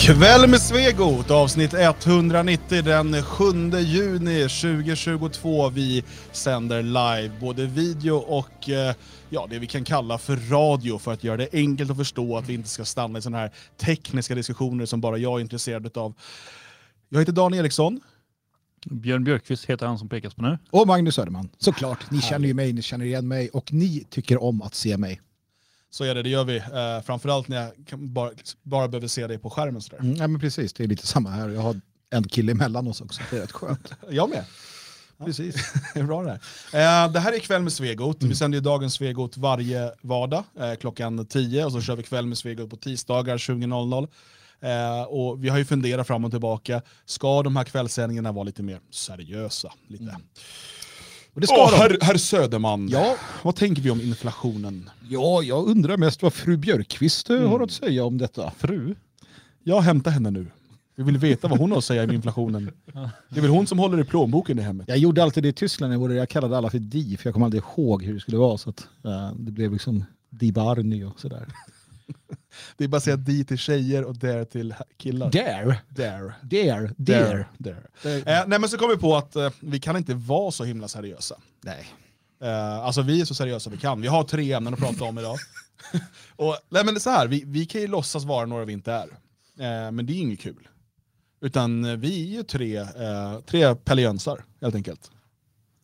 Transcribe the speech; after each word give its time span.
Kväll 0.00 0.50
med 0.50 0.60
Svegot, 0.60 1.30
avsnitt 1.30 1.74
190 1.74 2.82
den 2.82 3.22
7 3.22 3.44
juni 3.78 4.40
2022. 4.42 5.68
Vi 5.68 6.04
sänder 6.32 6.82
live 6.82 7.34
både 7.40 7.66
video 7.66 8.16
och 8.16 8.68
eh, 8.68 8.94
ja, 9.30 9.46
det 9.50 9.58
vi 9.58 9.66
kan 9.66 9.84
kalla 9.84 10.18
för 10.18 10.36
radio 10.36 10.98
för 10.98 11.12
att 11.12 11.24
göra 11.24 11.36
det 11.36 11.48
enkelt 11.52 11.90
att 11.90 11.96
förstå 11.96 12.36
att 12.36 12.48
vi 12.48 12.54
inte 12.54 12.68
ska 12.68 12.84
stanna 12.84 13.18
i 13.18 13.22
sådana 13.22 13.38
här 13.38 13.50
tekniska 13.76 14.34
diskussioner 14.34 14.86
som 14.86 15.00
bara 15.00 15.18
jag 15.18 15.36
är 15.38 15.40
intresserad 15.40 15.96
av. 15.96 16.14
Jag 17.08 17.18
heter 17.18 17.32
Dan 17.32 17.54
Eriksson. 17.54 18.00
Björn 18.90 19.24
Björkqvist 19.24 19.64
heter 19.64 19.86
han 19.86 19.98
som 19.98 20.08
pekas 20.08 20.34
på 20.34 20.42
nu. 20.42 20.58
Och 20.70 20.86
Magnus 20.86 21.14
Söderman, 21.14 21.48
såklart. 21.58 22.10
Ni 22.10 22.20
känner 22.20 22.48
ju 22.48 22.54
mig, 22.54 22.72
ni 22.72 22.82
känner 22.82 23.04
igen 23.04 23.28
mig 23.28 23.48
och 23.48 23.72
ni 23.72 24.06
tycker 24.10 24.42
om 24.42 24.62
att 24.62 24.74
se 24.74 24.96
mig. 24.96 25.20
Så 25.90 26.04
är 26.04 26.14
det, 26.14 26.22
det 26.22 26.28
gör 26.28 26.44
vi. 26.44 26.58
Uh, 26.58 27.02
framförallt 27.06 27.48
när 27.48 27.56
jag 27.56 27.98
bara, 27.98 28.30
bara 28.62 28.88
behöver 28.88 29.08
se 29.08 29.26
dig 29.26 29.38
på 29.38 29.50
skärmen. 29.50 29.82
Sådär. 29.82 29.98
Mm, 29.98 30.16
ja, 30.16 30.28
men 30.28 30.40
precis, 30.40 30.72
det 30.72 30.84
är 30.84 30.88
lite 30.88 31.06
samma 31.06 31.30
här. 31.30 31.48
Jag 31.48 31.60
har 31.60 31.80
en 32.10 32.24
kille 32.24 32.52
emellan 32.52 32.88
oss 32.88 33.00
också, 33.00 33.22
det 33.30 33.36
är 33.36 33.40
rätt 33.40 33.52
skönt. 33.52 33.92
jag 34.10 34.30
med. 34.30 34.44
Precis. 35.24 35.72
det 35.94 36.00
är 36.00 36.04
bra 36.04 36.22
det 36.22 36.40
här. 36.72 37.06
Uh, 37.06 37.12
det 37.12 37.20
här 37.20 37.32
är 37.32 37.38
Kväll 37.38 37.62
med 37.62 37.72
Svegot. 37.72 38.20
Mm. 38.22 38.28
Vi 38.30 38.36
sänder 38.36 38.58
ju 38.58 38.62
dagens 38.62 38.94
Svegot 38.94 39.36
varje 39.36 39.92
vardag 40.02 40.44
uh, 40.60 40.74
klockan 40.74 41.26
10 41.26 41.64
och 41.64 41.72
så 41.72 41.80
kör 41.80 41.96
vi 41.96 42.02
Kväll 42.02 42.26
med 42.26 42.38
Svegot 42.38 42.70
på 42.70 42.76
tisdagar 42.76 43.38
20.00. 43.38 44.08
Uh, 44.64 45.02
och 45.02 45.44
vi 45.44 45.48
har 45.48 45.58
ju 45.58 45.64
funderat 45.64 46.06
fram 46.06 46.24
och 46.24 46.30
tillbaka, 46.30 46.82
ska 47.04 47.42
de 47.42 47.56
här 47.56 47.64
kvällssändningarna 47.64 48.32
vara 48.32 48.44
lite 48.44 48.62
mer 48.62 48.80
seriösa? 48.90 49.72
Lite? 49.88 50.04
Mm. 50.04 50.22
Och 51.34 51.40
det 51.40 51.46
ska 51.46 51.56
oh, 51.56 51.74
herr, 51.74 51.98
herr 52.00 52.16
Söderman, 52.16 52.88
ja. 52.88 53.16
vad 53.42 53.56
tänker 53.56 53.82
vi 53.82 53.90
om 53.90 54.00
inflationen? 54.00 54.90
Ja, 55.08 55.42
jag 55.42 55.68
undrar 55.68 55.96
mest 55.96 56.22
vad 56.22 56.32
fru 56.32 56.56
Björkqvist 56.56 57.30
mm. 57.30 57.48
har 57.48 57.60
att 57.60 57.70
säga 57.70 58.04
om 58.04 58.18
detta. 58.18 58.50
Fru? 58.58 58.94
Jag 59.62 59.80
hämtar 59.80 60.10
henne 60.10 60.30
nu. 60.30 60.46
Vi 60.96 61.04
vill 61.04 61.18
veta 61.18 61.48
vad 61.48 61.58
hon 61.58 61.70
har 61.70 61.78
att 61.78 61.84
säga 61.84 62.04
om 62.04 62.10
inflationen. 62.10 62.70
Det 63.28 63.38
är 63.38 63.40
väl 63.40 63.50
hon 63.50 63.66
som 63.66 63.78
håller 63.78 64.00
i 64.00 64.04
plånboken 64.04 64.58
i 64.58 64.62
hemmet? 64.62 64.88
Jag 64.88 64.98
gjorde 64.98 65.22
alltid 65.22 65.42
det 65.42 65.48
i 65.48 65.52
Tyskland, 65.52 66.12
jag 66.12 66.28
kallade 66.28 66.58
alla 66.58 66.70
för 66.70 66.78
Di, 66.78 67.16
för 67.16 67.26
jag 67.26 67.34
kommer 67.34 67.46
aldrig 67.46 67.62
ihåg 67.62 68.02
hur 68.02 68.14
det 68.14 68.20
skulle 68.20 68.36
vara. 68.36 68.58
Så 68.58 68.70
att, 68.70 68.88
uh, 69.04 69.32
det 69.36 69.52
blev 69.52 69.72
liksom 69.72 70.04
Di 70.30 70.52
Barny 70.52 71.04
och 71.04 71.20
sådär. 71.20 71.46
Det 72.76 72.84
är 72.84 72.88
bara 72.88 72.96
att 72.96 73.02
säga 73.02 73.16
di 73.16 73.44
till 73.44 73.58
tjejer 73.58 74.04
och 74.04 74.16
dare 74.16 74.44
till 74.44 74.74
killar. 74.96 75.30
Dare? 75.30 75.78
Dare. 75.88 76.34
Dare. 76.42 76.94
Dare. 76.96 77.46
dare. 77.58 77.82
Eh, 78.02 78.44
nej 78.46 78.58
men 78.58 78.68
så 78.68 78.78
kom 78.78 78.90
vi 78.90 78.96
på 78.96 79.16
att 79.16 79.36
eh, 79.36 79.50
vi 79.60 79.80
kan 79.80 79.96
inte 79.96 80.14
vara 80.14 80.50
så 80.50 80.64
himla 80.64 80.88
seriösa. 80.88 81.40
Nej. 81.60 81.86
Eh, 82.42 82.78
alltså 82.78 83.02
vi 83.02 83.20
är 83.20 83.24
så 83.24 83.34
seriösa 83.34 83.70
vi 83.70 83.76
kan. 83.76 84.00
Vi 84.00 84.08
har 84.08 84.24
tre 84.24 84.52
ämnen 84.52 84.74
att 84.74 84.80
prata 84.80 85.04
om 85.04 85.18
idag. 85.18 85.36
och, 86.36 86.56
nej 86.68 86.84
men 86.84 86.94
det 86.94 86.98
är 86.98 87.00
så 87.00 87.10
här, 87.10 87.26
vi, 87.26 87.44
vi 87.46 87.66
kan 87.66 87.80
ju 87.80 87.86
låtsas 87.86 88.24
vara 88.24 88.46
några 88.46 88.64
vi 88.64 88.72
inte 88.72 88.92
är. 88.92 89.08
Eh, 89.58 89.90
men 89.90 90.06
det 90.06 90.12
är 90.12 90.20
inget 90.20 90.40
kul. 90.40 90.68
Utan 91.40 91.84
eh, 91.84 91.96
vi 91.96 92.22
är 92.22 92.36
ju 92.36 92.42
tre, 92.42 92.76
eh, 92.76 93.40
tre 93.46 93.74
pellejönsar 93.74 94.44
helt 94.60 94.74
enkelt. 94.74 95.10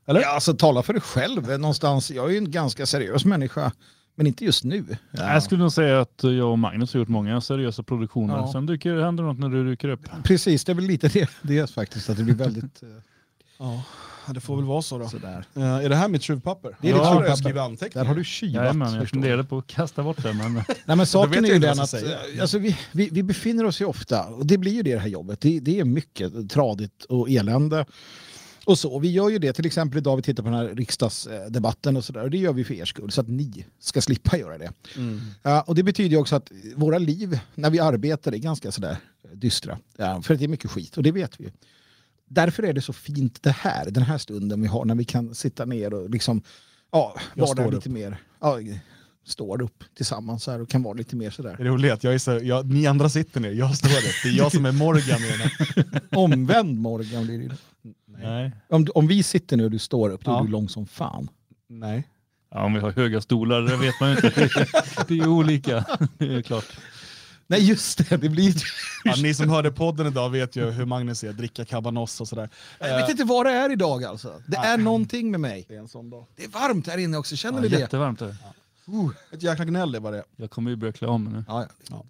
Eller? 0.06 0.20
Ja, 0.20 0.28
alltså 0.28 0.55
tala 0.55 0.83
för 0.83 0.92
dig 0.92 1.03
själv 1.03 1.59
någonstans. 1.59 2.11
Jag 2.11 2.27
är 2.27 2.31
ju 2.31 2.38
en 2.38 2.50
ganska 2.50 2.86
seriös 2.86 3.25
människa. 3.25 3.72
Men 4.14 4.26
inte 4.26 4.44
just 4.44 4.64
nu. 4.64 4.84
Ja. 5.10 5.32
Jag 5.32 5.42
skulle 5.42 5.62
nog 5.62 5.72
säga 5.72 6.00
att 6.00 6.20
jag 6.22 6.50
och 6.50 6.58
Magnus 6.58 6.92
har 6.92 6.98
gjort 6.98 7.08
många 7.08 7.40
seriösa 7.40 7.82
produktioner. 7.82 8.36
Ja. 8.36 8.52
Sen 8.52 8.66
dyker, 8.66 8.96
händer 8.96 9.24
något 9.24 9.38
när 9.38 9.48
du 9.48 9.70
dyker 9.70 9.88
upp. 9.88 10.00
Precis, 10.24 10.64
det 10.64 10.72
är 10.72 10.74
väl 10.74 10.84
lite 10.84 11.08
det, 11.08 11.30
det 11.42 11.70
faktiskt. 11.70 12.10
Att 12.10 12.16
det 12.16 12.22
blir 12.22 12.34
väldigt... 12.34 12.82
ja. 13.58 13.82
Det 14.26 14.40
får 14.40 14.56
väl 14.56 14.64
vara 14.64 14.82
så 14.82 14.98
då. 14.98 15.08
Sådär. 15.08 15.44
Uh, 15.56 15.64
är 15.64 15.88
det 15.88 15.96
här 15.96 16.08
mitt 16.08 16.22
tjuvpapper? 16.22 16.76
Det 16.80 16.90
är 16.90 16.96
ja, 16.96 17.20
ditt 17.20 17.44
tjuvpapper. 17.44 17.88
Där 17.94 18.04
har 18.04 18.14
du 18.14 18.24
kivat. 18.24 18.54
Jajamän, 18.54 18.94
jag 18.94 19.08
funderade 19.08 19.44
på 19.44 19.58
att 19.58 19.66
kasta 19.66 20.02
bort 20.02 20.22
det. 20.22 20.32
Men... 20.32 20.54
Nej, 20.84 20.96
men 20.96 21.06
saken 21.06 21.44
är 21.44 21.48
ju 21.48 21.58
den 21.58 21.80
att 21.80 21.94
alltså, 22.40 22.58
vi, 22.58 22.76
vi, 22.92 23.08
vi, 23.12 23.22
befinner 23.22 23.64
oss 23.64 23.80
ju 23.80 23.84
ofta, 23.84 24.24
och 24.24 24.46
det 24.46 24.58
blir 24.58 24.72
ju 24.72 24.82
det 24.82 24.98
här 24.98 25.08
jobbet, 25.08 25.40
det, 25.40 25.60
det 25.60 25.80
är 25.80 25.84
mycket 25.84 26.50
tradigt 26.50 27.04
och 27.04 27.30
elände. 27.30 27.86
Och 28.66 28.78
så, 28.78 28.98
vi 28.98 29.10
gör 29.10 29.28
ju 29.28 29.38
det 29.38 29.52
till 29.52 29.66
exempel 29.66 29.98
idag, 29.98 30.16
vi 30.16 30.22
tittar 30.22 30.42
på 30.42 30.48
den 30.48 30.58
här 30.58 30.69
riksdagsdebatten 30.69 31.97
och 31.97 32.04
sådär. 32.04 32.22
Och 32.22 32.30
det 32.30 32.38
gör 32.38 32.52
vi 32.52 32.64
för 32.64 32.75
er 32.75 32.84
skull, 32.84 33.10
så 33.10 33.20
att 33.20 33.28
ni 33.28 33.66
ska 33.78 34.00
slippa 34.00 34.38
göra 34.38 34.58
det. 34.58 34.72
Mm. 34.97 35.20
Uh, 35.47 35.58
och 35.58 35.75
det 35.75 35.82
betyder 35.82 36.10
ju 36.10 36.16
också 36.16 36.36
att 36.36 36.52
våra 36.76 36.98
liv 36.98 37.38
när 37.54 37.70
vi 37.70 37.80
arbetar 37.80 38.32
är 38.32 38.38
ganska 38.38 38.72
sådär 38.72 38.97
dystra. 39.32 39.78
Uh, 40.00 40.20
för 40.20 40.34
det 40.34 40.44
är 40.44 40.48
mycket 40.48 40.70
skit, 40.70 40.97
och 40.97 41.03
det 41.03 41.12
vet 41.12 41.41
vi. 41.41 41.53
Därför 42.28 42.62
är 42.62 42.72
det 42.72 42.80
så 42.80 42.92
fint 42.92 43.42
det 43.42 43.50
här, 43.50 43.91
den 43.91 44.03
här 44.03 44.19
stunden 44.19 44.62
vi 44.62 44.69
har 44.69 44.84
när 44.84 44.94
vi 44.94 45.04
kan 45.04 45.34
sitta 45.34 45.64
ner 45.64 45.94
och 45.94 46.10
liksom, 46.10 46.42
ja, 46.92 47.16
vara 47.34 47.54
där 47.54 47.70
lite 47.70 47.91
mer. 47.91 48.22
Ja, 48.41 48.58
står 49.24 49.62
upp 49.62 49.84
tillsammans 49.96 50.46
här 50.46 50.60
och 50.60 50.68
kan 50.68 50.82
vara 50.82 50.94
lite 50.94 51.16
mer 51.16 51.30
sådär. 51.30 51.54
Det 51.56 51.62
är 51.62 51.66
roligt, 51.66 52.04
jag 52.04 52.14
är 52.14 52.18
så, 52.18 52.40
jag, 52.42 52.70
ni 52.70 52.86
andra 52.86 53.08
sitter 53.08 53.40
ner, 53.40 53.50
jag 53.52 53.76
står 53.76 53.88
upp. 53.88 54.22
Det 54.22 54.28
är 54.28 54.32
jag 54.32 54.52
som 54.52 54.66
är 54.66 54.72
Morgan 54.72 55.20
i 55.24 55.28
den 55.28 55.40
här. 55.40 56.00
Omvänd 56.18 56.78
Morgan 56.78 57.26
blir 57.26 57.48
det. 57.48 57.56
Nej. 58.06 58.52
Om, 58.68 58.86
om 58.94 59.06
vi 59.06 59.22
sitter 59.22 59.56
nu 59.56 59.64
och 59.64 59.70
du 59.70 59.78
står 59.78 60.10
upp, 60.10 60.24
då 60.24 60.30
ja. 60.30 60.40
är 60.40 60.44
du 60.44 60.50
lång 60.50 60.68
som 60.68 60.86
fan. 60.86 61.28
Nej. 61.68 62.08
Ja, 62.50 62.64
om 62.64 62.74
vi 62.74 62.80
har 62.80 62.90
höga 62.90 63.20
stolar, 63.20 63.62
det 63.62 63.76
vet 63.76 64.00
man 64.00 64.10
ju 64.10 64.16
inte. 64.16 64.48
Det 65.08 65.18
är 65.18 65.28
olika, 65.28 65.84
det 66.18 66.34
är 66.34 66.42
klart. 66.42 66.66
Nej 67.46 67.68
just 67.68 67.98
det, 67.98 68.16
det 68.16 68.28
blir 68.28 68.54
ja, 69.04 69.14
Ni 69.22 69.34
som 69.34 69.48
hörde 69.48 69.72
podden 69.72 70.06
idag 70.06 70.30
vet 70.30 70.56
ju 70.56 70.70
hur 70.70 70.84
Magnus 70.84 71.24
är, 71.24 71.32
dricka 71.32 71.64
cabanos 71.64 72.20
och 72.20 72.28
sådär. 72.28 72.50
Jag 72.78 73.00
vet 73.00 73.10
inte 73.10 73.24
vad 73.24 73.46
det 73.46 73.52
är 73.52 73.72
idag 73.72 74.04
alltså. 74.04 74.42
Det 74.46 74.56
är 74.56 74.78
någonting 74.78 75.30
med 75.30 75.41
mig. 75.41 75.64
Det 75.68 75.74
är 75.74 75.78
en 75.78 75.88
sån 75.88 76.10
dag. 76.10 76.26
Det 76.36 76.44
är 76.44 76.48
varmt 76.48 76.86
här 76.86 76.98
inne 76.98 77.16
också, 77.16 77.36
känner 77.36 77.58
ja, 77.58 77.62
ni 77.62 77.68
det? 77.68 77.78
Jättevarmt 77.78 78.20
är 78.20 78.26
det. 78.26 78.36
Ja. 78.42 78.54
Uh, 78.89 79.11
ett 79.33 79.43
jäkla 79.43 79.65
gnäll 79.65 79.95
är 79.95 80.00
vad 80.00 80.12
det 80.12 80.19
är. 80.19 80.25
Jag 80.37 80.50
kommer 80.50 80.71
ju 80.71 80.77
börja 80.77 80.93
klä 80.93 81.09
om 81.09 81.25
mig 81.25 81.33
nu. 81.33 81.45
Ja, 81.49 81.67
ja. 81.91 82.05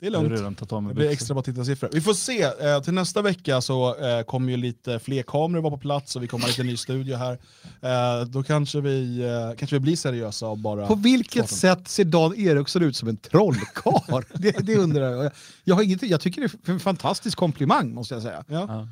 Det 0.00 0.06
är 0.06 0.10
lugnt. 0.10 0.30
redan 0.30 0.54
tagit 0.54 0.72
av 0.72 0.88
det 0.88 0.94
blir 0.94 1.10
extra 1.10 1.34
bra 1.34 1.42
tittarsiffror. 1.42 1.90
Vi 1.92 2.00
får 2.00 2.14
se, 2.14 2.42
eh, 2.42 2.80
till 2.82 2.94
nästa 2.94 3.22
vecka 3.22 3.60
så 3.60 3.96
eh, 3.96 4.22
kommer 4.22 4.50
ju 4.50 4.56
lite 4.56 4.98
fler 4.98 5.22
kameror 5.22 5.62
vara 5.62 5.70
på 5.70 5.80
plats 5.80 6.16
och 6.16 6.22
vi 6.22 6.28
kommer 6.28 6.44
ha 6.44 6.48
lite 6.48 6.62
ny 6.62 6.76
studio 6.76 7.16
här. 7.16 7.38
Eh, 7.82 8.26
då 8.26 8.42
kanske 8.42 8.80
vi, 8.80 9.22
eh, 9.22 9.56
kanske 9.58 9.76
vi 9.76 9.80
blir 9.80 9.96
seriösa 9.96 10.48
och 10.48 10.58
bara... 10.58 10.86
På 10.86 10.94
vilket 10.94 11.50
sätt 11.50 11.88
ser 11.88 12.04
Dan 12.04 12.34
Eriksson 12.36 12.82
ut 12.82 12.96
som 12.96 13.08
en 13.08 13.16
trollkarl? 13.16 14.24
det, 14.34 14.66
det 14.66 14.76
undrar 14.76 15.10
jag. 15.10 15.32
Jag, 15.64 15.74
har 15.74 15.82
inget, 15.82 16.02
jag 16.02 16.20
tycker 16.20 16.40
det 16.40 16.70
är 16.70 16.72
en 16.72 16.80
fantastisk 16.80 17.38
komplimang 17.38 17.94
måste 17.94 18.14
jag 18.14 18.22
säga. 18.22 18.44
Ja. 18.48 18.88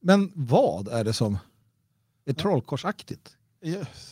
Men 0.00 0.32
vad 0.34 0.88
är 0.88 1.04
det 1.04 1.12
som 1.12 1.38
är 2.26 2.32
trollkarlsaktigt? 2.32 3.36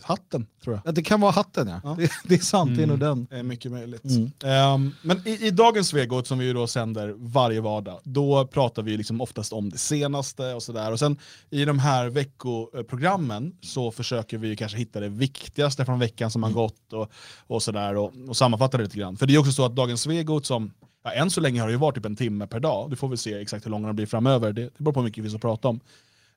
Hatten, 0.03 0.47
tror 0.65 0.75
jag. 0.75 0.83
Ja, 0.85 0.93
det 0.93 1.03
kan 1.03 1.21
vara 1.21 1.31
hatten, 1.31 1.69
ja. 1.69 1.81
ja. 1.85 1.97
Det, 1.99 2.11
det, 2.25 2.35
är 2.35 2.39
sant, 2.39 2.69
mm. 2.69 2.77
det 2.77 2.83
är 2.83 2.87
nog 2.87 2.99
den. 2.99 3.27
Det 3.31 3.39
är 3.39 3.43
mycket 3.43 3.73
möjligt. 3.73 4.05
Mm. 4.05 4.75
Um, 4.75 4.95
men 5.03 5.29
i, 5.29 5.47
i, 5.47 5.51
dagens 5.51 5.89
Svegot, 5.89 6.27
som 6.27 6.39
vi 6.39 6.53
då 6.53 6.67
sänder 6.67 7.15
varje 7.19 7.61
vardag, 7.61 8.01
då 8.05 8.47
pratar 8.47 8.83
vi 8.83 8.97
liksom 8.97 9.21
oftast 9.21 9.53
om 9.53 9.71
det 9.71 9.79
senaste 9.79 10.55
och 10.55 10.63
sådär. 10.63 10.93
Och 10.93 10.99
sen 10.99 11.19
i 11.51 11.65
de 11.65 11.79
här 11.79 12.09
veckoprogrammen 12.09 13.53
så 13.61 13.91
försöker 13.91 14.39
vi 14.39 14.57
kanske 14.57 14.79
hitta 14.79 15.01
det 15.01 15.09
viktigaste 15.09 15.85
från 15.85 15.99
veckan 15.99 16.31
som 16.31 16.43
har 16.43 16.51
mm. 16.51 16.63
gått 16.63 16.93
och, 16.93 17.11
och 17.47 17.63
sådär 17.63 17.97
och, 17.97 18.13
och 18.29 18.37
sammanfatta 18.37 18.77
det 18.77 18.85
lite 18.85 18.99
grann. 18.99 19.17
För 19.17 19.27
det 19.27 19.35
är 19.35 19.39
också 19.39 19.53
så 19.53 19.65
att 19.65 19.77
dagens 19.77 20.03
Svegot 20.03 20.47
som 20.47 20.73
Ja, 21.03 21.13
än 21.13 21.31
så 21.31 21.41
länge 21.41 21.61
har 21.61 21.69
det 21.69 21.73
ju 21.73 21.79
varit 21.79 21.95
typ 21.95 22.05
en 22.05 22.17
timme 22.17 22.47
per 22.47 22.61
dag. 22.61 22.91
Du 22.91 22.97
får 22.97 23.09
väl 23.09 23.19
se 23.19 23.35
exakt 23.35 23.67
hur 23.67 23.71
långa 23.71 23.87
de 23.87 23.97
blir 23.97 24.07
framöver. 24.07 24.53
Det, 24.53 24.63
det 24.63 24.79
beror 24.79 24.93
på 24.93 25.01
hur 25.01 25.05
mycket 25.05 25.25
vi 25.25 25.29
finns 25.29 25.35
att 25.35 25.41
prata 25.41 25.69
om. 25.69 25.81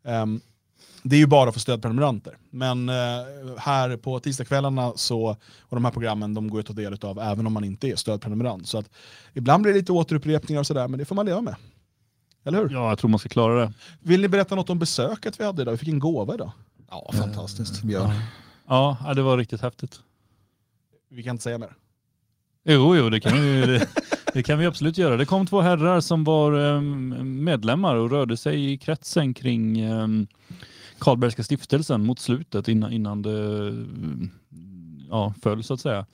Um, 0.03 0.41
det 1.03 1.15
är 1.15 1.19
ju 1.19 1.27
bara 1.27 1.51
för 1.51 1.59
stödprenumeranter. 1.59 2.37
Men 2.49 2.89
eh, 2.89 2.95
här 3.57 3.97
på 3.97 4.19
tisdagskvällarna 4.19 4.93
så, 4.95 5.29
och 5.59 5.75
de 5.75 5.85
här 5.85 5.91
programmen 5.91 6.33
de 6.33 6.49
går 6.49 6.59
att 6.59 6.65
ta 6.65 6.73
del 6.73 6.97
av 7.01 7.19
även 7.19 7.47
om 7.47 7.53
man 7.53 7.63
inte 7.63 7.87
är 7.87 7.95
stödprenumerant. 7.95 8.67
Så 8.67 8.77
att 8.77 8.89
ibland 9.33 9.63
blir 9.63 9.73
det 9.73 9.79
lite 9.79 9.91
återupprepningar 9.91 10.59
och 10.59 10.67
sådär, 10.67 10.87
men 10.87 10.99
det 10.99 11.05
får 11.05 11.15
man 11.15 11.25
leva 11.25 11.41
med. 11.41 11.55
Eller 12.45 12.57
hur? 12.57 12.69
Ja, 12.69 12.89
jag 12.89 12.99
tror 12.99 13.09
man 13.09 13.19
ska 13.19 13.29
klara 13.29 13.61
det. 13.61 13.73
Vill 13.99 14.21
ni 14.21 14.27
berätta 14.27 14.55
något 14.55 14.69
om 14.69 14.79
besöket 14.79 15.39
vi 15.39 15.43
hade 15.43 15.61
idag? 15.61 15.71
Vi 15.71 15.77
fick 15.77 15.89
en 15.89 15.99
gåva 15.99 16.33
idag. 16.33 16.51
Ja, 16.89 17.11
fantastiskt. 17.13 17.83
Björn. 17.83 18.11
Ja. 18.67 18.97
ja, 19.05 19.13
det 19.13 19.21
var 19.21 19.37
riktigt 19.37 19.61
häftigt. 19.61 19.99
Vi 21.09 21.23
kan 21.23 21.31
inte 21.31 21.43
säga 21.43 21.57
mer. 21.57 21.75
Jo, 22.65 22.95
jo, 22.95 23.09
det 23.09 23.19
kan 23.19 23.41
vi, 23.41 23.61
det, 23.61 23.87
det 24.33 24.43
kan 24.43 24.59
vi 24.59 24.65
absolut 24.65 24.97
göra. 24.97 25.17
Det 25.17 25.25
kom 25.25 25.47
två 25.47 25.61
herrar 25.61 26.01
som 26.01 26.23
var 26.23 26.53
um, 26.53 27.43
medlemmar 27.43 27.95
och 27.95 28.11
rörde 28.11 28.37
sig 28.37 28.73
i 28.73 28.77
kretsen 28.77 29.33
kring 29.33 29.91
um, 29.91 30.27
Karlbergska 31.03 31.43
stiftelsen 31.43 32.05
mot 32.05 32.19
slutet 32.19 32.67
innan, 32.67 32.91
innan 32.91 33.21
det 33.21 33.73
ja, 35.09 35.33
föll 35.41 35.63
så 35.63 35.73
att 35.73 35.81
säga. 35.81 36.05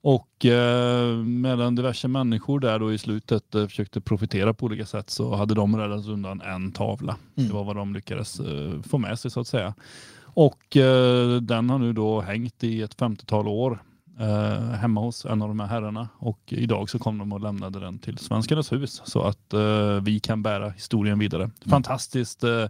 Och 0.00 0.46
eh, 0.46 1.16
medan 1.16 1.74
diverse 1.74 2.08
människor 2.08 2.60
där 2.60 2.78
då 2.78 2.92
i 2.92 2.98
slutet 2.98 3.54
eh, 3.54 3.66
försökte 3.66 4.00
profitera 4.00 4.54
på 4.54 4.66
olika 4.66 4.86
sätt 4.86 5.10
så 5.10 5.34
hade 5.34 5.54
de 5.54 5.76
räddat 5.76 6.06
undan 6.06 6.40
en 6.40 6.72
tavla. 6.72 7.16
Mm. 7.36 7.48
Det 7.48 7.54
var 7.54 7.64
vad 7.64 7.76
de 7.76 7.94
lyckades 7.94 8.40
eh, 8.40 8.82
få 8.82 8.98
med 8.98 9.18
sig 9.18 9.30
så 9.30 9.40
att 9.40 9.48
säga. 9.48 9.74
Och 10.18 10.76
eh, 10.76 11.40
den 11.40 11.70
har 11.70 11.78
nu 11.78 11.92
då 11.92 12.20
hängt 12.20 12.64
i 12.64 12.82
ett 12.82 12.96
50-tal 12.96 13.48
år 13.48 13.82
eh, 14.20 14.70
hemma 14.70 15.00
hos 15.00 15.24
en 15.24 15.42
av 15.42 15.48
de 15.48 15.60
här 15.60 15.66
herrarna 15.66 16.08
och 16.18 16.40
idag 16.46 16.90
så 16.90 16.98
kom 16.98 17.18
de 17.18 17.32
och 17.32 17.40
lämnade 17.40 17.80
den 17.80 17.98
till 17.98 18.18
Svenskarnas 18.18 18.72
hus 18.72 19.02
så 19.04 19.22
att 19.22 19.52
eh, 19.52 20.00
vi 20.02 20.20
kan 20.20 20.42
bära 20.42 20.70
historien 20.70 21.18
vidare. 21.18 21.42
Mm. 21.42 21.54
Fantastiskt. 21.66 22.44
Eh, 22.44 22.66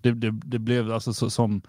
det, 0.00 0.12
det, 0.12 0.30
det, 0.30 0.58
blev 0.58 0.92
alltså 0.92 1.12
så, 1.12 1.30
som 1.30 1.62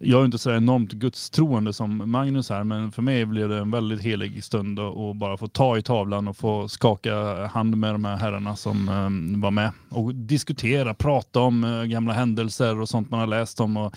jag 0.00 0.20
är 0.20 0.24
inte 0.24 0.38
så 0.38 0.50
enormt 0.50 0.92
gudstroende 0.92 1.72
som 1.72 2.10
Magnus 2.10 2.50
här, 2.50 2.64
men 2.64 2.92
för 2.92 3.02
mig 3.02 3.26
blev 3.26 3.48
det 3.48 3.58
en 3.58 3.70
väldigt 3.70 4.02
helig 4.02 4.44
stund 4.44 4.80
att 4.80 5.16
bara 5.16 5.36
få 5.36 5.48
ta 5.48 5.78
i 5.78 5.82
tavlan 5.82 6.28
och 6.28 6.36
få 6.36 6.68
skaka 6.68 7.46
hand 7.46 7.76
med 7.76 7.94
de 7.94 8.04
här 8.04 8.16
herrarna 8.16 8.56
som 8.56 8.88
um, 8.88 9.40
var 9.40 9.50
med 9.50 9.72
och 9.88 10.14
diskutera, 10.14 10.94
prata 10.94 11.40
om 11.40 11.64
uh, 11.64 11.84
gamla 11.84 12.12
händelser 12.12 12.80
och 12.80 12.88
sånt 12.88 13.10
man 13.10 13.20
har 13.20 13.26
läst 13.26 13.60
om. 13.60 13.76
Och, 13.76 13.94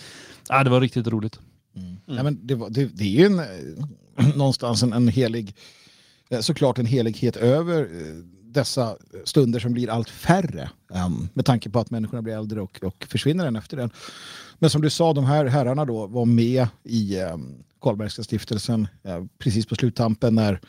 uh, 0.53 0.63
det 0.63 0.69
var 0.69 0.81
riktigt 0.81 1.07
roligt. 1.07 1.39
Mm. 1.77 1.97
Nej, 2.05 2.23
men 2.23 2.47
det, 2.47 2.55
var, 2.55 2.69
det, 2.69 2.85
det, 2.85 3.03
är 3.03 3.19
ju 3.19 3.25
en, 3.25 3.39
eh, 3.39 4.27
någonstans 4.35 4.83
en, 4.83 4.93
en 4.93 5.07
helig, 5.07 5.55
eh, 6.29 6.39
såklart 6.39 6.79
en 6.79 6.85
helighet 6.85 7.35
över 7.35 7.81
eh, 7.81 8.23
dessa 8.57 8.97
stunder 9.23 9.59
som 9.59 9.73
blir 9.73 9.89
allt 9.89 10.09
färre. 10.09 10.69
Um, 10.87 11.29
med 11.33 11.45
tanke 11.45 11.69
på 11.69 11.79
att 11.79 11.89
människorna 11.89 12.21
blir 12.21 12.33
äldre 12.33 12.61
och, 12.61 12.79
och 12.83 13.07
försvinner 13.09 13.47
en 13.47 13.55
efter 13.55 13.77
den. 13.77 13.89
Men 14.59 14.69
som 14.69 14.81
du 14.81 14.89
sa, 14.89 15.13
de 15.13 15.25
här 15.25 15.45
herrarna 15.45 15.85
då 15.85 16.07
var 16.07 16.25
med 16.25 16.67
i 16.83 17.21
um, 17.21 17.63
Karlbergska 17.81 18.23
stiftelsen 18.23 18.87
uh, 19.07 19.25
precis 19.37 19.65
på 19.65 19.75
sluttampen 19.75 20.35
när, 20.35 20.59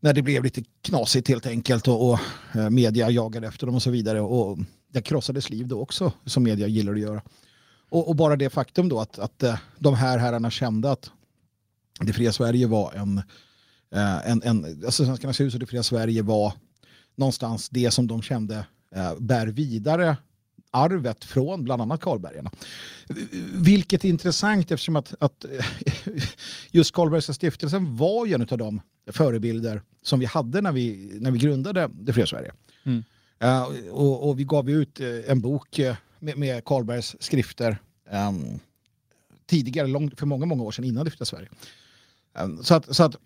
när 0.00 0.12
det 0.12 0.22
blev 0.22 0.44
lite 0.44 0.62
knasigt 0.82 1.28
helt 1.28 1.46
enkelt 1.46 1.88
och, 1.88 2.10
och 2.10 2.18
uh, 2.56 2.70
media 2.70 3.10
jagade 3.10 3.46
efter 3.46 3.66
dem 3.66 3.74
och 3.74 3.82
så 3.82 3.90
vidare. 3.90 4.20
Och 4.20 4.58
det 4.92 5.02
krossades 5.02 5.50
liv 5.50 5.66
då 5.68 5.80
också, 5.80 6.12
som 6.24 6.42
media 6.42 6.66
gillar 6.66 6.92
att 6.92 7.00
göra. 7.00 7.22
Och, 7.88 8.08
och 8.08 8.16
bara 8.16 8.36
det 8.36 8.50
faktum 8.50 8.88
då 8.88 9.00
att, 9.00 9.18
att 9.18 9.42
uh, 9.42 9.54
de 9.78 9.94
här 9.94 10.18
herrarna 10.18 10.50
kände 10.50 10.90
att 10.90 11.10
det 12.00 12.12
fria 12.12 12.32
Sverige 12.32 12.66
var 12.66 12.92
en, 12.92 13.22
en, 14.24 14.42
en 14.42 14.82
alltså 14.84 15.04
Svenskarnas 15.04 15.40
hus 15.40 15.54
och 15.54 15.60
det 15.60 15.66
fria 15.66 15.82
Sverige 15.82 16.22
var 16.22 16.52
någonstans 17.16 17.68
det 17.68 17.90
som 17.90 18.06
de 18.06 18.22
kände 18.22 18.66
eh, 18.94 19.14
bär 19.18 19.46
vidare 19.46 20.16
arvet 20.70 21.24
från 21.24 21.64
bland 21.64 21.82
annat 21.82 22.00
Karlbergarna. 22.00 22.50
Vilket 23.52 24.04
är 24.04 24.08
intressant 24.08 24.70
eftersom 24.70 24.96
att, 24.96 25.14
att 25.18 25.44
just 26.70 26.94
Karlbergska 26.94 27.32
stiftelsen 27.32 27.96
var 27.96 28.26
ju 28.26 28.34
en 28.34 28.48
av 28.50 28.58
de 28.58 28.80
förebilder 29.06 29.82
som 30.02 30.20
vi 30.20 30.26
hade 30.26 30.60
när 30.60 30.72
vi, 30.72 31.10
när 31.20 31.30
vi 31.30 31.38
grundade 31.38 31.90
Det 31.92 32.12
fria 32.12 32.26
Sverige. 32.26 32.52
Mm. 32.84 33.04
Uh, 33.44 33.90
och, 33.90 34.28
och, 34.28 34.38
vi 34.38 34.44
gav 34.44 34.70
ut 34.70 35.00
en 35.26 35.40
bok 35.40 35.80
med, 36.18 36.38
med 36.38 36.64
Karlbergs 36.64 37.16
skrifter 37.20 37.78
um, 38.10 38.60
tidigare, 39.46 39.86
långt, 39.86 40.18
för 40.18 40.26
många, 40.26 40.46
många 40.46 40.62
år 40.62 40.70
sedan 40.70 40.84
innan 40.84 41.04
Det 41.04 41.10
fria 41.10 41.24
Sverige. 41.24 41.48
Um, 42.38 42.64
så 42.64 42.74
att, 42.74 42.96
så 42.96 43.04
att 43.04 43.16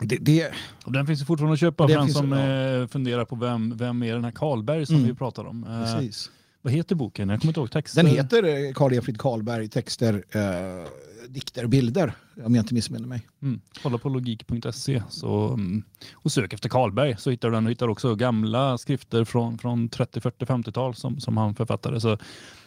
det, 0.00 0.16
det, 0.16 0.52
och 0.84 0.92
den 0.92 1.06
finns 1.06 1.20
ju 1.20 1.24
fortfarande 1.24 1.54
att 1.54 1.60
köpa 1.60 1.88
för 1.88 1.94
den 1.94 2.08
som 2.08 2.32
ja. 2.32 2.88
funderar 2.88 3.24
på 3.24 3.36
vem, 3.36 3.76
vem 3.76 4.02
är 4.02 4.14
den 4.14 4.24
här 4.24 4.30
Karlberg 4.30 4.86
som 4.86 4.96
mm. 4.96 5.08
vi 5.08 5.14
pratar 5.14 5.44
om. 5.44 5.84
Precis. 5.84 6.30
Vad 6.62 6.72
heter 6.72 6.94
boken? 6.94 7.28
Jag 7.28 7.40
kommer 7.40 7.50
inte 7.50 7.60
ihåg 7.60 7.70
texten. 7.70 8.04
Den 8.04 8.14
heter 8.14 8.44
eh, 8.44 8.72
Karl 8.72 8.92
Efrid 8.92 9.18
Karlberg, 9.18 9.68
texter, 9.68 10.24
eh, 10.30 10.86
dikter, 11.28 11.66
bilder. 11.66 12.12
Om 12.44 12.54
jag 12.54 12.62
inte 12.62 12.74
missminner 12.74 13.08
mig. 13.08 13.28
Mm. 13.42 13.60
Kolla 13.82 13.98
på 13.98 14.08
logik.se 14.08 15.02
mm, 15.22 15.82
och 16.12 16.32
sök 16.32 16.52
efter 16.52 16.68
Karlberg 16.68 17.16
så 17.18 17.30
hittar 17.30 17.48
du 17.48 17.54
den. 17.54 17.64
Du 17.64 17.70
hittar 17.70 17.88
också 17.88 18.14
gamla 18.14 18.78
skrifter 18.78 19.24
från, 19.24 19.58
från 19.58 19.88
30, 19.88 20.20
40, 20.20 20.44
50-tal 20.44 20.94
som, 20.94 21.20
som 21.20 21.36
han 21.36 21.54
författade. 21.54 22.00
Så 22.00 22.18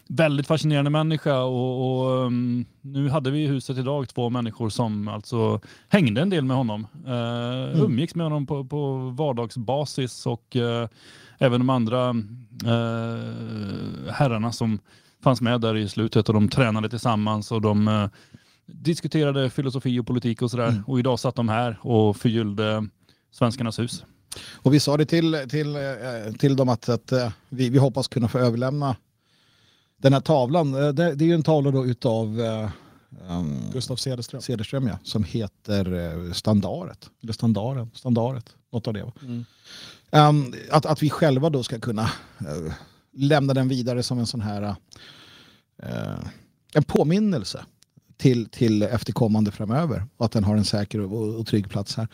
väldigt 0.08 0.48
fascinerande 0.48 0.90
människa 0.90 1.44
och, 1.44 2.02
och 2.02 2.26
um, 2.26 2.66
nu 2.82 3.10
hade 3.10 3.32
vi 3.32 3.44
i 3.44 3.48
huset 3.48 3.78
idag 3.78 4.10
två 4.10 4.30
människor 4.30 4.70
som 4.70 5.08
alltså 5.08 5.62
hängde 5.90 6.22
en 6.22 6.30
del 6.30 6.46
med 6.46 6.58
honom. 6.58 6.88
Uh, 7.06 7.12
mm. 7.12 7.82
Umgicks 7.82 8.16
med 8.16 8.26
honom 8.26 8.48
på, 8.48 8.66
på 8.66 8.98
vardagsbasis 8.98 10.26
och 10.26 10.56
uh, 10.56 10.88
även 11.38 11.60
de 11.60 11.70
andra 11.70 12.10
uh, 12.10 12.16
herrarna 14.12 14.52
som 14.52 14.80
fanns 15.24 15.42
med 15.42 15.62
där 15.62 15.78
i 15.78 15.90
slutet 15.90 16.30
och 16.30 16.34
de 16.34 16.50
tränade 16.50 16.90
tillsammans 16.90 17.52
och 17.52 17.62
de 17.62 18.10
diskuterade 18.74 19.50
filosofi 19.50 20.00
och 20.00 20.08
politik 20.08 20.42
och 20.42 20.52
sådär. 20.52 20.68
Mm. 20.68 20.84
Och 20.88 21.00
idag 21.00 21.20
satt 21.20 21.36
de 21.36 21.50
här 21.50 21.80
och 21.82 22.18
förgyllde 22.18 22.88
Svenskarnas 23.32 23.80
hus. 23.80 24.04
Och 24.54 24.74
vi 24.74 24.80
sa 24.80 24.98
det 24.98 25.06
till, 25.06 25.46
till, 25.50 25.78
till 26.40 26.56
dem 26.56 26.70
att, 26.70 26.90
att 26.90 27.14
vi, 27.50 27.70
vi 27.70 27.78
hoppas 27.78 28.08
kunna 28.08 28.28
få 28.28 28.40
överlämna 28.40 28.96
den 29.98 30.14
här 30.14 30.20
tavlan, 30.20 30.72
det, 30.72 30.92
det 30.92 31.24
är 31.24 31.28
ju 31.28 31.34
en 31.34 31.44
tavla 31.44 31.72
då 31.72 31.86
utav 31.86 32.40
um, 33.30 33.60
Gustav 33.74 33.96
Cederström. 33.96 34.42
Cederström 34.42 34.88
ja, 34.88 34.98
som 35.04 35.24
heter 35.24 36.34
Standaret. 36.34 37.10
Eller 37.24 37.34
Standaren, 37.34 37.92
Standaret, 37.94 38.56
något 38.72 38.88
av 38.88 38.94
det. 38.94 39.12
Mm. 39.22 39.46
Um, 40.12 40.54
att, 40.72 40.86
att 40.86 41.04
vi 41.04 41.10
själva 41.10 41.50
då 41.50 41.64
ska 41.64 41.80
kunna 41.80 42.04
uh, 42.42 42.74
lämna 43.14 43.54
den 43.54 43.68
vidare 43.68 44.04
som 44.04 44.20
en 44.20 44.28
sån 44.28 44.42
här 44.42 44.76
uh, 45.84 46.20
en 46.74 46.84
påminnelse 46.84 47.66
till, 48.22 48.50
till 48.50 48.84
efterkommande 48.84 49.52
framöver. 49.52 50.08
Och 50.18 50.26
att 50.26 50.32
den 50.32 50.44
har 50.44 50.56
en 50.56 50.66
säker 50.66 51.00
och, 51.00 51.40
och 51.40 51.48
trygg 51.48 51.70
plats 51.70 51.98
här. 51.98 52.08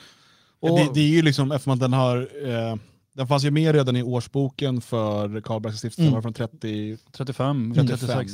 Och, 0.59 0.79
det, 0.79 0.89
det, 0.93 0.99
är 0.99 1.07
ju 1.07 1.21
liksom, 1.21 1.51
eftersom 1.51 1.73
att 1.73 1.79
den 1.79 1.93
har 1.93 2.17
eh, 2.45 2.75
den 3.13 3.27
fanns 3.27 3.43
ju 3.43 3.51
med 3.51 3.75
redan 3.75 3.95
i 3.95 4.03
årsboken 4.03 4.81
för 4.81 5.41
Karlbergs 5.41 5.77
stiftelsen 5.77 6.07
mm. 6.07 6.21
från 6.21 6.33
30, 6.33 6.97
35, 7.11 7.73
36. 7.75 8.31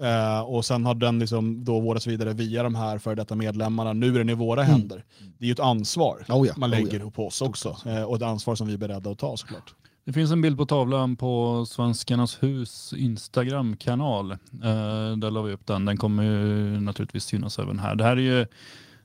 Uh, 0.00 0.40
och 0.40 0.64
sen 0.64 0.86
har 0.86 0.94
den 0.94 1.18
liksom 1.18 1.64
då 1.64 1.80
vårdats 1.80 2.06
vidare 2.06 2.32
via 2.32 2.62
de 2.62 2.74
här 2.74 2.98
för 2.98 3.14
detta 3.14 3.34
medlemmarna. 3.34 3.92
Nu 3.92 4.14
är 4.14 4.18
den 4.18 4.28
i 4.28 4.34
våra 4.34 4.64
mm. 4.64 4.72
händer. 4.72 5.04
Det 5.38 5.44
är 5.44 5.46
ju 5.46 5.52
ett 5.52 5.60
ansvar 5.60 6.24
oh 6.28 6.46
ja, 6.46 6.54
man 6.56 6.70
lägger 6.70 7.00
oh 7.00 7.04
ja. 7.04 7.10
på 7.10 7.26
oss 7.26 7.42
också. 7.42 7.76
Uh, 7.86 8.02
och 8.02 8.16
ett 8.16 8.22
ansvar 8.22 8.54
som 8.54 8.66
vi 8.66 8.72
är 8.72 8.78
beredda 8.78 9.10
att 9.10 9.18
ta 9.18 9.36
såklart. 9.36 9.74
Det 10.08 10.12
finns 10.12 10.30
en 10.30 10.40
bild 10.42 10.58
på 10.58 10.66
tavlan 10.66 11.16
på 11.16 11.64
Svenskarnas 11.66 12.42
hus 12.42 12.94
Instagram-kanal. 12.96 14.32
Uh, 14.32 15.16
där 15.16 15.30
la 15.30 15.42
vi 15.42 15.52
upp 15.52 15.66
den. 15.66 15.84
Den 15.84 15.96
kommer 15.96 16.22
ju 16.22 16.80
naturligtvis 16.80 17.24
synas 17.24 17.58
även 17.58 17.78
här. 17.78 17.94
Det 17.94 18.04
här 18.04 18.16
är 18.16 18.20
ju 18.20 18.46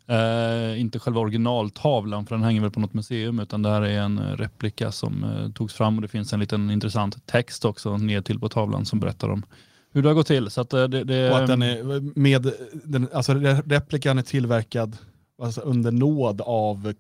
Uh, 0.10 0.82
inte 0.82 1.00
själva 1.00 1.22
originaltavlan 1.22 2.26
för 2.26 2.36
den 2.36 2.44
hänger 2.44 2.62
väl 2.62 2.72
på 2.72 2.80
något 2.80 2.94
museum 2.94 3.40
utan 3.40 3.62
det 3.62 3.70
här 3.70 3.82
är 3.82 4.00
en 4.00 4.38
replika 4.38 4.92
som 4.92 5.24
uh, 5.24 5.52
togs 5.52 5.74
fram 5.74 5.96
och 5.96 6.02
det 6.02 6.08
finns 6.08 6.34
en 6.34 6.40
liten 6.40 6.70
intressant 6.70 7.26
text 7.26 7.66
också 7.66 7.98
ned 7.98 8.26
till 8.26 8.40
på 8.40 8.50
tavlan 8.50 8.86
som 8.86 9.00
berättar 9.00 9.30
om 9.30 9.46
hur 9.92 10.02
det 10.02 10.10
har 10.10 10.16
gått 10.16 10.28
till. 10.28 10.50
Så 10.50 10.62
att, 10.62 10.74
uh, 10.74 10.84
det, 10.84 11.04
det, 11.04 11.32
och 11.32 11.38
att 11.38 11.48
den 11.48 11.62
är 11.62 12.20
med, 12.20 12.52
den, 12.74 13.08
alltså 13.14 13.34
replikan 13.66 14.18
är 14.18 14.22
tillverkad 14.22 14.98
alltså, 15.42 15.62
under 15.62 15.92
nåd 15.92 16.42
av 16.42 16.94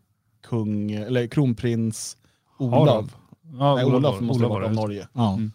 kung, 0.48 0.92
eller 0.92 1.28
kronprins 1.28 2.18
Olav. 2.58 3.12
Ja, 3.60 3.75
Nej, 3.75 3.86
Olof, 3.86 3.98
Olof 3.98 4.22
måste 4.22 4.44
vara 4.44 4.66
av 4.66 4.74
Norge. 4.74 5.07
Ja. 5.13 5.34
Mm. 5.34 5.51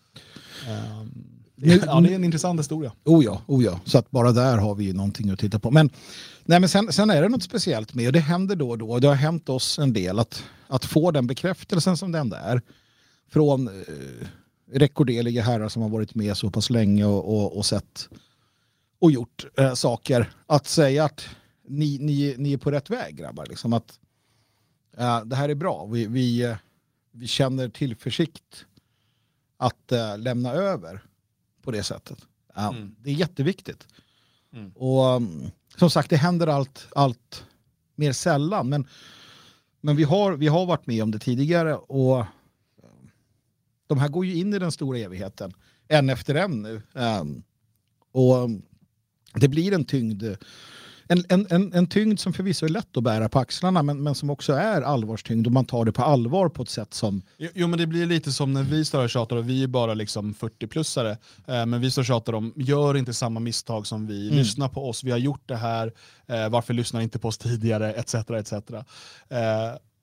Um, 1.01 1.13
ja, 1.57 2.01
det 2.01 2.11
är 2.11 2.15
en 2.15 2.25
intressant 2.25 2.61
historia. 2.61 2.93
Oh 3.05 3.25
ja, 3.25 3.43
oh 3.47 3.65
ja, 3.65 3.81
så 3.85 3.99
att 3.99 4.11
bara 4.11 4.33
där 4.33 4.59
har 4.59 4.75
vi 4.75 4.93
någonting 4.93 5.31
att 5.31 5.39
titta 5.39 5.59
på. 5.59 5.71
Men 5.71 5.91
Nej, 6.49 6.61
men 6.61 6.69
sen, 6.69 6.93
sen 6.93 7.11
är 7.11 7.23
det 7.23 7.29
något 7.29 7.43
speciellt 7.43 7.95
med, 7.95 8.07
och 8.07 8.13
det 8.13 8.21
händer 8.21 8.57
då 8.57 8.71
och 8.71 8.79
då, 8.79 8.99
det 8.99 9.09
har 9.09 9.15
hänt 9.15 9.49
oss 9.49 9.79
en 9.79 9.93
del, 9.93 10.19
att, 10.19 10.45
att 10.67 10.85
få 10.85 11.11
den 11.11 11.27
bekräftelsen 11.27 11.97
som 11.97 12.13
den 12.13 12.29
där 12.31 12.63
från 13.31 13.69
eh, 13.69 14.27
rekorderliga 14.73 15.43
herrar 15.43 15.69
som 15.69 15.83
har 15.83 15.89
varit 15.89 16.15
med 16.15 16.37
så 16.37 16.51
pass 16.51 16.71
länge 16.71 17.05
och, 17.05 17.35
och, 17.35 17.57
och 17.57 17.67
sett 17.67 18.09
och 19.01 19.11
gjort 19.11 19.45
eh, 19.59 19.75
saker. 19.75 20.33
Att 20.47 20.67
säga 20.67 21.05
att 21.05 21.29
ni, 21.69 21.99
ni, 21.99 22.35
ni 22.39 22.53
är 22.53 22.59
på 22.59 22.71
rätt 22.71 22.91
väg 22.91 23.17
grabbar, 23.17 23.47
liksom 23.47 23.73
att 23.73 23.99
eh, 24.97 25.25
det 25.25 25.37
här 25.37 25.49
är 25.49 25.55
bra. 25.55 25.87
Vi, 25.87 26.07
vi, 26.07 26.43
eh, 26.43 26.57
vi 27.19 27.27
känner 27.27 27.69
tillförsikt 27.69 28.67
att 29.57 29.93
eh, 29.93 30.19
lämna 30.19 30.53
över 30.53 31.01
på 31.63 31.71
det 31.71 31.83
sättet. 31.83 32.27
Mm. 32.57 32.95
Det 32.99 33.11
är 33.11 33.15
jätteviktigt. 33.15 33.87
Mm. 34.53 34.71
Och 34.71 35.11
mm, 35.11 35.51
som 35.77 35.91
sagt, 35.91 36.11
det 36.11 36.17
händer 36.17 36.47
allt, 36.47 36.89
allt 36.95 37.45
mer 37.95 38.13
sällan. 38.13 38.69
Men, 38.69 38.87
men 39.81 39.97
vi, 39.97 40.05
har, 40.05 40.33
vi 40.33 40.49
har 40.49 40.67
varit 40.67 40.87
med 40.87 41.03
om 41.03 41.11
det 41.11 41.19
tidigare 41.19 41.77
och 41.77 42.25
de 43.87 43.99
här 43.99 44.09
går 44.09 44.27
ju 44.27 44.35
in 44.35 44.55
i 44.55 44.59
den 44.59 44.73
stora 44.73 44.99
evigheten 44.99 45.53
en 45.89 46.11
efter 46.11 46.35
en 46.35 46.63
nu. 46.63 46.83
Um, 46.93 47.43
och 48.13 48.51
det 49.35 49.49
blir 49.49 49.73
en 49.73 49.85
tyngd 49.85 50.25
en, 51.09 51.25
en, 51.29 51.47
en, 51.51 51.73
en 51.73 51.87
tyngd 51.87 52.21
som 52.21 52.33
förvisso 52.33 52.67
är 52.67 52.71
lätt 52.71 52.97
att 52.97 53.03
bära 53.03 53.29
på 53.29 53.39
axlarna 53.39 53.83
men, 53.83 54.03
men 54.03 54.15
som 54.15 54.31
också 54.31 54.53
är 54.53 54.83
allvarstyngd 54.83 55.47
och 55.47 55.53
man 55.53 55.65
tar 55.65 55.85
det 55.85 55.93
på 55.93 56.03
allvar 56.03 56.49
på 56.49 56.63
ett 56.63 56.69
sätt 56.69 56.95
som... 56.95 57.23
Jo, 57.37 57.49
jo 57.55 57.67
men 57.67 57.79
det 57.79 57.87
blir 57.87 58.07
lite 58.07 58.33
som 58.33 58.53
när 58.53 58.63
vi 58.63 58.85
står 58.85 59.03
och 59.03 59.11
tjatar 59.11 59.37
och 59.37 59.49
vi 59.49 59.63
är 59.63 59.67
bara 59.67 59.95
liksom 59.95 60.35
40-plussare 60.35 61.11
eh, 61.47 61.67
men 61.67 61.81
vi 61.81 61.91
står 61.91 62.03
och 62.03 62.07
tjatar 62.07 62.33
om 62.33 62.53
gör 62.57 62.97
inte 62.97 63.15
samma 63.15 63.41
misstag 63.41 63.87
som 63.87 64.07
vi, 64.07 64.27
mm. 64.27 64.39
lyssna 64.39 64.69
på 64.69 64.89
oss, 64.89 65.05
vi 65.05 65.11
har 65.11 65.19
gjort 65.19 65.43
det 65.47 65.57
här, 65.57 65.93
eh, 66.27 66.49
varför 66.49 66.75
lyssnar 66.75 67.01
inte 67.01 67.19
på 67.19 67.29
oss 67.29 67.39
tidigare 67.39 67.93
etc. 67.93 68.15
etc. 68.15 68.53
Eh, 68.53 68.79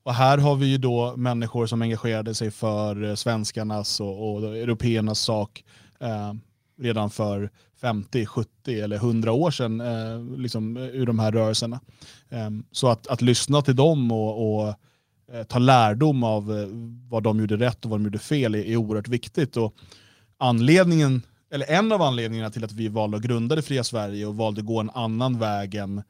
och 0.04 0.14
här 0.14 0.38
har 0.38 0.56
vi 0.56 0.66
ju 0.66 0.78
då 0.78 1.16
människor 1.18 1.68
som 1.68 1.82
engagerade 1.82 2.36
sig 2.36 2.52
för 2.52 3.16
svenskarnas 3.16 4.00
och, 4.00 4.34
och 4.34 4.58
européernas 4.58 5.20
sak 5.20 5.64
eh, 6.00 6.34
redan 6.78 7.10
för 7.10 7.50
50, 7.82 8.26
70 8.26 8.80
eller 8.82 8.96
100 8.96 9.32
år 9.32 9.52
sedan 9.52 9.82
eh, 9.82 10.38
liksom, 10.38 10.78
eh, 10.78 10.84
ur 10.84 11.06
de 11.06 11.20
här 11.20 11.32
rörelserna. 11.32 11.80
Eh, 12.30 12.50
så 12.72 12.88
att, 12.88 13.08
att 13.08 13.22
lyssna 13.22 13.62
till 13.62 13.76
dem 13.76 14.12
och, 14.12 14.60
och 14.60 14.68
eh, 15.34 15.44
ta 15.44 15.60
lärdom 15.60 16.24
av 16.24 16.58
eh, 16.58 16.68
vad 17.10 17.24
de 17.24 17.40
gjorde 17.40 17.58
rätt 17.58 17.86
och 17.86 17.92
vad 17.92 18.00
de 18.00 18.04
gjorde 18.04 18.20
fel 18.20 18.56
är, 18.56 18.66
är 18.66 18.76
oerhört 18.76 19.08
viktigt. 19.08 19.58
Och 19.58 19.76
anledningen 20.38 21.22
eller 21.52 21.72
en 21.72 21.92
av 21.92 22.02
anledningarna 22.02 22.50
till 22.50 22.64
att 22.64 22.72
vi 22.72 22.88
valde 22.88 23.18
att 23.18 23.24
grunda 23.24 23.56
det 23.56 23.62
fria 23.62 23.84
Sverige 23.84 24.26
och 24.26 24.36
valde 24.36 24.62
att 24.62 24.68
gå 24.68 24.80
en 24.80 24.90
annan 24.90 25.40
väg 25.40 25.76
än, 25.76 26.04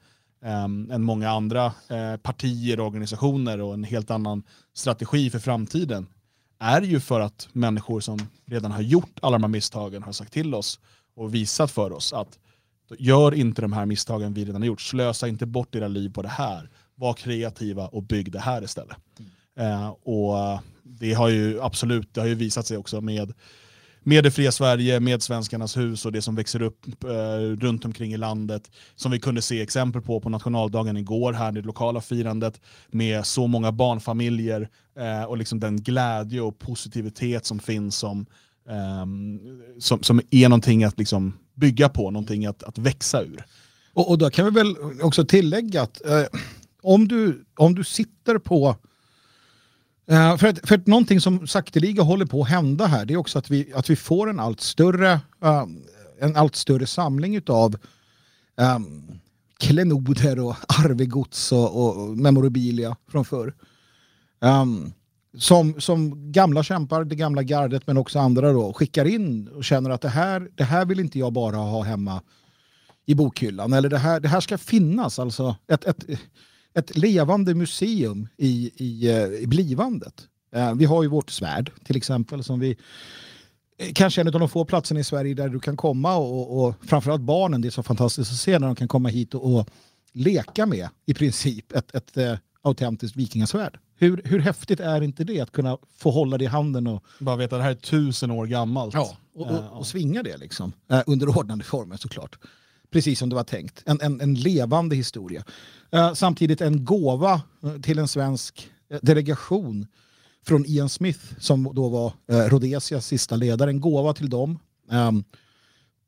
ehm, 0.44 0.90
än 0.90 1.02
många 1.02 1.30
andra 1.30 1.64
eh, 1.66 2.16
partier 2.22 2.80
och 2.80 2.86
organisationer 2.86 3.60
och 3.60 3.74
en 3.74 3.84
helt 3.84 4.10
annan 4.10 4.42
strategi 4.74 5.30
för 5.30 5.38
framtiden 5.38 6.06
är 6.58 6.82
ju 6.82 7.00
för 7.00 7.20
att 7.20 7.48
människor 7.52 8.00
som 8.00 8.18
redan 8.46 8.72
har 8.72 8.80
gjort 8.80 9.18
alla 9.22 9.34
de 9.34 9.42
här 9.42 9.48
misstagen 9.48 10.02
har 10.02 10.12
sagt 10.12 10.32
till 10.32 10.54
oss 10.54 10.80
och 11.14 11.34
visat 11.34 11.70
för 11.70 11.92
oss 11.92 12.12
att 12.12 12.38
gör 12.98 13.34
inte 13.34 13.62
de 13.62 13.72
här 13.72 13.86
misstagen 13.86 14.34
vi 14.34 14.44
redan 14.44 14.62
har 14.62 14.66
gjort. 14.66 14.80
Slösa 14.80 15.28
inte 15.28 15.46
bort 15.46 15.74
era 15.74 15.88
liv 15.88 16.12
på 16.12 16.22
det 16.22 16.28
här. 16.28 16.70
Var 16.94 17.14
kreativa 17.14 17.86
och 17.86 18.02
bygg 18.02 18.32
det 18.32 18.40
här 18.40 18.64
istället. 18.64 18.96
Mm. 19.56 19.82
Uh, 19.82 19.88
och 19.88 20.60
det 20.82 21.12
har 21.12 21.28
ju 21.28 21.60
absolut 21.60 22.14
det 22.14 22.20
har 22.20 22.28
ju 22.28 22.34
visat 22.34 22.66
sig 22.66 22.76
också 22.76 23.00
med 23.00 23.32
med 24.06 24.24
det 24.24 24.30
fria 24.30 24.52
Sverige, 24.52 25.00
med 25.00 25.22
Svenskarnas 25.22 25.76
hus 25.76 26.06
och 26.06 26.12
det 26.12 26.22
som 26.22 26.34
växer 26.34 26.62
upp 26.62 27.04
eh, 27.04 27.08
runt 27.60 27.84
omkring 27.84 28.12
i 28.12 28.16
landet. 28.16 28.70
Som 28.96 29.12
vi 29.12 29.20
kunde 29.20 29.42
se 29.42 29.62
exempel 29.62 30.02
på 30.02 30.20
på 30.20 30.28
nationaldagen 30.28 30.96
igår 30.96 31.32
här, 31.32 31.52
det 31.52 31.62
lokala 31.62 32.00
firandet 32.00 32.60
med 32.90 33.26
så 33.26 33.46
många 33.46 33.72
barnfamiljer 33.72 34.68
eh, 34.98 35.24
och 35.24 35.36
liksom 35.36 35.60
den 35.60 35.82
glädje 35.82 36.40
och 36.40 36.58
positivitet 36.58 37.46
som 37.46 37.58
finns 37.58 37.96
som, 37.96 38.26
eh, 38.68 39.06
som, 39.78 40.02
som 40.02 40.20
är 40.30 40.48
någonting 40.48 40.84
att 40.84 40.98
liksom 40.98 41.32
bygga 41.54 41.88
på, 41.88 42.10
någonting 42.10 42.46
att, 42.46 42.62
att 42.62 42.78
växa 42.78 43.22
ur. 43.22 43.44
Och, 43.92 44.10
och 44.10 44.18
då 44.18 44.30
kan 44.30 44.44
vi 44.44 44.50
väl 44.50 44.76
också 45.02 45.24
tillägga 45.24 45.82
att 45.82 46.06
eh, 46.06 46.24
om, 46.82 47.08
du, 47.08 47.44
om 47.56 47.74
du 47.74 47.84
sitter 47.84 48.38
på 48.38 48.76
Uh, 50.12 50.36
för, 50.36 50.48
att, 50.48 50.68
för 50.68 50.74
att 50.74 50.86
någonting 50.86 51.20
som 51.20 51.46
sakteliga 51.46 52.02
håller 52.02 52.26
på 52.26 52.42
att 52.42 52.48
hända 52.48 52.86
här 52.86 53.04
det 53.04 53.14
är 53.14 53.18
också 53.18 53.38
att 53.38 53.50
vi, 53.50 53.72
att 53.74 53.90
vi 53.90 53.96
får 53.96 54.30
en 54.30 54.40
allt 54.40 54.60
större, 54.60 55.12
uh, 55.44 55.64
en 56.20 56.36
allt 56.36 56.56
större 56.56 56.86
samling 56.86 57.40
av 57.46 57.74
um, 57.74 57.80
ehm, 58.66 59.18
klenoder 59.58 60.40
och 60.40 60.56
arvegods 60.84 61.52
och, 61.52 61.86
och 61.86 62.16
memorabilia 62.16 62.96
från 63.08 63.24
förr. 63.24 63.54
Um, 64.40 64.92
som, 65.38 65.80
som 65.80 66.32
gamla 66.32 66.62
kämpar, 66.62 67.04
det 67.04 67.16
gamla 67.16 67.42
gardet 67.42 67.86
men 67.86 67.96
också 67.96 68.18
andra 68.18 68.52
då 68.52 68.72
skickar 68.72 69.04
in 69.04 69.48
och 69.48 69.64
känner 69.64 69.90
att 69.90 70.00
det 70.00 70.08
här, 70.08 70.48
det 70.54 70.64
här 70.64 70.84
vill 70.84 71.00
inte 71.00 71.18
jag 71.18 71.32
bara 71.32 71.56
ha 71.56 71.82
hemma 71.82 72.22
i 73.06 73.14
bokhyllan. 73.14 73.72
Eller 73.72 73.88
det 73.88 73.98
här, 73.98 74.20
det 74.20 74.28
här 74.28 74.40
ska 74.40 74.58
finnas. 74.58 75.18
Alltså 75.18 75.56
ett, 75.68 75.84
ett, 75.84 76.04
ett 76.76 76.96
levande 76.96 77.54
museum 77.54 78.28
i, 78.36 78.70
i, 78.76 79.08
eh, 79.10 79.24
i 79.24 79.46
blivandet. 79.46 80.28
Eh, 80.54 80.74
vi 80.74 80.84
har 80.84 81.02
ju 81.02 81.08
vårt 81.08 81.30
svärd 81.30 81.70
till 81.84 81.96
exempel 81.96 82.44
som 82.44 82.60
vi 82.60 82.76
eh, 83.78 83.92
kanske 83.94 84.20
en 84.20 84.26
av 84.26 84.40
de 84.40 84.48
få 84.48 84.64
platserna 84.64 85.00
i 85.00 85.04
Sverige 85.04 85.34
där 85.34 85.48
du 85.48 85.60
kan 85.60 85.76
komma 85.76 86.16
och, 86.16 86.64
och 86.64 86.74
framförallt 86.82 87.22
barnen, 87.22 87.60
det 87.60 87.68
är 87.68 87.70
så 87.70 87.82
fantastiskt 87.82 88.30
att 88.30 88.38
se 88.38 88.58
när 88.58 88.66
de 88.66 88.76
kan 88.76 88.88
komma 88.88 89.08
hit 89.08 89.34
och, 89.34 89.54
och 89.54 89.68
leka 90.12 90.66
med 90.66 90.88
i 91.06 91.14
princip 91.14 91.72
ett, 91.72 91.94
ett, 91.94 92.16
ett 92.16 92.40
autentiskt 92.62 93.16
vikingasvärd. 93.16 93.78
Hur, 93.98 94.22
hur 94.24 94.38
häftigt 94.38 94.80
är 94.80 95.00
inte 95.00 95.24
det 95.24 95.40
att 95.40 95.52
kunna 95.52 95.78
få 95.98 96.10
hålla 96.10 96.38
det 96.38 96.44
i 96.44 96.48
handen 96.48 96.86
och 96.86 97.04
bara 97.20 97.36
veta 97.36 97.56
att 97.56 97.60
det 97.60 97.64
här 97.64 97.70
är 97.70 97.74
tusen 97.74 98.30
år 98.30 98.46
gammalt. 98.46 98.94
Ja, 98.94 99.16
och, 99.34 99.50
och, 99.50 99.78
och 99.78 99.86
svinga 99.86 100.22
det 100.22 100.36
liksom. 100.36 100.72
Under 101.06 101.38
ordnande 101.38 101.64
former 101.64 101.96
såklart. 101.96 102.38
Precis 102.96 103.18
som 103.18 103.28
det 103.28 103.34
var 103.34 103.44
tänkt. 103.44 103.82
En, 103.86 104.00
en, 104.00 104.20
en 104.20 104.34
levande 104.34 104.96
historia. 104.96 105.44
Uh, 105.94 106.14
samtidigt 106.14 106.60
en 106.60 106.84
gåva 106.84 107.42
eh, 107.62 107.80
till 107.80 107.98
en 107.98 108.08
svensk 108.08 108.70
eh, 108.90 108.98
delegation 109.02 109.86
från 110.46 110.64
Ian 110.66 110.88
Smith 110.88 111.20
som 111.38 111.74
då 111.74 111.88
var 111.88 112.12
uh, 112.32 112.48
Rhodesias 112.48 113.06
sista 113.06 113.36
ledare. 113.36 113.70
En 113.70 113.80
gåva 113.80 114.14
till 114.14 114.30
dem. 114.30 114.58
Um, 114.90 115.24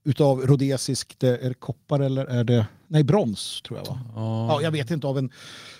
utav 0.05 0.47
rhodesiskt, 0.47 1.23
är 1.23 1.49
det 1.49 1.55
koppar 1.55 2.01
eller 2.01 2.27
är 2.27 2.45
det, 2.45 2.67
nej 2.87 3.05
brons 3.05 3.63
tror 3.63 3.79
jag 3.79 3.87
va? 3.87 4.01
Oh. 4.17 4.47
Ja, 4.49 4.63
jag 4.63 4.71
vet 4.71 4.91
inte, 4.91 5.07
av 5.07 5.19
en 5.19 5.31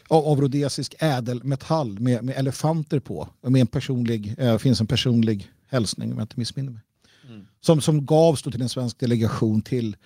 av, 0.09 0.27
av 0.27 0.41
rhodesisk 0.41 0.95
ädelmetall 0.99 2.01
med, 2.01 2.25
med 2.25 2.37
elefanter 2.37 2.99
på. 2.99 3.29
Med 3.43 3.61
en 3.61 3.67
personlig, 3.67 4.35
eh, 4.39 4.59
finns 4.59 4.81
en 4.81 4.87
personlig 4.87 5.51
hälsning 5.69 6.13
om 6.13 6.19
jag 6.19 6.25
inte 6.25 6.39
missminner 6.39 6.71
mig. 6.71 6.83
Mm. 7.29 7.47
Som, 7.61 7.81
som 7.81 8.07
gavs 8.07 8.43
då 8.43 8.51
till 8.51 8.63
en 8.63 8.69
svensk 8.69 8.99
delegation 8.99 9.63
till 9.63 9.97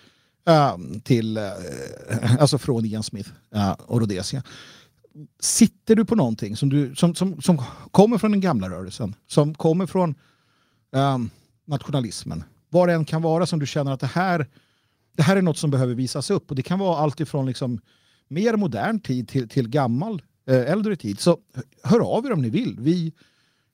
Ehm, 0.44 1.00
till, 1.00 1.38
uh, 1.38 2.40
alltså 2.40 2.58
från 2.58 2.84
Ian 2.84 3.02
Smith 3.02 3.30
uh, 3.54 3.72
och 3.72 4.00
Rhodesia. 4.00 4.42
Sitter 5.40 5.96
du 5.96 6.04
på 6.04 6.14
någonting 6.14 6.56
som, 6.56 6.68
du, 6.68 6.94
som, 6.94 7.14
som, 7.14 7.42
som 7.42 7.62
kommer 7.90 8.18
från 8.18 8.30
den 8.30 8.40
gamla 8.40 8.70
rörelsen, 8.70 9.14
som 9.26 9.54
kommer 9.54 9.86
från 9.86 10.14
um, 10.90 11.30
nationalismen, 11.64 12.44
vad 12.70 12.88
det 12.88 12.94
än 12.94 13.04
kan 13.04 13.22
vara 13.22 13.46
som 13.46 13.58
du 13.58 13.66
känner 13.66 13.92
att 13.92 14.00
det 14.00 14.06
här, 14.06 14.46
det 15.16 15.22
här 15.22 15.36
är 15.36 15.42
något 15.42 15.58
som 15.58 15.70
behöver 15.70 15.94
visas 15.94 16.30
upp 16.30 16.50
och 16.50 16.56
det 16.56 16.62
kan 16.62 16.78
vara 16.78 16.98
allt 16.98 17.20
ifrån 17.20 17.46
liksom 17.46 17.80
mer 18.28 18.56
modern 18.56 19.00
tid 19.00 19.28
till, 19.28 19.48
till 19.48 19.68
gammal, 19.68 20.22
eh, 20.46 20.70
äldre 20.70 20.96
tid. 20.96 21.20
Så 21.20 21.38
hör 21.82 22.00
av 22.00 22.26
er 22.26 22.32
om 22.32 22.42
ni 22.42 22.50
vill. 22.50 22.76
Vi, 22.80 23.12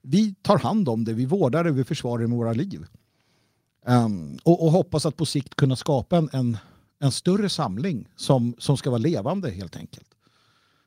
vi 0.02 0.34
tar 0.42 0.58
hand 0.58 0.88
om 0.88 1.04
det, 1.04 1.12
vi 1.12 1.26
vårdar 1.26 1.64
det, 1.64 1.72
vi 1.72 1.84
försvarar 1.84 2.22
det 2.22 2.28
med 2.28 2.38
våra 2.38 2.52
liv. 2.52 2.86
Um, 3.88 4.38
och, 4.42 4.64
och, 4.64 4.72
hoppas 4.72 5.06
att 5.06 5.16
på 5.16 5.26
sikt 5.26 5.54
kunna 5.54 5.76
skapa 5.76 6.16
en, 6.16 6.28
en, 6.32 6.56
en, 7.00 7.12
större 7.12 7.48
samling 7.48 8.08
som, 8.16 8.54
som 8.58 8.76
ska 8.76 8.90
vara 8.90 8.98
levande 8.98 9.50
helt 9.50 9.76
enkelt. 9.76 10.08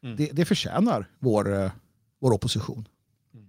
Mm. 0.03 0.15
Det, 0.15 0.29
det 0.34 0.46
förtjänar 0.46 1.10
vår, 1.20 1.53
uh, 1.53 1.72
vår 2.20 2.31
opposition. 2.31 2.88
Mm. 3.34 3.46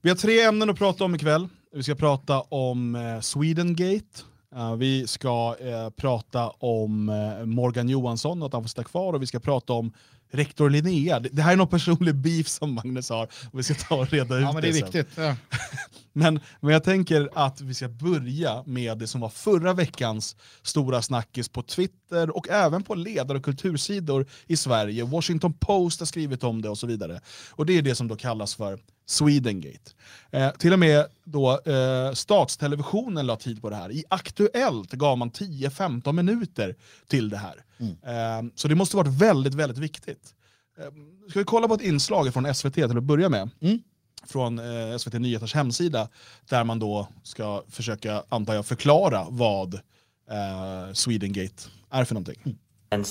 Vi 0.00 0.08
har 0.08 0.16
tre 0.16 0.42
ämnen 0.42 0.70
att 0.70 0.78
prata 0.78 1.04
om 1.04 1.14
ikväll. 1.14 1.48
Vi 1.72 1.82
ska 1.82 1.94
prata 1.94 2.40
om 2.40 2.94
uh, 2.94 3.20
Swedengate. 3.20 4.22
Uh, 4.56 4.74
vi 4.74 5.06
ska 5.06 5.56
uh, 5.64 5.90
prata 5.90 6.48
om 6.48 7.04
Morgan 7.44 7.88
Johansson, 7.88 8.42
att 8.42 8.52
han 8.52 8.62
får 8.62 8.68
sitta 8.68 8.84
kvar, 8.84 9.12
och 9.12 9.22
vi 9.22 9.26
ska 9.26 9.40
prata 9.40 9.72
om 9.72 9.92
rektor 10.30 10.70
Linnea. 10.70 11.20
Det, 11.20 11.28
det 11.28 11.42
här 11.42 11.52
är 11.52 11.56
någon 11.56 11.68
personlig 11.68 12.14
beef 12.14 12.48
som 12.48 12.72
Magnus 12.72 13.10
har, 13.10 13.28
och 13.52 13.58
vi 13.58 13.62
ska 13.62 13.74
ta 13.74 13.96
och 13.96 14.10
reda 14.10 14.36
ut 14.36 14.42
ja, 14.42 14.52
men 14.52 14.62
det. 14.62 14.68
är 14.68 14.72
viktigt. 14.72 15.08
Ja. 15.16 15.36
men, 16.12 16.40
men 16.60 16.72
jag 16.72 16.84
tänker 16.84 17.28
att 17.34 17.60
vi 17.60 17.74
ska 17.74 17.88
börja 17.88 18.62
med 18.66 18.98
det 18.98 19.06
som 19.06 19.20
var 19.20 19.28
förra 19.28 19.72
veckans 19.72 20.36
stora 20.62 21.02
snackis 21.02 21.48
på 21.48 21.62
Twitter 21.62 22.36
och 22.36 22.48
även 22.48 22.82
på 22.82 22.94
ledar 22.94 23.34
och 23.34 23.44
kultursidor 23.44 24.26
i 24.46 24.56
Sverige. 24.56 25.04
Washington 25.04 25.52
Post 25.52 26.00
har 26.00 26.06
skrivit 26.06 26.44
om 26.44 26.62
det 26.62 26.68
och 26.68 26.78
så 26.78 26.86
vidare. 26.86 27.20
Och 27.50 27.66
det 27.66 27.78
är 27.78 27.82
det 27.82 27.94
som 27.94 28.08
då 28.08 28.16
kallas 28.16 28.54
för 28.54 28.78
Swedengate. 29.06 29.90
Eh, 30.30 30.50
till 30.50 30.72
och 30.72 30.78
med 30.78 31.06
då, 31.24 31.60
eh, 31.60 32.12
statstelevisionen 32.12 33.26
la 33.26 33.36
tid 33.36 33.62
på 33.62 33.70
det 33.70 33.76
här. 33.76 33.92
I 33.92 34.04
Aktuellt 34.10 34.92
gav 34.92 35.18
man 35.18 35.30
10-15 35.30 36.12
minuter 36.12 36.76
till 37.06 37.28
det 37.28 37.36
här. 37.36 37.64
Mm. 37.78 38.46
Eh, 38.46 38.52
så 38.54 38.68
det 38.68 38.74
måste 38.74 38.96
varit 38.96 39.20
väldigt, 39.20 39.54
väldigt 39.54 39.78
viktigt. 39.78 40.34
Eh, 40.78 40.84
ska 41.30 41.38
vi 41.38 41.44
kolla 41.44 41.68
på 41.68 41.74
ett 41.74 41.82
inslag 41.82 42.32
från 42.34 42.54
SVT 42.54 42.74
till 42.74 42.98
att 42.98 43.02
börja 43.02 43.28
med? 43.28 43.50
Mm. 43.60 43.78
Från 44.26 44.58
eh, 44.58 44.96
SVT 44.98 45.12
Nyheters 45.14 45.54
hemsida, 45.54 46.08
där 46.48 46.64
man 46.64 46.78
då 46.78 47.08
ska 47.22 47.62
försöka, 47.68 48.22
antar 48.28 48.54
jag, 48.54 48.66
förklara 48.66 49.26
vad 49.30 49.74
eh, 49.74 50.92
Swedengate 50.92 51.62
är 51.90 52.04
för 52.04 52.14
någonting. 52.14 52.56
Mm. 52.90 53.04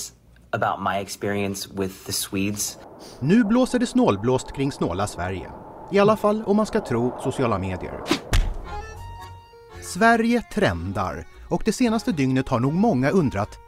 About 0.50 0.92
my 0.92 1.02
experience 1.02 1.68
with 1.72 2.06
the 2.06 2.12
Swedes. 2.12 2.78
Nu 3.20 3.44
blåser 3.44 3.78
det 3.78 3.86
snålblåst 3.86 4.52
kring 4.52 4.72
snåla 4.72 5.06
Sverige. 5.06 5.50
I 5.92 5.98
alla 5.98 6.16
fall 6.16 6.42
om 6.44 6.56
man 6.56 6.66
ska 6.66 6.80
tro 6.80 7.20
sociala 7.22 7.58
medier. 7.58 8.00
Sverige 9.82 10.42
trendar 10.42 11.26
och 11.48 11.62
det 11.64 11.72
senaste 11.72 12.12
dygnet 12.12 12.48
har 12.48 12.60
nog 12.60 12.72
många 12.72 13.10
undrat 13.10 13.58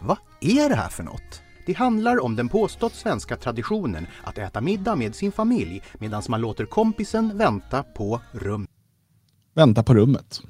vad 0.00 0.18
är 0.40 0.68
det 0.68 0.74
här 0.74 0.88
för 0.88 1.02
något? 1.02 1.43
Det 1.66 1.72
handlar 1.72 2.24
om 2.24 2.36
den 2.36 2.48
påstått 2.48 2.94
svenska 2.94 3.36
traditionen 3.36 4.06
att 4.22 4.38
äta 4.38 4.60
middag 4.60 4.96
med 4.96 5.14
sin 5.14 5.32
familj 5.32 5.82
medan 5.98 6.22
man 6.28 6.40
låter 6.40 6.66
kompisen 6.66 7.38
vänta 7.38 7.82
på 7.82 8.20
rum. 8.32 8.66
Vänta 9.54 9.82
på 9.82 9.94
rummet. 9.94 10.40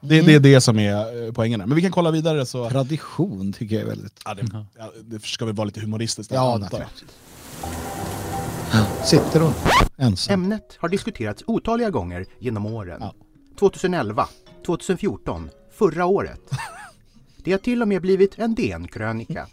Det, 0.00 0.14
mm. 0.14 0.26
det, 0.26 0.34
är 0.34 0.40
det 0.40 0.60
som 0.60 0.78
är 0.78 1.26
eh, 1.26 1.32
poängen. 1.32 1.60
Men 1.60 1.74
vi 1.74 1.82
kan 1.82 1.90
kolla 1.90 2.10
vidare. 2.10 2.46
Så... 2.46 2.70
Tradition 2.70 3.52
tycker 3.52 3.74
jag 3.74 3.82
är 3.82 3.88
väldigt... 3.88 4.20
Ja, 4.24 4.34
det, 4.34 4.66
ja, 4.78 4.92
det 5.02 5.22
ska 5.22 5.44
väl 5.44 5.54
vara 5.54 5.64
lite 5.64 5.80
humoristiskt. 5.80 6.32
Ja, 6.32 6.58
naturligtvis. 6.58 7.10
Sitter 9.04 9.40
hon 9.40 9.52
ensam? 9.96 10.34
Ämnet 10.34 10.76
har 10.78 10.88
diskuterats 10.88 11.44
otaliga 11.46 11.90
gånger 11.90 12.26
genom 12.38 12.66
åren. 12.66 12.98
Ja. 13.00 13.14
2011, 13.58 14.28
2014, 14.66 15.50
förra 15.70 16.06
året. 16.06 16.40
Det 17.44 17.52
har 17.52 17.58
till 17.58 17.82
och 17.82 17.88
med 17.88 18.02
blivit 18.02 18.38
en 18.38 18.54
DN-krönika. 18.54 19.46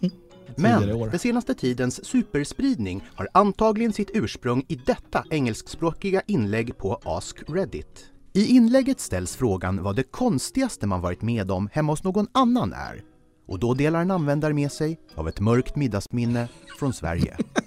Men 0.56 1.10
den 1.10 1.20
senaste 1.20 1.54
tidens 1.54 2.06
superspridning 2.06 3.04
har 3.16 3.28
antagligen 3.34 3.94
sitt 3.94 4.12
ursprung 4.14 4.66
i 4.68 4.76
detta 4.76 5.24
engelskspråkiga 5.30 6.22
inlägg 6.28 6.78
på 6.78 7.00
Ask 7.04 7.44
Reddit. 7.48 8.06
I 8.34 8.46
inlägget 8.46 9.00
ställs 9.00 9.36
frågan 9.36 9.84
vad 9.84 9.96
det 9.96 10.04
konstigaste 10.04 10.88
man 10.88 11.02
varit 11.02 11.22
med 11.22 11.52
om 11.52 11.70
hemma 11.72 11.92
hos 11.92 12.04
någon 12.04 12.28
annan 12.32 12.74
är. 12.74 13.04
Och 13.48 13.60
då 13.60 13.74
delar 13.74 14.02
en 14.02 14.12
användare 14.12 14.54
med 14.54 14.72
sig 14.72 15.00
av 15.16 15.28
ett 15.28 15.40
mörkt 15.40 15.76
middagsminne 15.76 16.48
från 16.80 16.94
Sverige. 16.94 17.38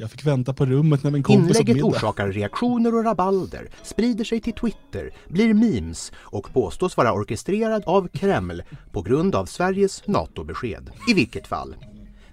Jag 0.00 0.10
fick 0.10 0.26
vänta 0.26 0.52
på 0.52 0.66
rummet 0.66 1.04
när 1.04 1.10
min 1.10 1.22
kompis 1.22 1.60
Inlägget 1.60 1.84
orsakar 1.84 2.28
reaktioner 2.28 2.94
och 2.94 3.04
rabalder, 3.04 3.68
sprider 3.82 4.24
sig 4.24 4.40
till 4.40 4.52
Twitter, 4.52 5.10
blir 5.28 5.54
memes 5.54 6.12
och 6.16 6.52
påstås 6.52 6.96
vara 6.96 7.12
orkestrerad 7.12 7.82
av 7.86 8.08
Kreml 8.08 8.62
på 8.92 9.02
grund 9.02 9.34
av 9.34 9.46
Sveriges 9.46 10.06
NATO-besked. 10.06 10.90
I 11.08 11.14
vilket 11.14 11.46
fall. 11.46 11.76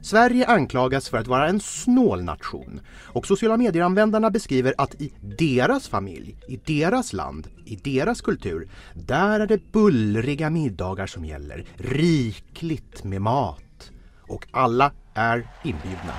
Sverige 0.02 0.48
anklagas 0.48 1.10
för 1.10 1.18
att 1.18 1.28
vara 1.28 1.48
en 1.48 1.60
snål 1.60 2.24
nation 2.24 2.80
och 3.04 3.28
sociala 3.28 3.58
medieanvändarna 3.58 4.30
beskriver 4.30 4.74
att 4.78 5.02
i 5.02 5.14
deras 5.22 5.88
familj, 5.88 6.36
i 6.48 6.60
deras 6.66 7.14
land, 7.14 7.48
i 7.66 7.76
deras 7.76 8.22
kultur, 8.22 8.68
där 8.94 9.40
är 9.40 9.48
det 9.48 9.72
bullriga 9.72 10.50
middagar 10.50 11.08
som 11.08 11.26
gäller, 11.26 11.66
rikligt 11.78 13.04
med 13.04 13.22
mat. 13.22 13.92
Och 14.22 14.48
alla 14.52 14.92
är 15.14 15.48
inbjudna. 15.64 16.14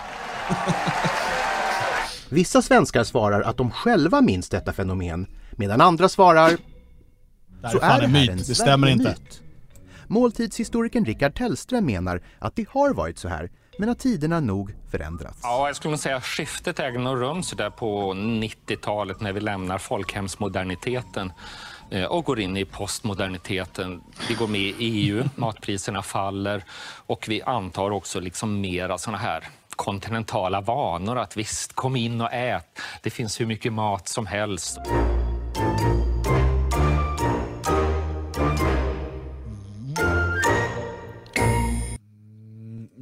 Vissa 2.29 2.63
svenskar 2.63 3.05
svarar 3.05 3.41
att 3.41 3.57
de 3.57 3.71
själva 3.71 4.21
minns 4.21 4.49
detta 4.49 4.73
fenomen, 4.73 5.27
medan 5.51 5.81
andra 5.81 6.09
svarar 6.09 6.51
Det 6.51 7.67
här 7.67 7.71
så 7.71 7.79
är 7.79 8.03
en 8.03 8.13
det 8.13 8.19
här 8.19 8.21
myt, 8.21 8.31
en 8.31 8.37
det 8.37 8.55
stämmer 8.55 8.89
inte. 8.89 9.05
Sverigemyt. 9.05 9.43
Måltidshistorikern 10.07 11.05
Rickard 11.05 11.35
Tellström 11.35 11.87
menar 11.87 12.23
att 12.39 12.57
det 12.57 12.69
har 12.69 12.95
varit 12.95 13.19
så 13.19 13.29
här, 13.29 13.51
men 13.79 13.89
att 13.89 13.99
tiderna 13.99 14.41
nog 14.41 14.75
förändrats. 14.91 15.41
Ja, 15.43 15.67
jag 15.67 15.77
skulle 15.77 15.99
säga 15.99 16.21
skiftet 16.21 16.79
ägde 16.79 16.99
nog 16.99 17.21
rum 17.21 17.43
så 17.43 17.57
där 17.57 17.71
på 17.71 18.13
90-talet 18.15 19.21
när 19.21 19.33
vi 19.33 19.41
lämnar 19.41 19.79
folkhemsmoderniteten 19.79 21.33
eh, 21.91 22.05
och 22.05 22.25
går 22.25 22.41
in 22.41 22.57
i 22.57 22.65
postmoderniteten. 22.65 24.03
Vi 24.29 24.35
går 24.35 24.47
med 24.47 24.61
i 24.61 24.75
EU, 24.79 25.25
matpriserna 25.35 26.03
faller 26.03 26.65
och 27.07 27.25
vi 27.29 27.43
antar 27.43 27.91
också 27.91 28.21
liksom 28.21 28.61
mera 28.61 28.99
såna 28.99 29.19
här 29.19 29.49
kontinentala 29.79 30.61
vanor. 30.61 31.19
Att 31.19 31.37
visst, 31.37 31.73
kom 31.73 31.97
in 31.97 32.21
och 32.21 32.33
ät. 32.33 32.79
Det 33.03 33.11
finns 33.11 33.41
hur 33.41 33.47
mycket 33.47 33.73
mat 33.73 34.09
som 34.09 34.27
helst. 34.27 34.79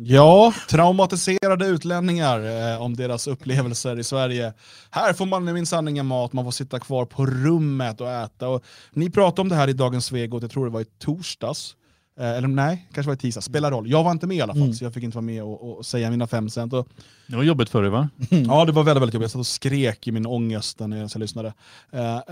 Ja, 0.08 0.52
traumatiserade 0.70 1.66
utlänningar 1.66 2.72
eh, 2.72 2.82
om 2.82 2.96
deras 2.96 3.26
upplevelser 3.26 3.98
i 3.98 4.04
Sverige. 4.04 4.52
Här 4.90 5.12
får 5.12 5.26
man 5.26 5.44
minsann 5.44 5.88
ingen 5.88 6.06
mat, 6.06 6.32
man 6.32 6.44
får 6.44 6.50
sitta 6.50 6.78
kvar 6.78 7.04
på 7.04 7.26
rummet 7.26 8.00
och 8.00 8.10
äta. 8.10 8.48
Och 8.48 8.64
ni 8.92 9.10
pratade 9.10 9.42
om 9.42 9.48
det 9.48 9.54
här 9.54 9.68
i 9.68 9.72
Dagens 9.72 10.06
Svegot, 10.06 10.42
jag 10.42 10.50
tror 10.50 10.64
det 10.64 10.72
var 10.72 10.80
i 10.80 10.86
torsdags. 10.98 11.76
Eh, 12.20 12.30
eller 12.30 12.48
nej, 12.48 12.88
kanske 12.92 13.08
var 13.08 13.14
i 13.14 13.18
tisdags, 13.18 13.46
spelar 13.46 13.70
roll. 13.70 13.90
Jag 13.90 14.04
var 14.04 14.10
inte 14.10 14.26
med 14.26 14.36
i 14.36 14.40
alla 14.40 14.54
fall, 14.54 14.74
så 14.74 14.84
jag 14.84 14.94
fick 14.94 15.04
inte 15.04 15.16
vara 15.16 15.24
med 15.24 15.42
och, 15.42 15.78
och 15.78 15.86
säga 15.86 16.10
mina 16.10 16.26
fem 16.26 16.50
cent. 16.50 16.72
Och, 16.72 16.88
Det 17.26 17.36
var 17.36 17.42
jobbigt 17.42 17.68
för 17.68 17.82
dig 17.82 17.90
va? 17.90 18.08
Ja, 18.30 18.64
det 18.64 18.72
var 18.72 18.82
väldigt, 18.82 19.02
väldigt 19.02 19.14
jobbigt. 19.14 19.24
Jag 19.24 19.30
satt 19.30 19.38
och 19.38 19.46
skrek 19.46 20.08
i 20.08 20.12
min 20.12 20.26
ångest 20.26 20.80
när 20.80 20.96
jag 20.96 21.16
lyssnade. 21.16 21.54
Eh, 21.92 22.16
eh, 22.16 22.22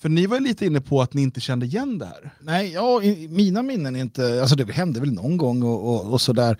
för 0.00 0.08
ni 0.08 0.26
var 0.26 0.36
ju 0.36 0.42
lite 0.42 0.66
inne 0.66 0.80
på 0.80 1.02
att 1.02 1.14
ni 1.14 1.22
inte 1.22 1.40
kände 1.40 1.66
igen 1.66 1.98
det 1.98 2.06
här. 2.06 2.30
Nej, 2.40 2.72
ja, 2.72 3.02
i, 3.02 3.28
mina 3.28 3.62
minnen 3.62 3.96
är 3.96 4.00
inte, 4.00 4.40
alltså 4.40 4.56
det 4.56 4.72
hände 4.72 5.00
väl 5.00 5.12
någon 5.12 5.36
gång 5.36 5.62
och, 5.62 5.88
och, 5.88 6.12
och 6.12 6.20
sådär. 6.20 6.56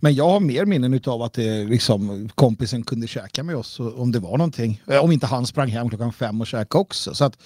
Men 0.00 0.14
jag 0.14 0.28
har 0.28 0.40
mer 0.40 0.64
minnen 0.64 1.00
av 1.06 1.22
att 1.22 1.32
det, 1.32 1.64
liksom, 1.64 2.28
kompisen 2.34 2.82
kunde 2.82 3.06
käka 3.06 3.42
med 3.42 3.56
oss 3.56 3.80
om 3.80 4.12
det 4.12 4.18
var 4.18 4.38
någonting. 4.38 4.82
Om 5.02 5.12
inte 5.12 5.26
han 5.26 5.46
sprang 5.46 5.68
hem 5.68 5.88
klockan 5.88 6.12
fem 6.12 6.40
och 6.40 6.46
käkade 6.46 6.80
också. 6.80 7.14
Så 7.14 7.24
att, 7.24 7.38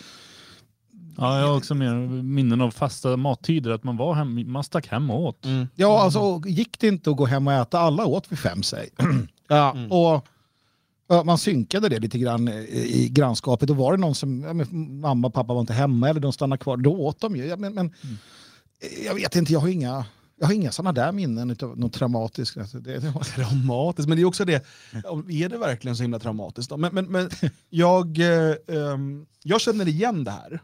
Ja, 1.21 1.41
jag 1.41 1.47
har 1.47 1.57
också 1.57 1.75
mer 1.75 1.95
minnen 2.23 2.61
av 2.61 2.71
fasta 2.71 3.17
mattider, 3.17 3.71
att 3.71 3.85
man 3.85 3.97
var 3.97 4.15
hem, 4.15 4.53
man 4.53 4.65
stack 4.65 4.87
hem 4.87 5.11
och 5.11 5.23
åt. 5.23 5.47
ja, 5.75 6.03
alltså, 6.03 6.43
gick 6.47 6.81
det 6.81 6.89
inte 6.89 7.11
att 7.11 7.17
gå 7.17 7.27
hem 7.27 7.47
och 7.47 7.53
äta? 7.53 7.79
Alla 7.79 8.07
åt 8.07 8.33
vid 8.33 8.39
fem, 8.39 8.63
säg. 8.63 8.89
ja, 9.49 9.77
och, 9.91 10.27
ja, 11.09 11.25
man 11.25 11.39
synkade 11.39 11.89
det 11.89 11.99
lite 11.99 12.19
grann 12.19 12.49
i, 12.49 13.09
grannskapet. 13.13 13.71
Och 13.71 13.77
var 13.77 13.93
det 13.93 13.99
någon 13.99 14.15
som, 14.15 14.43
ja, 14.43 14.53
men, 14.53 15.01
mamma 15.01 15.29
och 15.29 15.35
pappa 15.35 15.55
var 15.55 15.61
inte 15.61 15.73
hemma 15.73 16.09
eller 16.09 16.21
de 16.21 16.33
stannade 16.33 16.63
kvar, 16.63 16.77
då 16.77 16.93
åt 16.93 17.21
de 17.21 17.37
ju. 17.37 17.47
Ja, 17.47 17.57
men, 17.57 17.75
men, 17.75 17.95
Jag 19.05 19.15
vet 19.15 19.37
inte, 19.37 19.53
jag 19.53 19.61
har 19.61 19.69
inga, 19.69 20.05
jag 20.39 20.47
har 20.47 20.55
inga 20.55 20.73
sådana 20.73 20.93
där 20.93 21.13
minnen 21.13 21.57
av 21.63 21.79
något 21.79 21.93
traumatiskt. 21.93 22.57
Alltså, 22.57 22.79
det, 22.79 22.99
det, 22.99 23.13
Traumatiskt, 23.13 24.09
men 24.09 24.17
det 24.17 24.23
är 24.23 24.27
också 24.27 24.45
det, 24.45 24.67
är 25.29 25.49
det 25.49 25.59
verkligen 25.59 25.97
så 25.97 26.03
himla 26.03 26.19
traumatiskt? 26.19 26.71
Då? 26.71 26.77
Men, 26.77 26.95
men, 26.95 27.05
men 27.05 27.31
jag, 27.71 28.19
eh, 28.19 28.55
ehm, 28.69 29.27
jag 29.43 29.61
känner 29.61 29.89
igen 29.89 30.25
det 30.25 30.31
här. 30.31 30.61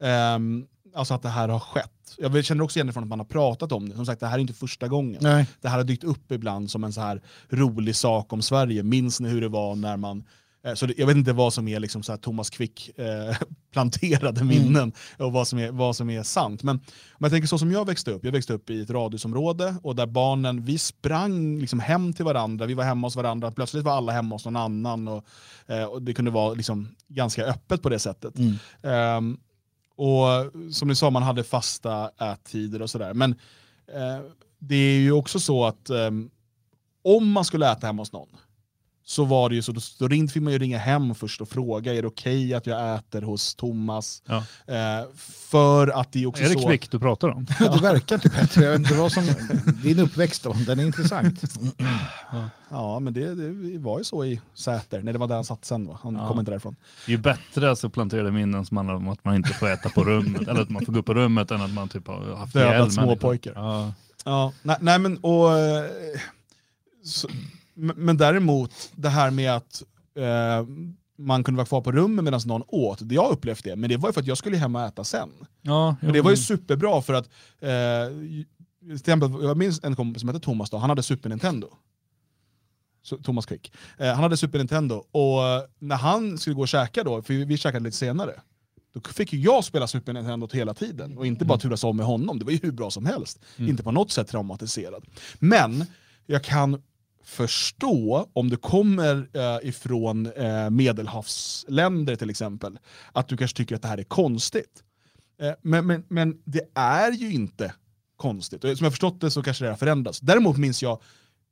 Ehm, 0.00 0.66
alltså 0.94 1.14
att 1.14 1.22
det 1.22 1.28
här 1.28 1.48
har 1.48 1.58
skett. 1.60 1.90
Jag 2.18 2.44
känner 2.44 2.64
också 2.64 2.78
igen 2.78 2.86
det 2.86 2.92
från 2.92 3.02
att 3.02 3.08
man 3.08 3.18
har 3.18 3.26
pratat 3.26 3.72
om 3.72 3.88
det. 3.88 3.96
Som 3.96 4.06
sagt, 4.06 4.20
det 4.20 4.26
här 4.26 4.34
är 4.34 4.40
inte 4.40 4.54
första 4.54 4.88
gången. 4.88 5.18
nej. 5.20 5.46
Det 5.60 5.68
här 5.68 5.76
har 5.76 5.84
dykt 5.84 6.04
upp 6.04 6.32
ibland 6.32 6.70
som 6.70 6.84
en 6.84 6.92
så 6.92 7.00
här 7.00 7.22
rolig 7.48 7.96
sak 7.96 8.32
om 8.32 8.42
Sverige. 8.42 8.82
Minns 8.82 9.20
ni 9.20 9.28
hur 9.28 9.40
det 9.40 9.48
var 9.48 9.76
när 9.76 9.96
man 9.96 10.24
eh, 10.64 10.74
så 10.74 10.86
det, 10.86 10.94
jag 10.98 11.06
vet 11.06 11.16
inte 11.16 11.32
vad 11.32 11.52
som 11.54 11.68
är 11.68 11.80
liksom 11.80 12.02
så 12.02 12.12
här 12.12 12.16
Thomas 12.16 12.50
Quick 12.50 12.98
eh, 12.98 13.36
planterade 13.72 14.44
minnen 14.44 14.92
och 15.18 15.32
vad 15.32 15.48
som, 15.48 15.58
är, 15.58 15.70
vad 15.70 15.96
som 15.96 16.10
är 16.10 16.22
sant. 16.22 16.62
Men 16.62 16.76
om 16.76 17.18
jag 17.18 17.30
tänker 17.30 17.48
så 17.48 17.58
som 17.58 17.72
jag 17.72 17.86
växte 17.86 18.10
upp, 18.10 18.24
jag 18.24 18.32
växte 18.32 18.52
upp 18.52 18.70
i 18.70 18.82
ett 18.82 18.90
radhusområde 18.90 19.74
och 19.82 19.96
där 19.96 20.06
barnen, 20.06 20.64
vi 20.64 20.78
sprang 20.78 21.58
liksom 21.58 21.80
hem 21.80 22.12
till 22.12 22.24
varandra, 22.24 22.66
vi 22.66 22.74
var 22.74 22.84
hemma 22.84 23.06
hos 23.06 23.16
varandra, 23.16 23.50
plötsligt 23.50 23.84
var 23.84 23.92
alla 23.92 24.12
hemma 24.12 24.34
hos 24.34 24.44
någon 24.44 24.56
annan. 24.56 25.08
Och, 25.08 25.24
eh, 25.66 25.84
och 25.84 26.02
Det 26.02 26.14
kunde 26.14 26.30
vara 26.30 26.54
liksom 26.54 26.88
ganska 27.08 27.44
öppet 27.44 27.82
på 27.82 27.88
det 27.88 27.98
sättet. 27.98 28.34
Ehm, 28.82 29.38
och 29.98 30.52
som 30.72 30.88
ni 30.88 30.94
sa, 30.94 31.10
man 31.10 31.22
hade 31.22 31.44
fasta 31.44 32.10
ättider 32.32 32.82
och 32.82 32.90
sådär. 32.90 33.14
Men 33.14 33.30
eh, 33.94 34.20
det 34.58 34.76
är 34.76 34.98
ju 34.98 35.12
också 35.12 35.40
så 35.40 35.64
att 35.64 35.90
eh, 35.90 36.10
om 37.04 37.30
man 37.32 37.44
skulle 37.44 37.72
äta 37.72 37.86
hemma 37.86 38.02
hos 38.02 38.12
någon 38.12 38.28
så 39.08 39.24
var 39.24 39.48
det 39.48 39.54
ju 39.54 39.62
så, 39.62 39.72
då, 39.72 39.80
då 39.98 40.08
ringde, 40.08 40.32
fick 40.32 40.42
man 40.42 40.52
ju 40.52 40.58
ringa 40.58 40.78
hem 40.78 41.14
först 41.14 41.40
och 41.40 41.48
fråga, 41.48 41.94
är 41.94 42.02
det 42.02 42.08
okej 42.08 42.54
att 42.54 42.66
jag 42.66 42.94
äter 42.94 43.22
hos 43.22 43.54
Thomas? 43.54 44.22
Ja. 44.26 44.36
Eh, 44.74 45.06
för 45.50 45.88
att 46.00 46.12
det 46.12 46.22
är 46.22 46.26
också 46.26 46.42
Är 46.42 46.48
det 46.48 46.60
så... 46.60 46.68
Kvick 46.68 46.90
du 46.90 46.98
pratar 46.98 47.28
om? 47.28 47.44
Det 47.58 47.80
verkar 47.82 48.18
typ 48.18 48.32
bättre. 48.34 48.64
Jag 48.64 48.70
vet 48.70 48.78
inte 48.80 48.94
vad 48.94 49.12
som... 49.12 49.24
Din 49.82 49.98
uppväxt 49.98 50.42
då, 50.42 50.52
den 50.66 50.80
är 50.80 50.84
intressant. 50.86 51.40
Ja, 52.70 52.98
men 52.98 53.12
det, 53.12 53.34
det 53.34 53.78
var 53.78 53.98
ju 53.98 54.04
så 54.04 54.24
i 54.24 54.40
Säter. 54.54 55.02
Nej, 55.02 55.12
det 55.12 55.18
var 55.18 55.26
där 55.28 55.34
han 55.34 55.44
satt 55.44 55.64
sen. 55.64 55.86
Va? 55.86 55.98
Han 56.02 56.14
Ja. 56.14 56.28
kom 56.28 56.38
inte 56.38 56.50
därifrån. 56.50 56.76
Det 57.06 57.12
är 57.12 57.16
ju 57.16 57.22
bättre 57.22 57.70
alltså 57.70 57.90
planterade 57.90 58.30
minnen 58.30 58.66
som 58.66 58.76
handlar 58.76 58.94
om 58.94 59.08
att 59.08 59.24
man 59.24 59.34
inte 59.34 59.48
får 59.52 59.68
äta 59.70 59.88
på 59.88 60.04
rummet 60.04 60.48
eller 60.48 60.60
att 60.62 60.70
man 60.70 60.84
får 60.84 60.92
gå 60.92 60.98
upp 60.98 61.06
på 61.06 61.14
rummet 61.14 61.50
än 61.50 61.60
att 61.62 61.72
man 61.74 61.88
typ 61.88 62.06
har 62.06 62.36
haft 62.36 62.52
Dödat 62.54 62.72
ihjäl 62.74 62.90
små 62.90 63.02
människor. 63.06 63.20
pojkar. 63.20 63.52
Ja. 63.56 63.92
Ja, 64.24 64.52
nej, 64.62 64.76
nej 64.80 64.98
men 64.98 65.16
och... 65.18 65.58
eh, 65.58 65.84
Så, 67.04 67.28
men 67.78 67.96
men 67.96 68.16
däremot, 68.16 68.92
det 68.94 69.08
här 69.08 69.30
med 69.30 69.52
att 69.52 69.82
eh, 70.14 70.66
man 71.18 71.44
kunde 71.44 71.56
vara 71.56 71.66
kvar 71.66 71.80
på 71.80 71.92
rummet 71.92 72.24
medan 72.24 72.40
någon 72.46 72.62
åt, 72.68 72.98
det 73.02 73.14
jag 73.14 73.30
upplevt 73.30 73.64
det, 73.64 73.76
men 73.76 73.90
det 73.90 73.96
var 73.96 74.08
ju 74.08 74.12
för 74.12 74.20
att 74.20 74.26
jag 74.26 74.38
skulle 74.38 74.56
hem 74.56 74.76
och 74.76 74.82
äta 74.82 75.04
sen. 75.04 75.30
Ja, 75.62 75.96
Och 76.06 76.12
det 76.12 76.20
var 76.20 76.30
ju 76.30 76.36
superbra 76.36 77.02
för 77.02 77.14
att, 77.14 77.28
eh, 77.60 77.68
till 78.80 78.94
exempel, 78.94 79.30
jag 79.42 79.56
minns 79.56 79.84
en 79.84 79.96
kompis 79.96 80.20
som 80.20 80.28
hette 80.28 80.40
Thomas, 80.40 80.70
då, 80.70 80.76
han 80.76 80.90
hade 80.90 81.02
Super 81.02 81.28
Nintendo. 81.28 81.68
Thomas 83.24 83.46
Quick. 83.46 83.72
Eh, 83.98 84.06
han 84.06 84.22
hade 84.22 84.36
Super 84.36 84.58
Nintendo, 84.58 84.94
och 84.94 85.68
när 85.78 85.96
han 85.96 86.38
skulle 86.38 86.54
gå 86.54 86.62
och 86.62 86.68
käka 86.68 87.04
då, 87.04 87.22
för 87.22 87.34
vi, 87.34 87.56
käkade 87.56 87.84
lite 87.84 87.96
senare, 87.96 88.40
då 88.94 89.00
fick 89.00 89.32
ju 89.32 89.40
jag 89.40 89.64
spela 89.64 89.86
Super 89.86 90.12
Nintendo 90.12 90.48
hela 90.52 90.74
tiden 90.74 91.18
och 91.18 91.26
inte 91.26 91.44
bara 91.44 91.58
turas 91.58 91.84
om 91.84 91.96
med 91.96 92.06
honom. 92.06 92.38
Det 92.38 92.44
var 92.44 92.52
ju 92.52 92.58
hur 92.62 92.72
bra 92.72 92.90
som 92.90 93.06
helst. 93.06 93.40
Inte 93.56 93.82
på 93.82 93.90
något 93.92 94.10
sätt 94.10 94.28
traumatiserad. 94.28 95.04
Men 95.38 95.84
jag 96.26 96.44
kan 96.44 96.82
förstå 97.28 98.28
om 98.32 98.50
du 98.50 98.56
kommer 98.56 99.28
eh, 99.32 99.68
ifrån 99.68 100.26
eh, 100.26 100.70
medelhavsländer 100.70 102.16
till 102.16 102.30
exempel, 102.30 102.78
att 103.12 103.28
du 103.28 103.36
kanske 103.36 103.56
tycker 103.56 103.76
att 103.76 103.82
det 103.82 103.88
här 103.88 103.98
är 103.98 104.02
konstigt. 104.02 104.82
Eh, 105.40 105.52
men, 105.62 105.86
men, 105.86 106.04
men 106.08 106.42
det 106.44 106.62
är 106.74 107.12
ju 107.12 107.32
inte 107.32 107.74
konstigt. 108.16 108.64
Och 108.64 108.78
som 108.78 108.84
jag 108.84 108.92
förstått 108.92 109.20
det 109.20 109.30
så 109.30 109.42
kanske 109.42 109.64
det 109.64 109.70
har 109.70 109.76
förändrats. 109.76 110.20
Däremot 110.20 110.56
minns 110.56 110.82
jag, 110.82 111.02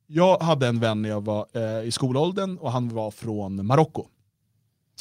jag 0.07 0.39
hade 0.39 0.67
en 0.67 0.79
vän 0.79 1.01
när 1.01 1.09
jag 1.09 1.25
var 1.25 1.47
eh, 1.53 1.87
i 1.87 1.91
skolåldern 1.91 2.57
och 2.57 2.71
han 2.71 2.89
var 2.89 3.11
från 3.11 3.65
Marocko. 3.65 4.07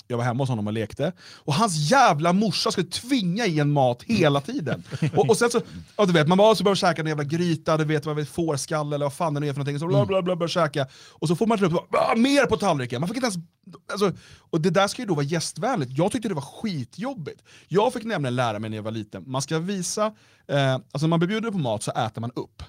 Jag 0.07 0.17
var 0.17 0.25
hemma 0.25 0.43
hos 0.43 0.49
honom 0.49 0.67
och 0.67 0.73
lekte. 0.73 1.13
Och 1.35 1.55
hans 1.55 1.91
jävla 1.91 2.33
morsa 2.33 2.71
skulle 2.71 2.87
tvinga 2.87 3.47
i 3.47 3.61
en 3.61 3.73
mat 3.73 4.03
hela 4.03 4.41
tiden. 4.41 4.83
och, 5.17 5.31
och 5.31 5.37
sen 5.37 5.51
så, 5.51 5.61
ja, 5.97 6.07
du 6.07 6.13
vet, 6.13 6.29
man 6.29 6.39
bara 6.39 6.55
så 6.55 6.65
börjar 6.65 6.77
käka 6.77 7.03
en 7.03 7.09
jävla 7.09 7.25
gryta, 7.25 7.77
du 7.77 7.85
vet 7.85 8.29
fårskalle 8.29 8.95
eller 8.95 9.07
vad 9.07 9.13
fan 9.13 9.35
det 9.35 9.41
nu 9.41 9.49
är 9.49 9.53
för 9.53 9.59
någonting. 9.59 9.79
Så 9.79 9.87
bla 9.87 10.07
bla 10.07 10.23
bla, 10.23 10.37
börjar 10.37 10.49
käka. 10.49 10.87
Och 11.13 11.29
så 11.29 11.37
får 11.37 11.47
man 11.47 11.65
upp 11.65 11.95
ah, 11.95 12.15
mer 12.17 12.47
på 12.47 12.57
tallriken. 12.57 13.01
Man 13.01 13.09
fick 13.09 13.17
inte 13.17 13.27
ens, 13.27 13.39
alltså, 13.93 14.13
och 14.51 14.61
det 14.61 14.71
där 14.71 14.89
ska 14.89 15.03
ju 15.03 15.09
då 15.09 15.15
vara 15.15 15.25
gästvänligt. 15.25 15.99
Jag 15.99 16.13
tyckte 16.13 16.29
det 16.29 16.35
var 16.35 16.43
skitjobbigt. 16.43 17.43
Jag 17.69 17.93
fick 17.93 18.05
nämligen 18.05 18.37
lära 18.37 18.59
mig 18.59 18.71
när 18.71 18.77
jag 18.77 18.85
var 18.85 18.91
liten, 18.91 19.25
man 19.27 19.43
ska 19.43 19.59
visa, 19.59 20.07
eh, 20.49 20.75
alltså 20.75 20.99
när 21.01 21.09
man 21.09 21.19
blir 21.19 21.29
bjuden 21.29 21.53
på 21.53 21.59
mat 21.59 21.83
så 21.83 21.91
äter 21.91 22.21
man 22.21 22.31
upp. 22.35 22.63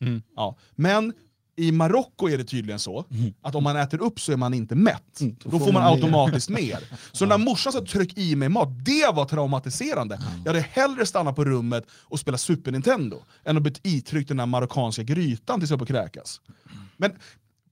Mm. 0.00 0.22
Ja. 0.36 0.56
Men 0.74 1.12
i 1.56 1.72
Marocko 1.72 2.28
är 2.28 2.38
det 2.38 2.44
tydligen 2.44 2.78
så 2.78 3.04
att 3.42 3.54
om 3.54 3.64
man 3.64 3.76
äter 3.76 4.02
upp 4.02 4.20
så 4.20 4.32
är 4.32 4.36
man 4.36 4.54
inte 4.54 4.74
mätt. 4.74 5.20
då, 5.44 5.58
får 5.58 5.72
man 5.72 5.82
mer. 5.82 5.90
automatiskt 5.90 6.48
mer. 6.48 6.78
Så 7.12 7.26
när 7.26 7.38
morsan 7.38 7.72
sa 7.72 7.84
tryck 7.84 8.18
i 8.18 8.36
mig 8.36 8.48
mat, 8.48 8.68
det 8.84 9.14
var 9.14 9.24
traumatiserande. 9.24 10.18
Jag 10.44 10.52
hade 10.52 10.66
hellre 10.70 11.06
stannat 11.06 11.36
på 11.36 11.44
rummet 11.44 11.86
och 11.90 12.20
spela 12.20 12.38
Super 12.38 12.72
Nintendo 12.72 13.22
än 13.44 13.56
att 13.56 13.62
bli 13.62 13.72
itryckt 13.82 14.28
den 14.28 14.36
där 14.36 14.46
marockanska 14.46 15.02
grytan 15.02 15.60
tills 15.60 15.70
jag 15.70 15.78
på 15.78 15.86
kräkas. 15.86 16.40
Men 16.96 17.12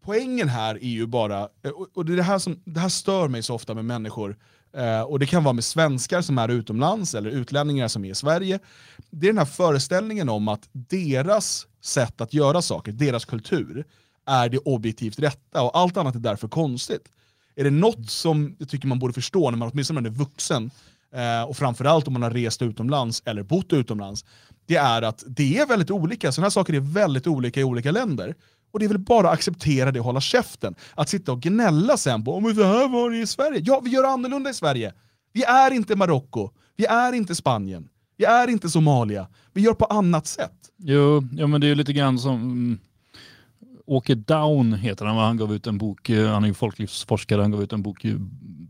poängen 0.05 0.49
här 0.49 0.75
är 0.75 0.88
ju 0.88 1.07
bara, 1.07 1.49
och 1.95 2.05
det, 2.05 2.12
är 2.12 2.16
det, 2.16 2.23
här 2.23 2.38
som, 2.38 2.62
det 2.64 2.81
här 2.81 2.88
stör 2.88 3.29
mig 3.29 3.42
så 3.42 3.55
ofta 3.55 3.75
med 3.75 3.85
människor, 3.85 4.37
Eh, 4.77 5.01
och 5.01 5.19
det 5.19 5.27
kan 5.27 5.45
vara 5.45 5.53
med 5.53 5.65
svenskar 5.65 6.23
som 6.23 6.39
är 6.39 6.49
utomlands 6.49 7.15
eller 7.15 7.31
utlänningar 7.31 7.89
som 7.89 8.05
är 8.05 8.11
i 8.11 8.15
Sverige. 8.15 8.59
Det 9.11 9.27
är 9.27 9.33
den 9.33 9.39
här 9.39 9.45
föreställningen 9.45 10.29
om 10.29 10.49
att 10.49 10.69
deras 10.73 11.67
sätt 11.83 12.21
att 12.21 12.35
göra 12.35 12.63
saker, 12.63 12.93
deras 12.93 13.25
kultur, 13.25 13.85
är 14.27 14.49
det 14.49 14.59
objektivt 14.59 15.19
rätta 15.19 15.63
och 15.63 15.79
allt 15.79 15.97
annat 15.97 16.15
är 16.15 16.19
därför 16.19 16.49
konstigt. 16.49 17.09
Är 17.57 17.65
det 17.65 17.71
något 17.71 18.11
som 18.11 18.57
jag 18.59 18.69
tycker 18.69 18.89
man 18.89 18.99
borde 18.99 19.15
förstå 19.15 19.51
när 19.51 19.59
man 19.59 19.71
åtminstone 19.73 20.09
är 20.09 20.11
vuxen, 20.11 20.71
eh, 21.15 21.43
och 21.43 21.57
framförallt 21.57 22.07
om 22.07 22.13
man 22.13 22.23
har 22.23 22.31
rest 22.31 22.63
utomlands 22.63 23.23
eller 23.25 23.43
bott 23.43 23.73
utomlands, 23.73 24.25
det 24.67 24.77
är 24.77 25.03
att 25.03 25.25
det 25.27 25.59
är 25.59 25.67
väldigt 25.67 25.91
olika. 25.91 26.33
Sådana 26.33 26.45
här 26.45 26.51
saker 26.51 26.75
är 26.75 26.81
väldigt 26.81 27.27
olika 27.27 27.61
i 27.61 27.65
olika 27.65 27.91
länder. 27.91 28.35
Och 28.73 28.79
det 28.79 28.85
är 28.85 28.89
väl 28.89 28.99
bara 28.99 29.29
att 29.29 29.35
acceptera 29.35 29.93
det 29.93 30.01
och 30.01 30.07
hålla 30.07 30.21
käften. 30.21 30.75
Att 30.95 31.09
sitta 31.09 31.33
och 31.33 31.41
gnälla 31.41 31.97
sen 31.97 32.25
på 32.25 32.35
om 32.35 32.45
det 32.55 32.67
här 32.67 32.89
var 32.89 33.11
det 33.11 33.19
i 33.19 33.27
Sverige. 33.27 33.63
Ja, 33.65 33.81
vi 33.85 33.91
gör 33.91 34.05
annorlunda 34.05 34.51
i 34.51 34.55
Sverige. 34.55 34.93
Vi 35.33 35.45
är 35.45 35.71
inte 35.71 35.97
Marocko, 35.97 36.51
vi 36.77 36.87
är 36.87 37.13
inte 37.13 37.35
Spanien, 37.35 37.89
vi 38.17 38.25
är 38.25 38.49
inte 38.49 38.71
Somalia. 38.71 39.29
Vi 39.53 39.63
gör 39.63 39.75
på 39.75 39.85
annat 39.85 40.27
sätt. 40.27 40.53
Jo, 40.79 41.29
ja, 41.33 41.47
men 41.47 41.61
det 41.61 41.67
är 41.67 41.75
lite 41.75 41.93
grann 41.93 42.19
som 42.19 42.35
mm, 42.35 42.79
Åke 43.87 44.14
Down 44.14 44.73
heter 44.73 45.07
han, 45.07 45.16
han 45.16 45.37
gav 45.37 45.55
ut 45.55 45.66
en 45.66 45.79
bok, 45.79 46.11
eh, 46.11 46.31
han 46.31 46.45
är 46.45 46.49
ju 46.49 46.55
folklivsforskare, 46.55 47.40
han 47.40 47.51
gav 47.51 47.62
ut 47.62 47.73
en 47.73 47.83
bok 47.83 48.05
i 48.05 48.16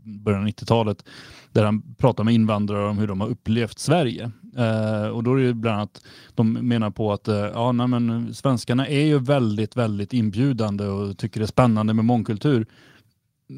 början 0.03 0.41
av 0.41 0.47
90-talet 0.47 1.05
där 1.51 1.65
han 1.65 1.95
pratar 1.97 2.23
med 2.23 2.33
invandrare 2.33 2.89
om 2.89 2.97
hur 2.97 3.07
de 3.07 3.21
har 3.21 3.27
upplevt 3.27 3.79
Sverige. 3.79 4.31
Eh, 4.57 5.07
och 5.07 5.23
då 5.23 5.39
är 5.39 5.43
det 5.43 5.53
bland 5.53 5.77
annat, 5.77 6.01
de 6.35 6.53
menar 6.53 6.89
på 6.89 7.13
att 7.13 7.27
eh, 7.27 7.35
ja, 7.35 7.71
nej, 7.71 7.87
men 7.87 8.33
svenskarna 8.33 8.87
är 8.87 9.05
ju 9.05 9.19
väldigt, 9.19 9.77
väldigt 9.77 10.13
inbjudande 10.13 10.85
och 10.85 11.17
tycker 11.17 11.39
det 11.39 11.45
är 11.45 11.47
spännande 11.47 11.93
med 11.93 12.05
mångkultur. 12.05 12.65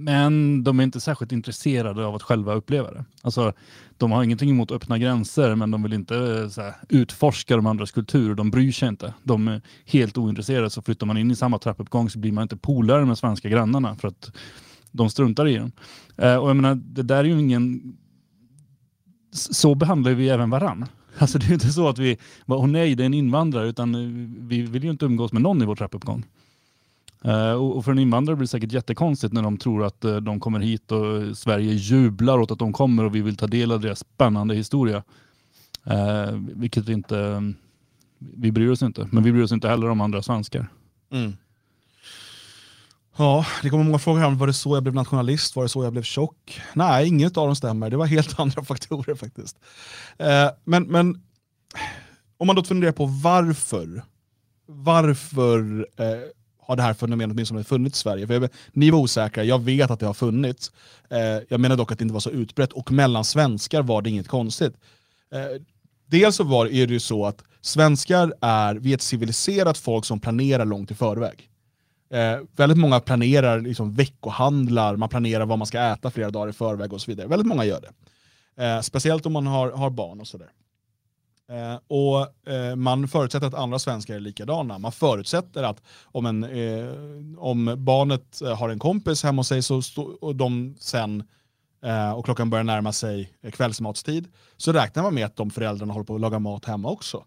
Men 0.03 0.63
de 0.63 0.79
är 0.79 0.83
inte 0.83 0.99
särskilt 0.99 1.31
intresserade 1.31 2.05
av 2.05 2.15
att 2.15 2.23
själva 2.23 2.53
uppleva 2.53 2.91
det. 2.91 3.05
Alltså, 3.21 3.53
de 3.97 4.11
har 4.11 4.23
ingenting 4.23 4.49
emot 4.49 4.71
öppna 4.71 4.97
gränser, 4.97 5.55
men 5.55 5.71
de 5.71 5.83
vill 5.83 5.93
inte 5.93 6.15
eh, 6.17 6.49
så 6.49 6.61
här, 6.61 6.75
utforska 6.89 7.55
de 7.55 7.65
andras 7.65 7.91
kultur. 7.91 8.35
De 8.35 8.51
bryr 8.51 8.71
sig 8.71 8.89
inte. 8.89 9.13
De 9.23 9.47
är 9.47 9.61
helt 9.85 10.17
ointresserade. 10.17 10.69
Så 10.69 10.81
flyttar 10.81 11.05
man 11.05 11.17
in 11.17 11.31
i 11.31 11.35
samma 11.35 11.59
trappuppgång 11.59 12.09
så 12.09 12.19
blir 12.19 12.31
man 12.31 12.41
inte 12.41 12.57
polare 12.57 13.05
med 13.05 13.17
svenska 13.17 13.49
grannarna 13.49 13.95
för 13.95 14.07
att 14.07 14.31
de 14.91 15.09
struntar 15.09 15.47
i 15.47 15.57
den. 15.57 15.71
Eh, 16.17 16.35
och 16.35 16.49
jag 16.49 16.55
menar, 16.55 16.75
det 16.75 17.03
där 17.03 17.17
är 17.17 17.23
ju 17.23 17.39
ingen... 17.39 17.97
Så 19.31 19.75
behandlar 19.75 20.11
vi 20.11 20.29
även 20.29 20.49
varann. 20.49 20.85
Alltså 21.17 21.39
det 21.39 21.45
är 21.45 21.53
inte 21.53 21.73
så 21.73 21.87
att 21.87 21.99
vi, 21.99 22.17
åh 22.45 22.67
nej 22.67 22.95
det 22.95 23.03
är 23.03 23.05
en 23.05 23.13
invandrare, 23.13 23.67
utan 23.67 23.95
eh, 23.95 24.27
vi 24.47 24.61
vill 24.61 24.83
ju 24.83 24.89
inte 24.89 25.05
umgås 25.05 25.33
med 25.33 25.41
någon 25.41 25.61
i 25.61 25.65
vår 25.65 25.75
trappuppgång. 25.75 26.25
Eh, 27.23 27.51
och 27.51 27.85
för 27.85 27.91
en 27.91 27.99
invandrare 27.99 28.35
blir 28.35 28.43
det 28.43 28.51
säkert 28.51 28.71
jättekonstigt 28.71 29.33
när 29.33 29.41
de 29.41 29.57
tror 29.57 29.85
att 29.85 30.05
eh, 30.05 30.15
de 30.15 30.39
kommer 30.39 30.59
hit 30.59 30.91
och 30.91 31.37
Sverige 31.37 31.73
jublar 31.73 32.39
åt 32.39 32.51
att 32.51 32.59
de 32.59 32.73
kommer 32.73 33.03
och 33.03 33.15
vi 33.15 33.21
vill 33.21 33.37
ta 33.37 33.47
del 33.47 33.71
av 33.71 33.79
deras 33.79 33.99
spännande 33.99 34.55
historia. 34.55 35.03
Eh, 35.83 36.31
vilket 36.31 36.89
vi 36.89 36.93
inte, 36.93 37.53
vi 38.17 38.51
bryr 38.51 38.69
oss 38.69 38.81
inte. 38.81 39.07
Men 39.11 39.23
vi 39.23 39.31
bryr 39.31 39.43
oss 39.43 39.51
inte 39.51 39.69
heller 39.69 39.89
om 39.89 40.01
andra 40.01 40.21
svenskar. 40.21 40.67
Mm. 41.11 41.33
Ja, 43.17 43.45
det 43.61 43.69
kommer 43.69 43.83
många 43.83 43.99
frågor 43.99 44.19
här 44.19 44.27
om 44.27 44.37
var 44.37 44.47
det 44.47 44.53
så 44.53 44.75
jag 44.75 44.83
blev 44.83 44.95
nationalist, 44.95 45.55
var 45.55 45.63
det 45.63 45.69
så 45.69 45.83
jag 45.83 45.93
blev 45.93 46.03
tjock? 46.03 46.61
Nej, 46.73 47.07
inget 47.07 47.37
av 47.37 47.45
dem 47.45 47.55
stämmer. 47.55 47.89
Det 47.89 47.97
var 47.97 48.05
helt 48.05 48.39
andra 48.39 48.63
faktorer 48.63 49.15
faktiskt. 49.15 49.57
Eh, 50.17 50.49
men, 50.63 50.83
men 50.83 51.21
om 52.37 52.47
man 52.47 52.55
då 52.55 52.63
funderar 52.63 52.91
på 52.91 53.05
varför, 53.05 54.03
varför 54.65 55.87
eh, 55.97 56.05
har 56.67 56.75
det 56.75 56.83
här 56.83 56.93
fenomenet 56.93 57.33
åtminstone 57.33 57.63
funnits 57.63 57.99
i 57.99 58.01
Sverige? 58.01 58.27
För 58.27 58.33
jag, 58.33 58.49
ni 58.71 58.91
var 58.91 58.99
osäkra, 58.99 59.43
jag 59.43 59.63
vet 59.63 59.91
att 59.91 59.99
det 59.99 60.05
har 60.05 60.13
funnits. 60.13 60.71
Eh, 61.09 61.19
jag 61.49 61.59
menar 61.59 61.75
dock 61.75 61.91
att 61.91 61.99
det 61.99 62.03
inte 62.03 62.13
var 62.13 62.19
så 62.19 62.29
utbrett, 62.29 62.73
och 62.73 62.91
mellan 62.91 63.23
svenskar 63.23 63.81
var 63.81 64.01
det 64.01 64.09
inget 64.09 64.27
konstigt. 64.27 64.73
Eh, 65.33 65.61
dels 66.05 66.35
så 66.35 66.43
var, 66.43 66.65
är 66.65 66.87
det 66.87 66.93
ju 66.93 66.99
så 66.99 67.25
att 67.25 67.43
svenskar 67.61 68.33
är, 68.41 68.75
vi 68.75 68.91
är 68.91 68.95
ett 68.95 69.01
civiliserat 69.01 69.77
folk 69.77 70.05
som 70.05 70.19
planerar 70.19 70.65
långt 70.65 70.91
i 70.91 70.95
förväg. 70.95 71.49
Eh, 72.09 72.39
väldigt 72.55 72.77
många 72.77 72.99
planerar 72.99 73.61
liksom 73.61 73.93
veckohandlar, 73.93 74.95
man 74.95 75.09
planerar 75.09 75.45
vad 75.45 75.57
man 75.57 75.67
ska 75.67 75.79
äta 75.79 76.11
flera 76.11 76.29
dagar 76.29 76.49
i 76.49 76.53
förväg 76.53 76.93
och 76.93 77.01
så 77.01 77.11
vidare. 77.11 77.27
Väldigt 77.27 77.47
många 77.47 77.65
gör 77.65 77.81
det. 77.81 77.91
Eh, 78.63 78.81
speciellt 78.81 79.25
om 79.25 79.33
man 79.33 79.47
har, 79.47 79.71
har 79.71 79.89
barn 79.89 80.21
och 80.21 80.27
sådär. 80.27 80.49
Eh, 81.51 81.79
och 81.87 82.49
eh, 82.53 82.75
Man 82.75 83.07
förutsätter 83.07 83.47
att 83.47 83.53
andra 83.53 83.79
svenskar 83.79 84.15
är 84.15 84.19
likadana. 84.19 84.79
Man 84.79 84.91
förutsätter 84.91 85.63
att 85.63 85.81
om, 86.03 86.25
en, 86.25 86.43
eh, 86.43 86.89
om 87.37 87.75
barnet 87.77 88.41
eh, 88.41 88.57
har 88.57 88.69
en 88.69 88.79
kompis 88.79 89.23
hemma 89.23 89.39
hos 89.39 89.47
sig 89.47 89.61
så 89.61 89.81
och 90.21 90.35
de 90.35 90.75
sen 90.79 91.23
eh, 91.85 92.11
och 92.11 92.25
klockan 92.25 92.49
börjar 92.49 92.63
närma 92.63 92.91
sig 92.93 93.33
eh, 93.41 93.51
kvällsmatstid 93.51 94.27
så 94.57 94.73
räknar 94.73 95.03
man 95.03 95.13
med 95.13 95.25
att 95.25 95.35
de 95.35 95.49
föräldrarna 95.51 95.93
håller 95.93 96.05
på 96.05 96.15
att 96.15 96.21
laga 96.21 96.39
mat 96.39 96.65
hemma 96.65 96.89
också. 96.89 97.25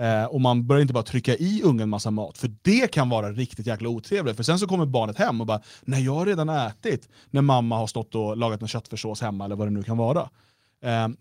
Eh, 0.00 0.24
och 0.24 0.40
man 0.40 0.66
börjar 0.66 0.82
inte 0.82 0.94
bara 0.94 1.04
trycka 1.04 1.36
i 1.36 1.62
ungen 1.64 1.88
massa 1.88 2.10
mat, 2.10 2.38
för 2.38 2.50
det 2.62 2.92
kan 2.92 3.08
vara 3.08 3.32
riktigt 3.32 3.66
jäkla 3.66 3.88
otrevligt. 3.88 4.36
För 4.36 4.42
sen 4.42 4.58
så 4.58 4.66
kommer 4.66 4.86
barnet 4.86 5.18
hem 5.18 5.40
och 5.40 5.46
bara 5.46 5.60
“nej, 5.82 6.04
jag 6.04 6.14
har 6.14 6.26
redan 6.26 6.48
ätit” 6.48 7.08
när 7.30 7.42
mamma 7.42 7.76
har 7.76 7.86
stått 7.86 8.14
och 8.14 8.36
lagat 8.36 8.62
en 8.62 8.68
köttfärssås 8.68 9.20
hemma 9.20 9.44
eller 9.44 9.56
vad 9.56 9.66
det 9.66 9.70
nu 9.70 9.82
kan 9.82 9.96
vara. 9.96 10.28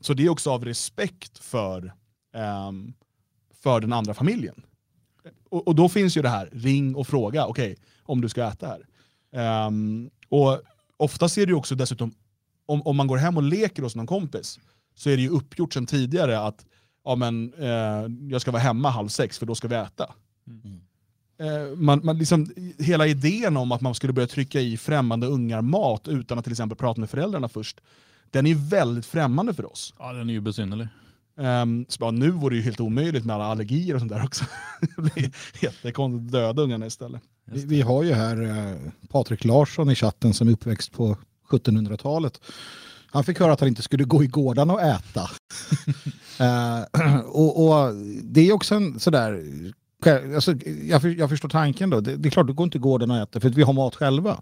Så 0.01 0.13
det 0.13 0.25
är 0.25 0.29
också 0.29 0.51
av 0.51 0.65
respekt 0.65 1.37
för, 1.37 1.93
eh, 2.37 2.71
för 3.63 3.79
den 3.79 3.93
andra 3.93 4.13
familjen. 4.13 4.61
Och, 5.49 5.67
och, 5.67 5.75
då 5.75 5.89
finns 5.89 6.17
ju 6.17 6.21
det 6.21 6.29
här, 6.29 6.49
ring 6.51 6.95
och 6.95 7.07
fråga, 7.07 7.45
okej, 7.45 7.71
okay, 7.71 7.83
om 8.03 8.21
du 8.21 8.29
ska 8.29 8.43
äta 8.43 8.67
här. 8.67 8.87
Um, 9.67 10.09
och 10.29 10.61
oftast 10.97 11.37
är 11.37 11.45
det 11.45 11.49
ju 11.49 11.55
också 11.55 11.75
dessutom, 11.75 12.13
om, 12.65 12.81
om 12.81 12.97
man 12.97 13.07
går 13.07 13.17
hem 13.17 13.37
och 13.37 13.43
leker 13.43 13.83
hos 13.83 13.95
någon 13.95 14.07
kompis, 14.07 14.59
så 14.95 15.09
är 15.09 15.15
det 15.15 15.21
ju 15.21 15.29
uppgjort 15.29 15.73
sedan 15.73 15.85
tidigare 15.85 16.39
att 16.39 16.65
ja, 17.05 17.15
men, 17.15 17.53
eh, 17.53 18.29
jag 18.31 18.41
ska 18.41 18.51
vara 18.51 18.61
hemma 18.61 18.89
halv 18.89 19.07
sex 19.07 19.39
för 19.39 19.45
då 19.45 19.55
ska 19.55 19.67
vi 19.67 19.75
äta. 19.75 20.13
Mm. 20.47 20.81
Eh, 21.39 21.75
man, 21.77 22.01
man 22.03 22.17
liksom, 22.17 22.51
hela 22.79 23.07
idén 23.07 23.57
om 23.57 23.71
att 23.71 23.81
man 23.81 23.95
skulle 23.95 24.13
börja 24.13 24.27
trycka 24.27 24.61
i 24.61 24.77
främmande 24.77 25.27
ungar 25.27 25.61
mat 25.61 26.07
utan 26.07 26.39
att 26.39 26.45
till 26.45 26.53
exempel 26.53 26.77
prata 26.77 26.99
med 26.99 27.09
föräldrarna 27.09 27.49
först, 27.49 27.81
den 28.31 28.47
är 28.47 28.69
väldigt 28.69 29.05
främmande 29.05 29.53
för 29.53 29.71
oss. 29.71 29.93
Ja, 29.99 30.13
den 30.13 30.29
är 30.29 30.33
ju 30.33 30.41
besynnerlig. 30.41 30.87
Um, 31.39 31.85
så 31.89 31.99
bara, 31.99 32.11
nu 32.11 32.31
vore 32.31 32.55
det 32.55 32.57
ju 32.57 32.63
helt 32.63 32.79
omöjligt 32.79 33.25
med 33.25 33.35
alla 33.35 33.45
allergier 33.45 33.93
och 33.93 34.01
sånt 34.01 34.11
där 34.11 34.23
också. 34.23 34.45
det 34.95 35.01
blir 35.01 35.31
jättekonstigt 35.61 36.31
döda 36.31 36.61
ungarna 36.61 36.85
istället. 36.85 37.21
Vi, 37.45 37.65
vi, 37.65 37.81
har 37.81 38.03
ju 38.03 38.13
här 38.13 38.41
eh, 38.41 38.75
Patrik 39.09 39.45
Larsson 39.45 39.89
i 39.89 39.95
chatten 39.95 40.33
som 40.33 40.47
är 40.47 40.51
uppväxt 40.51 40.91
på 40.91 41.17
1700-talet. 41.49 42.41
Han 43.11 43.23
fick 43.23 43.39
höra 43.39 43.53
att 43.53 43.59
han 43.59 43.69
inte 43.69 43.81
skulle 43.81 44.03
gå 44.03 44.23
i 44.23 44.27
gården 44.27 44.69
och 44.69 44.81
äta. 44.81 45.29
uh, 46.41 47.19
och, 47.25 47.67
och, 47.67 47.95
det 48.23 48.49
är 48.49 48.53
också 48.53 48.75
en 48.75 48.99
sådär, 48.99 49.43
alltså, 50.35 50.53
jag, 50.83 51.05
jag 51.05 51.29
förstår 51.29 51.49
tanken 51.49 51.89
då. 51.89 52.01
Det, 52.01 52.15
det, 52.15 52.29
är 52.29 52.31
klart, 52.31 52.47
du 52.47 52.53
går 52.53 52.63
inte 52.63 52.77
i 52.77 52.81
gården 52.81 53.11
och 53.11 53.17
äter 53.17 53.39
för 53.39 53.49
att 53.49 53.55
vi 53.55 53.63
har 53.63 53.73
mat 53.73 53.95
själva. 53.95 54.41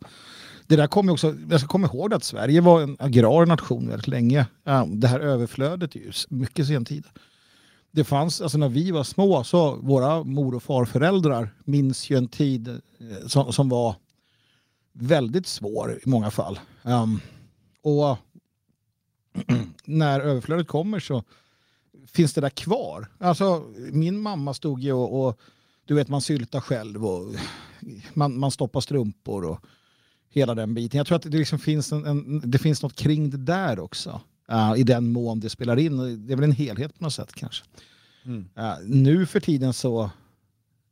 Det 0.67 0.75
där 0.75 0.87
kommer 0.87 1.13
också, 1.13 1.35
jag 1.49 1.59
ska 1.59 1.67
komma 1.67 1.87
ihåg 1.87 2.13
att 2.13 2.23
Sverige 2.23 2.61
var 2.61 2.81
en 2.81 2.97
agrar 2.99 3.45
nation 3.45 3.87
väldigt 3.87 4.07
länge. 4.07 4.47
Det 4.87 5.07
här 5.07 5.19
överflödet 5.19 5.95
är 5.95 5.99
ju 5.99 6.11
mycket 6.29 6.67
sentida. 6.67 7.09
Det 7.91 8.03
fanns, 8.03 8.41
alltså 8.41 8.57
när 8.57 8.69
vi 8.69 8.91
var 8.91 9.03
små, 9.03 9.43
så 9.43 9.75
våra 9.75 10.23
mor 10.23 10.55
och 10.55 10.63
farföräldrar 10.63 11.49
minns 11.63 12.09
ju 12.09 12.17
en 12.17 12.27
tid 12.27 12.67
eh, 12.67 13.27
som, 13.27 13.53
som 13.53 13.69
var 13.69 13.95
väldigt 14.93 15.47
svår 15.47 15.99
i 16.05 16.09
många 16.09 16.31
fall. 16.31 16.59
Um, 16.83 17.19
och 17.81 18.17
när 19.85 20.19
överflödet 20.19 20.67
kommer 20.67 20.99
så 20.99 21.23
finns 22.07 22.33
det 22.33 22.41
där 22.41 22.49
kvar. 22.49 23.07
Alltså, 23.17 23.63
min 23.91 24.19
mamma 24.19 24.53
stod 24.53 24.79
ju 24.79 24.93
och, 24.93 25.25
och 25.25 25.39
du 25.85 25.95
vet 25.95 26.07
man 26.07 26.21
syltar 26.21 26.59
själv 26.59 27.05
och 27.05 27.35
man, 28.13 28.39
man 28.39 28.51
stoppar 28.51 28.81
strumpor 28.81 29.45
och 29.45 29.65
hela 30.35 30.55
den 30.55 30.73
biten. 30.73 30.97
Jag 30.97 31.07
tror 31.07 31.15
att 31.15 31.31
det, 31.31 31.37
liksom 31.37 31.59
finns, 31.59 31.91
en, 31.91 32.05
en, 32.05 32.41
det 32.51 32.57
finns 32.57 32.81
något 32.81 32.95
kring 32.95 33.29
det 33.29 33.37
där 33.37 33.79
också. 33.79 34.21
Uh, 34.51 34.73
I 34.77 34.83
den 34.83 35.11
mån 35.11 35.39
det 35.39 35.49
spelar 35.49 35.79
in. 35.79 36.27
Det 36.27 36.33
är 36.33 36.35
väl 36.35 36.43
en 36.43 36.51
helhet 36.51 36.97
på 36.97 37.03
något 37.03 37.13
sätt 37.13 37.33
kanske. 37.33 37.65
Mm. 38.25 38.49
Uh, 38.59 38.73
nu 38.85 39.25
för 39.25 39.39
tiden 39.39 39.73
så 39.73 40.09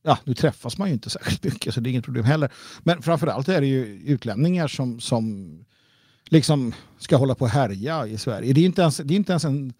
ja, 0.03 0.17
nu 0.23 0.33
träffas 0.33 0.77
man 0.77 0.87
ju 0.87 0.93
inte 0.93 1.09
särskilt 1.09 1.43
mycket 1.43 1.73
så 1.73 1.79
det 1.79 1.89
är 1.89 1.91
inget 1.91 2.05
problem 2.05 2.25
heller. 2.25 2.51
Men 2.83 3.01
framförallt 3.01 3.49
är 3.49 3.61
det 3.61 3.67
ju 3.67 3.85
utlänningar 4.05 4.67
som, 4.67 4.99
som 4.99 5.57
liksom 6.29 6.73
ska 6.97 7.17
hålla 7.17 7.35
på 7.35 7.45
och 7.45 7.51
härja 7.51 8.07
i 8.07 8.17
Sverige. 8.17 8.53
Det 8.53 8.61
är 8.61 8.65
inte 8.65 8.81
ens, 8.81 8.97
det 8.97 9.13
är 9.13 9.15
inte 9.15 9.31
ens 9.31 9.45
en... 9.45 9.73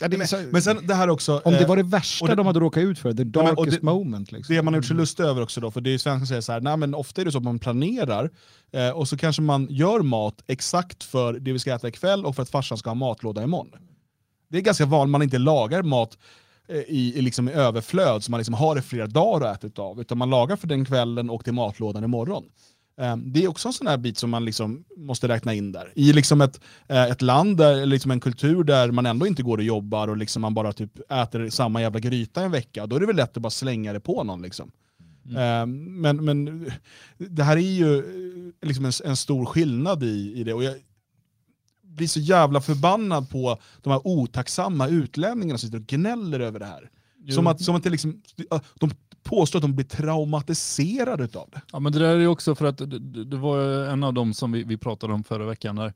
Ja, 0.00 0.08
men, 0.10 0.28
så, 0.28 0.36
men 0.50 0.62
sen 0.62 0.86
det 0.86 0.94
här 0.94 1.08
också... 1.08 1.40
Om 1.44 1.52
det 1.52 1.64
var 1.64 1.76
det 1.76 1.82
eh, 1.82 1.88
värsta 1.88 2.26
det, 2.26 2.34
de 2.34 2.46
hade 2.46 2.60
råkat 2.60 2.82
ut 2.82 2.98
för, 2.98 3.12
the 3.12 3.24
darkest 3.24 3.80
det, 3.80 3.82
moment. 3.82 4.32
Liksom. 4.32 4.54
Det 4.54 4.62
man 4.62 4.74
har 4.74 4.78
gjort 4.78 4.86
sig 4.86 4.96
lustig 4.96 5.24
över 5.24 5.42
också 5.42 5.60
då, 5.60 5.70
för 5.70 5.80
det 5.80 5.94
är 5.94 5.98
svenskar 5.98 6.18
som 6.18 6.26
säger 6.26 6.40
så 6.40 6.52
här, 6.52 6.60
nej 6.60 6.76
men 6.76 6.94
ofta 6.94 7.20
är 7.20 7.24
det 7.24 7.32
så 7.32 7.38
att 7.38 7.44
man 7.44 7.58
planerar 7.58 8.30
eh, 8.72 8.90
och 8.90 9.08
så 9.08 9.16
kanske 9.16 9.42
man 9.42 9.66
gör 9.70 10.00
mat 10.00 10.42
exakt 10.46 11.04
för 11.04 11.32
det 11.32 11.52
vi 11.52 11.58
ska 11.58 11.74
äta 11.74 11.88
ikväll 11.88 12.26
och 12.26 12.36
för 12.36 12.42
att 12.42 12.50
farsan 12.50 12.78
ska 12.78 12.90
ha 12.90 12.94
matlåda 12.94 13.42
imorgon. 13.42 13.80
Det 14.48 14.58
är 14.58 14.62
ganska 14.62 14.86
vanligt 14.86 15.10
man 15.10 15.22
inte 15.22 15.38
lagar 15.38 15.82
mat 15.82 16.18
eh, 16.68 16.76
i, 16.76 17.12
i, 17.16 17.22
liksom 17.22 17.48
i 17.48 17.52
överflöd 17.52 18.24
som 18.24 18.30
man 18.30 18.38
liksom 18.38 18.54
har 18.54 18.78
i 18.78 18.82
flera 18.82 19.06
dagar 19.06 19.46
att 19.46 19.64
äta 19.64 19.82
av, 19.82 20.00
utan 20.00 20.18
man 20.18 20.30
lagar 20.30 20.56
för 20.56 20.66
den 20.66 20.84
kvällen 20.84 21.30
och 21.30 21.44
till 21.44 21.54
matlådan 21.54 22.04
imorgon. 22.04 22.44
Ehm, 22.98 23.32
det 23.32 23.44
är 23.44 23.48
också 23.48 23.68
en 23.68 23.72
sån 23.72 23.86
här 23.86 23.96
bit 23.96 24.18
som 24.18 24.30
man 24.30 24.44
liksom 24.44 24.84
måste 24.96 25.28
räkna 25.28 25.54
in 25.54 25.72
där. 25.72 25.92
I 25.94 26.12
liksom 26.12 26.40
ett, 26.40 26.60
eh, 26.88 27.04
ett 27.04 27.22
land, 27.22 27.56
där, 27.56 27.86
liksom 27.86 28.10
en 28.10 28.20
kultur 28.20 28.64
där 28.64 28.90
man 28.90 29.06
ändå 29.06 29.26
inte 29.26 29.42
går 29.42 29.58
och 29.58 29.64
jobbar 29.64 30.08
och 30.08 30.16
liksom 30.16 30.42
man 30.42 30.54
bara 30.54 30.72
typ 30.72 31.12
äter 31.12 31.50
samma 31.50 31.80
jävla 31.80 32.00
gryta 32.00 32.42
en 32.42 32.50
vecka, 32.50 32.86
då 32.86 32.96
är 32.96 33.00
det 33.00 33.06
väl 33.06 33.16
lätt 33.16 33.36
att 33.36 33.42
bara 33.42 33.50
slänga 33.50 33.92
det 33.92 34.00
på 34.00 34.24
någon. 34.24 34.42
Liksom. 34.42 34.70
Mm. 35.24 35.36
Ehm, 35.36 36.00
men, 36.00 36.24
men 36.24 36.70
det 37.18 37.42
här 37.42 37.56
är 37.56 37.60
ju 37.60 37.98
eh, 37.98 38.68
liksom 38.68 38.84
en, 38.84 38.92
en 39.04 39.16
stor 39.16 39.44
skillnad 39.44 40.02
i, 40.02 40.32
i 40.36 40.44
det. 40.44 40.54
Och 40.54 40.64
jag 40.64 40.74
blir 41.82 42.08
så 42.08 42.20
jävla 42.20 42.60
förbannad 42.60 43.30
på 43.30 43.58
de 43.82 43.90
här 43.90 44.06
otacksamma 44.06 44.88
utlänningarna 44.88 45.58
som 45.58 45.66
sitter 45.66 45.78
och 45.78 45.86
gnäller 45.86 46.40
över 46.40 46.58
det 46.58 46.66
här. 46.66 46.90
Som 47.30 47.46
att, 47.46 47.62
som 47.62 47.74
att 47.74 47.82
det 47.82 47.90
liksom, 47.90 48.22
de 48.74 48.90
påstår 49.26 49.58
att 49.58 49.62
de 49.62 49.74
blir 49.74 49.86
traumatiserade 49.86 51.38
av 51.38 51.48
det. 51.52 51.60
Ja, 51.72 51.80
men 51.80 51.92
det 51.92 51.98
där 51.98 52.16
är 52.16 52.26
också 52.26 52.54
för 52.54 52.66
att 52.66 52.78
det, 52.78 53.24
det 53.24 53.36
var 53.36 53.58
en 53.88 54.04
av 54.04 54.14
dem 54.14 54.34
som 54.34 54.52
vi, 54.52 54.64
vi 54.64 54.76
pratade 54.76 55.12
om 55.12 55.24
förra 55.24 55.46
veckan 55.46 55.76
där, 55.76 55.92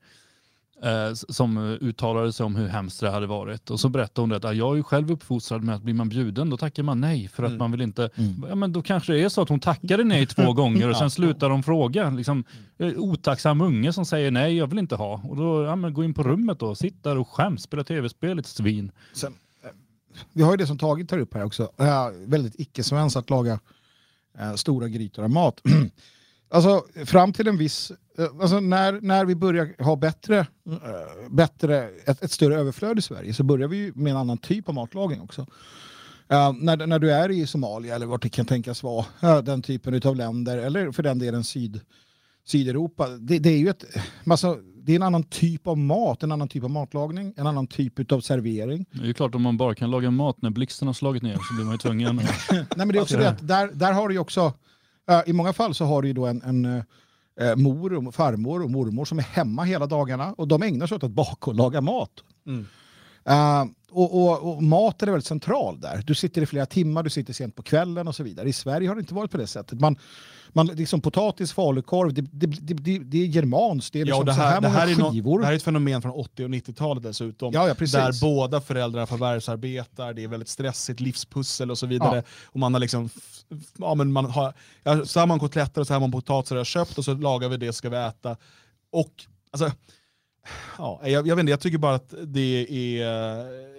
eh, 0.82 1.14
som 1.14 1.58
uttalade 1.80 2.32
sig 2.32 2.46
om 2.46 2.56
hur 2.56 2.68
hemskt 2.68 3.00
det 3.00 3.10
hade 3.10 3.26
varit. 3.26 3.70
Och 3.70 3.80
så 3.80 3.88
berättade 3.88 4.20
hon 4.20 4.32
att 4.32 4.44
ah, 4.44 4.52
jag 4.52 4.72
är 4.72 4.76
ju 4.76 4.82
själv 4.82 5.10
uppfostrad 5.10 5.64
med 5.64 5.74
att 5.74 5.82
blir 5.82 5.94
man 5.94 6.08
bjuden 6.08 6.50
då 6.50 6.56
tackar 6.56 6.82
man 6.82 7.00
nej 7.00 7.28
för 7.28 7.42
att 7.42 7.48
mm. 7.48 7.58
man 7.58 7.70
vill 7.70 7.80
inte. 7.80 8.10
Mm. 8.14 8.44
Ja, 8.48 8.54
men 8.54 8.72
då 8.72 8.82
kanske 8.82 9.12
det 9.12 9.22
är 9.22 9.28
så 9.28 9.42
att 9.42 9.48
hon 9.48 9.60
tackade 9.60 10.04
nej 10.04 10.26
två 10.26 10.52
gånger 10.62 10.90
och 10.90 10.96
sen 10.96 11.10
slutar 11.10 11.48
de 11.48 11.62
fråga. 11.62 12.10
Liksom, 12.10 12.44
eh, 12.78 12.92
otacksam 12.96 13.60
unge 13.60 13.92
som 13.92 14.06
säger 14.06 14.30
nej, 14.30 14.56
jag 14.56 14.66
vill 14.66 14.78
inte 14.78 14.96
ha. 14.96 15.20
Och 15.24 15.36
då 15.36 15.64
ja, 15.64 15.76
men 15.76 15.94
gå 15.94 16.04
in 16.04 16.14
på 16.14 16.22
rummet 16.22 16.58
då, 16.58 16.74
sitt 16.74 17.04
där 17.04 17.18
och 17.18 17.28
skäms, 17.28 17.62
spela 17.62 17.84
tv-spel, 17.84 18.38
ett 18.38 18.46
svin. 18.46 18.92
Sen, 19.12 19.32
vi 20.32 20.42
har 20.42 20.50
ju 20.50 20.56
det 20.56 20.66
som 20.66 20.78
Tage 20.78 21.08
tar 21.08 21.18
upp 21.18 21.34
här 21.34 21.44
också, 21.44 21.72
äh, 21.78 22.08
väldigt 22.26 22.60
icke-svenskt 22.60 23.16
att 23.16 23.30
laga 23.30 23.60
äh, 24.38 24.54
stora 24.54 24.88
grytor 24.88 25.24
av 25.24 25.30
mat. 25.30 25.60
alltså 26.50 26.84
fram 27.04 27.32
till 27.32 27.48
en 27.48 27.56
viss, 27.56 27.92
äh, 28.18 28.26
alltså 28.40 28.60
när, 28.60 29.00
när 29.00 29.24
vi 29.24 29.34
börjar 29.34 29.82
ha 29.82 29.96
bättre, 29.96 30.38
äh, 30.38 31.30
bättre 31.30 31.90
ett, 32.04 32.22
ett, 32.22 32.32
större 32.32 32.56
överflöd 32.56 32.98
i 32.98 33.02
Sverige 33.02 33.34
så 33.34 33.42
börjar 33.42 33.68
vi 33.68 33.92
med 33.94 34.10
en 34.10 34.16
annan 34.16 34.38
typ 34.38 34.68
av 34.68 34.74
matlagning 34.74 35.20
också. 35.20 35.46
Uh, 36.32 36.52
när, 36.52 36.86
när 36.86 36.98
du 36.98 37.12
är 37.12 37.28
i 37.28 37.46
Somalia 37.46 37.94
eller 37.94 38.06
vart 38.06 38.22
det 38.22 38.28
kan 38.28 38.46
tänkas 38.46 38.82
vara, 38.82 39.06
uh, 39.24 39.38
den 39.38 39.62
typen 39.62 40.00
av 40.04 40.16
länder 40.16 40.58
eller 40.58 40.92
för 40.92 41.02
den 41.02 41.18
delen 41.18 41.44
syd, 41.44 41.80
Sydeuropa, 42.44 43.08
det, 43.08 43.38
det 43.38 43.50
är 43.50 43.58
ju 43.58 43.68
ett, 43.68 43.84
massa, 44.24 44.56
det 44.82 44.92
är 44.92 44.96
en 44.96 45.02
annan 45.02 45.22
typ 45.22 45.66
av 45.66 45.78
mat, 45.78 46.22
en 46.22 46.32
annan 46.32 46.48
typ 46.48 46.64
av 46.64 46.70
matlagning, 46.70 47.34
en 47.36 47.46
annan 47.46 47.66
typ 47.66 48.12
av 48.12 48.20
servering. 48.20 48.86
Det 48.92 49.02
är 49.02 49.06
ju 49.06 49.14
klart 49.14 49.34
om 49.34 49.42
man 49.42 49.56
bara 49.56 49.74
kan 49.74 49.90
laga 49.90 50.10
mat 50.10 50.42
när 50.42 50.50
blixten 50.50 50.88
har 50.88 50.92
slagit 50.92 51.22
ner 51.22 51.34
så 51.34 51.54
blir 51.54 51.64
man 51.64 51.74
ju 51.74 51.78
tvungen. 51.78 52.16
Nej 52.50 52.66
men 52.76 52.88
det 52.88 52.98
är 52.98 53.02
också 53.02 53.16
det 53.16 53.28
att 53.28 53.48
där, 53.48 53.70
där 53.74 53.92
har 53.92 54.08
du 54.08 54.14
ju 54.14 54.20
också, 54.20 54.52
uh, 55.10 55.22
i 55.26 55.32
många 55.32 55.52
fall 55.52 55.74
så 55.74 55.84
har 55.84 56.02
du 56.02 56.08
ju 56.08 56.14
då 56.14 56.26
en, 56.26 56.42
en 56.42 56.64
uh, 56.64 56.82
mor, 57.56 58.08
och 58.08 58.14
farmor 58.14 58.62
och 58.62 58.70
mormor 58.70 59.04
som 59.04 59.18
är 59.18 59.22
hemma 59.22 59.64
hela 59.64 59.86
dagarna 59.86 60.32
och 60.32 60.48
de 60.48 60.62
ägnar 60.62 60.86
sig 60.86 60.96
åt 60.96 61.04
att 61.04 61.10
baka 61.10 61.50
och 61.50 61.56
laga 61.56 61.80
mat. 61.80 62.12
Mm. 62.46 62.66
Uh, 63.28 63.64
och, 63.92 64.22
och, 64.22 64.52
och, 64.52 64.62
maten 64.62 65.08
är 65.08 65.12
väldigt 65.12 65.26
central 65.26 65.80
där. 65.80 66.02
Du 66.06 66.14
sitter 66.14 66.42
i 66.42 66.46
flera 66.46 66.66
timmar, 66.66 67.02
du 67.02 67.10
sitter 67.10 67.32
sent 67.32 67.56
på 67.56 67.62
kvällen 67.62 68.08
och 68.08 68.14
så 68.14 68.22
vidare. 68.22 68.48
I 68.48 68.52
Sverige 68.52 68.88
har 68.88 68.94
det 68.94 69.00
inte 69.00 69.14
varit 69.14 69.30
på 69.30 69.36
det 69.36 69.46
sättet. 69.46 69.80
Man, 69.80 69.96
man, 70.48 70.66
liksom 70.66 71.00
potatis, 71.00 71.52
falukorv, 71.52 72.14
det, 72.14 72.20
det, 72.20 72.46
det, 72.46 72.98
det 72.98 73.22
är 73.22 73.26
germanskt. 73.26 73.92
Det 73.92 74.00
är 74.00 74.04
liksom 74.04 74.26
ja, 74.26 74.32
det 74.32 74.32
här, 74.32 74.48
så 74.48 74.54
här, 74.54 74.60
det 74.60 74.68
här 74.68 74.96
många 74.96 75.12
skivor. 75.12 75.32
Är 75.32 75.36
no, 75.36 75.40
det 75.40 75.46
här 75.46 75.52
är 75.52 75.56
ett 75.56 75.62
fenomen 75.62 76.02
från 76.02 76.12
80 76.12 76.44
och 76.44 76.50
90-talet 76.50 77.02
dessutom. 77.02 77.52
Ja, 77.52 77.68
ja, 77.68 77.74
där 77.74 78.20
båda 78.20 78.60
föräldrarna 78.60 79.06
förvärvsarbetar, 79.06 80.12
det 80.12 80.24
är 80.24 80.28
väldigt 80.28 80.48
stressigt, 80.48 81.00
livspussel 81.00 81.70
och 81.70 81.78
så 81.78 81.86
vidare. 81.86 82.16
Ja. 82.16 82.22
Och 82.44 82.60
man 82.60 82.74
har 82.74 82.80
liksom, 82.80 83.10
ja, 83.78 83.94
men 83.94 84.12
man 84.12 84.24
har, 84.24 84.54
så 85.04 85.20
har 85.20 85.26
man 85.26 85.38
kotletter 85.38 85.80
och 85.80 85.86
så 85.86 85.92
har 85.92 86.00
man 86.00 86.12
potatisar 86.12 86.56
jag 86.56 86.66
köpt 86.66 86.98
och 86.98 87.04
så 87.04 87.14
lagar 87.14 87.48
vi 87.48 87.56
det 87.56 87.72
ska 87.72 87.88
vi 87.88 87.96
äta. 87.96 88.36
Och 88.92 89.24
alltså, 89.50 89.70
ja, 90.78 91.00
jag, 91.04 91.26
jag 91.26 91.36
vet 91.36 91.42
inte, 91.42 91.50
jag 91.50 91.60
tycker 91.60 91.78
bara 91.78 91.94
att 91.94 92.14
det 92.26 92.66
är 92.70 93.70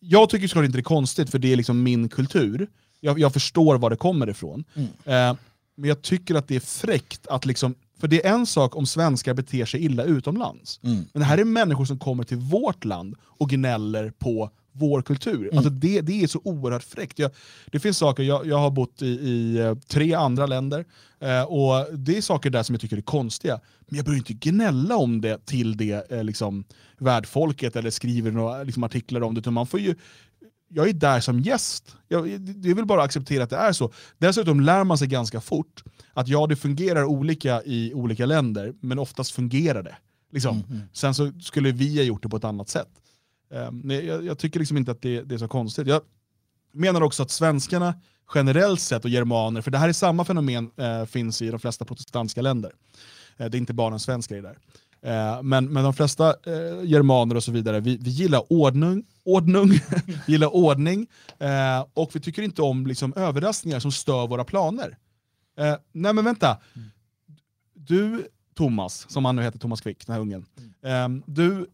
jag 0.00 0.30
tycker 0.30 0.48
såklart 0.48 0.64
inte 0.64 0.78
det 0.78 0.80
är 0.80 0.82
konstigt, 0.82 1.30
för 1.30 1.38
det 1.38 1.52
är 1.52 1.56
liksom 1.56 1.82
min 1.82 2.08
kultur. 2.08 2.68
Jag, 3.00 3.18
jag 3.18 3.32
förstår 3.32 3.78
var 3.78 3.90
det 3.90 3.96
kommer 3.96 4.30
ifrån. 4.30 4.64
Mm. 4.74 4.88
Eh, 5.04 5.36
men 5.74 5.88
jag 5.88 6.02
tycker 6.02 6.34
att 6.34 6.48
det 6.48 6.56
är 6.56 6.60
fräckt 6.60 7.26
att 7.26 7.46
liksom, 7.46 7.74
för 8.00 8.08
det 8.08 8.26
är 8.26 8.34
en 8.34 8.46
sak 8.46 8.76
om 8.76 8.86
svenskar 8.86 9.34
beter 9.34 9.64
sig 9.64 9.84
illa 9.84 10.04
utomlands. 10.04 10.80
Mm. 10.82 10.96
Men 11.12 11.20
det 11.20 11.24
här 11.24 11.38
är 11.38 11.44
människor 11.44 11.84
som 11.84 11.98
kommer 11.98 12.24
till 12.24 12.36
vårt 12.36 12.84
land 12.84 13.14
och 13.22 13.50
gnäller 13.50 14.10
på 14.10 14.50
vår 14.72 15.02
kultur. 15.02 15.42
Mm. 15.42 15.58
Alltså 15.58 15.70
det, 15.70 16.00
det 16.00 16.22
är 16.22 16.26
så 16.26 16.40
oerhört 16.44 16.82
fräckt. 16.82 17.18
Jag, 17.18 17.30
det 17.72 17.80
finns 17.80 17.98
saker, 17.98 18.22
jag, 18.22 18.46
jag 18.46 18.58
har 18.58 18.70
bott 18.70 19.02
i, 19.02 19.06
i 19.06 19.58
eh, 19.58 19.74
tre 19.74 20.14
andra 20.14 20.46
länder, 20.46 20.84
eh, 21.20 21.42
och 21.42 21.98
det 21.98 22.16
är 22.16 22.22
saker 22.22 22.50
där 22.50 22.62
som 22.62 22.74
jag 22.74 22.80
tycker 22.80 22.96
är 22.96 23.02
konstiga. 23.02 23.60
Men 23.88 23.96
jag 23.96 24.04
behöver 24.04 24.18
inte 24.18 24.48
gnälla 24.50 24.96
om 24.96 25.20
det 25.20 25.46
till 25.46 25.76
det 25.76 26.12
eh, 26.12 26.24
liksom, 26.24 26.64
värdfolket 26.98 27.76
eller 27.76 27.90
skriver 27.90 28.30
några 28.30 28.62
liksom, 28.62 28.84
artiklar 28.84 29.20
om 29.20 29.34
det. 29.34 29.38
Utan 29.38 29.52
man 29.52 29.66
får 29.66 29.80
ju, 29.80 29.94
jag 30.72 30.88
är 30.88 30.92
där 30.92 31.20
som 31.20 31.40
gäst. 31.40 31.96
Jag, 32.08 32.28
jag 32.28 32.74
vill 32.74 32.84
bara 32.84 33.02
acceptera 33.02 33.44
att 33.44 33.50
det 33.50 33.56
är 33.56 33.72
så. 33.72 33.92
Dessutom 34.18 34.60
lär 34.60 34.84
man 34.84 34.98
sig 34.98 35.08
ganska 35.08 35.40
fort 35.40 35.84
att 36.14 36.28
ja, 36.28 36.46
det 36.46 36.56
fungerar 36.56 37.04
olika 37.04 37.62
i 37.62 37.94
olika 37.94 38.26
länder, 38.26 38.74
men 38.80 38.98
oftast 38.98 39.30
fungerar 39.32 39.82
det. 39.82 39.96
Liksom. 40.32 40.56
Mm, 40.56 40.70
mm. 40.70 40.82
Sen 40.92 41.14
så 41.14 41.32
skulle 41.40 41.72
vi 41.72 41.96
ha 41.96 42.04
gjort 42.04 42.22
det 42.22 42.28
på 42.28 42.36
ett 42.36 42.44
annat 42.44 42.68
sätt. 42.68 42.88
Um, 43.50 43.90
jag, 43.90 44.24
jag, 44.24 44.38
tycker 44.38 44.58
liksom 44.58 44.76
inte 44.76 44.90
att 44.90 45.02
det, 45.02 45.22
det, 45.22 45.34
är 45.34 45.38
så 45.38 45.48
konstigt. 45.48 45.86
Jag 45.86 46.02
menar 46.72 47.00
också 47.00 47.22
att 47.22 47.30
svenskarna 47.30 47.94
generellt 48.34 48.80
sett 48.80 49.04
och 49.04 49.10
germaner, 49.10 49.60
för 49.60 49.70
det 49.70 49.78
här 49.78 49.88
är 49.88 49.92
samma 49.92 50.24
fenomen, 50.24 50.70
uh, 50.80 51.04
finns 51.04 51.42
i 51.42 51.50
de 51.50 51.60
flesta 51.60 51.84
protestantiska 51.84 52.42
länder. 52.42 52.72
Uh, 53.40 53.46
det 53.46 53.56
är 53.56 53.60
inte 53.60 53.72
bara 53.72 53.94
en 53.94 54.00
svensk 54.00 54.30
grej 54.30 54.42
där. 54.42 54.58
Uh, 55.06 55.42
men, 55.42 55.72
men 55.72 55.84
de 55.84 55.94
flesta 55.94 56.28
uh, 56.28 56.84
germaner 56.84 57.34
och 57.34 57.44
så 57.44 57.52
vidare, 57.52 57.80
vi, 57.80 57.96
vi 57.96 58.10
gillar 58.10 58.52
ordning, 58.52 59.04
ordning, 59.24 59.80
gillar 60.26 60.54
ordning 60.54 61.06
och 61.94 62.10
vi 62.12 62.20
tycker 62.20 62.42
inte 62.42 62.62
om 62.62 62.86
liksom, 62.86 63.12
överraskningar 63.16 63.80
som 63.80 63.92
stör 63.92 64.26
våra 64.26 64.44
planer. 64.44 64.96
nej 65.92 66.12
men 66.12 66.24
vänta, 66.24 66.58
du 67.74 68.28
Thomas, 68.54 69.06
som 69.10 69.24
han 69.24 69.36
nu 69.36 69.42
heter, 69.42 69.58
Thomas 69.58 69.80
Quick, 69.80 70.06
den 70.06 70.14
här 70.14 70.20
ungen. 70.20 70.46
Mm. 70.82 71.22
du 71.26 71.66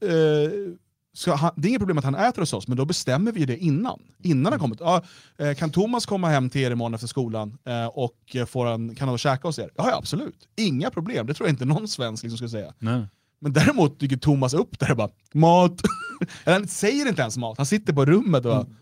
han, 1.27 1.51
det 1.57 1.67
är 1.67 1.69
inget 1.69 1.81
problem 1.81 1.99
att 1.99 2.05
han 2.05 2.15
äter 2.15 2.43
hos 2.43 2.53
oss, 2.53 2.69
men 2.69 2.77
då 2.77 2.85
bestämmer 2.85 3.33
vi 3.33 3.45
det 3.45 3.59
innan. 3.59 4.03
Innan 4.23 4.53
han 4.53 4.61
kommit. 4.61 4.81
Ja, 4.81 5.03
eh, 5.39 5.55
kan 5.55 5.71
Thomas 5.71 6.07
komma 6.07 6.29
hem 6.29 6.51
till 6.51 6.61
er 6.61 6.71
imorgon 6.71 6.95
efter 6.95 7.07
skolan 7.07 7.59
eh, 7.65 7.87
och 7.87 8.37
får 8.49 8.67
en, 8.67 8.95
kan 8.95 9.09
han 9.09 9.19
käka 9.19 9.49
hos 9.49 9.59
er? 9.59 9.71
Ja, 9.77 9.97
absolut. 9.97 10.49
Inga 10.57 10.91
problem. 10.91 11.27
Det 11.27 11.35
tror 11.35 11.49
jag 11.49 11.53
inte 11.53 11.65
någon 11.65 11.89
svensk 11.89 12.23
liksom 12.23 12.37
skulle 12.37 12.51
säga. 12.51 12.73
Nej. 12.79 13.07
Men 13.41 13.53
däremot 13.53 14.01
dyker 14.01 14.17
Thomas 14.17 14.55
upp 14.55 14.79
där 14.79 14.91
och 14.91 14.97
bara 14.97 15.11
mat. 15.33 15.81
han 16.45 16.69
säger 16.69 17.09
inte 17.09 17.23
ens 17.23 17.37
mat, 17.37 17.57
han 17.57 17.67
sitter 17.67 17.93
på 17.93 18.05
rummet 18.05 18.45
och 18.45 18.55
mm. 18.55 18.77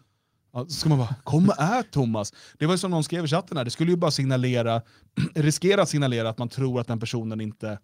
Ja, 0.55 0.65
så 0.65 0.71
ska 0.71 0.89
man 0.89 0.99
bara, 0.99 1.15
kom 1.25 1.49
och 1.49 1.63
ät 1.63 1.91
Thomas. 1.91 2.33
Det 2.59 2.67
var 2.67 2.77
som 2.77 2.91
någon 2.91 3.05
skrev 3.05 3.25
i 3.25 3.29
chatten 3.29 3.57
här, 3.57 3.65
det 3.65 3.71
skulle 3.71 3.91
ju 3.91 3.97
bara 3.97 4.11
signalera, 4.11 4.83
riskera 5.35 5.83
att 5.83 5.89
signalera 5.89 6.29
att 6.29 6.39
man 6.39 6.49
tror 6.49 6.81
att 6.81 6.87
den 6.87 7.01
personen 7.01 7.41
inte 7.41 7.79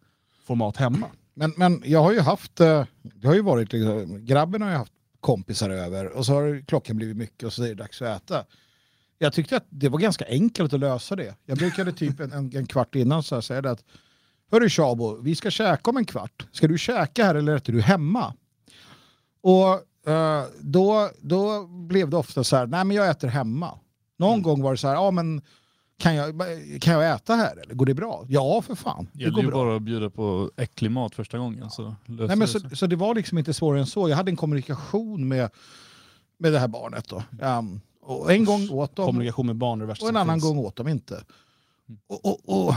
får 0.47 0.55
mat 0.55 0.77
hemma. 0.77 1.07
Men, 1.35 1.55
men 1.57 1.83
jag 1.85 2.03
har 2.03 2.13
ju 2.13 2.21
haft, 2.21 2.61
eh, 2.61 2.85
det 3.03 3.27
har 3.27 3.35
ju 3.35 3.43
varit 3.43 3.73
liksom, 3.73 4.25
grabben 4.25 4.63
har 4.63 4.71
ju 4.71 4.77
haft 4.77 4.93
kompisar 5.21 5.71
över 5.71 6.07
och 6.07 6.27
så 6.27 6.35
har 6.35 6.65
klockan 6.67 6.97
blivit 6.97 7.17
mycket 7.17 7.45
och 7.45 7.53
så 7.53 7.63
är 7.63 7.69
det 7.69 7.75
dags 7.75 8.03
att 8.03 8.23
äta. 8.23 8.45
Jag 9.19 9.33
tyckte 9.33 9.57
att 9.57 9.67
det 9.69 9.89
var 9.89 9.99
ganska 9.99 10.27
enkelt 10.29 10.73
att 10.73 10.81
lösa 10.81 11.17
det. 11.17 11.35
Jag 11.47 11.59
brukade 11.59 11.93
typ 11.93 12.21
en, 12.21 12.33
en, 12.33 12.57
en 12.57 12.67
kvart 12.67 12.95
innan 12.95 13.23
så 13.23 13.43
säga 13.43 13.63
det 13.63 13.71
att 13.71 13.85
Hörru 14.51 14.69
Shabo, 14.69 15.17
vi 15.17 15.37
ska 15.37 15.51
käka 15.51 15.91
om 15.91 15.97
en 15.97 16.05
kvart. 16.05 16.47
Ska 16.53 16.69
du 16.69 16.79
käka 16.79 17.25
här 17.25 17.35
eller 17.35 17.57
äter 17.57 17.73
du 17.73 17.81
hemma? 17.81 18.35
Och 19.43 19.73
uh, 20.09 20.45
då, 20.61 21.11
då 21.21 21.67
blev 21.67 22.11
det 22.11 22.17
ofta 22.17 22.45
så 22.45 22.57
här, 22.57 22.67
nej 22.67 22.85
men 22.85 22.97
jag 22.97 23.11
äter 23.11 23.29
hemma. 23.29 23.79
Någon 24.19 24.33
mm. 24.33 24.43
gång 24.43 24.63
var 24.63 24.71
det 24.71 24.79
så 24.79 24.89
här, 24.89 24.95
ja 24.95 25.11
men 25.11 25.43
kan 26.01 26.15
jag, 26.15 26.43
kan 26.81 26.95
jag 26.95 27.15
äta 27.15 27.35
här 27.35 27.57
eller 27.57 27.75
går 27.75 27.87
det 27.87 27.95
bra? 27.95 28.25
Ja 28.29 28.63
för 28.63 28.75
fan. 28.75 29.09
Det 29.13 29.23
gäller 29.25 29.43
ju 29.43 29.51
bara 29.51 29.77
att 29.77 29.83
bjuda 29.83 30.11
på 30.11 30.51
äcklig 30.57 30.91
mat 30.91 31.15
första 31.15 31.39
gången. 31.39 31.71
Så, 31.71 31.95
Nej, 32.07 32.37
men 32.37 32.49
så, 32.49 32.61
så 32.73 32.87
det 32.87 32.97
var 32.97 33.15
liksom 33.15 33.39
inte 33.39 33.55
svårare 33.55 33.81
än 33.81 33.87
så. 33.87 34.09
Jag 34.09 34.17
hade 34.17 34.31
en 34.31 34.37
kommunikation 34.37 35.29
med, 35.29 35.51
med 36.39 36.53
det 36.53 36.59
här 36.59 36.69
barnet. 36.69 37.09
Då. 37.09 37.23
Um, 37.47 37.81
och 38.03 38.33
en 38.33 38.45
gång 38.45 38.71
åt 38.71 38.97
de. 38.97 39.07
Kommunikation 39.07 39.47
med 39.47 39.57
barn 39.57 39.81
är 39.81 39.85
det 39.85 39.89
värsta 39.89 40.05
Och 40.05 40.09
en 40.09 40.17
annan 40.17 40.35
finns. 40.37 40.45
gång 40.45 40.59
åt 40.59 40.77
de 40.77 40.89
inte. 40.89 41.25
Och, 42.09 42.25
och, 42.27 42.67
och 42.67 42.75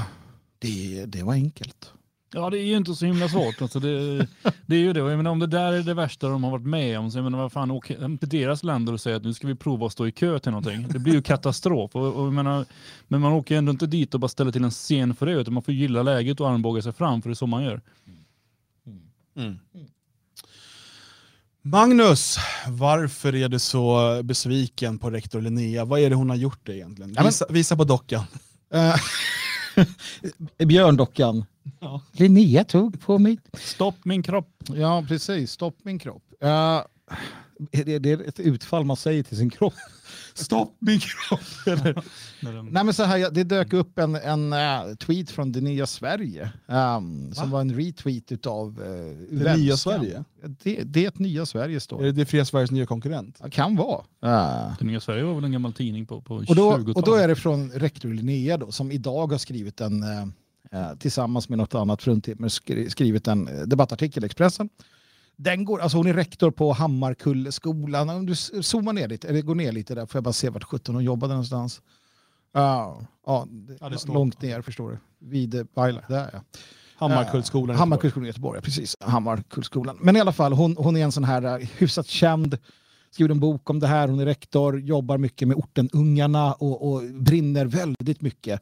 det, 0.60 1.06
det 1.06 1.24
var 1.24 1.34
enkelt. 1.34 1.94
Ja, 2.34 2.50
det 2.50 2.60
är 2.60 2.66
ju 2.66 2.78
inte 2.78 2.96
så 2.96 3.06
himla 3.06 3.30
svårt. 3.30 3.62
Alltså 3.62 3.80
det, 3.80 4.28
det 4.66 4.76
är 4.76 4.80
ju 4.80 4.94
det. 4.94 5.00
Jag 5.00 5.18
menar, 5.18 5.32
om 5.32 5.40
det 5.40 5.48
där 5.48 5.74
är 5.74 5.84
det 5.84 5.94
värsta 5.94 6.30
de 6.30 6.44
har 6.44 6.52
varit 6.52 6.66
med 6.66 7.00
om, 7.00 7.12
så 7.12 7.18
jag 7.18 7.24
menar, 7.24 7.38
vad 7.38 7.52
fan, 7.52 7.72
åk 7.72 7.88
till 7.88 8.30
deras 8.30 8.64
länder 8.64 8.94
och 8.94 9.02
säga 9.02 9.16
att 9.16 9.24
nu 9.24 9.34
ska 9.34 9.48
vi 9.48 9.56
prova 9.56 9.86
att 9.86 9.92
stå 9.92 10.08
i 10.08 10.12
kö 10.12 10.40
till 10.40 10.52
någonting. 10.52 10.88
Det 10.90 11.00
blir 11.00 11.14
ju 11.14 11.22
katastrof. 11.22 11.96
Och, 11.96 12.14
och 12.14 12.34
menar, 12.34 12.66
men 13.08 13.22
man 13.22 13.32
åker 13.32 13.58
ändå 13.58 13.72
inte 13.72 13.88
dit 13.88 14.14
och 14.14 14.20
bara 14.20 14.28
ställer 14.28 14.52
till 14.52 14.64
en 14.64 14.72
scen 14.72 15.16
för 15.16 15.26
det, 15.26 15.32
utan 15.32 15.54
man 15.54 15.64
får 15.64 15.74
gilla 15.74 16.04
läget 16.04 16.40
och 16.40 16.50
armbåga 16.50 16.82
sig 16.82 16.94
fram, 16.94 17.22
för 17.22 17.30
det 17.30 17.34
är 17.34 17.36
så 17.36 17.48
man 17.48 17.64
gör. 17.64 17.82
Mm. 19.36 19.60
Magnus, 21.62 22.38
varför 22.68 23.36
är 23.36 23.50
du 23.50 23.60
så 23.60 24.20
besviken 24.24 25.00
på 25.00 25.10
rektor 25.10 25.42
Linnea? 25.42 25.86
Vad 25.86 26.00
är 26.00 26.10
det 26.10 26.16
hon 26.16 26.30
har 26.30 26.38
gjort 26.38 26.70
egentligen? 26.70 27.16
Visa, 27.26 27.46
visa 27.50 27.76
på 27.78 27.84
dockan. 27.84 28.24
Björndockan. 30.58 31.46
Ja. 31.80 32.02
Linnea 32.12 32.64
tog 32.64 33.02
på 33.02 33.18
mig. 33.20 33.40
Stopp 33.54 34.06
min 34.06 34.24
kropp. 34.24 34.50
Ja, 34.76 35.06
precis. 35.08 35.52
Stopp 35.52 35.76
min 35.84 36.00
kropp. 36.00 36.24
Uh, 36.44 36.82
det, 37.72 38.00
det 38.00 38.12
är 38.12 38.28
ett 38.28 38.40
utfall 38.40 38.86
man 38.86 38.98
säger 38.98 39.24
till 39.24 39.38
sin 39.38 39.50
kropp. 39.50 39.74
Stopp 40.34 40.76
min 40.80 41.00
kropp! 41.00 41.40
Eller? 41.68 42.04
Nej, 42.72 42.84
men 42.84 42.94
så 42.94 43.04
här, 43.04 43.32
det 43.32 43.44
dök 43.44 43.74
upp 43.74 44.00
en, 44.00 44.16
en 44.16 44.54
uh, 44.54 44.96
tweet 44.96 45.32
från 45.32 45.52
det 45.52 45.62
nya 45.62 45.88
Sverige 45.88 46.50
um, 46.68 47.34
som 47.34 47.52
var 47.52 47.62
en 47.62 47.76
retweet 47.76 48.46
av 48.48 48.80
uh, 48.82 48.86
Det 49.32 49.58
nya 49.58 49.78
Sverige? 49.78 50.24
Det, 50.64 50.84
det 50.84 51.04
är 51.04 51.08
ett 51.08 51.20
nya 51.20 51.46
Sverige 51.46 51.80
står 51.80 52.02
Är 52.02 52.06
det 52.06 52.12
det 52.12 52.26
fria 52.26 52.46
Sveriges 52.46 52.72
nya 52.72 52.86
konkurrent? 52.86 53.40
det. 53.44 53.50
Kan 53.50 53.76
vara. 53.76 54.02
Uh. 54.26 54.74
Det 54.80 54.86
nya 54.86 55.00
Sverige 55.00 55.24
var 55.24 55.34
väl 55.36 55.44
en 55.44 55.52
gammal 55.52 55.74
tidning 55.74 56.06
på, 56.06 56.22
på 56.22 56.36
Och, 56.36 56.56
då, 56.56 56.72
20-talet. 56.72 56.96
och 56.98 57.04
då 57.04 57.14
är 57.16 57.28
det 57.28 57.36
från 57.36 57.72
rektor 57.72 58.10
Linnea 58.10 58.58
då, 58.58 58.72
som 58.72 58.92
idag 58.92 59.32
har 59.32 59.38
skrivit 59.38 59.82
en, 59.82 60.04
eh, 60.04 60.22
eh, 60.72 60.96
tillsammans 61.00 61.50
med 61.50 61.58
något 61.58 61.76
annat 61.76 62.02
fruntimmer, 62.04 62.48
skri- 62.48 62.90
skrivit 62.90 63.28
en 63.28 63.48
eh, 63.48 63.62
debattartikel 63.62 64.24
i 64.24 64.26
Expressen. 64.26 64.70
Den 65.36 65.66
går, 65.66 65.82
alltså 65.82 65.98
hon 65.98 66.08
är 66.08 66.14
rektor 66.14 66.52
på 66.52 66.74
Hammarkullskolan. 66.74 68.10
Om 68.10 68.26
du 68.26 68.36
zoomar 68.36 68.94
ner 68.94 69.08
lite, 69.08 69.28
eller 69.28 69.42
går 69.42 69.56
ner 69.56 69.72
lite 69.72 69.96
där 69.96 70.06
får 70.06 70.18
jag 70.18 70.24
bara 70.24 70.34
se 70.34 70.50
vart 70.50 70.64
17 70.64 70.96
hon 70.96 71.04
jobbade 71.04 71.34
någonstans. 71.34 71.82
Ja, 72.54 73.02
ja, 73.26 73.48
Ja, 73.80 73.92
långt 74.08 74.42
ner 74.42 74.62
förstår 74.62 74.92
du. 74.92 74.98
Vid 75.20 75.68
Baila, 75.76 76.02
där 76.08 76.30
ja. 76.34 76.42
Hammarkullsskolan. 76.96 77.76
Eh, 77.76 77.80
Hammarkullsskolan 77.80 78.26
i 78.26 78.28
Göteborg, 78.28 78.58
ja, 78.58 78.62
precis. 78.62 78.98
Hammarkullsskolan. 79.00 79.98
Men 80.02 80.16
i 80.16 80.20
alla 80.20 80.32
fall, 80.32 80.54
hon, 80.54 80.76
hon 80.78 80.98
är 80.98 81.04
en 81.04 81.12
sån 81.12 81.24
här 81.24 81.44
eh, 81.44 81.68
hyfsat 81.78 82.08
känd, 82.08 82.58
skriver 83.12 83.32
en 83.32 83.40
bok 83.40 83.70
om 83.70 83.80
det 83.80 83.88
här, 83.88 84.08
hon 84.08 84.20
är 84.20 84.26
rektor, 84.26 84.80
jobbar 84.80 85.18
mycket 85.18 85.48
med 85.48 85.58
ortenungarna 85.58 86.54
och, 86.54 86.94
och 86.94 87.02
brinner 87.04 87.66
väldigt 87.66 88.22
mycket. 88.22 88.62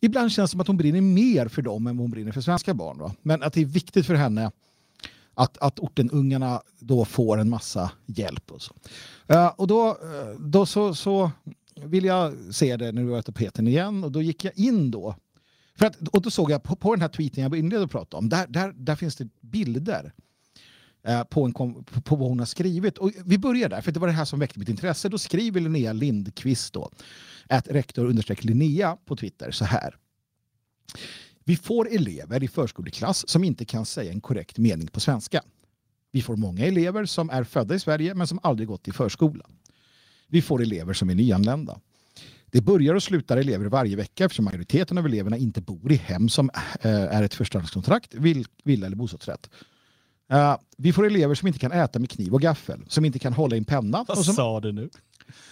Ibland 0.00 0.32
känns 0.32 0.50
det 0.50 0.52
som 0.52 0.60
att 0.60 0.66
hon 0.66 0.76
brinner 0.76 1.00
mer 1.00 1.48
för 1.48 1.62
dem 1.62 1.86
än 1.86 1.96
vad 1.96 2.04
hon 2.04 2.10
brinner 2.10 2.32
för 2.32 2.40
svenska 2.40 2.74
barn. 2.74 2.98
Va? 2.98 3.14
Men 3.22 3.42
att 3.42 3.52
det 3.52 3.60
är 3.60 3.66
viktigt 3.66 4.06
för 4.06 4.14
henne 4.14 4.50
att, 5.34 5.58
att 5.58 5.80
ortenungarna 5.80 6.62
då 6.78 7.04
får 7.04 7.38
en 7.38 7.50
massa 7.50 7.92
hjälp. 8.06 8.50
Och, 8.50 8.62
så. 8.62 8.74
Uh, 9.32 9.46
och 9.46 9.66
då, 9.66 9.88
eh, 9.88 10.40
då 10.40 10.66
så, 10.66 10.94
så 10.94 11.30
vill 11.84 12.04
jag 12.04 12.54
se 12.54 12.76
det 12.76 12.92
när 12.92 13.02
du 13.02 13.08
var 13.08 13.18
på 13.18 13.22
tapeten 13.22 13.68
igen 13.68 14.04
och 14.04 14.12
då 14.12 14.22
gick 14.22 14.44
jag 14.44 14.58
in 14.58 14.90
då 14.90 15.14
för 15.74 15.86
att, 15.86 16.08
och 16.08 16.22
då 16.22 16.30
såg 16.30 16.50
jag 16.50 16.62
på, 16.62 16.76
på 16.76 16.94
den 16.94 17.00
här 17.00 17.08
tweeten 17.08 17.42
jag 17.42 17.56
inledde 17.56 17.84
att 17.84 17.90
prata 17.90 18.16
om, 18.16 18.28
där, 18.28 18.46
där, 18.46 18.72
där 18.76 18.96
finns 18.96 19.16
det 19.16 19.28
bilder 19.40 20.12
uh, 21.08 21.22
på, 21.22 21.44
en, 21.44 21.52
kom- 21.52 21.84
på, 21.84 22.00
på 22.00 22.16
vad 22.16 22.28
hon 22.28 22.38
har 22.38 22.46
skrivit. 22.46 22.98
Och 22.98 23.12
vi 23.24 23.38
börjar 23.38 23.68
där, 23.68 23.80
för 23.80 23.92
det 23.92 24.00
var 24.00 24.06
det 24.06 24.12
här 24.12 24.24
som 24.24 24.38
väckte 24.38 24.58
mitt 24.58 24.68
intresse. 24.68 25.08
Då 25.08 25.18
skriver 25.18 25.60
Linnea 25.60 25.92
Lindqvist, 25.92 26.72
då, 26.72 26.90
att 27.48 27.68
rektor 27.68 28.04
understreck 28.04 28.44
Linnea 28.44 28.96
på 29.04 29.16
Twitter 29.16 29.50
så 29.50 29.64
här. 29.64 29.96
Vi 31.44 31.56
får 31.56 31.88
elever 31.94 32.42
i 32.42 32.48
förskoleklass 32.48 33.28
som 33.28 33.44
inte 33.44 33.64
kan 33.64 33.86
säga 33.86 34.12
en 34.12 34.20
korrekt 34.20 34.58
mening 34.58 34.86
på 34.86 35.00
svenska. 35.00 35.42
Vi 36.12 36.22
får 36.22 36.36
många 36.36 36.66
elever 36.66 37.04
som 37.04 37.30
är 37.30 37.44
födda 37.44 37.74
i 37.74 37.80
Sverige 37.80 38.14
men 38.14 38.26
som 38.26 38.38
aldrig 38.42 38.68
gått 38.68 38.88
i 38.88 38.92
förskola. 38.92 39.44
Vi 40.28 40.42
får 40.42 40.62
elever 40.62 40.92
som 40.92 41.10
är 41.10 41.14
nyanlända. 41.14 41.80
Det 42.46 42.60
börjar 42.60 42.94
och 42.94 43.02
slutar 43.02 43.36
elever 43.36 43.66
varje 43.66 43.96
vecka 43.96 44.24
eftersom 44.24 44.44
majoriteten 44.44 44.98
av 44.98 45.06
eleverna 45.06 45.36
inte 45.36 45.60
bor 45.60 45.92
i 45.92 45.96
hem 45.96 46.28
som 46.28 46.50
eh, 46.80 46.90
är 46.90 47.22
ett 47.22 47.34
förstahandskontrakt, 47.34 48.14
villa 48.64 48.86
eller 48.86 48.96
bostadsrätt. 48.96 49.50
Eh, 50.32 50.56
vi 50.76 50.92
får 50.92 51.06
elever 51.06 51.34
som 51.34 51.48
inte 51.48 51.58
kan 51.58 51.72
äta 51.72 51.98
med 51.98 52.10
kniv 52.10 52.34
och 52.34 52.42
gaffel, 52.42 52.80
som 52.88 53.04
inte 53.04 53.18
kan 53.18 53.32
hålla 53.32 53.56
i 53.56 53.58
en 53.58 53.64
penna. 53.64 54.04
Vad 54.08 54.24
som, 54.24 54.34
sa 54.34 54.60
du 54.60 54.72
nu? 54.72 54.90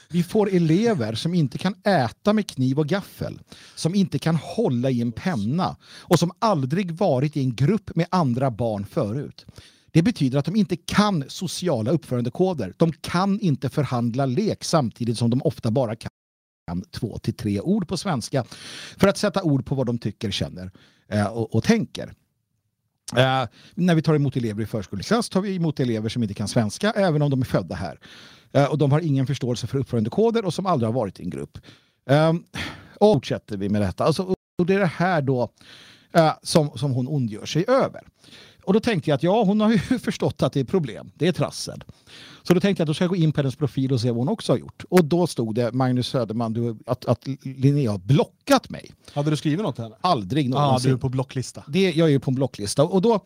vi 0.09 0.23
får 0.23 0.51
elever 0.51 1.15
som 1.15 1.35
inte 1.35 1.59
kan 1.59 1.75
äta 1.85 2.33
med 2.33 2.47
kniv 2.47 2.79
och 2.79 2.87
gaffel, 2.87 3.41
som 3.75 3.95
inte 3.95 4.19
kan 4.19 4.37
hålla 4.37 4.91
i 4.91 5.01
en 5.01 5.13
penna 5.13 5.77
och 5.85 6.19
som 6.19 6.33
aldrig 6.39 6.91
varit 6.91 7.37
i 7.37 7.41
en 7.41 7.55
grupp 7.55 7.97
med 7.97 8.07
andra 8.11 8.51
barn 8.51 8.87
förut. 8.87 9.47
Det 9.93 10.03
betyder 10.03 10.39
att 10.39 10.45
de 10.45 10.57
inte 10.57 10.77
kan 10.77 11.25
sociala 11.29 11.91
uppförandekoder. 11.91 12.75
De 12.77 12.93
kan 12.93 13.41
inte 13.41 13.69
förhandla 13.69 14.27
lek 14.27 14.65
samtidigt 14.65 15.19
som 15.19 15.31
de 15.31 15.43
ofta 15.43 15.71
bara 15.71 15.97
kan 15.97 16.11
två 16.91 17.19
till 17.19 17.35
tre 17.35 17.61
ord 17.61 17.89
på 17.89 17.97
svenska 17.97 18.45
för 18.97 19.09
att 19.09 19.19
sätta 19.19 19.43
ord 19.43 19.67
på 19.67 19.75
vad 19.75 19.87
de 19.87 19.99
tycker, 19.99 20.31
känner 20.31 20.71
eh, 21.09 21.27
och, 21.27 21.55
och 21.55 21.65
tänker. 21.65 22.15
Eh, 23.17 23.45
när 23.75 23.95
vi 23.95 24.03
tar 24.03 24.15
emot 24.15 24.37
elever 24.37 24.63
i 24.63 24.67
förskoleklass 24.67 25.29
tar 25.29 25.41
vi 25.41 25.57
emot 25.57 25.81
elever 25.81 26.09
som 26.09 26.23
inte 26.23 26.35
kan 26.35 26.49
svenska 26.49 26.91
även 26.91 27.23
om 27.23 27.31
de 27.31 27.41
är 27.41 27.45
födda 27.45 27.75
här. 27.75 27.99
Eh, 28.53 28.65
och 28.65 28.79
de 28.79 28.93
har 28.93 29.01
ingen 29.01 29.27
förståelse 29.27 29.67
för 29.67 29.79
uppförandekoder 29.79 30.45
och 30.45 30.55
som 30.55 30.67
aldrig 30.67 30.89
har 30.89 30.95
varit 30.95 31.21
i 31.21 31.23
en 31.23 31.31
grupp. 31.31 31.59
Eh, 32.11 32.33
och 33.01 33.15
fortsätter 33.15 33.57
vi 33.57 33.69
med 33.69 33.83
detta. 33.83 34.05
Alltså, 34.05 34.35
och 34.59 34.67
det 34.67 34.75
är 34.75 34.79
det 34.79 34.87
här 34.87 35.23
då 35.23 35.49
eh, 36.13 36.33
som, 36.43 36.79
som 36.79 36.93
hon 36.93 37.09
ondgör 37.09 37.47
sig 37.47 37.65
över. 37.69 38.03
Och 38.65 38.73
då 38.73 38.81
tänkte 38.81 39.11
jag 39.11 39.15
att 39.17 39.23
ja, 39.23 39.45
hon 39.45 39.61
har 39.61 39.73
ju 39.73 39.79
förstått 39.99 40.43
att 40.43 40.53
det 40.53 40.61
är 40.61 40.65
problem. 40.65 41.11
Det 41.15 41.29
är 41.29 41.33
trassel. 41.33 41.85
Så 42.43 42.55
då 42.55 42.61
tänkte 42.61 42.81
jag 42.81 42.85
att 42.85 42.87
då 42.87 42.95
ska 42.95 43.05
jag 43.05 43.11
gå 43.11 43.17
in 43.17 43.33
på 43.33 43.41
hennes 43.41 43.57
profil 43.57 43.93
och 43.93 44.01
se 44.01 44.11
vad 44.11 44.19
hon 44.19 44.29
också 44.29 44.53
har 44.53 44.59
gjort. 44.59 44.85
Och 44.89 45.05
då 45.05 45.27
stod 45.27 45.55
det 45.55 45.73
Magnus 45.73 46.09
Söderman 46.09 46.53
du, 46.53 46.79
att, 46.87 47.05
att 47.05 47.27
Linnea 47.43 47.91
har 47.91 47.99
blockat 47.99 48.71
mig. 48.71 48.91
Hade 49.13 49.31
du 49.31 49.37
skrivit 49.37 49.61
något 49.61 49.75
till 49.75 49.85
henne? 49.85 49.97
Aldrig 50.01 50.51
någonsin. 50.51 50.91
du 50.91 50.95
är 50.95 50.99
på 50.99 51.09
blocklista. 51.09 51.65
Det, 51.69 51.93
jag 51.93 52.09
är 52.09 52.13
ju 52.13 52.21
på 52.21 52.31
en 52.31 52.35
blocklista. 52.35 52.85
Och 52.85 53.03
då, 53.03 53.21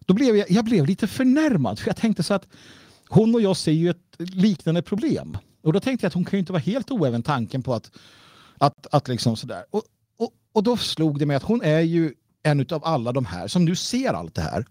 då 0.00 0.14
blev 0.14 0.36
jag, 0.36 0.50
jag 0.50 0.64
blev 0.64 0.86
lite 0.86 1.06
förnärmad. 1.06 1.78
För 1.78 1.88
jag 1.88 1.96
tänkte 1.96 2.22
så 2.22 2.34
att 2.34 2.46
hon 3.08 3.34
och 3.34 3.40
jag 3.40 3.56
ser 3.56 3.72
ju 3.72 3.90
ett 3.90 4.16
liknande 4.18 4.82
problem. 4.82 5.38
Och 5.62 5.72
då 5.72 5.80
tänkte 5.80 6.04
jag 6.04 6.08
att 6.08 6.14
hon 6.14 6.24
kan 6.24 6.36
ju 6.36 6.38
inte 6.38 6.52
vara 6.52 6.62
helt 6.62 6.90
oäven 6.90 7.22
tanken 7.22 7.62
på 7.62 7.74
att, 7.74 7.90
att, 8.58 8.86
att 8.90 9.08
liksom 9.08 9.36
sådär. 9.36 9.64
Och, 9.70 9.82
och, 10.18 10.30
och 10.52 10.62
då 10.62 10.76
slog 10.76 11.18
det 11.18 11.26
mig 11.26 11.36
att 11.36 11.42
hon 11.42 11.62
är 11.62 11.80
ju 11.80 12.14
en 12.42 12.66
av 12.70 12.84
alla 12.84 13.12
de 13.12 13.24
här 13.24 13.48
som 13.48 13.64
nu 13.64 13.76
ser 13.76 14.12
allt 14.12 14.34
det 14.34 14.42
här. 14.42 14.66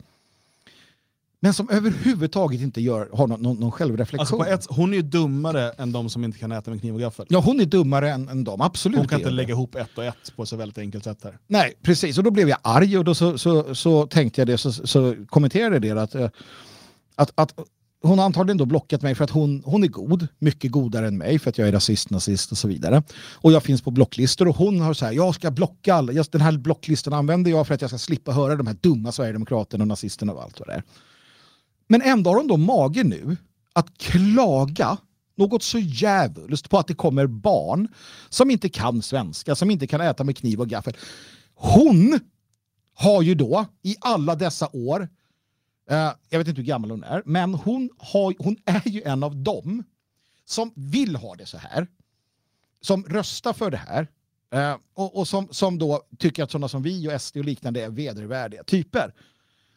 Men 1.42 1.54
som 1.54 1.70
överhuvudtaget 1.70 2.62
inte 2.62 2.82
gör, 2.82 3.10
har 3.14 3.28
någon, 3.28 3.42
någon, 3.42 3.56
någon 3.56 3.64
Alltså 3.64 3.78
självreflektion. 3.78 4.40
på 4.40 4.46
ett, 4.46 4.66
hon 4.70 4.94
är 4.94 4.98
ju 4.98 5.02
dummare 5.02 5.72
än 5.72 5.92
de 5.92 6.10
som 6.10 6.24
inte 6.24 6.38
kan 6.40 6.52
äta 6.52 6.72
med 6.72 6.80
kniv 6.80 6.94
och 6.94 7.00
gaffel. 7.00 7.26
Ja, 7.30 7.40
hon 7.40 7.60
är 7.60 7.66
dummare 7.66 8.12
än, 8.12 8.30
än 8.30 8.44
dem, 8.44 8.62
absolut. 8.62 8.98
Hon 8.98 9.08
kan 9.08 9.20
inte 9.20 9.32
lägga 9.32 9.50
ihop 9.50 9.76
ett 9.76 9.98
och 9.98 10.04
ett 10.04 10.36
på 10.36 10.44
ett 10.44 10.50
så 10.50 10.56
väldigt 10.56 10.78
enkelt 10.78 11.04
sätt 11.04 11.24
här. 11.24 11.38
Nej, 11.48 11.74
precis. 11.82 12.18
Och 12.18 12.24
då 12.24 12.32
blev 12.32 12.50
jag 12.50 12.58
arg 12.62 12.98
och 12.98 13.06
då 13.06 13.16
så, 13.16 13.38
så, 13.38 13.76
så 13.76 14.08
tänkte 14.08 14.42
jag 14.42 14.48
det, 14.48 14.58
så, 14.58 14.72
så 14.72 15.16
kommenterade 15.28 15.88
jag 15.88 15.98
det 15.98 16.04
att, 16.04 16.16
eh, 16.16 16.30
att, 17.16 17.32
att 17.36 17.54
hon 18.02 18.20
har 18.20 18.26
antagligen 18.26 18.58
då 18.58 18.66
blockat 18.66 19.02
mig 19.02 19.16
för 19.16 19.24
att 19.24 19.30
hon, 19.30 19.64
hon 19.66 19.84
är 19.84 19.88
god, 19.88 20.28
mycket 20.40 20.72
godare 20.72 21.08
än 21.08 21.18
mig 21.18 21.40
för 21.40 21.50
att 21.50 21.58
jag 21.58 21.68
är 21.68 21.72
rasist, 21.72 22.10
nazist 22.10 22.52
och 22.52 22.58
så 22.58 22.68
vidare. 22.68 23.04
Och 23.34 23.52
jag 23.52 23.64
finns 23.64 23.82
på 23.82 23.92
blocklistor 23.92 24.48
och 24.48 24.56
hon 24.56 24.80
har 24.82 24.94
så 24.94 25.06
här, 25.06 25.12
jag 25.12 25.36
ska 25.36 25.52
blocka 25.52 25.94
alla, 25.94 26.24
den 26.32 26.42
här 26.42 26.58
blocklistan 26.58 27.14
använder 27.14 27.52
jag 27.52 27.68
för 27.68 27.74
att 27.74 27.82
jag 27.82 27.90
ska 27.90 27.98
slippa 27.98 28.32
höra 28.32 28.56
de 28.56 28.68
här 28.68 28.78
dumma 28.82 29.12
Sverigedemokraterna 29.12 29.84
och 29.84 29.88
nazisterna 29.88 30.34
och 30.34 30.44
allt 30.44 30.60
vad 30.60 30.68
det 30.68 30.74
är. 30.74 30.84
Men 31.92 32.02
ändå 32.02 32.30
har 32.30 32.38
hon 32.38 32.48
då 32.48 32.58
mage 32.58 33.04
nu 33.04 33.38
att 33.74 33.98
klaga 33.98 34.98
något 35.36 35.64
så 35.64 35.80
djävulskt 35.80 36.70
på 36.70 36.78
att 36.78 36.88
det 36.88 36.94
kommer 36.94 37.28
barn 37.28 37.88
som 38.30 38.52
inte 38.52 38.70
kan 38.70 39.02
svenska, 39.02 39.56
som 39.56 39.72
inte 39.72 39.88
kan 39.88 40.02
äta 40.02 40.24
med 40.24 40.38
kniv 40.38 40.62
och 40.62 40.70
gaffel. 40.70 40.98
Hon 41.54 42.20
har 42.94 43.22
ju 43.22 43.36
då 43.36 43.66
i 43.82 43.96
alla 44.02 44.36
dessa 44.36 44.70
år, 44.74 45.10
eh, 45.90 46.12
jag 46.30 46.40
vet 46.40 46.48
inte 46.48 46.62
hur 46.62 46.68
gammal 46.68 46.92
hon 46.92 47.04
är, 47.04 47.24
men 47.26 47.54
hon, 47.54 47.90
har, 47.98 48.36
hon 48.40 48.58
är 48.66 48.88
ju 48.88 49.02
en 49.04 49.24
av 49.24 49.36
dem 49.36 49.84
som 50.46 50.72
vill 50.76 51.16
ha 51.16 51.36
det 51.36 51.46
så 51.46 51.58
här. 51.58 51.88
Som 52.82 53.04
röstar 53.04 53.54
för 53.54 53.72
det 53.72 53.78
här. 53.78 54.08
Eh, 54.54 54.78
och 54.94 55.18
och 55.18 55.28
som, 55.28 55.48
som 55.52 55.78
då 55.78 56.02
tycker 56.18 56.44
att 56.44 56.52
sådana 56.52 56.68
som 56.68 56.84
vi 56.84 57.08
och 57.08 57.22
SD 57.22 57.38
och 57.38 57.46
liknande 57.46 57.84
är 57.84 57.90
vedervärdiga 57.90 58.64
typer. 58.64 59.14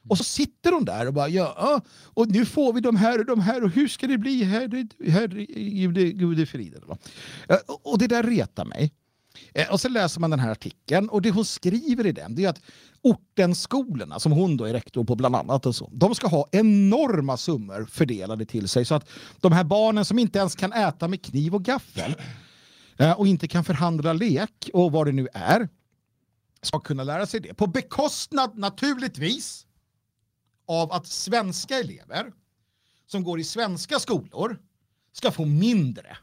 Och 0.08 0.18
så 0.18 0.24
sitter 0.24 0.72
hon 0.72 0.84
där 0.84 1.06
och 1.06 1.14
bara 1.14 1.28
ja, 1.28 1.80
och 2.04 2.28
nu 2.28 2.46
får 2.46 2.72
vi 2.72 2.80
de 2.80 2.96
här 2.96 3.18
och 3.18 3.26
de 3.26 3.40
här 3.40 3.64
och 3.64 3.70
hur 3.70 3.88
ska 3.88 4.06
det 4.06 4.18
bli? 4.18 4.44
Herre, 4.44 4.86
herre 5.10 5.44
Gud, 6.12 6.48
friden. 6.48 6.82
Eh, 7.48 7.56
och- 7.82 7.98
det 7.98 8.06
där 8.06 8.22
retar 8.22 8.64
mig. 8.64 8.92
Eh, 9.54 9.72
och 9.72 9.80
så 9.80 9.88
läser 9.88 10.20
man 10.20 10.30
den 10.30 10.40
här 10.40 10.50
artikeln 10.50 11.08
och 11.08 11.22
det 11.22 11.30
hon 11.30 11.44
skriver 11.44 12.06
i 12.06 12.12
den 12.12 12.34
det 12.34 12.44
är 12.44 12.48
att 12.48 12.60
ortenskolorna, 13.02 14.20
som 14.20 14.32
hon 14.32 14.56
då 14.56 14.64
är 14.64 14.72
rektor 14.72 15.04
på 15.04 15.14
bland 15.14 15.36
annat, 15.36 15.66
och 15.66 15.74
så, 15.76 15.90
de 15.92 16.14
ska 16.14 16.26
ha 16.28 16.48
enorma 16.52 17.36
summor 17.36 17.84
fördelade 17.90 18.44
till 18.46 18.68
sig 18.68 18.84
så 18.84 18.94
att 18.94 19.08
de 19.40 19.52
här 19.52 19.64
barnen 19.64 20.04
som 20.04 20.18
inte 20.18 20.38
ens 20.38 20.54
kan 20.54 20.72
äta 20.72 21.08
med 21.08 21.22
kniv 21.24 21.54
och 21.54 21.62
gaffel 21.64 22.14
eh, 22.96 23.12
och 23.12 23.26
inte 23.26 23.48
kan 23.48 23.64
förhandla 23.64 24.12
lek 24.12 24.70
och 24.72 24.92
vad 24.92 25.06
det 25.06 25.12
nu 25.12 25.28
är 25.34 25.68
ska 26.62 26.80
kunna 26.80 27.04
lära 27.04 27.26
sig 27.26 27.40
det. 27.40 27.54
På 27.54 27.66
bekostnad 27.66 28.58
naturligtvis 28.58 29.66
av 30.66 30.92
att 30.92 31.06
svenska 31.06 31.78
elever 31.78 32.32
som 33.06 33.24
går 33.24 33.40
i 33.40 33.44
svenska 33.44 33.98
skolor 33.98 34.60
ska 35.12 35.30
få 35.30 35.44
mindre. 35.44 36.16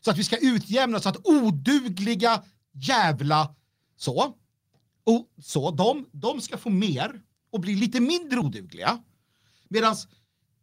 Så 0.00 0.10
att 0.10 0.18
vi 0.18 0.24
ska 0.24 0.36
utjämna 0.36 1.00
så 1.00 1.08
att 1.08 1.26
odugliga 1.26 2.44
jävla 2.72 3.54
så, 3.96 4.34
och 5.04 5.32
så 5.42 5.70
de, 5.70 6.08
de 6.12 6.40
ska 6.40 6.58
få 6.58 6.70
mer 6.70 7.22
och 7.50 7.60
bli 7.60 7.74
lite 7.74 8.00
mindre 8.00 8.38
odugliga. 8.38 9.02
Medan 9.68 9.96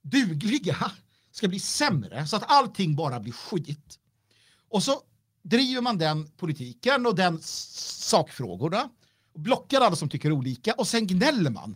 dugliga 0.02 0.92
ska 1.32 1.48
bli 1.48 1.60
sämre 1.60 2.28
så 2.28 2.36
att 2.36 2.44
allting 2.48 2.96
bara 2.96 3.20
blir 3.20 3.34
skit. 3.34 4.00
Och 4.70 4.84
så 4.84 5.02
driver 5.42 5.82
man 5.82 5.98
den 5.98 6.28
politiken 6.28 7.06
och 7.06 7.16
den 7.16 7.40
sakfrågorna 7.42 8.90
och 9.34 9.40
blockar 9.40 9.82
alla 9.82 9.96
som 9.96 10.10
tycker 10.10 10.32
olika 10.32 10.74
och 10.74 10.88
sen 10.88 11.08
gnäller 11.08 11.50
man. 11.50 11.76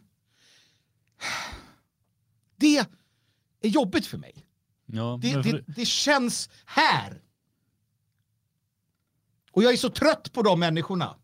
Det 2.56 2.78
är 3.62 3.70
jobbigt 3.70 4.06
för 4.06 4.18
mig. 4.18 4.34
Ja, 4.86 5.20
Det, 5.22 5.32
för- 5.32 5.44
det, 5.44 5.64
det 5.68 5.86
känns 5.86 6.50
här. 6.66 7.22
Och 9.52 9.64
jag 9.64 9.74
är 9.74 9.78
så 9.78 9.90
trött 9.90 10.34
på 10.34 10.42
de 10.42 10.60
människorna. 10.60 11.16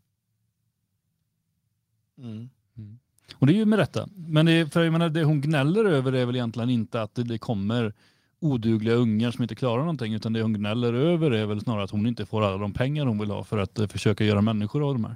Och 3.35 3.47
det 3.47 3.53
är 3.53 3.55
ju 3.57 3.65
med 3.65 3.79
rätta. 3.79 4.09
Men 4.15 4.45
det, 4.45 4.73
för 4.73 4.83
jag 4.83 4.91
menar, 4.91 5.09
det 5.09 5.23
hon 5.23 5.41
gnäller 5.41 5.85
över 5.85 6.13
är 6.13 6.25
väl 6.25 6.35
egentligen 6.35 6.69
inte 6.69 7.01
att 7.01 7.15
det, 7.15 7.23
det 7.23 7.37
kommer 7.37 7.93
odugliga 8.39 8.93
ungar 8.95 9.31
som 9.31 9.41
inte 9.43 9.55
klarar 9.55 9.79
någonting 9.81 10.13
utan 10.13 10.33
det 10.33 10.41
hon 10.41 10.53
gnäller 10.53 10.93
över 10.93 11.31
är 11.31 11.45
väl 11.45 11.61
snarare 11.61 11.83
att 11.83 11.91
hon 11.91 12.07
inte 12.07 12.25
får 12.25 12.41
alla 12.43 12.57
de 12.57 12.73
pengar 12.73 13.05
hon 13.05 13.19
vill 13.19 13.31
ha 13.31 13.43
för 13.43 13.57
att 13.57 13.79
eh, 13.79 13.87
försöka 13.87 14.23
göra 14.25 14.41
människor 14.41 14.87
av 14.87 14.93
de 14.93 15.03
här. 15.05 15.15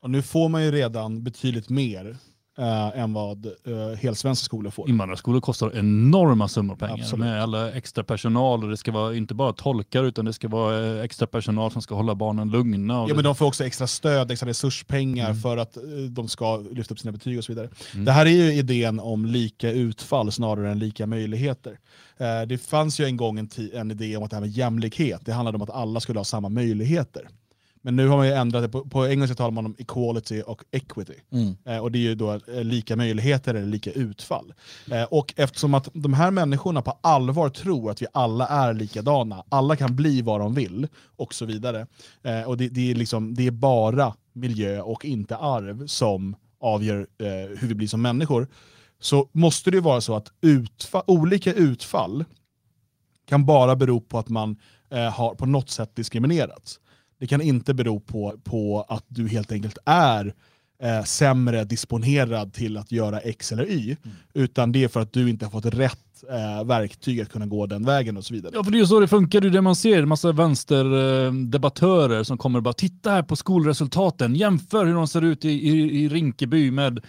Och 0.00 0.10
nu 0.10 0.22
får 0.22 0.48
man 0.48 0.64
ju 0.64 0.70
redan 0.70 1.22
betydligt 1.24 1.68
mer 1.68 2.16
eh, 2.58 3.00
än 3.00 3.12
vad 3.12 3.46
eh, 3.46 3.98
helsvenska 4.00 4.44
skolor 4.44 4.70
får. 4.70 4.88
Invandrarskolor 4.90 5.40
kostar 5.40 5.76
enorma 5.76 6.48
summor 6.48 6.76
pengar 6.76 6.94
Absolut. 6.94 7.24
med 7.26 7.42
alla 7.42 7.72
extra 7.72 8.04
personal 8.04 8.64
och 8.64 8.70
det 8.70 8.76
ska 8.76 8.92
vara 8.92 9.16
inte 9.16 9.34
bara 9.34 9.52
tolkar 9.52 10.04
utan 10.04 10.24
det 10.24 10.32
ska 10.32 10.48
vara 10.48 10.86
eh, 10.98 11.04
extra 11.04 11.26
personal 11.26 11.70
som 11.70 11.82
ska 11.82 11.94
hålla 11.94 12.14
barnen 12.14 12.50
lugna. 12.50 12.94
Ja, 13.08 13.14
men 13.14 13.24
de 13.24 13.34
får 13.34 13.46
också 13.46 13.64
extra 13.64 13.86
stöd, 13.86 14.30
extra 14.30 14.48
resurspengar 14.48 15.28
Mm. 15.28 15.40
för 15.40 15.56
att 15.56 15.76
eh, 15.76 15.82
de 16.10 16.28
ska 16.28 16.56
lyfta 16.56 16.94
upp 16.94 17.00
sina 17.00 17.12
betyg 17.12 17.38
och 17.38 17.44
så 17.44 17.52
vidare. 17.52 17.68
Det 18.04 18.12
här 18.12 18.26
är 18.26 18.30
ju 18.30 18.52
idén 18.54 19.00
om 19.00 19.26
lika 19.26 19.70
utfall 19.72 20.32
snarare 20.32 20.70
än 20.70 20.78
lika 20.78 21.06
möjligheter. 21.06 21.78
Eh, 22.18 22.46
Det 22.48 22.58
fanns 22.58 23.00
ju 23.00 23.04
en 23.04 23.16
gång 23.16 23.38
en, 23.38 23.48
en 23.74 23.90
idé 23.90 24.16
om 24.16 24.22
att 24.22 24.30
det 24.30 24.36
här 24.36 24.40
med 24.40 24.50
jämlikhet, 24.50 25.20
det 25.24 25.32
handlade 25.32 25.56
om 25.56 25.62
att 25.62 25.70
alla 25.70 26.00
skulle 26.00 26.18
ha 26.18 26.24
samma 26.24 26.48
möjligheter. 26.48 27.28
Men 27.88 27.96
nu 27.96 28.08
har 28.08 28.16
man 28.16 28.26
ju 28.26 28.32
ändrat 28.32 28.62
det, 28.62 28.68
på, 28.68 28.84
på 28.84 29.06
engelska 29.06 29.34
talar 29.34 29.50
man 29.50 29.66
om 29.66 29.74
equality 29.78 30.42
och 30.46 30.64
equity. 30.70 31.14
Eh, 31.64 31.78
och 31.78 31.92
det 31.92 31.98
är 31.98 32.00
ju 32.00 32.14
då 32.14 32.32
eh, 32.32 32.64
lika 32.64 32.96
möjligheter 32.96 33.54
eller 33.54 33.66
lika 33.66 33.92
utfall. 33.92 34.54
Eh, 34.90 35.02
och 35.02 35.34
eftersom 35.36 35.74
att 35.74 35.88
de 35.92 36.14
här 36.14 36.30
människorna 36.30 36.82
på 36.82 36.98
allvar 37.00 37.48
tror 37.48 37.90
att 37.90 38.02
vi 38.02 38.06
alla 38.12 38.46
är 38.46 38.74
likadana, 38.74 39.44
alla 39.48 39.76
kan 39.76 39.96
bli 39.96 40.22
vad 40.22 40.40
de 40.40 40.54
vill 40.54 40.88
och 41.16 41.34
så 41.34 41.44
vidare. 41.44 41.86
Eh, 42.22 42.42
och 42.42 42.56
det, 42.56 42.68
det, 42.68 42.90
är 42.90 42.94
liksom, 42.94 43.34
det 43.34 43.46
är 43.46 43.50
bara 43.50 44.14
miljö 44.32 44.80
och 44.80 45.04
inte 45.04 45.36
arv 45.36 45.86
som 45.86 46.36
avgör 46.60 47.06
eh, 47.18 47.58
hur 47.58 47.68
vi 47.68 47.74
blir 47.74 47.88
som 47.88 48.02
människor. 48.02 48.48
Så 49.00 49.28
måste 49.32 49.70
det 49.70 49.80
vara 49.80 50.00
så 50.00 50.14
att 50.14 50.32
utfa- 50.40 51.04
olika 51.06 51.52
utfall 51.52 52.24
kan 53.28 53.46
bara 53.46 53.76
bero 53.76 54.00
på 54.00 54.18
att 54.18 54.28
man 54.28 54.56
eh, 54.90 55.12
har 55.12 55.34
på 55.34 55.46
något 55.46 55.70
sätt 55.70 55.96
diskriminerats. 55.96 56.80
Det 57.18 57.26
kan 57.26 57.40
inte 57.40 57.74
bero 57.74 58.00
på, 58.00 58.34
på 58.44 58.86
att 58.88 59.04
du 59.08 59.28
helt 59.28 59.52
enkelt 59.52 59.78
är 59.84 60.34
eh, 60.82 61.04
sämre 61.04 61.64
disponerad 61.64 62.52
till 62.52 62.76
att 62.76 62.92
göra 62.92 63.20
X 63.20 63.52
eller 63.52 63.70
Y, 63.70 63.96
utan 64.34 64.72
det 64.72 64.84
är 64.84 64.88
för 64.88 65.00
att 65.00 65.12
du 65.12 65.30
inte 65.30 65.44
har 65.44 65.50
fått 65.50 65.66
rätt 65.66 65.98
eh, 66.30 66.64
verktyg 66.64 67.20
att 67.20 67.28
kunna 67.32 67.46
gå 67.46 67.66
den 67.66 67.84
vägen 67.84 68.16
och 68.16 68.24
så 68.24 68.34
vidare. 68.34 68.52
Ja, 68.54 68.64
för 68.64 68.70
det 68.70 68.76
är 68.76 68.80
ju 68.80 68.86
så 68.86 69.00
det 69.00 69.08
funkar. 69.08 69.40
Det 69.40 69.48
är 69.48 69.50
det 69.50 69.60
man 69.60 69.76
ser. 69.76 70.02
En 70.02 70.08
massa 70.08 70.32
vänsterdebattörer 70.32 72.22
som 72.22 72.38
kommer 72.38 72.58
och 72.58 72.62
bara 72.62 72.74
titta 72.74 73.10
här 73.10 73.22
på 73.22 73.36
skolresultaten. 73.36 74.34
Jämför 74.34 74.86
hur 74.86 74.94
de 74.94 75.08
ser 75.08 75.24
ut 75.24 75.44
i, 75.44 75.48
i, 75.48 76.04
i 76.04 76.08
Rinkeby 76.08 76.70
med 76.70 77.00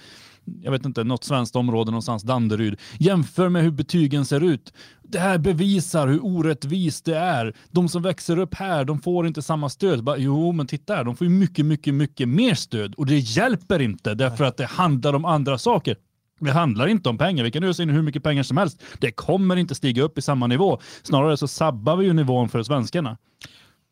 jag 0.64 0.72
vet 0.72 0.86
inte, 0.86 1.04
något 1.04 1.24
svenskt 1.24 1.56
område 1.56 1.91
någonstans, 1.91 2.24
Danderyd. 2.24 2.80
Jämför 2.97 3.50
med 3.50 3.64
hur 3.64 3.72
betygen 3.72 4.26
ser 4.26 4.43
ut. 4.43 4.74
Det 5.04 5.20
här 5.20 5.38
bevisar 5.38 6.08
hur 6.08 6.26
orättvist 6.26 7.06
det 7.06 7.18
är. 7.18 7.56
De 7.72 7.89
som 7.89 8.02
växer 8.02 8.39
upp 8.39 8.56
här, 8.56 8.86
de 8.86 9.00
får 9.00 9.28
inte 9.28 9.41
samma 9.41 9.70
stöd. 9.70 10.04
Bara, 10.04 10.18
jo, 10.18 10.52
men 10.52 10.68
titta 10.68 10.95
här, 10.95 11.04
de 11.04 11.16
får 11.16 11.28
ju 11.28 11.34
mycket, 11.34 11.66
mycket, 11.66 11.93
mycket 11.93 12.30
mer 12.30 12.54
stöd. 12.54 12.95
Och 12.95 13.06
det 13.06 13.18
hjälper 13.20 13.82
inte 13.82 14.14
därför 14.14 14.43
att 14.43 14.58
det 14.58 14.66
handlar 14.66 15.14
om 15.14 15.26
andra 15.26 15.58
saker. 15.58 15.97
Det 16.39 16.52
handlar 16.52 16.88
inte 16.88 17.10
om 17.10 17.18
pengar. 17.18 17.43
Vi 17.43 17.52
kan 17.52 17.64
ösa 17.64 17.84
in 17.84 17.89
hur 17.89 18.02
mycket 18.02 18.24
pengar 18.24 18.43
som 18.43 18.58
helst. 18.58 18.82
Det 19.00 19.12
kommer 19.12 19.56
inte 19.56 19.76
stiga 19.76 20.04
upp 20.04 20.18
i 20.18 20.22
samma 20.22 20.47
nivå. 20.47 20.80
Snarare 21.04 21.38
så 21.38 21.47
sabbar 21.47 21.95
vi 21.95 22.06
ju 22.06 22.14
nivån 22.14 22.50
för 22.50 22.64
svenskarna. 22.64 23.18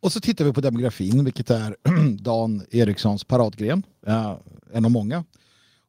Och 0.01 0.11
så 0.11 0.19
tittar 0.19 0.45
vi 0.45 0.53
på 0.53 0.61
demografin, 0.61 1.23
vilket 1.23 1.49
är 1.49 1.75
Dan 2.19 2.61
Erikssons 2.71 3.23
paradgren. 3.23 3.83
en 4.73 4.85
av 4.85 4.91
många. 4.91 5.23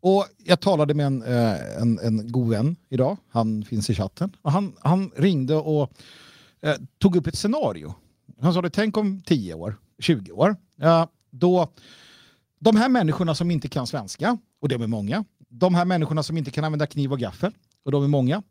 Och 0.01 0.26
jag 0.44 0.61
talade 0.61 0.94
med 0.94 1.07
en, 1.07 1.22
eh, 1.22 1.80
en, 1.80 1.99
en 1.99 2.32
god 2.32 2.51
vän 2.51 2.76
idag. 2.88 3.16
Han 3.28 3.64
finns 3.64 3.90
i 3.90 3.94
chatten. 3.94 4.36
Och 4.42 4.53
han, 4.53 4.76
han 4.80 5.11
ringde 5.16 5.55
och 5.55 5.92
eh, 6.61 6.76
tog 6.99 7.16
upp 7.16 7.26
ett 7.26 7.38
scenario. 7.38 7.94
Han 8.40 8.55
sa 8.55 8.62
det, 8.62 8.70
tänk 8.70 8.96
om 8.96 9.22
10 9.22 9.55
år, 9.55 9.76
20 9.99 10.32
år. 10.32 10.57
eh, 10.80 11.07
då 11.30 11.72
de 12.59 12.76
här 12.76 12.88
människorna 12.88 13.34
som 13.34 13.51
inte 13.51 13.68
kan 13.68 13.86
svenska, 13.86 14.38
och 14.61 14.68
de 14.68 14.82
är 14.82 14.86
många. 14.86 15.24
De 15.49 15.74
här 15.74 15.84
människorna 15.84 16.22
som 16.22 16.36
inte 16.38 16.51
kan 16.51 16.64
använda 16.64 16.86
kniv 16.86 17.12
och 17.12 17.18
gaffel, 17.18 17.53
och 17.84 17.92
de 17.92 18.05
är 18.05 18.09
många. 18.09 18.42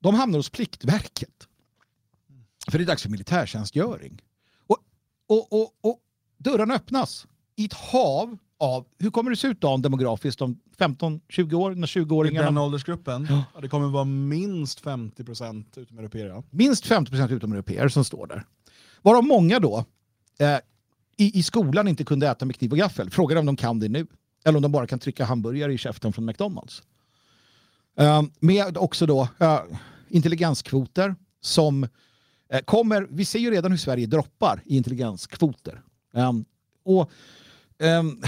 De 0.00 0.14
hamnar 0.14 0.38
hos 0.38 0.50
Pliktverket. 0.50 1.48
För 2.70 2.78
det 2.78 2.84
är 2.84 2.86
dags 2.86 3.02
för 3.02 3.10
militärtjänstgöring. 3.10 4.22
Och, 4.66 4.78
och, 5.26 5.52
och, 5.52 5.74
och 5.80 6.00
dörrarna 6.38 6.74
öppnas 6.74 7.26
i 7.56 7.64
ett 7.64 7.72
hav 7.72 8.38
av, 8.62 8.86
hur 8.98 9.10
kommer 9.10 9.30
det 9.30 9.36
se 9.36 9.48
ut 9.48 9.60
då 9.60 9.76
demografiskt 9.76 10.42
om 10.42 10.60
15-20 10.78 11.54
år, 11.54 11.70
när 11.70 11.76
I 11.76 11.80
den 11.80 11.86
20-åringarna, 11.86 12.60
åldersgruppen, 12.60 13.26
Ja. 13.30 13.60
det 13.60 13.68
kommer 13.68 13.88
vara 13.88 14.04
minst 14.04 14.82
50% 14.84 15.78
utomeuropeer. 15.78 16.26
Ja. 16.26 16.42
minst 16.50 16.86
50% 16.86 17.32
utomeuropeer 17.32 17.88
som 17.88 18.04
står 18.04 18.26
där. 18.26 18.44
Varav 19.02 19.24
många 19.24 19.58
då 19.58 19.84
eh, 20.38 20.58
i, 21.16 21.38
i 21.38 21.42
skolan 21.42 21.88
inte 21.88 22.04
kunde 22.04 22.28
äta 22.28 22.44
med 22.44 22.56
kniv 22.56 22.72
och 22.72 22.78
gaffel. 22.78 23.10
Frågar 23.10 23.36
om 23.36 23.46
de 23.46 23.56
kan 23.56 23.78
det 23.80 23.88
nu. 23.88 24.06
Eller 24.44 24.56
om 24.56 24.62
de 24.62 24.72
bara 24.72 24.86
kan 24.86 24.98
trycka 24.98 25.24
hamburgare 25.24 25.72
i 25.74 25.78
käften 25.78 26.12
från 26.12 26.24
McDonalds. 26.24 26.82
Eh, 27.98 28.22
med 28.40 28.76
också 28.76 29.06
då 29.06 29.28
eh, 29.38 29.60
intelligenskvoter 30.08 31.14
som 31.40 31.84
eh, 32.48 32.60
kommer, 32.64 33.06
vi 33.10 33.24
ser 33.24 33.38
ju 33.38 33.50
redan 33.50 33.70
hur 33.70 33.78
Sverige 33.78 34.06
droppar 34.06 34.62
i 34.64 34.76
intelligenskvoter. 34.76 35.82
Um, 36.12 36.44
och 36.84 37.10
um, 37.78 38.22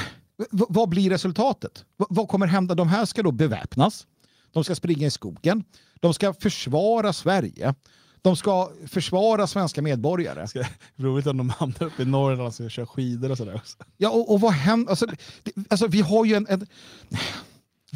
v- 0.50 0.64
vad 0.68 0.88
blir 0.88 1.10
resultatet? 1.10 1.84
V- 1.98 2.04
vad 2.08 2.28
kommer 2.28 2.46
hända? 2.46 2.74
De 2.74 2.88
här 2.88 3.04
ska 3.04 3.22
då 3.22 3.32
beväpnas. 3.32 4.06
De 4.52 4.64
ska 4.64 4.74
springa 4.74 5.06
i 5.06 5.10
skogen. 5.10 5.64
De 6.00 6.14
ska 6.14 6.34
försvara 6.34 7.12
Sverige. 7.12 7.74
De 8.22 8.36
ska 8.36 8.70
försvara 8.86 9.46
svenska 9.46 9.82
medborgare. 9.82 10.46
Ska- 10.48 10.64
Roligt 10.96 11.26
om 11.26 11.36
de 11.36 11.50
hamnar 11.50 11.82
uppe 11.82 12.02
i 12.02 12.06
Norrland 12.06 12.46
och 12.48 12.54
ska 12.54 12.68
köra 12.68 12.86
skidor 12.86 13.30
och 13.30 13.36
sådär. 13.38 13.62
Ja, 13.96 14.10
och, 14.10 14.32
och 14.32 14.40
vad 14.40 14.52
händer? 14.52 14.90
Alltså, 14.90 15.06
det, 15.06 15.52
alltså, 15.70 15.86
vi 15.86 16.00
har 16.00 16.24
ju 16.24 16.34
en... 16.34 16.46
en 16.48 16.66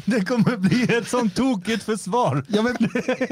Det 0.05 0.21
kommer 0.21 0.57
bli 0.57 0.83
ett 0.95 1.07
sånt 1.09 1.35
tokigt 1.35 1.83
försvar. 1.83 2.45
ja, 2.47 2.61
men, 2.61 2.75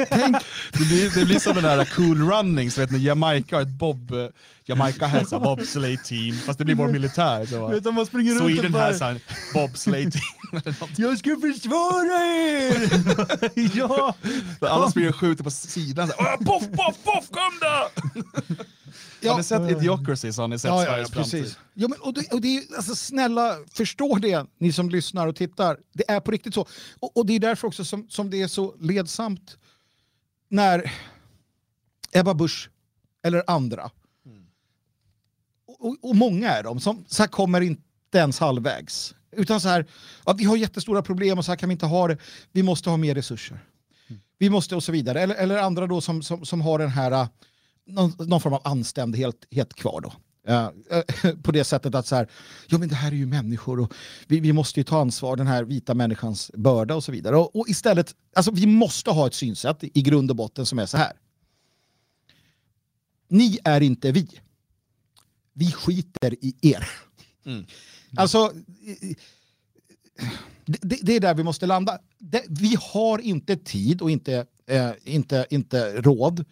tänk, 0.09 0.35
Det 0.73 0.79
blir, 0.87 1.19
det 1.19 1.25
blir 1.25 1.39
som 1.39 1.53
den 1.55 1.63
där 1.63 1.85
cool 1.95 2.29
runnings, 2.31 2.77
vet 2.77 2.91
ni, 2.91 2.97
Jamaica 2.97 3.55
har 3.55 3.61
ett 3.61 3.67
bob... 3.79 4.11
eh, 4.11 4.25
Jamaica 4.65 5.07
has 5.07 5.33
a 5.33 5.39
bobsleigh 5.39 6.03
team, 6.03 6.35
fast 6.45 6.59
det 6.59 6.65
blir 6.65 6.75
bara 6.75 6.87
militär. 6.87 7.45
Så. 7.45 7.67
Vet 7.67 7.83
du, 7.83 7.91
man 7.91 8.05
springer 8.05 8.31
runt 8.31 8.41
och 8.41 8.49
Sweden 8.49 8.71
bara, 8.71 8.83
has 8.83 9.01
a 9.01 9.15
bobsleigh 9.53 10.09
team. 10.09 10.61
Jag 10.97 11.17
ska 11.17 11.29
försvara 11.41 12.25
er! 12.25 12.89
ja! 13.77 14.15
Alla 14.61 14.91
springer 14.91 15.09
och 15.09 15.15
skjuter 15.15 15.43
på 15.43 15.51
sidan. 15.51 16.07
Så 16.07 16.23
här, 16.23 16.37
"Åh, 16.39 16.45
Poff, 16.45 16.63
poff, 16.71 16.95
poff, 17.03 17.25
kom 17.31 17.59
då! 17.61 17.89
Ja. 19.21 19.31
Har 19.31 19.37
ni 19.37 19.43
sett 19.43 19.71
Idiocracy 19.71 20.31
så 20.31 20.41
har 20.41 20.47
ni 20.47 20.59
sett 20.59 20.69
Ja, 20.69 20.83
ja, 20.83 20.97
ja, 20.97 21.05
Sveriges 21.05 21.31
framtid. 21.31 21.55
Ja, 21.73 21.87
men, 21.87 21.99
och 21.99 22.13
det, 22.13 22.33
och 22.33 22.41
det 22.41 22.57
är, 22.57 22.75
alltså, 22.75 22.95
snälla, 22.95 23.57
förstå 23.71 24.15
det, 24.15 24.45
ni 24.57 24.71
som 24.71 24.89
lyssnar 24.89 25.27
och 25.27 25.35
tittar. 25.35 25.77
Det 25.93 26.11
är 26.11 26.19
på 26.19 26.31
riktigt 26.31 26.53
så. 26.53 26.67
Och, 26.99 27.17
och 27.17 27.25
det 27.25 27.33
är 27.33 27.39
därför 27.39 27.67
också 27.67 27.85
som, 27.85 28.09
som 28.09 28.29
det 28.29 28.41
är 28.41 28.47
så 28.47 28.75
ledsamt 28.79 29.57
när 30.49 30.91
Ebba 32.11 32.33
Busch 32.33 32.69
eller 33.23 33.43
andra, 33.47 33.91
och, 35.67 35.85
och, 35.85 35.97
och 36.01 36.15
många 36.15 36.51
är 36.51 36.63
de, 36.63 36.79
som 36.79 37.05
så 37.07 37.23
här 37.23 37.27
kommer 37.27 37.61
inte 37.61 38.17
ens 38.17 38.39
halvvägs. 38.39 39.15
Utan 39.31 39.61
så 39.61 39.67
här, 39.67 39.85
ja, 40.25 40.33
vi 40.33 40.43
har 40.43 40.57
jättestora 40.57 41.01
problem 41.01 41.37
och 41.37 41.45
så 41.45 41.51
här 41.51 41.57
kan 41.57 41.69
vi 41.69 41.73
inte 41.73 41.85
ha 41.85 42.07
det. 42.07 42.17
Vi 42.51 42.63
måste 42.63 42.89
ha 42.89 42.97
mer 42.97 43.15
resurser. 43.15 43.59
Vi 44.37 44.49
måste 44.49 44.75
och 44.75 44.83
så 44.83 44.91
vidare. 44.91 45.21
Eller, 45.21 45.35
eller 45.35 45.57
andra 45.57 45.87
då 45.87 46.01
som, 46.01 46.23
som, 46.23 46.45
som 46.45 46.61
har 46.61 46.79
den 46.79 46.89
här 46.89 47.27
någon, 47.87 48.11
någon 48.19 48.41
form 48.41 48.53
av 48.53 48.61
anständighet 48.63 49.35
helt 49.51 49.73
kvar 49.73 50.01
då. 50.01 50.13
Ja, 50.49 50.73
eh, 50.91 51.31
på 51.43 51.51
det 51.51 51.63
sättet 51.63 51.95
att 51.95 52.07
så 52.07 52.15
här, 52.15 52.27
ja 52.67 52.77
men 52.77 52.89
det 52.89 52.95
här 52.95 53.11
är 53.11 53.15
ju 53.15 53.25
människor 53.25 53.79
och 53.79 53.93
vi, 54.27 54.39
vi 54.39 54.53
måste 54.53 54.79
ju 54.79 54.83
ta 54.83 55.01
ansvar, 55.01 55.35
den 55.35 55.47
här 55.47 55.63
vita 55.63 55.93
människans 55.93 56.51
börda 56.53 56.95
och 56.95 57.03
så 57.03 57.11
vidare. 57.11 57.37
Och, 57.37 57.55
och 57.55 57.69
istället, 57.69 58.15
alltså 58.35 58.51
vi 58.51 58.67
måste 58.67 59.11
ha 59.11 59.27
ett 59.27 59.33
synsätt 59.33 59.77
i 59.83 60.01
grund 60.01 60.29
och 60.29 60.35
botten 60.37 60.65
som 60.65 60.79
är 60.79 60.85
så 60.85 60.97
här. 60.97 61.13
Ni 63.29 63.59
är 63.63 63.81
inte 63.81 64.11
vi. 64.11 64.27
Vi 65.53 65.71
skiter 65.71 66.33
i 66.45 66.55
er. 66.61 66.89
Alltså, 68.17 68.51
i- 68.81 68.91
i- 68.91 69.15
det, 70.65 70.77
det- 70.81 70.99
det 71.01 71.15
är 71.15 71.19
där 71.19 71.33
vi 71.35 71.43
måste 71.43 71.65
landa. 71.65 71.99
Det, 72.19 72.43
vi 72.49 72.77
har 72.81 73.19
inte 73.19 73.55
tid 73.57 74.01
och 74.01 74.11
inte 74.11 74.45
eh, 74.67 74.91
inte, 75.03 75.45
inte 75.49 76.01
råd 76.01 76.45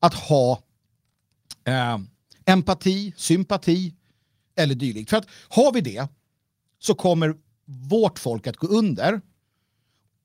att 0.00 0.14
ha 0.14 0.62
eh, 1.70 1.98
empati, 2.44 3.12
sympati 3.16 3.94
eller 4.56 4.74
dylikt. 4.74 5.10
För 5.10 5.16
att 5.16 5.26
har 5.48 5.72
vi 5.72 5.80
det 5.80 6.08
så 6.78 6.94
kommer 6.94 7.34
vårt 7.64 8.18
folk 8.18 8.46
att 8.46 8.56
gå 8.56 8.66
under 8.66 9.20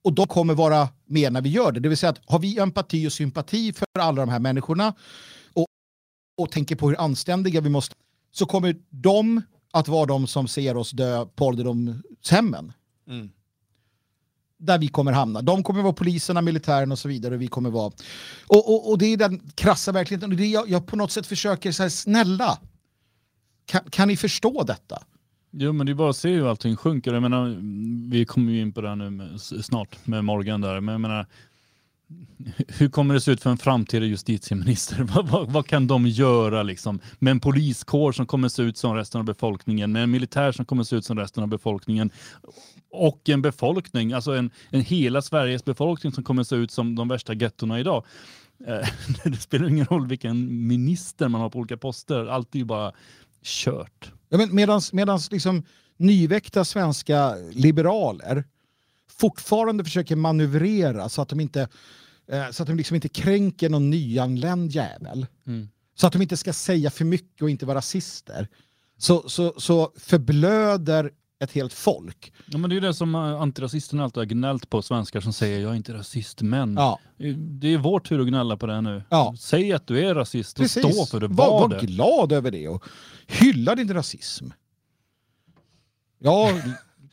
och 0.03 0.13
de 0.13 0.27
kommer 0.27 0.53
vara 0.53 0.89
med 1.05 1.33
när 1.33 1.41
vi 1.41 1.49
gör 1.49 1.71
det. 1.71 1.79
Det 1.79 1.89
vill 1.89 1.97
säga 1.97 2.09
att 2.09 2.21
har 2.25 2.39
vi 2.39 2.59
empati 2.59 3.07
och 3.07 3.13
sympati 3.13 3.73
för 3.73 3.87
alla 3.99 4.21
de 4.21 4.29
här 4.29 4.39
människorna 4.39 4.93
och, 5.53 5.67
och 6.37 6.51
tänker 6.51 6.75
på 6.75 6.89
hur 6.89 7.01
anständiga 7.01 7.61
vi 7.61 7.69
måste 7.69 7.95
så 8.31 8.45
kommer 8.45 8.75
de 8.89 9.41
att 9.71 9.87
vara 9.87 10.05
de 10.05 10.27
som 10.27 10.47
ser 10.47 10.77
oss 10.77 10.91
dö 10.91 11.25
på 11.25 11.45
ålderdomshemmen. 11.45 12.73
Mm. 13.07 13.29
Där 14.65 14.79
vi 14.79 14.87
kommer 14.87 15.11
hamna. 15.11 15.41
De 15.41 15.63
kommer 15.63 15.81
vara 15.81 15.93
poliserna, 15.93 16.41
militären 16.41 16.91
och 16.91 16.99
så 16.99 17.07
vidare. 17.07 17.35
Och 17.35 17.41
vi 17.41 17.47
kommer 17.47 17.69
vara... 17.69 17.91
Och, 18.47 18.73
och, 18.73 18.91
och 18.91 18.97
det 18.97 19.05
är 19.05 19.17
den 19.17 19.39
krassa 19.55 19.91
verkligheten. 19.91 20.31
Och 20.31 20.37
det 20.37 20.47
jag, 20.47 20.69
jag 20.69 20.87
på 20.87 20.95
något 20.95 21.11
sätt 21.11 21.27
försöker 21.27 21.71
säga, 21.71 21.89
snälla, 21.89 22.59
kan, 23.65 23.81
kan 23.89 24.07
ni 24.07 24.17
förstå 24.17 24.63
detta? 24.63 25.03
Jo 25.51 25.73
men 25.73 25.85
det 25.85 25.91
är 25.91 25.93
bara 25.93 26.09
att 26.09 26.17
se 26.17 26.29
hur 26.29 26.49
allting 26.49 26.75
sjunker. 26.75 27.13
Jag 27.13 27.21
menar, 27.21 27.57
vi 28.09 28.25
kommer 28.25 28.51
ju 28.51 28.61
in 28.61 28.73
på 28.73 28.81
det 28.81 28.89
här 28.89 28.95
nu 28.95 29.09
med, 29.09 29.41
snart 29.41 30.07
med 30.07 30.23
Morgan 30.23 30.61
där. 30.61 30.81
Men 30.81 30.93
jag 30.93 31.01
menar, 31.01 31.25
hur 32.67 32.89
kommer 32.89 33.13
det 33.13 33.21
se 33.21 33.31
ut 33.31 33.41
för 33.41 33.49
en 33.49 33.57
framtida 33.57 34.05
justitieminister? 34.05 35.03
vad, 35.15 35.29
vad, 35.29 35.51
vad, 35.51 35.67
kan 35.67 35.87
de 35.87 36.07
göra 36.07 36.63
liksom? 36.63 36.99
med 37.19 37.31
en 37.31 37.39
poliskår 37.39 38.11
som 38.11 38.25
kommer 38.25 38.49
se 38.49 38.61
ut 38.61 38.77
som 38.77 38.95
resten 38.95 39.19
av 39.19 39.25
befolkningen, 39.25 39.91
med 39.91 40.03
en 40.03 40.11
militär 40.11 40.51
som 40.51 40.65
kommer 40.65 40.83
se 40.83 40.95
ut 40.95 41.05
som 41.05 41.19
resten 41.19 41.43
av 41.43 41.49
befolkningen 41.49 42.09
och 42.91 43.29
en 43.29 43.41
befolkning, 43.41 44.13
alltså 44.13 44.31
en, 44.31 44.51
en 44.69 44.81
hela 44.81 45.21
Sveriges 45.21 45.65
befolkning 45.65 46.11
som 46.13 46.23
kommer 46.23 46.43
se 46.43 46.55
ut 46.55 46.71
som 46.71 46.95
de 46.95 47.07
värsta 47.07 47.33
gettorna 47.33 47.79
idag. 47.79 48.05
Eh, 48.67 48.87
det 49.23 49.37
spelar 49.37 49.67
ingen 49.69 49.85
roll 49.85 50.07
vilken 50.07 50.67
minister 50.67 51.27
man 51.27 51.41
har 51.41 51.49
på 51.49 51.59
olika 51.59 51.77
poster, 51.77 52.25
allt 52.25 52.55
är 52.55 52.59
ju 52.59 52.65
bara 52.65 52.91
kört. 53.43 54.11
Ja, 54.29 54.37
men 54.37 54.55
medans, 54.55 54.93
medans 54.93 55.31
liksom 55.31 55.63
nyväckta 55.97 56.65
svenska 56.65 57.35
liberaler 57.51 58.43
fortfarande 59.17 59.83
försöker 59.83 60.15
manövrera 60.15 61.09
så 61.09 61.21
att 61.21 61.29
de 61.29 61.39
inte, 61.39 61.67
eh, 62.27 62.49
så 62.51 62.63
att 62.63 62.67
de 62.67 62.77
liksom 62.77 62.95
inte 62.95 63.09
kränker 63.09 63.69
någon 63.69 63.89
nyanländ 63.89 64.71
jävel. 64.71 65.27
Mm. 65.47 65.69
Så 65.95 66.07
att 66.07 66.13
de 66.13 66.21
inte 66.21 66.37
ska 66.37 66.53
säga 66.53 66.89
för 66.89 67.05
mycket 67.05 67.41
och 67.41 67.49
inte 67.49 67.65
vara 67.65 67.77
rasister. 67.77 68.47
Så, 68.97 69.29
så, 69.29 69.53
så 69.57 69.91
förblöder 69.97 71.11
ett 71.39 71.51
helt 71.51 71.73
folk. 71.73 72.33
Ja, 72.45 72.57
men 72.57 72.69
det 72.69 72.75
är 72.75 72.81
det 72.81 72.93
som 72.93 73.15
antirasisterna 73.15 74.03
alltid 74.03 74.17
har 74.17 74.25
gnällt 74.25 74.69
på 74.69 74.81
svenskar 74.81 75.21
som 75.21 75.33
säger 75.33 75.59
jag 75.59 75.71
är 75.71 75.75
inte 75.75 75.93
rasist 75.93 76.41
men. 76.41 76.73
Ja. 76.73 76.99
Det 77.37 77.73
är 77.73 77.77
vår 77.77 77.99
tur 77.99 78.21
att 78.21 78.27
gnälla 78.27 78.57
på 78.57 78.65
det 78.65 78.81
nu. 78.81 79.03
Ja. 79.09 79.35
Säg 79.39 79.73
att 79.73 79.87
du 79.87 80.05
är 80.05 80.15
rasist 80.15 80.59
och 80.59 80.63
Precis. 80.63 80.95
stå 80.95 81.05
för 81.05 81.19
det. 81.19 81.27
Var, 81.27 81.49
var, 81.49 81.69
var 81.69 81.79
glad 81.79 82.31
över 82.31 82.51
det 82.51 82.67
och 82.67 82.83
hylla 83.27 83.75
din 83.75 83.93
rasism. 83.93 84.45
Ja, 86.19 86.49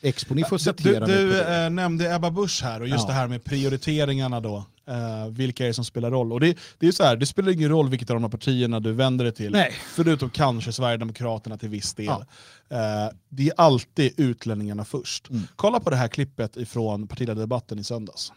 Expo, 0.02 0.34
ni 0.34 0.44
får 0.44 0.58
citera 0.58 1.06
Du, 1.06 1.28
du 1.28 1.42
äh, 1.42 1.70
nämnde 1.70 2.14
Ebba 2.14 2.30
Busch 2.30 2.62
här 2.62 2.80
och 2.80 2.88
just 2.88 3.02
ja. 3.02 3.06
det 3.08 3.12
här 3.12 3.28
med 3.28 3.44
prioriteringarna 3.44 4.40
då. 4.40 4.64
Uh, 4.90 5.32
vilka 5.32 5.64
är 5.64 5.68
det 5.68 5.74
som 5.74 5.84
spelar 5.84 6.10
roll? 6.10 6.32
Och 6.32 6.40
det, 6.40 6.58
det 6.78 6.86
är 6.86 6.92
så 6.92 7.04
här, 7.04 7.16
det 7.16 7.26
spelar 7.26 7.52
ingen 7.52 7.68
roll 7.68 7.88
vilket 7.88 8.10
av 8.10 8.16
de 8.16 8.22
här 8.22 8.30
partierna 8.30 8.80
du 8.80 8.92
vänder 8.92 9.24
dig 9.24 9.34
till, 9.34 9.52
Nej. 9.52 9.72
förutom 9.94 10.30
kanske 10.30 10.72
Sverigedemokraterna 10.72 11.58
till 11.58 11.68
viss 11.68 11.94
del. 11.94 12.06
Ja. 12.06 12.24
Uh, 12.72 13.14
det 13.28 13.48
är 13.48 13.52
alltid 13.56 14.12
utlänningarna 14.16 14.84
först. 14.84 15.30
Mm. 15.30 15.42
Kolla 15.56 15.80
på 15.80 15.90
det 15.90 15.96
här 15.96 16.08
klippet 16.08 16.56
ifrån 16.56 17.08
partiledardebatten 17.08 17.78
i 17.78 17.84
söndags. 17.84 18.32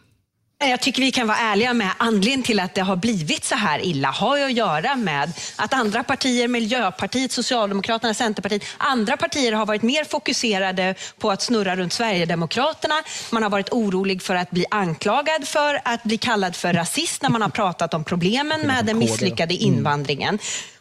Jag 0.58 0.80
tycker 0.80 1.02
vi 1.02 1.12
kan 1.12 1.26
vara 1.26 1.38
ärliga 1.38 1.74
med 1.74 1.90
anledningen 1.98 2.42
till 2.42 2.60
att 2.60 2.74
det 2.74 2.80
har 2.80 2.96
blivit 2.96 3.44
så 3.44 3.54
här 3.54 3.84
illa 3.84 4.10
har 4.10 4.38
att 4.38 4.52
göra 4.52 4.96
med 4.96 5.32
att 5.56 5.74
andra 5.74 6.04
partier, 6.04 6.48
Miljöpartiet, 6.48 7.32
Socialdemokraterna, 7.32 8.14
Centerpartiet, 8.14 8.62
andra 8.78 9.16
partier 9.16 9.52
har 9.52 9.66
varit 9.66 9.82
mer 9.82 10.04
fokuserade 10.04 10.94
på 11.18 11.30
att 11.30 11.42
snurra 11.42 11.76
runt 11.76 11.92
Sverigedemokraterna. 11.92 12.94
Man 13.30 13.42
har 13.42 13.50
varit 13.50 13.72
orolig 13.72 14.22
för 14.22 14.34
att 14.34 14.50
bli 14.50 14.64
anklagad 14.70 15.48
för 15.48 15.80
att 15.84 16.02
bli 16.02 16.18
kallad 16.18 16.56
för 16.56 16.72
rasist 16.72 17.22
när 17.22 17.30
man 17.30 17.42
har 17.42 17.48
pratat 17.48 17.94
om 17.94 18.04
problemen 18.04 18.60
med 18.60 18.86
den 18.86 18.98
misslyckade 18.98 19.54
mm. 19.54 19.66
invandringen. 19.74 20.38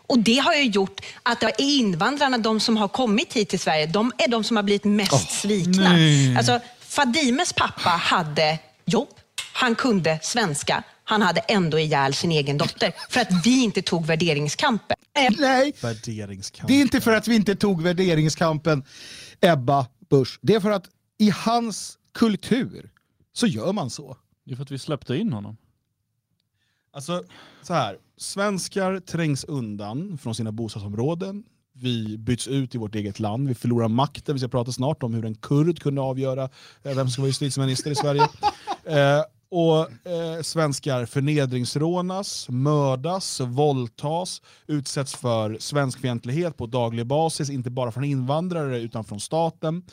Och 0.08 0.20
Det 0.20 0.38
har 0.38 0.54
ju 0.54 0.64
gjort 0.64 1.02
att 1.24 1.60
invandrarna, 1.60 2.38
de 2.38 2.60
som 2.60 2.78
har 2.78 2.88
kommit 2.88 3.34
hit 3.34 3.50
till 3.50 3.60
Sverige, 3.60 3.86
de 3.86 4.12
är 4.18 4.28
de 4.28 4.44
som 4.44 4.56
har 4.56 4.64
blivit 4.64 4.84
mest 4.84 5.14
oh, 5.14 5.28
svikna. 5.28 5.98
Alltså, 6.38 6.60
Fadimes 6.80 7.54
pappa 7.54 7.90
hade 7.90 8.60
jobb, 8.86 9.10
han 9.56 9.76
kunde 9.76 10.20
svenska. 10.22 10.84
Han 11.04 11.22
hade 11.22 11.40
ändå 11.40 11.80
ihjäl 11.80 12.14
sin 12.14 12.32
egen 12.32 12.58
dotter 12.58 12.94
för 13.10 13.20
att 13.20 13.46
vi 13.46 13.64
inte 13.64 13.82
tog 13.82 14.06
värderingskampen. 14.06 14.98
Nej, 15.38 15.74
värderingskampen. 15.82 16.68
det 16.68 16.80
är 16.80 16.82
inte 16.82 17.02
för 17.02 17.14
att 17.14 17.28
vi 17.28 17.36
inte 17.36 17.56
tog 17.56 17.82
värderingskampen, 17.82 18.84
Ebba 19.42 19.88
Busch. 20.10 20.40
Det 20.42 20.56
är 20.56 20.60
för 20.60 20.72
att 20.72 20.86
i 21.18 21.30
hans 21.30 21.98
kultur 22.14 22.92
så 23.34 23.48
gör 23.48 23.74
man 23.74 23.90
så. 23.90 24.18
Det 24.46 24.52
är 24.52 24.56
för 24.56 24.64
att 24.64 24.72
vi 24.72 24.80
släppte 24.80 25.16
in 25.16 25.34
honom. 25.34 25.58
Alltså, 26.94 27.24
så 27.62 27.74
här. 27.74 27.98
Svenskar 28.18 29.00
trängs 29.00 29.44
undan 29.44 30.18
från 30.18 30.36
sina 30.36 30.52
bostadsområden. 30.52 31.44
Vi 31.74 32.18
byts 32.18 32.48
ut 32.48 32.76
i 32.76 32.78
vårt 32.78 32.96
eget 32.96 33.20
land. 33.20 33.48
Vi 33.48 33.56
förlorar 33.56 33.88
makten. 33.88 34.36
Vi 34.36 34.40
ska 34.40 34.48
prata 34.48 34.72
snart 34.72 35.04
om 35.04 35.14
hur 35.14 35.26
en 35.26 35.36
kurd 35.36 35.80
kunde 35.80 36.02
avgöra 36.02 36.44
eh, 36.44 36.50
vem 36.84 36.96
som 36.96 37.10
ska 37.10 37.22
vara 37.22 37.30
justitieminister 37.30 37.92
i 37.92 37.96
Sverige. 37.96 38.28
Eh, 38.88 39.24
och 39.56 40.08
eh, 40.12 40.42
svenskar 40.42 41.06
förnedringsrånas, 41.06 42.50
mördas, 42.50 43.40
våldtas, 43.40 44.42
utsätts 44.68 45.16
för 45.16 45.58
svenskfientlighet 45.60 46.58
på 46.58 46.66
daglig 46.66 47.08
basis, 47.08 47.50
inte 47.50 47.70
bara 47.70 47.92
från 47.92 48.04
invandrare 48.04 48.80
utan 48.80 49.04
från 49.04 49.20
staten. 49.20 49.84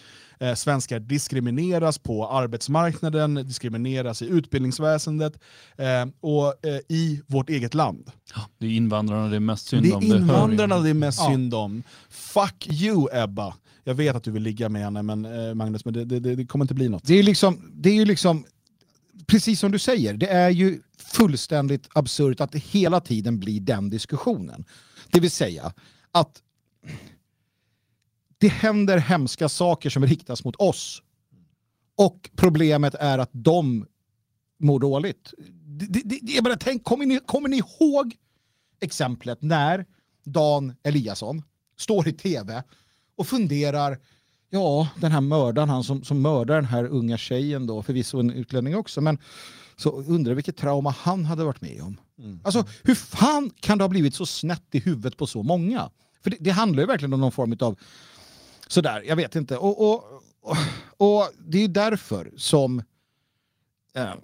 Eh, 0.40 0.54
svenskar 0.54 1.00
diskrimineras 1.00 1.98
på 1.98 2.28
arbetsmarknaden, 2.28 3.34
diskrimineras 3.34 4.22
i 4.22 4.26
utbildningsväsendet 4.26 5.32
eh, 5.76 6.06
och 6.20 6.66
eh, 6.66 6.80
i 6.88 7.22
vårt 7.26 7.50
eget 7.50 7.74
land. 7.74 8.10
Det 8.58 8.66
är 8.66 8.70
invandrarna 8.70 9.28
det 9.28 9.36
är 9.36 9.40
mest 9.40 9.66
synd 9.66 9.92
om. 9.92 10.00
Det 10.00 10.06
är 10.06 10.16
invandrarna 10.16 10.78
det 10.78 10.90
är 10.90 10.94
mest 10.94 11.18
ja. 11.18 11.30
synd 11.30 11.54
om. 11.54 11.82
Fuck 12.10 12.68
you 12.70 13.08
Ebba! 13.12 13.54
Jag 13.84 13.94
vet 13.94 14.16
att 14.16 14.24
du 14.24 14.30
vill 14.30 14.42
ligga 14.42 14.68
med 14.68 14.82
henne, 14.82 15.02
men, 15.02 15.24
eh, 15.24 15.54
Magnus, 15.54 15.84
men 15.84 15.94
det, 15.94 16.04
det, 16.04 16.20
det, 16.20 16.46
kommer 16.46 16.64
inte 16.64 16.74
bli 16.74 16.88
något. 16.88 17.04
Det 17.04 17.14
är, 17.14 17.22
liksom, 17.22 17.72
det 17.74 17.90
är 17.90 17.94
ju 17.94 18.04
liksom 18.04 18.44
precis 19.32 19.60
som 19.60 19.72
du 19.72 19.78
säger, 19.78 20.14
det 20.14 20.26
är 20.26 20.50
ju 20.50 20.82
fullständigt 20.96 21.88
absurt 21.92 22.40
att 22.40 22.52
det 22.52 22.58
hela 22.58 23.00
tiden 23.00 23.38
blir 23.38 23.60
den 23.60 23.90
diskussionen. 23.90 24.64
Det 25.10 25.20
vill 25.20 25.30
säga 25.30 25.72
att 26.10 26.42
det 28.38 28.48
händer 28.48 28.98
hemska 28.98 29.48
saker 29.48 29.90
som 29.90 30.06
riktas 30.06 30.44
mot 30.44 30.56
oss. 30.56 31.02
Och 31.96 32.30
problemet 32.36 32.94
är 32.94 33.18
att 33.18 33.30
de 33.32 33.86
mår 34.58 34.80
dåligt. 34.80 35.34
Det, 35.64 36.02
det, 36.04 36.18
jag 36.22 36.44
bara, 36.44 36.56
tänk, 36.56 36.84
kommer, 36.84 37.06
ni, 37.06 37.20
kommer 37.26 37.48
ni 37.48 37.56
ihåg 37.56 38.16
exemplet 38.80 39.42
när 39.42 39.86
Dan 40.24 40.74
Eliasson 40.82 41.42
står 41.76 42.08
i 42.08 42.12
tv 42.12 42.62
och 43.16 43.26
funderar 43.26 43.98
ja, 44.52 44.88
den 44.96 45.12
här 45.12 45.20
mördaren, 45.20 45.68
han 45.68 45.84
som, 45.84 46.04
som 46.04 46.22
mördar 46.22 46.54
den 46.54 46.64
här 46.64 46.84
unga 46.84 47.18
tjejen 47.18 47.66
då, 47.66 47.82
förvisso 47.82 48.20
en 48.20 48.30
utlänning 48.30 48.76
också, 48.76 49.00
men 49.00 49.18
så 49.76 49.90
undrar 49.90 50.34
vilket 50.34 50.56
trauma 50.56 50.90
han 50.98 51.24
hade 51.24 51.44
varit 51.44 51.60
med 51.60 51.82
om. 51.82 52.00
Mm. 52.18 52.40
Alltså, 52.44 52.64
hur 52.82 52.94
fan 52.94 53.50
kan 53.60 53.78
det 53.78 53.84
ha 53.84 53.88
blivit 53.88 54.14
så 54.14 54.26
snett 54.26 54.64
i 54.70 54.78
huvudet 54.78 55.16
på 55.16 55.26
så 55.26 55.42
många? 55.42 55.90
För 56.22 56.30
det, 56.30 56.36
det 56.40 56.50
handlar 56.50 56.82
ju 56.82 56.86
verkligen 56.86 57.12
om 57.12 57.20
någon 57.20 57.32
form 57.32 57.56
av 57.60 57.78
sådär, 58.68 59.02
jag 59.06 59.16
vet 59.16 59.36
inte. 59.36 59.56
Och, 59.56 59.90
och, 59.90 60.04
och, 60.42 60.56
och 60.96 61.30
det 61.38 61.64
är 61.64 61.68
därför 61.68 62.32
som 62.36 62.82
eh, 63.94 64.14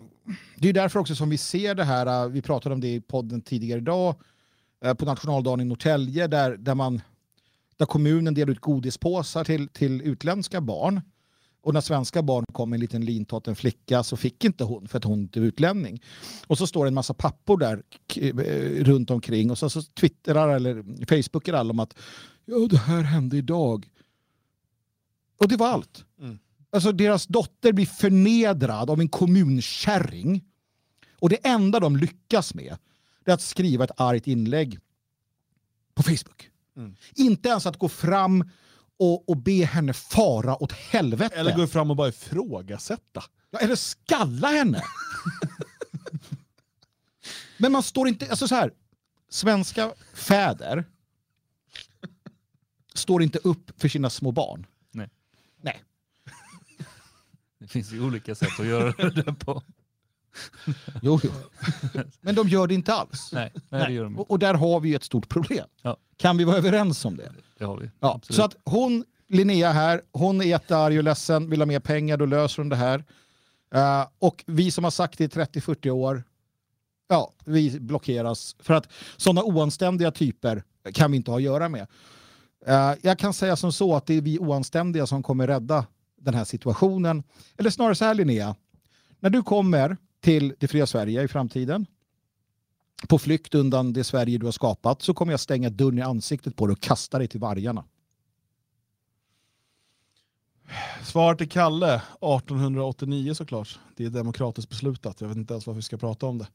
det 0.56 0.68
är 0.68 0.72
därför 0.72 1.00
också 1.00 1.14
som 1.14 1.30
vi 1.30 1.38
ser 1.38 1.74
det 1.74 1.84
här, 1.84 2.06
eh, 2.06 2.28
vi 2.28 2.42
pratade 2.42 2.74
om 2.74 2.80
det 2.80 2.94
i 2.94 3.00
podden 3.00 3.40
tidigare 3.40 3.80
idag, 3.80 4.14
eh, 4.84 4.94
på 4.94 5.04
nationaldagen 5.04 5.60
i 5.60 5.64
Norrtälje, 5.64 6.26
där, 6.26 6.56
där 6.56 6.74
man 6.74 7.00
där 7.78 7.86
kommunen 7.86 8.34
delar 8.34 8.52
ut 8.52 8.60
godispåsar 8.60 9.44
till, 9.44 9.68
till 9.68 10.02
utländska 10.02 10.60
barn. 10.60 11.00
Och 11.60 11.74
när 11.74 11.80
svenska 11.80 12.22
barn 12.22 12.44
kom 12.52 12.70
med 12.70 12.76
en 12.76 12.80
liten 12.80 13.04
lintott, 13.04 13.48
en 13.48 13.56
flicka, 13.56 14.02
så 14.02 14.16
fick 14.16 14.44
inte 14.44 14.64
hon 14.64 14.88
för 14.88 14.98
att 14.98 15.04
hon 15.04 15.20
inte 15.20 15.40
var 15.40 15.46
utlänning. 15.46 16.02
Och 16.46 16.58
så 16.58 16.66
står 16.66 16.84
det 16.84 16.88
en 16.88 16.94
massa 16.94 17.14
pappor 17.14 17.58
där 17.58 17.82
eh, 18.16 18.84
runt 18.84 19.10
omkring 19.10 19.50
och 19.50 19.58
så, 19.58 19.70
så 19.70 19.82
twittrar 19.82 20.48
eller 20.48 20.84
facebookar 21.06 21.52
alla 21.52 21.70
om 21.70 21.80
att 21.80 21.94
ja, 22.44 22.56
det 22.70 22.78
här 22.78 23.02
hände 23.02 23.36
idag. 23.36 23.88
Och 25.40 25.48
det 25.48 25.56
var 25.56 25.68
allt. 25.68 26.04
Mm. 26.20 26.38
Alltså 26.70 26.92
deras 26.92 27.26
dotter 27.26 27.72
blir 27.72 27.86
förnedrad 27.86 28.90
av 28.90 29.00
en 29.00 29.08
kommunkärring. 29.08 30.44
Och 31.20 31.28
det 31.28 31.46
enda 31.46 31.80
de 31.80 31.96
lyckas 31.96 32.54
med 32.54 32.76
är 33.24 33.32
att 33.32 33.42
skriva 33.42 33.84
ett 33.84 34.00
argt 34.00 34.26
inlägg 34.26 34.78
på 35.94 36.02
Facebook. 36.02 36.50
Mm. 36.78 36.96
Inte 37.14 37.48
ens 37.48 37.66
att 37.66 37.78
gå 37.78 37.88
fram 37.88 38.50
och, 38.98 39.28
och 39.28 39.36
be 39.36 39.64
henne 39.64 39.92
fara 39.92 40.62
åt 40.62 40.72
helvete. 40.72 41.34
Eller 41.36 41.56
gå 41.56 41.66
fram 41.66 41.90
och 41.90 41.96
bara 41.96 42.08
ifrågasätta. 42.08 43.24
Ja, 43.50 43.58
eller 43.58 43.76
skalla 43.76 44.48
henne. 44.48 44.82
Men 47.56 47.72
man 47.72 47.82
står 47.82 48.08
inte, 48.08 48.30
alltså 48.30 48.48
så 48.48 48.54
här, 48.54 48.72
svenska 49.28 49.92
fäder 50.14 50.84
står 52.94 53.22
inte 53.22 53.38
upp 53.38 53.80
för 53.80 53.88
sina 53.88 54.10
små 54.10 54.32
barn. 54.32 54.66
Nej. 54.90 55.10
Nej. 55.60 55.82
Det 57.58 57.68
finns 57.68 57.92
ju 57.92 58.00
olika 58.02 58.34
sätt 58.34 58.60
att 58.60 58.66
göra 58.66 59.10
det 59.10 59.34
på. 59.34 59.62
Jo, 61.02 61.20
jo. 61.22 61.30
Men 62.20 62.34
de 62.34 62.48
gör 62.48 62.66
det 62.66 62.74
inte 62.74 62.94
alls. 62.94 63.30
Nej, 63.32 63.52
nej, 63.68 63.86
det 63.86 63.92
gör 63.92 64.04
de 64.04 64.12
inte. 64.12 64.20
Och, 64.20 64.30
och 64.30 64.38
där 64.38 64.54
har 64.54 64.80
vi 64.80 64.88
ju 64.88 64.96
ett 64.96 65.04
stort 65.04 65.28
problem. 65.28 65.66
Ja. 65.82 65.96
Kan 66.16 66.36
vi 66.36 66.44
vara 66.44 66.56
överens 66.56 67.04
om 67.04 67.16
det? 67.16 67.32
Det 67.58 67.64
har 67.64 67.76
vi. 67.76 67.90
Ja, 68.00 68.14
Absolut. 68.14 68.36
så 68.36 68.42
att 68.42 68.56
hon, 68.64 69.04
Linnea 69.28 69.72
här, 69.72 70.02
hon 70.12 70.40
är 70.40 70.44
jättearg 70.44 70.98
och 70.98 71.04
ledsen, 71.04 71.50
vill 71.50 71.60
ha 71.60 71.66
mer 71.66 71.80
pengar, 71.80 72.16
då 72.16 72.26
löser 72.26 72.62
hon 72.62 72.68
det 72.68 72.76
här. 72.76 73.04
Eh, 73.74 74.06
och 74.18 74.44
vi 74.46 74.70
som 74.70 74.84
har 74.84 74.90
sagt 74.90 75.18
det 75.18 75.24
i 75.24 75.28
30-40 75.28 75.90
år, 75.90 76.24
ja, 77.08 77.32
vi 77.44 77.80
blockeras. 77.80 78.56
För 78.58 78.74
att 78.74 78.88
sådana 79.16 79.42
oanständiga 79.42 80.10
typer 80.10 80.62
kan 80.92 81.10
vi 81.10 81.16
inte 81.16 81.30
ha 81.30 81.38
att 81.38 81.42
göra 81.42 81.68
med. 81.68 81.86
Eh, 82.66 82.92
jag 83.02 83.18
kan 83.18 83.34
säga 83.34 83.56
som 83.56 83.72
så 83.72 83.96
att 83.96 84.06
det 84.06 84.14
är 84.14 84.20
vi 84.20 84.38
oanständiga 84.38 85.06
som 85.06 85.22
kommer 85.22 85.46
rädda 85.46 85.86
den 86.20 86.34
här 86.34 86.44
situationen. 86.44 87.22
Eller 87.56 87.70
snarare 87.70 87.94
så 87.94 88.04
här 88.04 88.14
Linnea, 88.14 88.56
när 89.20 89.30
du 89.30 89.42
kommer 89.42 89.96
till 90.20 90.54
det 90.58 90.68
fria 90.68 90.86
Sverige 90.86 91.22
i 91.22 91.28
framtiden, 91.28 91.86
på 93.08 93.18
flykt 93.18 93.54
undan 93.54 93.92
det 93.92 94.04
Sverige 94.04 94.38
du 94.38 94.46
har 94.46 94.52
skapat, 94.52 95.02
så 95.02 95.14
kommer 95.14 95.32
jag 95.32 95.40
stänga 95.40 95.70
dörren 95.70 95.98
i 95.98 96.02
ansiktet 96.02 96.56
på 96.56 96.66
dig 96.66 96.72
och 96.72 96.80
kasta 96.80 97.18
dig 97.18 97.28
till 97.28 97.40
vargarna. 97.40 97.84
Svar 101.04 101.34
till 101.34 101.48
Kalle, 101.48 101.94
1889 101.94 103.34
såklart. 103.34 103.78
Det 103.96 104.04
är 104.04 104.10
demokratiskt 104.10 104.68
beslutat. 104.70 105.20
Jag 105.20 105.28
vet 105.28 105.36
inte 105.36 105.54
ens 105.54 105.66
varför 105.66 105.76
vi 105.76 105.82
ska 105.82 105.96
prata 105.96 106.26
om 106.26 106.38
det. 106.38 106.46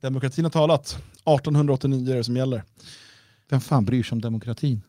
Demokratin 0.00 0.44
har 0.44 0.50
talat. 0.50 0.86
1889 1.14 2.12
är 2.12 2.16
det 2.16 2.24
som 2.24 2.36
gäller. 2.36 2.64
Vem 3.48 3.60
fan 3.60 3.84
bryr 3.84 4.02
sig 4.02 4.16
om 4.16 4.20
demokratin? 4.20 4.82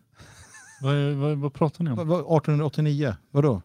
Vad, 0.82 0.96
vad, 1.14 1.38
vad 1.38 1.54
pratar 1.54 1.84
ni 1.84 1.90
om? 1.92 1.98
Vad- 1.98 2.08
vad- 2.08 2.20
1889, 2.20 3.16
vadå? 3.32 3.62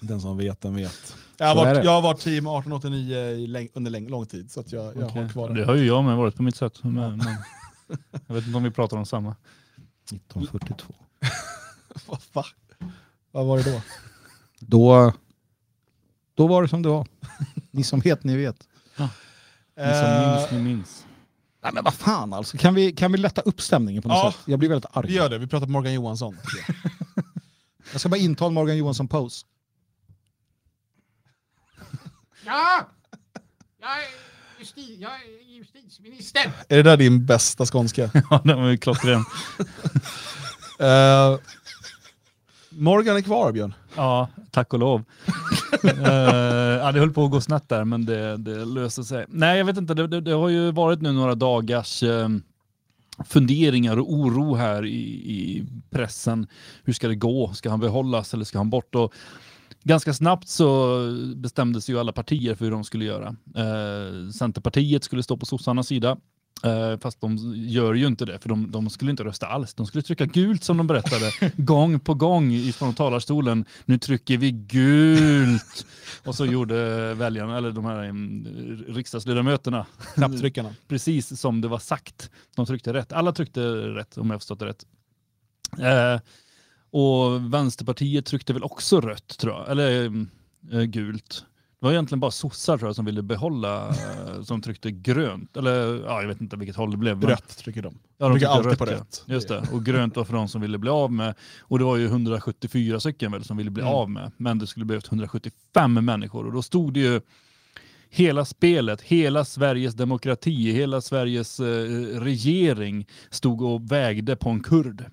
Den 0.00 0.20
som 0.20 0.36
vet, 0.36 0.60
den 0.60 0.74
vet. 0.74 1.16
Jag 1.42 1.54
har 1.54 1.64
varit, 1.64 1.84
jag 1.84 1.90
har 1.90 2.02
varit 2.02 2.20
team 2.20 2.46
1889 2.46 3.16
i 3.18 3.46
läng, 3.46 3.68
under 3.74 3.90
läng, 3.90 4.08
lång 4.08 4.26
tid, 4.26 4.50
så 4.52 4.60
att 4.60 4.72
jag, 4.72 4.84
jag 4.96 5.04
Okej. 5.04 5.22
har 5.22 5.28
kvar 5.28 5.48
Det 5.48 5.54
det. 5.54 5.64
har 5.66 5.74
ju 5.74 5.86
jag 5.86 6.04
med 6.04 6.16
varit 6.16 6.36
på 6.36 6.42
mitt 6.42 6.56
sätt. 6.56 6.78
Men, 6.84 6.94
men, 6.94 7.36
jag 8.26 8.34
vet 8.34 8.46
inte 8.46 8.56
om 8.56 8.62
vi 8.62 8.70
pratar 8.70 8.96
om 8.96 9.06
samma. 9.06 9.36
1942. 10.12 10.94
Vad 12.06 12.22
fan? 12.22 12.44
Vad 13.30 13.46
var 13.46 13.58
det 13.58 13.72
då? 13.72 13.80
Då, 14.60 15.12
då 16.34 16.46
var 16.46 16.62
det 16.62 16.68
som 16.68 16.82
det 16.82 16.88
var. 16.88 17.06
Ni 17.70 17.84
som 17.84 18.00
vet, 18.00 18.24
ni 18.24 18.36
vet. 18.36 18.56
Ni 18.96 19.04
som 19.76 19.84
Eh, 19.84 20.36
minns, 20.36 20.50
ni 20.52 20.62
minns. 20.62 21.06
Nej 21.62 21.72
men 21.74 21.84
vad 21.84 21.94
fan 21.94 22.32
alltså, 22.32 22.56
kan 22.58 22.74
vi, 22.74 22.92
kan 22.92 23.12
vi 23.12 23.18
lätta 23.18 23.40
upp 23.40 23.60
stämningen 23.60 24.02
på 24.02 24.08
något 24.08 24.16
Ja. 24.18 24.32
sätt? 24.32 24.40
Jag 24.46 24.58
blir 24.58 24.68
väldigt 24.68 24.90
arg. 24.96 25.06
vi 25.08 25.14
gör 25.14 25.28
det, 25.30 25.38
vi 25.38 25.46
pratar 25.46 25.66
Morgan 25.66 25.94
Johansson. 25.94 26.36
jag. 26.66 26.76
Jag 27.92 28.00
ska 28.00 28.08
bara 28.08 28.16
inta 28.20 28.46
en 28.46 28.54
Morgan 28.54 28.76
Johansson 28.76 29.08
pose. 29.08 29.46
Ja! 32.46 32.88
Jag 33.80 33.90
är, 33.90 34.08
justi, 34.58 34.96
jag 35.00 35.10
är 35.10 35.54
justitieminister. 35.56 36.52
Är 36.68 36.76
det 36.76 36.82
där 36.82 36.96
din 36.96 37.26
bästa 37.26 37.66
skånska? 37.66 38.10
Ja, 38.30 38.40
den 38.44 38.62
var 38.62 38.68
ju 38.68 38.76
klockren. 38.76 39.24
Eh, 40.78 41.38
Morgan 42.70 43.16
är 43.16 43.20
kvar 43.20 43.52
Björn. 43.52 43.74
Ja, 43.96 44.28
tack 44.50 44.72
och 44.72 44.78
lov. 44.78 45.04
uh, 45.84 45.90
ja, 46.04 46.92
det 46.92 46.98
höll 46.98 47.12
på 47.12 47.24
att 47.24 47.30
gå 47.30 47.40
snett 47.40 47.68
där, 47.68 47.84
men 47.84 48.04
det, 48.04 48.36
det 48.36 48.64
löste 48.64 49.04
sig. 49.04 49.26
Nej, 49.28 49.58
jag 49.58 49.64
vet 49.64 49.76
inte. 49.76 49.94
Det, 49.94 50.06
det, 50.06 50.20
det 50.20 50.30
har 50.30 50.48
ju 50.48 50.72
varit 50.72 51.02
nu 51.02 51.12
några 51.12 51.34
dagars 51.34 52.02
eh, 52.02 52.28
funderingar 53.26 53.98
och 53.98 54.12
oro 54.12 54.54
här 54.54 54.86
i, 54.86 55.00
i 55.32 55.64
pressen. 55.90 56.46
Hur 56.84 56.92
ska 56.92 57.08
det 57.08 57.14
gå? 57.14 57.52
Ska 57.54 57.70
han 57.70 57.80
behållas 57.80 58.34
eller 58.34 58.44
ska 58.44 58.58
han 58.58 58.70
bort? 58.70 58.94
Och 58.94 59.14
ganska 59.82 60.14
snabbt 60.14 60.48
så 60.48 60.98
bestämdes 61.36 61.90
ju 61.90 61.98
alla 61.98 62.12
partier 62.12 62.54
för 62.54 62.64
hur 62.64 62.72
de 62.72 62.84
skulle 62.84 63.04
göra. 63.04 63.36
Eh, 63.56 64.30
Centerpartiet 64.30 65.04
skulle 65.04 65.22
stå 65.22 65.36
på 65.36 65.46
sossarnas 65.46 65.86
sida. 65.86 66.16
Eh, 66.64 66.98
fast 66.98 67.20
de 67.20 67.36
gör 67.56 67.94
ju 67.94 68.06
inte 68.06 68.24
det, 68.24 68.38
för 68.38 68.48
de, 68.48 68.70
de 68.70 68.90
skulle 68.90 69.10
inte 69.10 69.24
rösta 69.24 69.46
alls. 69.46 69.74
De 69.74 69.86
skulle 69.86 70.02
trycka 70.02 70.26
gult 70.26 70.64
som 70.64 70.76
de 70.76 70.86
berättade, 70.86 71.52
gång 71.56 72.00
på 72.00 72.14
gång 72.14 72.52
ifrån 72.52 72.94
talarstolen. 72.94 73.64
Nu 73.84 73.98
trycker 73.98 74.36
vi 74.38 74.50
gult! 74.50 75.86
Och 76.24 76.34
så 76.34 76.46
gjorde 76.46 77.14
väljarna, 77.14 77.56
eller 77.58 77.70
de 77.70 77.84
här 77.84 78.02
mm, 78.02 78.84
riksdagsledamöterna, 78.88 79.86
Knapptryckarna. 80.14 80.74
precis 80.88 81.40
som 81.40 81.60
det 81.60 81.68
var 81.68 81.78
sagt. 81.78 82.30
De 82.56 82.66
tryckte 82.66 82.92
rätt. 82.92 83.12
Alla 83.12 83.32
tryckte 83.32 83.60
rätt, 83.70 84.18
om 84.18 84.30
jag 84.30 84.40
förstått 84.40 84.58
det 84.58 84.66
rätt. 84.66 84.86
Eh, 85.78 86.20
och 86.92 87.54
Vänsterpartiet 87.54 88.26
tryckte 88.26 88.52
väl 88.52 88.62
också 88.62 89.00
rött, 89.00 89.38
tror 89.38 89.54
jag. 89.54 89.70
Eller 89.70 90.04
eh, 90.72 90.82
gult. 90.82 91.44
Det 91.80 91.86
var 91.86 91.92
egentligen 91.92 92.20
bara 92.20 92.30
sossar 92.30 92.78
tror 92.78 92.88
jag 92.88 92.96
som 92.96 93.04
ville 93.04 93.22
behålla, 93.22 93.88
eh, 93.88 94.42
som 94.42 94.62
tryckte 94.62 94.90
grönt. 94.90 95.56
Eller 95.56 96.02
ja, 96.04 96.20
jag 96.20 96.28
vet 96.28 96.40
inte 96.40 96.56
vilket 96.56 96.76
håll 96.76 96.90
det 96.90 96.96
blev. 96.96 97.18
men- 97.18 97.28
Rött 97.28 97.56
trycker 97.58 97.82
de. 97.82 97.98
Ja, 98.18 98.28
de 98.28 98.32
trycker 98.34 98.46
alltid 98.48 98.78
på 98.78 98.86
ja. 98.86 98.92
rätt. 98.92 99.24
Just 99.26 99.48
det. 99.48 99.68
Och 99.72 99.84
grönt 99.84 100.16
var 100.16 100.24
för 100.24 100.32
de 100.34 100.48
som 100.48 100.60
ville 100.60 100.78
bli 100.78 100.90
av 100.90 101.12
med. 101.12 101.34
Och 101.60 101.78
det 101.78 101.84
var 101.84 101.96
ju 101.96 102.06
174 102.06 103.00
stycken 103.00 103.32
väl 103.32 103.44
som 103.44 103.56
ville 103.56 103.70
bli 103.70 103.82
Mm. 103.82 103.94
av 103.94 104.10
med. 104.10 104.32
Men 104.36 104.58
det 104.58 104.66
skulle 104.66 104.84
behövt 104.86 105.06
175 105.08 105.92
människor. 106.04 106.46
Och 106.46 106.52
då 106.52 106.62
stod 106.62 106.94
det 106.94 107.00
ju 107.00 107.20
hela 108.10 108.44
spelet, 108.44 109.00
hela 109.02 109.44
Sveriges 109.44 109.94
demokrati, 109.94 110.72
hela 110.72 111.00
Sveriges 111.00 111.60
eh, 111.60 111.64
regering 112.20 113.06
stod 113.30 113.62
och 113.62 113.92
vägde 113.92 114.36
på 114.36 114.50
en 114.50 114.60
kurd. 114.62 115.04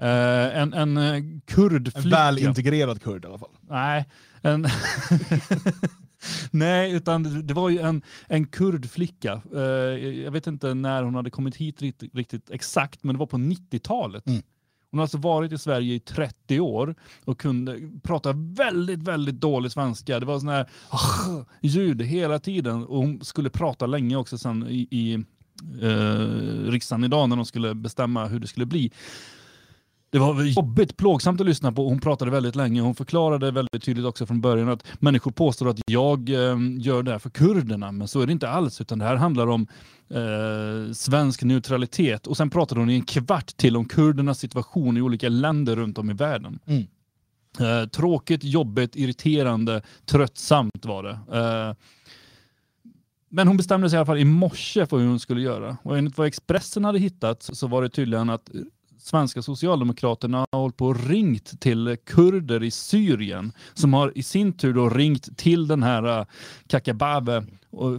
Eh, 0.00 0.58
en 0.60 0.72
en 0.74 0.96
eh, 0.96 1.04
En 1.14 1.40
kurdflicka. 1.46 2.08
väl 2.08 2.38
integrerad 2.38 3.02
kurd 3.02 3.24
i 3.24 3.28
alla 3.28 3.38
fall. 3.38 3.50
Nej, 3.68 4.04
en 4.42 4.66
Nej, 6.50 6.92
utan 6.92 7.46
det- 7.46 7.54
var 7.54 7.68
ju 7.68 7.78
en, 7.78 8.02
en 8.28 8.46
kurdflicka. 8.46 9.42
Eh, 9.54 9.60
jag 10.24 10.30
vet 10.30 10.46
inte 10.46 10.74
när 10.74 11.02
hon 11.02 11.14
hade 11.14 11.30
kommit 11.30 11.56
hit 11.56 11.82
riktigt, 11.82 12.14
riktigt 12.14 12.50
exakt, 12.50 13.04
men 13.04 13.14
det 13.14 13.18
var 13.18 13.26
på 13.26 13.36
90-talet. 13.36 14.26
Mm. 14.26 14.42
Hon 14.90 14.98
har 14.98 15.04
alltså 15.04 15.18
varit 15.18 15.52
i 15.52 15.58
Sverige 15.58 15.94
i 15.94 16.00
30 16.00 16.60
år 16.60 16.94
och 17.24 17.38
kunde 17.40 17.78
prata 18.02 18.32
väldigt, 18.36 19.02
väldigt 19.02 19.40
dålig 19.40 19.72
svenska. 19.72 20.20
Det 20.20 20.26
var 20.26 20.38
sån 20.38 20.48
här 20.48 20.66
ljud 21.62 22.02
hela 22.02 22.38
tiden 22.38 22.84
och 22.84 22.96
hon 22.98 23.24
skulle 23.24 23.50
prata 23.50 23.86
länge 23.86 24.16
också 24.16 24.38
sen 24.38 24.66
i, 24.68 24.88
i 24.90 25.14
eh, 25.82 26.70
riksdagen 26.70 27.04
idag 27.04 27.28
när 27.28 27.36
de 27.36 27.44
skulle 27.44 27.74
bestämma 27.74 28.26
hur 28.26 28.40
det 28.40 28.46
skulle 28.46 28.66
bli. 28.66 28.92
Det 30.12 30.18
var 30.18 30.42
jobbigt, 30.42 30.96
plågsamt 30.96 31.40
att 31.40 31.46
lyssna 31.46 31.72
på. 31.72 31.88
Hon 31.88 32.00
pratade 32.00 32.30
väldigt 32.30 32.56
länge. 32.56 32.80
Hon 32.80 32.94
förklarade 32.94 33.50
väldigt 33.50 33.82
tydligt 33.82 34.06
också 34.06 34.26
från 34.26 34.40
början 34.40 34.68
att 34.68 34.86
människor 34.98 35.30
påstår 35.30 35.68
att 35.68 35.80
jag 35.86 36.28
eh, 36.28 36.56
gör 36.78 37.02
det 37.02 37.10
här 37.10 37.18
för 37.18 37.30
kurderna, 37.30 37.92
men 37.92 38.08
så 38.08 38.20
är 38.20 38.26
det 38.26 38.32
inte 38.32 38.48
alls. 38.48 38.80
Utan 38.80 38.98
det 38.98 39.04
här 39.04 39.16
handlar 39.16 39.46
om 39.46 39.66
eh, 40.08 40.92
svensk 40.92 41.42
neutralitet. 41.42 42.26
Och 42.26 42.36
sen 42.36 42.50
pratade 42.50 42.80
hon 42.80 42.90
i 42.90 42.94
en 42.94 43.04
kvart 43.04 43.56
till 43.56 43.76
om 43.76 43.84
kurdernas 43.84 44.38
situation 44.38 44.96
i 44.96 45.00
olika 45.00 45.28
länder 45.28 45.76
runt 45.76 45.98
om 45.98 46.10
i 46.10 46.14
världen. 46.14 46.58
Mm. 46.66 46.86
Eh, 47.60 47.88
tråkigt, 47.88 48.44
jobbigt, 48.44 48.96
irriterande, 48.96 49.82
tröttsamt 50.06 50.84
var 50.84 51.02
det. 51.02 51.38
Eh, 51.38 51.74
men 53.28 53.48
hon 53.48 53.56
bestämde 53.56 53.90
sig 53.90 53.96
i 53.96 53.98
alla 53.98 54.06
fall 54.06 54.18
i 54.18 54.24
morse 54.24 54.86
för 54.86 54.98
hur 54.98 55.06
hon 55.06 55.20
skulle 55.20 55.40
göra. 55.40 55.76
Och 55.82 55.98
enligt 55.98 56.18
vad 56.18 56.26
Expressen 56.26 56.84
hade 56.84 56.98
hittat 56.98 57.42
så 57.42 57.66
var 57.66 57.82
det 57.82 57.88
tydligen 57.88 58.30
att 58.30 58.50
svenska 59.00 59.42
socialdemokraterna 59.42 60.46
har 60.52 60.60
hållit 60.60 60.76
på 60.76 60.86
och 60.86 61.08
ringt 61.08 61.60
till 61.60 61.96
kurder 62.06 62.62
i 62.62 62.70
Syrien 62.70 63.52
som 63.74 63.94
har 63.94 64.12
i 64.18 64.22
sin 64.22 64.52
tur 64.52 64.74
då 64.74 64.88
ringt 64.88 65.38
till 65.38 65.66
den 65.66 65.82
här 65.82 66.18
äh, 66.18 66.26
Kakabave 66.66 67.44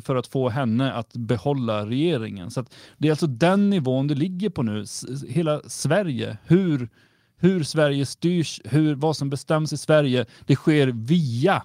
för 0.03 0.15
att 0.15 0.27
få 0.27 0.49
henne 0.49 0.93
att 0.93 1.13
behålla 1.13 1.85
regeringen. 1.85 2.51
Så 2.51 2.59
att 2.59 2.73
det 2.97 3.07
är 3.07 3.11
alltså 3.11 3.27
den 3.27 3.69
nivån 3.69 4.07
det 4.07 4.15
ligger 4.15 4.49
på 4.49 4.63
nu. 4.63 4.85
Hela 5.27 5.61
Sverige, 5.67 6.37
hur, 6.45 6.89
hur 7.37 7.63
Sverige 7.63 8.05
styrs, 8.05 8.61
hur, 8.65 8.95
vad 8.95 9.17
som 9.17 9.29
bestäms 9.29 9.73
i 9.73 9.77
Sverige, 9.77 10.25
det 10.45 10.55
sker 10.55 10.87
via 10.87 11.63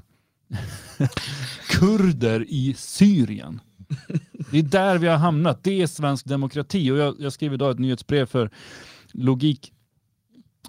kurder 1.68 2.45
i 2.49 2.74
Syrien. 2.78 3.61
Det 4.51 4.59
är 4.59 4.62
där 4.62 4.99
vi 4.99 5.07
har 5.07 5.16
hamnat. 5.16 5.64
Det 5.64 5.82
är 5.82 5.87
svensk 5.87 6.26
demokrati. 6.26 6.91
Och 6.91 6.97
jag, 6.97 7.14
jag 7.18 7.32
skrev 7.32 7.55
idag 7.55 7.70
ett 7.70 7.78
nyhetsbrev 7.78 8.26
för 8.26 8.51
Logik 9.18 9.72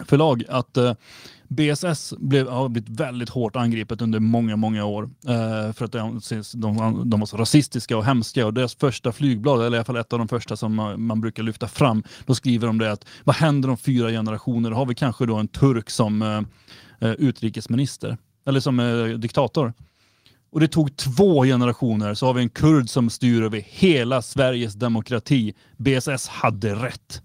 förlag 0.06 0.44
att 0.50 0.78
eh, 0.78 0.94
BSS 1.48 2.14
blev, 2.18 2.48
har 2.48 2.70
blivit 2.70 2.90
väldigt 2.90 3.30
hårt 3.30 3.56
angripet 3.56 4.02
under 4.02 4.20
många, 4.20 4.56
många 4.56 4.86
år. 4.86 5.10
Eh, 5.28 5.74
för 5.74 5.86
att 5.86 5.92
de, 5.92 6.22
de, 6.54 7.10
de 7.10 7.20
var 7.20 7.26
så 7.28 7.38
rasistiska 7.38 7.98
och 7.98 8.06
hemska. 8.06 8.46
Och 8.46 8.54
deras 8.54 8.76
första 8.76 9.12
flygblad, 9.12 9.60
eller 9.60 9.78
i 9.78 9.80
alla 9.80 9.86
fall 9.86 9.98
ett 9.98 10.14
av 10.14 10.20
de 10.20 10.28
första 10.28 10.56
som 10.56 10.76
man, 10.76 11.02
man 11.02 11.22
brukar 11.22 11.44
lyfta 11.44 11.68
fram, 11.68 12.04
då 12.26 12.36
skriver 12.36 12.68
de 12.68 12.78
det 12.78 12.92
att 12.92 13.06
vad 13.24 13.36
händer 13.36 13.70
om 13.70 13.78
fyra 13.78 14.10
generationer? 14.10 14.70
Då 14.70 14.76
har 14.76 14.86
vi 14.86 14.96
kanske 14.96 15.26
då 15.26 15.36
en 15.36 15.48
turk 15.48 15.90
som 15.90 16.22
eh, 16.22 16.42
eh, 17.10 17.16
utrikesminister. 17.16 18.18
Eller 18.46 18.60
som 18.60 18.80
eh, 18.80 19.06
diktator. 19.06 19.74
Och 20.52 20.60
det 20.60 20.68
tog 20.68 20.96
två 20.96 21.44
generationer 21.44 22.14
så 22.14 22.26
har 22.26 22.34
vi 22.34 22.42
en 22.42 22.50
kurd 22.50 22.90
som 22.90 23.10
styr 23.10 23.42
över 23.42 23.64
hela 23.66 24.22
Sveriges 24.22 24.74
demokrati. 24.74 25.54
BSS 25.78 26.28
hade 26.28 26.76
rätt. 26.76 27.22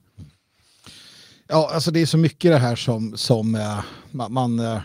Ja, 1.53 1.70
alltså 1.74 1.90
det 1.90 2.00
är 2.00 2.07
så 2.07 2.18
mycket 2.18 2.50
det 2.50 2.59
här 2.59 2.76
som, 2.76 3.16
som 3.16 3.55
eh, 3.55 3.84
man, 4.11 4.32
man, 4.32 4.59
eh, 4.59 4.80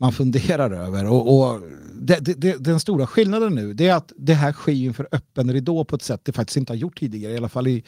man 0.00 0.12
funderar 0.12 0.70
över. 0.70 1.06
Och, 1.06 1.38
och 1.38 1.60
det, 1.94 2.18
det, 2.20 2.34
det, 2.34 2.56
den 2.56 2.80
stora 2.80 3.06
skillnaden 3.06 3.54
nu 3.54 3.74
det 3.74 3.88
är 3.88 3.94
att 3.94 4.12
det 4.16 4.34
här 4.34 4.52
sker 4.52 4.72
inför 4.72 5.08
öppen 5.12 5.52
ridå 5.52 5.84
på 5.84 5.96
ett 5.96 6.02
sätt 6.02 6.20
det 6.24 6.32
faktiskt 6.32 6.56
inte 6.56 6.72
har 6.72 6.78
gjort 6.78 6.98
tidigare, 6.98 7.32
i 7.32 7.36
alla 7.36 7.48
fall 7.48 7.66
i, 7.66 7.84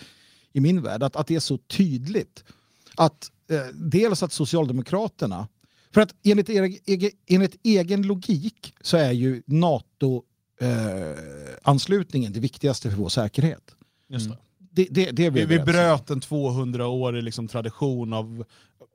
i 0.53 0.61
min 0.61 0.83
värld. 0.83 1.03
Att, 1.03 1.17
att 1.17 1.27
det 1.27 1.35
är 1.35 1.41
så 1.41 1.59
tydligt. 1.59 2.45
Att 2.97 3.31
eh, 3.51 3.67
dels 3.75 4.23
att 4.23 4.33
Socialdemokraterna, 4.33 5.49
för 5.95 6.01
att 6.01 6.15
enligt, 6.23 6.51
er, 6.51 6.79
egen, 6.87 7.11
enligt 7.27 7.57
egen 7.63 8.03
logik 8.03 8.75
så 8.81 8.97
är 8.97 9.13
ju 9.13 9.43
NATO-anslutningen 9.47 12.33
eh, 12.33 12.35
det 12.35 12.41
viktigaste 12.41 12.91
för 12.91 12.97
vår 12.97 13.09
säkerhet. 13.09 13.75
Just 14.09 14.31
det. 14.31 14.37
Det, 14.71 14.87
det, 14.91 15.11
det 15.11 15.31
Vi, 15.31 15.45
vi 15.45 15.59
bröt 15.59 16.11
en 16.11 16.21
200-årig 16.21 17.23
liksom 17.23 17.49
tradition 17.49 18.13
av, 18.13 18.45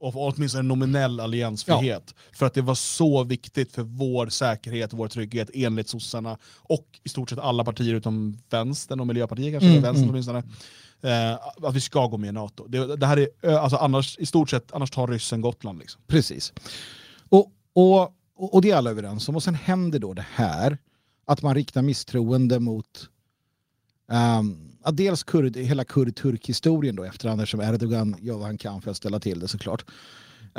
av 0.01 0.17
åtminstone 0.17 0.59
en 0.59 0.67
nominell 0.67 1.19
alliansfrihet. 1.19 2.15
För 2.31 2.45
att 2.45 2.53
det 2.53 2.61
var 2.61 2.75
så 2.75 3.23
viktigt 3.23 3.71
för 3.71 3.83
vår 3.83 4.27
säkerhet 4.27 4.93
och 4.93 4.99
vår 4.99 5.07
trygghet 5.07 5.49
enligt 5.53 5.89
sossarna 5.89 6.37
och 6.57 6.85
i 7.03 7.09
stort 7.09 7.29
sett 7.29 7.39
alla 7.39 7.63
partier 7.63 7.93
utom 7.93 8.37
vänstern 8.49 8.99
och 8.99 9.07
Miljöpartiet 9.07 9.53
kanske, 9.53 9.69
Mm, 9.69 9.81
vänstern 9.81 10.03
mm. 10.03 10.09
åtminstone. 10.09 10.43
Eh, 11.01 11.33
att 11.67 11.75
vi 11.75 11.81
ska 11.81 12.07
gå 12.07 12.17
med 12.17 12.29
i 12.29 12.31
NATO. 12.31 12.67
Det, 12.67 12.95
det 12.95 13.05
här 13.05 13.17
är, 13.41 13.49
alltså 13.49 13.77
annars, 13.77 14.17
i 14.17 14.25
stort 14.25 14.49
sett, 14.49 14.71
annars 14.71 14.91
tar 14.91 15.07
ryssen 15.07 15.41
Gotland. 15.41 15.79
Liksom. 15.79 16.01
Precis. 16.07 16.53
Och, 17.29 17.51
och, 17.73 18.13
och 18.37 18.61
det 18.61 18.71
är 18.71 18.75
alla 18.75 18.89
överens 18.89 19.29
om. 19.29 19.35
Och 19.35 19.43
sen 19.43 19.55
händer 19.55 19.99
då 19.99 20.13
det 20.13 20.25
här 20.33 20.77
att 21.25 21.41
man 21.41 21.55
riktar 21.55 21.81
misstroende 21.81 22.59
mot 22.59 23.09
um, 24.39 24.74
ja, 24.85 24.91
dels 24.91 25.23
kurd, 25.23 25.57
hela 25.57 25.83
kurd-turk-historien 25.83 26.95
då 26.95 27.03
efterhand 27.03 27.47
som 27.47 27.61
Erdogan 27.61 28.15
gör 28.19 28.37
vad 28.37 28.45
han 28.45 28.57
kan 28.57 28.81
för 28.81 28.91
att 28.91 28.97
ställa 28.97 29.19
till 29.19 29.39
det 29.39 29.47
såklart. 29.47 29.85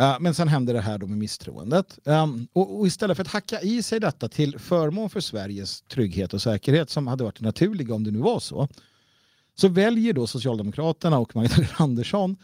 Uh, 0.00 0.16
men 0.20 0.34
sen 0.34 0.48
händer 0.48 0.74
det 0.74 0.80
här 0.80 0.98
då 0.98 1.06
med 1.06 1.18
misstroendet. 1.18 1.98
Um, 2.04 2.48
och, 2.52 2.78
och 2.80 2.86
istället 2.86 3.16
för 3.16 3.24
att 3.24 3.30
hacka 3.30 3.60
i 3.60 3.82
sig 3.82 4.00
detta 4.00 4.28
till 4.28 4.58
förmån 4.58 5.10
för 5.10 5.20
Sveriges 5.20 5.82
trygghet 5.82 6.34
och 6.34 6.42
säkerhet 6.42 6.90
som 6.90 7.06
hade 7.06 7.24
varit 7.24 7.40
naturliga 7.40 7.94
om 7.94 8.04
det 8.04 8.10
nu 8.10 8.18
var 8.18 8.40
så, 8.40 8.68
så 9.54 9.68
väljer 9.68 10.12
då 10.12 10.26
Socialdemokraterna 10.26 11.18
och 11.18 11.36
Magdalena 11.36 11.68
Andersson 11.76 12.36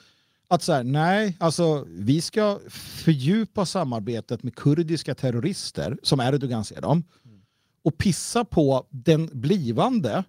att 0.49 0.63
så 0.63 0.73
här, 0.73 0.85
nej, 0.85 1.37
alltså 1.41 1.87
vi 1.89 2.21
ska 2.21 2.59
fördjupa 3.05 3.67
samarbetet 3.67 4.43
med 4.43 4.55
kurdiska 4.55 5.15
terrorister, 5.15 5.99
som 6.03 6.21
Erdogan 6.21 6.65
ser 6.65 6.81
dem, 6.81 7.05
och 7.85 7.99
pissa 7.99 8.45
på 8.45 8.87
den 8.91 9.31
blivande 9.33 10.25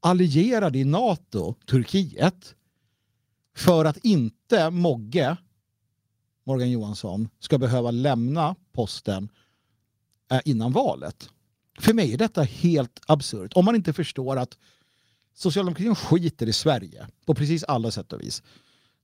allierade 0.00 0.78
i 0.78 0.84
NATO, 0.84 1.54
Turkiet, 1.66 2.54
för 3.56 3.84
att 3.84 3.96
inte 3.96 4.70
Mogge, 4.70 5.36
Morgan 6.44 6.70
Johansson, 6.70 7.28
ska 7.40 7.58
behöva 7.58 7.90
lämna 7.90 8.54
posten 8.72 9.28
eh, 10.30 10.40
innan 10.44 10.72
valet. 10.72 11.30
För 11.78 11.94
mig 11.94 12.12
är 12.12 12.18
detta 12.18 12.42
helt 12.42 13.00
absurt. 13.06 13.52
Om 13.54 13.64
man 13.64 13.74
inte 13.74 13.92
förstår 13.92 14.36
att 14.36 14.58
socialdemokratin 15.34 15.94
skiter 15.94 16.46
i 16.46 16.52
Sverige 16.52 17.06
på 17.26 17.34
precis 17.34 17.64
alla 17.64 17.90
sätt 17.90 18.12
och 18.12 18.20
vis. 18.20 18.42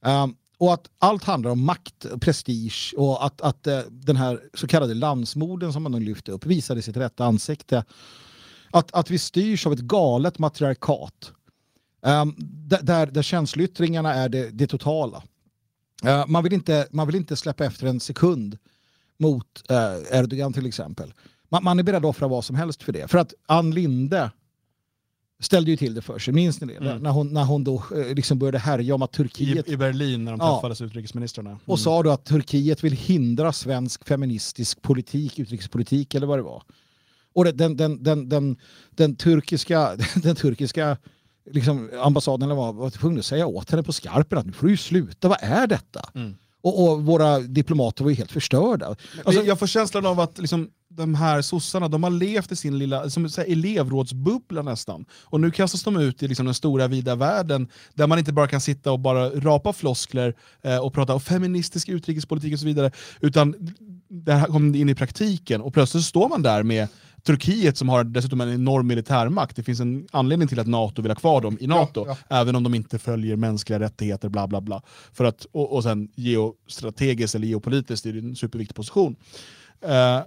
Um, 0.07 0.37
och 0.59 0.75
att 0.75 0.91
allt 0.99 1.25
handlar 1.25 1.51
om 1.51 1.65
makt, 1.65 2.07
prestige 2.21 2.95
och 2.97 3.27
att, 3.27 3.41
att 3.41 3.67
uh, 3.67 3.79
den 3.91 4.17
här 4.17 4.41
så 4.55 4.67
kallade 4.67 4.95
landsmorden 4.95 5.73
som 5.73 5.83
man 5.83 5.93
nu 5.93 6.01
lyfte 6.01 6.33
upp 6.33 6.47
visade 6.47 6.83
sitt 6.83 6.97
rätta 6.97 7.25
ansikte. 7.25 7.85
Att, 8.75 8.95
att 8.95 9.11
vi 9.11 9.19
styrs 9.19 9.67
av 9.67 9.73
ett 9.73 9.81
galet 9.81 10.39
matriarkat. 10.39 11.33
Um, 12.03 12.35
där, 12.69 13.07
där, 13.07 13.23
känsloyttringarna 13.23 14.15
är 14.15 14.29
det, 14.29 14.51
det 14.51 14.67
totala. 14.67 15.23
Uh, 16.05 16.27
man, 16.27 16.45
vill 16.45 16.53
inte, 16.53 16.87
man 16.91 17.07
vill 17.07 17.17
inte 17.17 17.37
släppa 17.37 17.65
efter 17.65 17.87
en 17.87 18.01
sekund 18.01 18.59
mot 19.19 19.63
uh, 19.71 20.19
Erdogan 20.19 20.53
till 20.53 20.67
exempel. 20.67 21.15
Man, 21.49 21.65
man 21.65 21.79
är 21.79 21.83
beredd 21.83 22.05
att 22.05 22.05
offra 22.05 22.29
vad 22.29 22.45
som 22.45 22.57
helst 22.57 22.83
för 22.83 22.93
det. 22.93 23.11
För 23.11 23.19
att 23.19 23.35
Ann 23.47 23.71
Linde 23.71 24.31
ställde 25.41 25.71
ju 25.71 25.77
till 25.77 25.95
det 25.95 26.03
för 26.03 26.19
sig, 26.19 26.35
minns 26.35 26.61
ni 26.61 26.67
det? 26.67 26.77
Mm. 26.77 27.03
När, 27.03 27.11
hon, 27.11 27.29
när 27.29 27.45
hon 27.45 27.65
då 27.65 27.83
eh, 27.97 28.15
liksom 28.15 28.39
började 28.39 28.59
härja 28.59 28.95
om 28.95 29.03
att 29.03 29.13
Turkiet 29.13 29.69
I, 29.69 29.73
I 29.73 29.77
Berlin 29.77 30.25
när 30.25 30.33
de 30.33 30.41
Ja. 30.41 30.57
träffades 30.57 30.81
utrikesministrarna. 30.81 31.51
Mm. 31.51 31.61
och 31.65 31.81
sa 31.81 32.03
då 32.03 32.11
att 32.11 32.25
Turkiet 32.25 32.85
vill 32.85 32.93
hindra 32.93 33.53
svensk 33.53 34.09
feministisk 34.09 34.83
politik, 34.83 35.39
utrikespolitik 35.39 36.15
eller 36.15 36.27
vad 36.27 36.39
det 36.39 36.43
var. 36.43 36.63
Och 37.35 37.45
den, 37.45 37.77
den, 37.77 38.03
den, 38.03 38.29
den, 38.29 38.57
den 38.91 39.17
turkiska, 39.17 39.97
den 40.23 40.37
turkiska 40.37 40.97
liksom, 41.51 41.91
ambassaden 42.03 42.43
eller 42.43 42.61
vad, 42.61 42.75
var 42.75 42.91
tvungen 42.91 43.19
att 43.19 43.25
säga 43.25 43.47
åt 43.47 43.71
henne 43.71 43.83
på 43.83 43.93
skarpen 43.93 44.39
att 44.39 44.47
nu 44.47 44.53
får 44.53 44.67
du 44.67 44.73
ju 44.73 44.77
sluta, 44.77 45.29
vad 45.29 45.39
är 45.41 45.67
detta? 45.67 46.11
Mm. 46.15 46.35
Och, 46.61 46.83
och 46.83 47.05
våra 47.05 47.39
diplomater 47.39 48.05
var 48.05 48.11
ju 48.11 48.17
helt 48.17 48.33
förstörda. 48.33 48.97
Alltså, 49.25 49.43
jag 49.43 49.59
får 49.59 49.67
känslan 49.67 50.07
av 50.07 50.21
att 50.21 50.39
liksom, 50.39 50.71
de 50.89 51.15
här 51.15 51.43
sossarna 51.43 51.89
de 51.89 52.03
har 52.03 52.11
levt 52.11 52.53
i 52.53 52.57
sin 52.57 52.79
lilla 52.79 53.11
som 53.11 53.29
så 53.29 53.41
här, 53.41 53.53
elevrådsbubbla 53.53 54.63
nästan. 54.63 55.05
Och 55.23 55.41
nu 55.41 55.51
kastas 55.51 55.83
de 55.83 55.97
ut 55.97 56.23
i 56.23 56.29
liksom, 56.29 56.47
den 56.47 56.55
stora 56.55 56.89
vida 56.89 57.15
världen 57.15 57.69
där 57.95 58.07
man 58.07 58.19
inte 58.19 58.33
bara 58.33 58.49
kan 58.49 58.61
sitta 58.61 58.93
och 58.93 59.01
bara 59.01 59.31
rapa 59.31 59.73
floskler 59.73 60.35
eh, 60.63 60.79
och 60.79 60.95
prata 60.95 61.15
om 61.15 61.21
feministisk 61.21 61.89
utrikespolitik 61.89 62.53
och 62.53 62.61
så 62.61 62.67
vidare. 62.67 62.91
Utan 63.21 63.55
det 64.09 64.33
här 64.33 64.47
kommer 64.47 64.77
in 64.77 64.89
i 64.89 64.95
praktiken 64.95 65.61
och 65.61 65.75
plötsligt 65.75 66.05
står 66.05 66.29
man 66.29 66.43
där 66.43 66.63
med 66.63 66.89
Turkiet 67.27 67.79
som 67.79 67.89
har 67.89 68.05
dessutom 68.05 68.41
en 68.41 68.55
enorm 68.55 68.87
militärmakt. 68.87 69.57
Det 69.57 69.63
finns 69.63 69.81
en 69.81 70.07
anledning 70.13 70.49
till 70.49 70.61
att 70.61 70.67
NATO 70.67 71.03
vill 71.03 71.11
ha 71.11 71.17
kvar 71.17 71.41
dem 71.41 71.59
i 71.61 71.67
NATO, 71.67 72.05
ja. 72.09 72.17
även 72.31 72.57
om 72.57 72.63
de 72.63 72.75
inte 72.75 72.99
följer 72.99 73.37
mänskliga 73.37 73.81
rättigheter, 73.81 74.29
bla 74.29 74.47
bla 74.47 74.61
bla. 74.61 74.83
För 75.13 75.25
att, 75.25 75.47
och, 75.53 75.73
och 75.73 75.83
sen 75.83 76.09
geostrategiskt 76.15 77.35
eller 77.35 77.47
geopolitiskt 77.47 78.07
är 78.07 78.13
det 78.13 78.19
en 78.19 78.37
superviktig 78.37 78.77
position. 78.77 79.17
Eh, 79.81 80.21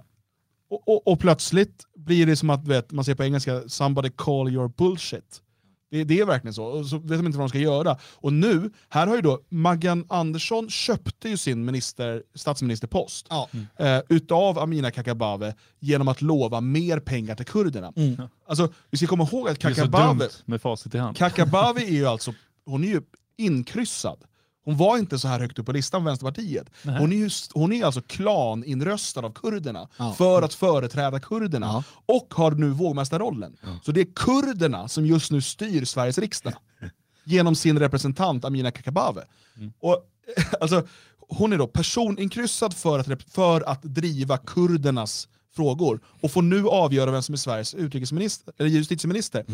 och, 0.70 0.88
och, 0.88 1.08
och 1.08 1.20
plötsligt 1.20 1.84
blir 1.96 2.26
det 2.26 2.36
som 2.36 2.50
att 2.50 2.68
vet, 2.68 2.92
man 2.92 3.04
säger 3.04 3.16
på 3.16 3.24
engelska, 3.24 3.62
somebody 3.68 4.10
call 4.16 4.48
your 4.48 4.68
bullshit. 4.68 5.42
Det, 5.90 6.04
det 6.04 6.20
är 6.20 6.24
verkligen 6.26 6.54
så, 6.54 6.64
och 6.64 6.86
så 6.86 6.98
vet 6.98 7.18
de 7.18 7.26
inte 7.26 7.38
vad 7.38 7.44
de 7.44 7.48
ska 7.48 7.58
göra. 7.58 7.96
Och 8.14 8.32
nu, 8.32 8.70
här 8.88 9.06
har 9.06 9.16
ju 9.16 9.22
då 9.22 9.40
Maggan 9.48 10.04
Andersson 10.08 10.70
köpte 10.70 11.28
ju 11.28 11.36
sin 11.36 11.64
minister, 11.64 12.22
statsministerpost 12.34 13.26
Ja. 13.30 13.48
eh, 13.78 14.00
utav 14.08 14.58
Amina 14.58 14.90
Kakabaveh 14.90 15.54
genom 15.80 16.08
att 16.08 16.22
lova 16.22 16.60
mer 16.60 17.00
pengar 17.00 17.34
till 17.34 17.46
kurderna. 17.46 17.92
Mm. 17.96 18.22
Alltså, 18.48 18.72
vi 18.90 18.98
ska 18.98 19.06
komma 19.06 19.24
ihåg 19.32 19.48
att 19.48 19.60
Det 19.60 19.68
är 19.68 19.74
så 19.74 19.80
Kakabaveh, 19.80 20.18
dumt 20.18 20.28
med 20.44 20.62
facit 20.62 20.94
i 20.94 20.98
hand. 20.98 21.16
Kakabaveh 21.16 21.84
är 21.84 21.92
ju 21.92 22.06
alltså, 22.06 22.34
hon 22.66 22.84
är 22.84 22.88
ju 22.88 23.00
inkryssad. 23.36 24.18
Hon 24.68 24.76
var 24.76 24.98
inte 24.98 25.18
så 25.18 25.28
här 25.28 25.40
högt 25.40 25.58
upp 25.58 25.66
på 25.66 25.72
listan, 25.72 26.04
Vänsterpartiet. 26.04 26.70
Nej. 26.82 26.98
Hon 26.98 27.12
är, 27.12 27.16
ju, 27.16 27.30
hon 27.54 27.72
är 27.72 27.84
alltså 27.84 28.00
klaninröstad 28.02 29.20
av 29.24 29.32
kurderna 29.32 29.88
Ja. 29.96 30.12
för 30.18 30.42
att 30.42 30.54
företräda 30.54 31.20
kurderna 31.20 31.66
Ja. 31.66 31.84
och 32.06 32.34
har 32.34 32.50
nu 32.50 32.68
vågmästarrollen. 32.70 33.56
Så 33.82 33.92
det 33.92 34.00
är 34.00 34.06
kurderna 34.16 34.88
som 34.88 35.06
just 35.06 35.30
nu 35.30 35.40
styr 35.40 35.84
Sveriges 35.84 36.18
riksdag 36.18 36.52
genom 37.24 37.54
sin 37.56 37.78
representant 37.78 38.44
Amina 38.44 38.70
Kakabaveh. 38.70 39.24
Och, 39.80 40.06
alltså, 40.60 40.86
hon 41.28 41.52
är 41.52 41.58
då 41.58 41.66
personinkryssad 41.66 42.74
för 42.74 42.98
att, 42.98 43.22
för 43.32 43.60
att 43.68 43.82
driva 43.82 44.38
kurdernas 44.38 45.28
frågor 45.56 46.00
och 46.20 46.30
får 46.32 46.42
nu 46.42 46.66
avgöra 46.68 47.10
vem 47.10 47.22
som 47.22 47.32
är 47.32 47.36
Sveriges 47.36 47.74
utrikesminister, 47.74 48.54
eller 48.58 48.70
justitieminister. 48.70 49.44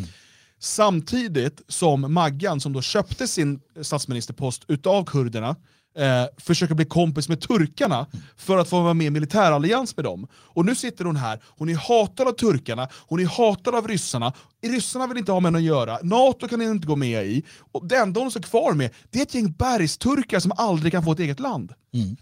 Samtidigt 0.60 1.62
som 1.68 2.14
Maggan, 2.14 2.60
som 2.60 2.72
då 2.72 2.82
köpte 2.82 3.28
sin 3.28 3.60
statsministerpost 3.82 4.64
utav 4.68 5.04
kurderna, 5.04 5.56
eh, 5.98 6.24
försöker 6.38 6.74
bli 6.74 6.84
kompis 6.84 7.28
med 7.28 7.40
turkarna 7.40 8.06
för 8.36 8.58
att 8.58 8.68
få 8.68 8.82
vara 8.82 8.94
med 8.94 9.06
i 9.06 9.10
militärallians 9.10 9.96
med 9.96 10.04
dem. 10.04 10.26
Och 10.34 10.64
nu 10.64 10.74
sitter 10.74 11.04
hon 11.04 11.16
här, 11.16 11.42
hon 11.46 11.68
är 11.68 11.74
hatad 11.74 12.28
av 12.28 12.32
turkarna, 12.32 12.88
hon 13.08 13.20
är 13.20 13.26
hatad 13.26 13.74
av 13.74 13.88
ryssarna, 13.88 14.32
ryssarna 14.66 15.06
vill 15.06 15.18
inte 15.18 15.32
ha 15.32 15.40
med 15.40 15.46
henne 15.48 15.58
att 15.58 15.64
göra, 15.64 15.98
NATO 16.02 16.48
kan 16.48 16.60
hon 16.60 16.70
inte 16.70 16.86
gå 16.86 16.96
med 16.96 17.26
i, 17.26 17.44
och 17.72 17.86
det 17.86 17.96
enda 17.96 18.20
hon 18.20 18.30
står 18.30 18.40
kvar 18.40 18.72
med 18.72 18.90
det 19.10 19.18
är 19.18 19.22
ett 19.22 19.34
gäng 19.34 19.52
bergsturkar 19.52 20.40
som 20.40 20.52
aldrig 20.56 20.92
kan 20.92 21.04
få 21.04 21.12
ett 21.12 21.18
eget 21.20 21.40
land. 21.40 21.72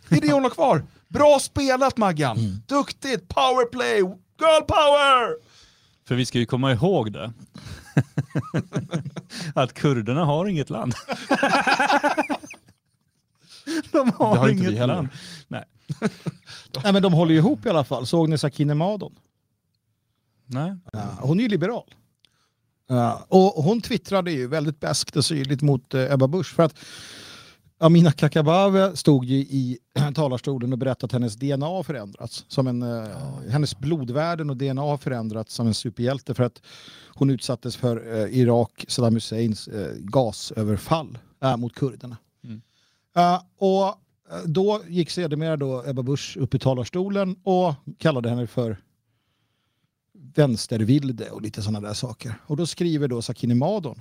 Det 0.08 0.16
är 0.16 0.20
det 0.20 0.32
hon 0.32 0.42
har 0.42 0.50
kvar. 0.50 0.84
Bra 1.08 1.38
spelat 1.40 1.96
Maggan! 1.96 2.62
Duktigt! 2.66 3.28
Powerplay! 3.28 3.98
Girl 3.98 4.62
power! 4.68 5.36
För 6.08 6.14
vi 6.14 6.26
ska 6.26 6.38
ju 6.38 6.46
komma 6.46 6.72
ihåg 6.72 7.12
det. 7.12 7.32
att 9.54 9.72
kurderna 9.72 10.24
har 10.24 10.46
inget 10.46 10.70
land. 10.70 10.94
De 13.92 14.12
har, 14.12 14.36
har 14.36 14.48
inget 14.48 14.86
land. 14.86 15.08
Nej. 15.48 15.64
nej, 16.84 16.92
men 16.92 17.02
de 17.02 17.12
håller 17.12 17.32
ju 17.32 17.38
ihop 17.38 17.66
i 17.66 17.68
alla 17.68 17.84
fall. 17.84 18.06
Såg 18.06 18.28
ni 18.28 18.38
Sakine 18.38 18.74
Madon? 18.74 19.14
Nej. 20.46 20.76
Ja, 20.92 21.16
hon 21.20 21.38
är 21.38 21.42
ju 21.42 21.48
liberal. 21.48 21.94
Ja, 22.88 23.26
och 23.28 23.64
hon 23.64 23.80
twittrade 23.80 24.32
ju 24.32 24.46
väldigt 24.46 24.80
beskt 24.80 25.16
och 25.16 25.24
syrligt 25.24 25.62
mot 25.62 25.94
eh, 25.94 26.12
Ebba 26.12 26.26
Busch. 26.26 26.54
För 26.54 26.62
att 26.62 26.78
Amina 27.82 28.12
Kakabaveh 28.12 28.94
stod 28.94 29.24
ju 29.24 29.36
i 29.36 29.78
talarstolen 30.14 30.72
och 30.72 30.78
berättade 30.78 31.04
att 31.04 31.12
hennes 31.12 31.36
DNA 31.36 31.66
har 31.66 31.82
förändrats. 31.82 32.44
Som 32.48 32.66
en, 32.66 32.82
eh, 32.82 33.06
hennes 33.48 33.78
blodvärden 33.78 34.50
och 34.50 34.56
DNA 34.56 34.82
har 34.82 34.96
förändrats 34.96 35.54
som 35.54 35.66
en 35.66 35.74
superhjälte 35.74 36.34
för 36.34 36.44
att 36.44 36.62
hon 37.06 37.30
utsattes 37.30 37.76
för 37.76 38.20
eh, 38.20 38.38
Irak, 38.38 38.84
Saddam 38.88 39.14
Husseins 39.14 39.68
eh, 39.68 39.94
gasöverfall 39.98 41.18
eh, 41.42 41.56
mot 41.56 41.74
kurderna. 41.74 42.16
Mm. 42.44 42.62
Eh, 43.16 43.42
och 43.58 43.84
eh, 43.86 44.42
då 44.44 44.80
gick 44.88 45.10
sedermera 45.10 45.56
då 45.56 45.84
Ebba 45.86 46.02
Busch 46.02 46.36
upp 46.40 46.54
i 46.54 46.58
talarstolen 46.58 47.36
och 47.42 47.74
kallade 47.98 48.28
henne 48.28 48.46
för 48.46 48.76
vänstervilde 50.34 51.30
och 51.30 51.42
lite 51.42 51.62
sådana 51.62 51.88
där 51.88 51.94
saker. 51.94 52.34
Och 52.46 52.56
då 52.56 52.66
skriver 52.66 53.08
då 53.08 53.22
Sakine 53.22 53.54
Madon 53.54 54.00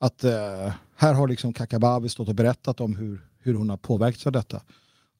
att 0.00 0.24
eh, 0.24 0.72
här 0.96 1.14
har 1.14 1.28
liksom 1.28 1.52
Kakabaveh 1.52 2.08
stått 2.08 2.28
och 2.28 2.34
berättat 2.34 2.80
om 2.80 2.96
hur, 2.96 3.26
hur 3.38 3.54
hon 3.54 3.70
har 3.70 3.76
påverkats 3.76 4.26
av 4.26 4.32
detta. 4.32 4.62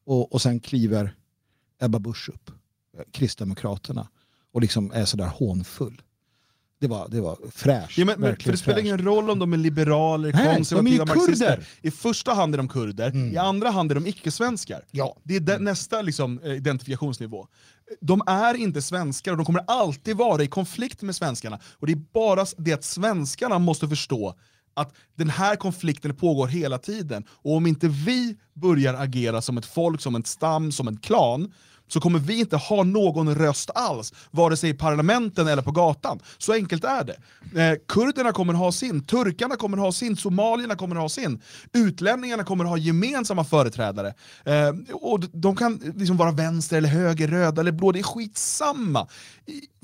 Och, 0.07 0.33
och 0.33 0.43
sen 0.43 0.61
kliver 0.61 1.15
Ebba 1.81 1.99
Busch 1.99 2.29
upp, 2.29 2.51
eh, 2.99 3.05
Kristdemokraterna, 3.13 4.09
och 4.53 4.61
liksom 4.61 4.93
är 4.95 5.05
sådär 5.05 5.27
hånfull. 5.27 6.03
Det 6.81 6.87
var, 6.87 7.09
det 7.09 7.21
var 7.21 7.39
fräscht. 7.51 7.99
Ja, 7.99 8.05
men, 8.05 8.21
men, 8.21 8.37
för 8.37 8.53
det 8.53 8.59
spelar 8.59 8.79
ingen 8.79 8.99
roll 8.99 9.31
om 9.31 9.39
de 9.39 9.53
är 9.53 9.57
liberaler, 9.57 10.33
Nej, 10.33 10.45
de 10.45 10.51
är 10.51 10.57
konservativa, 10.57 11.05
marxister. 11.05 11.67
I 11.83 11.91
första 11.91 12.35
hand 12.35 12.55
är 12.55 12.59
de 12.59 12.69
kurder, 12.69 13.11
Mm. 13.11 13.33
i 13.33 13.37
andra 13.37 13.71
hand 13.71 13.91
är 13.91 13.95
de 13.95 14.07
icke-svenskar. 14.07 14.85
Ja. 14.91 15.17
Det 15.23 15.37
är 15.37 15.41
de, 15.41 15.59
nästa 15.59 16.03
liksom, 16.03 16.41
eh, 16.45 16.53
identifikationsnivå. 16.53 17.47
De 18.01 18.23
är 18.27 18.55
inte 18.55 18.83
svenskar 18.83 19.31
och 19.33 19.37
de 19.37 19.47
kommer 19.47 19.65
alltid 19.67 20.17
vara 20.17 20.43
i 20.43 20.47
konflikt 20.47 21.03
med 21.03 21.17
svenskarna. 21.17 21.59
Och 21.73 21.87
det 21.87 21.93
är 21.93 22.03
bara 22.13 22.47
det 22.57 22.73
att 22.73 22.85
svenskarna 22.85 23.59
måste 23.59 23.89
förstå 23.89 24.35
att 24.81 24.95
den 25.17 25.31
här 25.31 25.57
konflikten 25.57 26.17
pågår 26.17 26.47
hela 26.47 26.79
tiden. 26.79 27.25
Och 27.31 27.57
om 27.57 27.67
inte 27.67 27.89
vi 27.89 28.37
börjar 28.55 28.95
agera 28.95 29.43
som 29.43 29.59
ett 29.59 29.67
folk, 29.67 30.01
som 30.01 30.15
en 30.15 30.25
stam, 30.25 30.73
som 30.73 30.89
en 30.89 30.97
klan, 30.97 31.53
så 31.89 32.01
kommer 32.01 32.19
vi 32.19 32.41
inte 32.41 32.57
ha 32.57 32.83
någon 32.83 33.35
röst 33.35 33.71
alls, 33.75 34.13
vare 34.31 34.57
sig 34.57 34.71
i 34.71 34.75
parlamenten 34.75 35.49
eller 35.49 35.63
på 35.63 35.71
gatan. 35.71 36.21
Så 36.39 36.53
enkelt 36.53 36.85
är 36.85 37.05
det. 37.05 37.17
Eh, 37.63 37.79
kurderna 37.89 38.33
kommer 38.33 38.55
ha 38.55 38.73
sin, 38.73 39.05
turkarna 39.05 39.57
kommer 39.57 39.77
ha 39.77 39.93
sin, 39.93 40.17
somalierna 40.17 40.77
kommer 40.77 40.97
ha 40.97 41.09
sin. 41.09 41.43
Utlänningarna 41.73 42.45
kommer 42.45 42.65
ha 42.65 42.77
gemensamma 42.77 43.45
företrädare. 43.45 44.15
Eh, 44.45 44.95
och 44.95 45.21
de 45.21 45.57
kan 45.57 45.93
liksom 45.97 46.17
vara 46.17 46.33
vänster, 46.33 46.77
eller 46.77 46.89
höger, 46.89 47.29
röda 47.29 47.61
eller 47.61 47.73
blå, 47.73 47.93
det 47.93 47.99
är 47.99 48.03
skitsamma. 48.03 49.09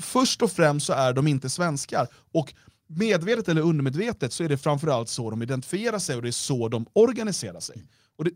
Först 0.02 0.42
och 0.42 0.52
främst 0.52 0.86
så 0.86 0.92
är 0.92 1.12
de 1.12 1.26
inte 1.26 1.50
svenskar. 1.50 2.08
Och 2.32 2.54
medvetet 2.86 3.48
eller 3.48 3.62
undermedvetet 3.62 4.32
så 4.32 4.44
är 4.44 4.48
det 4.48 4.58
framförallt 4.58 5.08
så 5.08 5.30
de 5.30 5.42
identifierar 5.42 5.98
sig 5.98 6.16
och 6.16 6.22
det 6.22 6.28
är 6.28 6.32
så 6.32 6.68
de 6.68 6.86
organiserar 6.92 7.60
sig. 7.60 7.84
Och 8.16 8.24
det, 8.24 8.30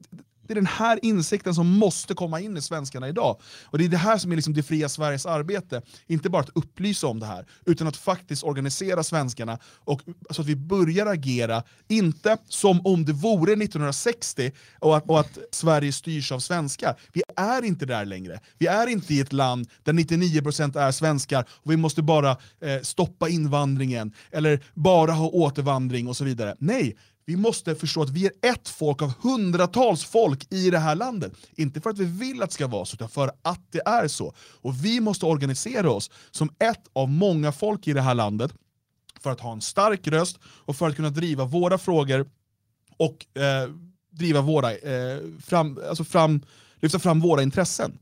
det 0.49 0.53
är 0.53 0.55
den 0.55 0.67
här 0.67 0.99
insikten 1.03 1.55
som 1.55 1.67
måste 1.67 2.15
komma 2.15 2.41
in 2.41 2.57
i 2.57 2.63
svenskarna 2.63 3.09
idag. 3.09 3.37
Och 3.65 3.79
det 3.79 3.85
är 3.85 3.89
det 3.89 3.97
här 3.97 4.19
som 4.19 4.33
är 4.33 4.37
liksom 4.37 4.55
det 4.55 4.63
fria 4.63 4.89
Sveriges 4.89 5.27
arbete. 5.27 5.83
Inte 6.07 6.31
bara 6.31 6.43
att 6.43 6.51
upplysa 6.55 7.07
om 7.07 7.21
det 7.21 7.27
här, 7.27 7.47
utan 7.65 7.87
att 7.87 7.97
faktiskt 7.97 8.45
organisera 8.45 9.03
svenskarna 9.03 9.59
och, 9.65 10.03
så 10.31 10.43
att 10.43 10.49
vi 10.49 10.57
börjar 10.57 11.07
agera, 11.07 11.63
inte 11.89 12.37
som 12.49 12.81
om 12.85 13.05
det 13.05 13.13
vore 13.13 13.53
1960 13.53 14.53
och 14.79 14.97
att, 14.97 15.09
och 15.09 15.21
att 15.21 15.39
Sverige 15.53 15.93
styrs 15.93 16.33
av 16.33 16.39
svenskar. 16.41 17.01
Vi 17.13 17.23
är 17.37 17.65
inte 17.65 17.87
där 17.87 18.05
längre. 18.05 18.41
Vi 18.59 18.67
är 18.67 18.87
inte 18.87 19.15
i 19.15 19.21
ett 19.21 19.33
land 19.33 19.69
där 19.83 19.93
99% 19.93 20.79
är 20.79 20.93
svenskar 20.93 21.45
och 21.51 21.73
vi 21.73 21.77
måste 21.77 22.03
bara 22.03 22.31
eh, 22.31 22.83
stoppa 22.83 23.29
invandringen 23.29 24.13
eller 24.31 24.65
bara 24.75 25.13
ha 25.13 25.27
återvandring 25.27 26.09
och 26.09 26.17
så 26.17 26.25
vidare. 26.25 26.57
Nej, 26.59 26.97
vi 27.29 27.37
måste 27.37 27.75
förstå 27.75 28.03
att 28.03 28.11
vi 28.11 28.27
är 28.27 28.33
ett 28.43 28.69
folk 28.69 29.03
av 29.03 29.13
hundratals 29.21 30.05
folk 30.05 30.53
i 30.53 30.71
det 30.71 30.79
här 30.79 30.95
landet. 30.95 31.33
Inte 31.57 31.81
för 31.81 31.91
att 31.91 31.99
vi 31.99 32.05
vill 32.05 32.43
att 32.43 32.49
det 32.49 32.55
ska 32.55 32.67
vara 32.67 32.85
så, 32.85 32.95
utan 32.95 33.09
för 33.09 33.33
att 33.43 33.73
det 33.73 33.83
är 33.87 34.09
så. 34.09 34.35
Och 34.39 34.85
vi 34.85 35.01
måste 35.01 35.27
organisera 35.27 35.91
oss 35.91 36.11
som 36.31 36.51
ett 36.59 36.83
av 36.93 37.09
många 37.09 37.53
folk 37.53 37.89
i 37.89 37.93
det 37.93 38.01
här 38.01 38.15
landet 38.15 38.53
för 39.21 39.31
att 39.31 39.41
ha 39.41 39.53
en 39.53 39.61
stark 39.61 40.07
röst 40.07 40.39
och 40.45 40.77
för 40.77 40.89
att 40.89 40.97
kunna 40.97 41.11
driva 41.11 41.45
våra 41.45 41.79
frågor 41.79 42.31
och 42.97 43.43
eh, 43.43 43.71
driva 44.11 44.41
våra, 44.41 44.73
eh, 44.73 45.19
fram, 45.45 45.81
alltså 45.89 46.05
fram, 46.05 46.43
lyfta 46.81 46.99
fram 46.99 47.21
våra 47.21 47.43
intressen. 47.43 47.99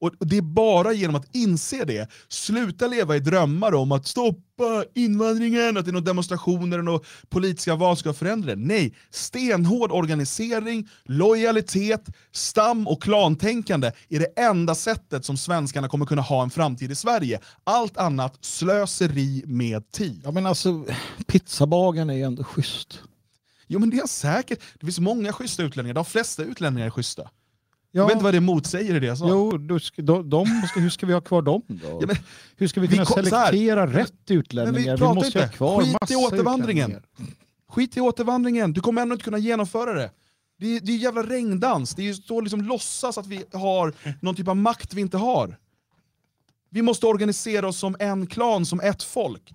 Och 0.00 0.12
det 0.20 0.36
är 0.36 0.42
bara 0.42 0.92
genom 0.92 1.16
att 1.16 1.36
inse 1.36 1.84
det, 1.84 2.08
sluta 2.28 2.86
leva 2.86 3.16
i 3.16 3.20
drömmar 3.20 3.74
om 3.74 3.92
att 3.92 4.06
stoppa 4.06 4.84
invandringen, 4.94 5.76
att 5.76 5.84
det 5.84 5.90
är 5.90 5.92
några 5.92 6.04
demonstrationer 6.04 6.88
och 6.88 7.06
politiska 7.28 7.74
val 7.74 7.96
ska 7.96 8.12
förändra 8.12 8.54
det. 8.54 8.62
Nej, 8.62 8.94
stenhård 9.10 9.92
organisering, 9.92 10.88
lojalitet, 11.04 12.06
stam 12.32 12.88
och 12.88 13.02
klantänkande 13.02 13.92
är 14.08 14.18
det 14.18 14.40
enda 14.40 14.74
sättet 14.74 15.24
som 15.24 15.36
svenskarna 15.36 15.88
kommer 15.88 16.06
kunna 16.06 16.22
ha 16.22 16.42
en 16.42 16.50
framtid 16.50 16.92
i 16.92 16.94
Sverige. 16.94 17.40
Allt 17.64 17.96
annat 17.96 18.44
slöseri 18.44 19.42
med 19.46 19.92
tid. 19.92 20.20
Ja 20.24 20.30
men 20.30 20.46
alltså, 20.46 20.84
pizzabagaren 21.26 22.10
är 22.10 22.14
ju 22.14 22.22
ändå 22.22 22.44
schysst. 22.44 23.02
Jo 23.66 23.78
men 23.78 23.90
det 23.90 23.96
är 23.96 24.06
säkert, 24.06 24.60
det 24.80 24.86
finns 24.86 24.98
många 24.98 25.32
schyssta 25.32 25.62
utlänningar, 25.62 25.94
de 25.94 26.04
flesta 26.04 26.42
utlänningar 26.42 26.86
är 26.86 26.90
schyssta. 26.90 27.30
Ja. 27.96 28.02
Jag 28.02 28.06
vet 28.06 28.12
inte 28.12 28.24
vad 28.24 28.34
det 28.34 28.40
motsäger 28.40 28.94
i 28.94 29.00
det 29.00 29.06
jag 29.06 29.18
sa. 29.18 29.28
Jo, 29.28 29.78
ska, 29.80 30.02
de, 30.02 30.30
de 30.30 30.46
hur 30.74 30.90
ska 30.90 31.06
vi 31.06 31.12
ha 31.12 31.20
kvar 31.20 31.42
dem 31.42 31.62
då? 31.66 31.98
Ja, 32.00 32.06
men, 32.06 32.16
hur 32.56 32.68
ska 32.68 32.80
vi 32.80 32.86
vi 32.86 32.94
kunna 32.94 33.06
kom- 33.06 33.24
så 33.24 33.36
här. 33.36 33.46
selektera 33.46 33.86
rätt 33.86 34.30
utlänningar? 34.30 34.92
vi 34.92 34.98
pratar 34.98 35.14
måste 35.14 35.26
inte. 35.26 35.40
ha 35.40 35.48
kvar 35.48 35.82
Skit 35.82 36.10
i 36.10 36.16
återvandringen. 36.16 37.02
Skit 37.68 37.96
i 37.96 38.00
återvandringen, 38.00 38.72
du 38.72 38.80
kommer 38.80 39.02
ändå 39.02 39.12
inte 39.12 39.24
kunna 39.24 39.38
genomföra 39.38 39.92
det. 39.94 40.10
Det 40.58 40.76
är, 40.76 40.80
det 40.80 40.92
är 40.92 40.96
jävla 40.96 41.22
regndans, 41.22 41.94
det 41.94 42.02
är 42.02 42.06
ju 42.06 42.14
så 42.14 42.40
liksom 42.40 42.60
låtsas 42.60 43.18
att 43.18 43.26
vi 43.26 43.44
har 43.52 43.92
någon 44.20 44.34
typ 44.34 44.48
av 44.48 44.56
makt 44.56 44.94
vi 44.94 45.00
inte 45.00 45.16
har. 45.16 45.56
Vi 46.70 46.82
måste 46.82 47.06
organisera 47.06 47.68
oss 47.68 47.78
som 47.78 47.96
en 47.98 48.26
klan, 48.26 48.66
som 48.66 48.80
ett 48.80 49.02
folk. 49.02 49.52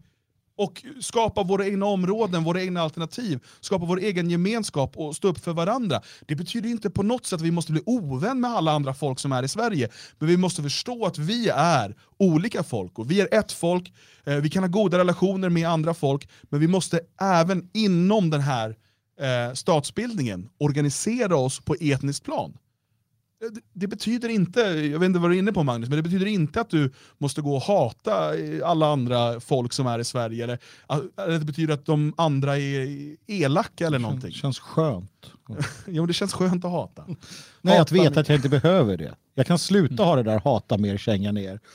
Och 0.61 0.83
skapa 0.99 1.43
våra 1.43 1.65
egna 1.65 1.85
områden, 1.85 2.43
våra 2.43 2.61
egna 2.61 2.81
alternativ, 2.81 3.39
skapa 3.61 3.85
vår 3.85 3.99
egen 3.99 4.29
gemenskap 4.29 4.97
och 4.97 5.15
stå 5.15 5.27
upp 5.27 5.43
för 5.43 5.53
varandra. 5.53 6.01
Det 6.27 6.35
betyder 6.35 6.69
inte 6.69 6.89
på 6.89 7.03
något 7.03 7.25
sätt 7.25 7.39
att 7.39 7.41
vi 7.41 7.51
måste 7.51 7.71
bli 7.71 7.81
ovän 7.85 8.39
med 8.39 8.51
alla 8.51 8.71
andra 8.71 8.93
folk 8.93 9.19
som 9.19 9.31
är 9.31 9.43
i 9.43 9.47
Sverige, 9.47 9.89
men 10.19 10.29
vi 10.29 10.37
måste 10.37 10.63
förstå 10.63 11.05
att 11.05 11.17
vi 11.17 11.49
är 11.55 11.95
olika 12.17 12.63
folk 12.63 12.99
och 12.99 13.11
vi 13.11 13.21
är 13.21 13.27
ett 13.31 13.51
folk, 13.51 13.93
eh, 14.23 14.35
vi 14.35 14.49
kan 14.49 14.63
ha 14.63 14.67
goda 14.67 14.97
relationer 14.97 15.49
med 15.49 15.69
andra 15.69 15.93
folk, 15.93 16.29
men 16.43 16.59
vi 16.59 16.67
måste 16.67 16.99
även 17.21 17.69
inom 17.73 18.29
den 18.29 18.41
här 18.41 18.75
eh, 19.21 19.53
statsbildningen 19.53 20.49
organisera 20.57 21.35
oss 21.35 21.59
på 21.59 21.75
etniskt 21.79 22.25
plan. 22.25 22.57
Det- 23.41 23.61
Det 23.73 23.87
betyder 23.87 24.29
inte, 24.29 24.59
jag 24.61 24.99
vet 24.99 25.05
inte 25.07 25.19
vad 25.19 25.31
du 25.31 25.35
är 25.35 25.39
inne 25.39 25.51
på 25.53 25.63
Magnus, 25.63 25.89
men 25.89 25.95
det 25.97 26.03
betyder 26.03 26.25
inte 26.25 26.61
att 26.61 26.69
du 26.69 26.91
måste 27.17 27.41
gå 27.41 27.55
och 27.55 27.61
hata 27.61 28.37
eh, 28.37 28.69
alla 28.69 28.87
andra 28.91 29.39
folk 29.39 29.73
som 29.73 29.87
är 29.87 29.99
i 29.99 30.03
Sverige, 30.03 30.43
eller 30.43 30.59
att 30.87 31.01
eller 31.19 31.39
det 31.39 31.45
betyder 31.45 31.73
att 31.73 31.85
de 31.85 32.13
andra 32.17 32.57
är 32.57 32.87
elaka 33.27 33.87
eller 33.87 33.99
någonting. 33.99 34.31
Känns 34.31 34.59
skönt. 34.59 35.31
Jo, 35.87 36.05
det 36.05 36.13
känns 36.13 36.33
skönt 36.33 36.65
att 36.65 36.71
hata. 36.71 37.05
Nej, 37.61 37.77
att 37.77 37.89
Hata- 37.91 38.03
veta 38.03 38.19
att 38.19 38.29
jag 38.29 38.37
inte 38.37 38.49
behöver 38.49 38.97
det. 38.97 39.15
Jag 39.35 39.47
kan 39.47 39.59
sluta 39.59 40.03
ha 40.03 40.15
det 40.15 40.23
där 40.23 40.39
hata 40.39 40.77
mer, 40.77 40.97
känga 40.97 41.31
ner. 41.31 41.59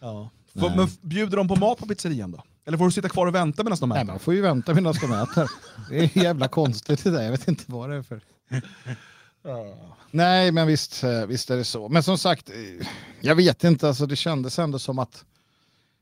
Ja. 0.00 0.30
Får- 0.60 0.70
Men 0.76 0.88
bjuder 1.00 1.36
de 1.36 1.48
på 1.48 1.56
mat 1.56 1.78
på 1.78 1.86
pizzerian 1.86 2.30
då? 2.30 2.42
Eller 2.66 2.78
får 2.78 2.84
du 2.84 2.90
sitta 2.92 3.08
kvar 3.08 3.26
och 3.26 3.34
vänta 3.34 3.64
medan 3.64 3.78
de 3.80 3.88
Nej, 3.88 3.98
äter? 3.98 4.06
man 4.06 4.18
får 4.18 4.34
ju 4.34 4.40
vänta 4.40 4.74
medan 4.74 4.94
de 5.00 5.12
äter. 5.12 5.50
Det 5.90 5.98
är 6.16 6.22
jävla 6.24 6.48
konstigt 6.48 7.04
det 7.04 7.10
där. 7.10 7.22
Jag 7.22 7.30
vet 7.30 7.48
inte 7.48 7.64
vad 7.66 7.90
det 7.90 7.96
är 7.96 8.02
för... 8.02 8.20
Nej, 10.10 10.52
men 10.52 10.66
visst, 10.66 11.04
eh, 11.04 11.26
visst 11.26 11.50
är 11.50 11.56
det 11.56 11.64
så. 11.64 11.88
Men 11.88 12.02
som 12.02 12.18
sagt, 12.18 12.50
eh, 12.50 12.86
jag 13.20 13.34
vet 13.34 13.64
inte. 13.64 13.88
Alltså, 13.88 14.06
det 14.06 14.16
kändes 14.16 14.58
ändå 14.58 14.78
som 14.78 14.98
att... 14.98 15.24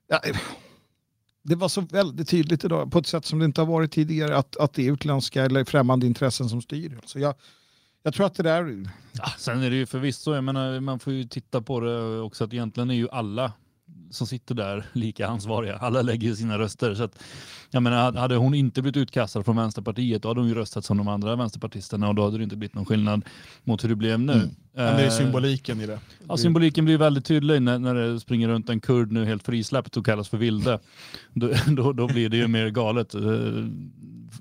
Ja, 0.08 0.20
eh, 0.24 0.36
det 1.42 1.54
var 1.54 1.68
så 1.68 1.80
väldigt 1.80 2.28
tydligt 2.28 2.64
idag, 2.64 2.92
på 2.92 2.98
ett 2.98 3.06
sätt 3.06 3.24
som 3.24 3.38
det 3.38 3.44
inte 3.44 3.60
har 3.60 3.66
varit 3.66 3.92
tidigare, 3.92 4.36
att, 4.36 4.56
att 4.56 4.74
det 4.74 4.88
är 4.88 4.92
utländska 4.92 5.44
eller 5.44 5.64
främmande 5.64 6.06
intressen 6.06 6.48
som 6.48 6.62
styr. 6.62 6.96
Alltså 6.96 7.18
jag, 7.18 7.34
jag 8.02 8.14
tror 8.14 8.26
att 8.26 8.34
det 8.34 8.42
där... 8.42 8.90
Ja, 9.12 9.32
sen 9.38 9.62
är 9.62 9.70
det 9.70 9.76
ju 9.76 9.86
förvisso, 9.86 10.34
jag 10.34 10.44
menar, 10.44 10.80
man 10.80 10.98
får 10.98 11.12
ju 11.12 11.24
titta 11.24 11.62
på 11.62 11.80
det 11.80 12.20
också 12.20 12.44
att 12.44 12.52
egentligen 12.52 12.90
är 12.90 12.94
ju 12.94 13.08
alla 13.10 13.52
som 14.10 14.26
sitter 14.26 14.54
där 14.54 14.86
lika 14.92 15.26
ansvariga. 15.26 15.76
Alla 15.76 16.02
lägger 16.02 16.34
sina 16.34 16.58
röster. 16.58 16.94
Så 16.94 17.02
att, 17.02 17.18
jag 17.70 17.82
menar, 17.82 18.12
hade 18.12 18.36
hon 18.36 18.54
inte 18.54 18.82
blivit 18.82 18.96
utkastad 18.96 19.42
från 19.42 19.56
Vänsterpartiet 19.56 20.22
då 20.22 20.28
hade 20.28 20.40
hon 20.40 20.48
ju 20.48 20.54
röstat 20.54 20.84
som 20.84 20.96
de 20.96 21.08
andra 21.08 21.36
vänsterpartisterna 21.36 22.08
och 22.08 22.14
då 22.14 22.24
hade 22.24 22.36
det 22.36 22.44
inte 22.44 22.56
blivit 22.56 22.74
någon 22.74 22.84
skillnad 22.86 23.24
mot 23.64 23.84
hur 23.84 23.88
det 23.88 23.96
blev 23.96 24.20
nu. 24.20 24.50
Men 24.72 24.96
det 24.96 25.02
är 25.02 25.04
Eh, 25.04 25.10
symboliken 25.10 25.80
i 25.80 25.86
det. 25.86 25.98
Ja, 26.28 26.36
symboliken 26.36 26.84
blir 26.84 26.98
väldigt 26.98 27.24
tydlig 27.24 27.62
när, 27.62 27.78
när 27.78 27.94
det 27.94 28.20
springer 28.20 28.48
runt 28.48 28.68
en 28.68 28.80
kurd 28.80 29.12
nu 29.12 29.24
helt 29.24 29.42
frisläppt 29.42 29.96
och 29.96 30.06
kallas 30.06 30.28
för 30.28 30.38
vilde. 30.38 30.78
Då, 31.34 31.50
då, 31.66 31.92
då 31.92 32.06
blir 32.06 32.28
det 32.28 32.36
ju 32.36 32.48
mer 32.48 32.68
galet. 32.68 33.14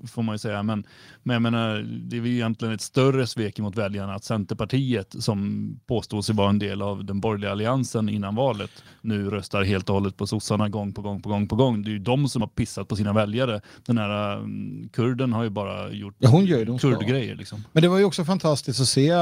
Får 0.06 0.22
man 0.22 0.34
ju 0.34 0.38
säga. 0.38 0.62
Men, 0.62 0.84
men 1.22 1.34
jag 1.34 1.42
menar, 1.42 1.78
det 1.78 2.16
är 2.16 2.20
ju 2.20 2.34
egentligen 2.34 2.74
ett 2.74 2.80
större 2.80 3.26
svek 3.26 3.58
mot 3.58 3.76
väljarna 3.76 4.14
att 4.14 4.24
Centerpartiet, 4.24 5.14
som 5.18 5.70
påstår 5.86 6.22
sig 6.22 6.34
vara 6.34 6.48
en 6.48 6.58
del 6.58 6.82
av 6.82 7.04
den 7.04 7.20
borgerliga 7.20 7.50
alliansen 7.50 8.08
innan 8.08 8.34
valet, 8.34 8.70
nu 9.00 9.30
röstar 9.30 9.62
helt 9.62 9.88
och 9.88 9.94
hållet 9.94 10.16
på 10.16 10.26
sossarna 10.26 10.68
gång 10.68 10.92
på 10.92 11.02
gång 11.02 11.22
på 11.22 11.28
gång 11.28 11.48
på 11.48 11.56
gång. 11.56 11.82
Det 11.82 11.90
är 11.90 11.92
ju 11.92 11.98
de 11.98 12.28
som 12.28 12.42
har 12.42 12.48
pissat 12.48 12.88
på 12.88 12.96
sina 12.96 13.12
väljare. 13.12 13.60
Den 13.86 13.98
här 13.98 14.38
um, 14.38 14.88
kurden 14.92 15.32
har 15.32 15.42
ju 15.44 15.50
bara 15.50 15.92
gjort 15.92 16.14
Ja, 16.18 16.28
hon 16.28 16.44
gör 16.44 16.64
det 16.64 16.78
kurdgrejer. 16.78 17.34
Liksom. 17.34 17.64
Men 17.72 17.82
det 17.82 17.88
var 17.88 17.98
ju 17.98 18.04
också 18.04 18.24
fantastiskt 18.24 18.80
att 18.80 18.88
se 18.88 19.12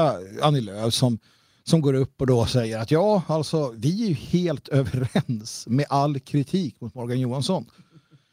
Annie 0.41 0.61
Lööf 0.61 0.93
som, 0.93 1.19
som 1.63 1.81
går 1.81 1.93
upp 1.93 2.21
och 2.21 2.27
då 2.27 2.45
säger 2.45 2.79
att 2.79 2.91
ja, 2.91 3.21
alltså 3.27 3.73
vi 3.77 4.03
är 4.03 4.07
ju 4.07 4.13
helt 4.13 4.67
överens 4.67 5.67
med 5.67 5.85
all 5.89 6.19
kritik 6.19 6.81
mot 6.81 6.95
Morgan 6.95 7.19
Johansson. 7.19 7.65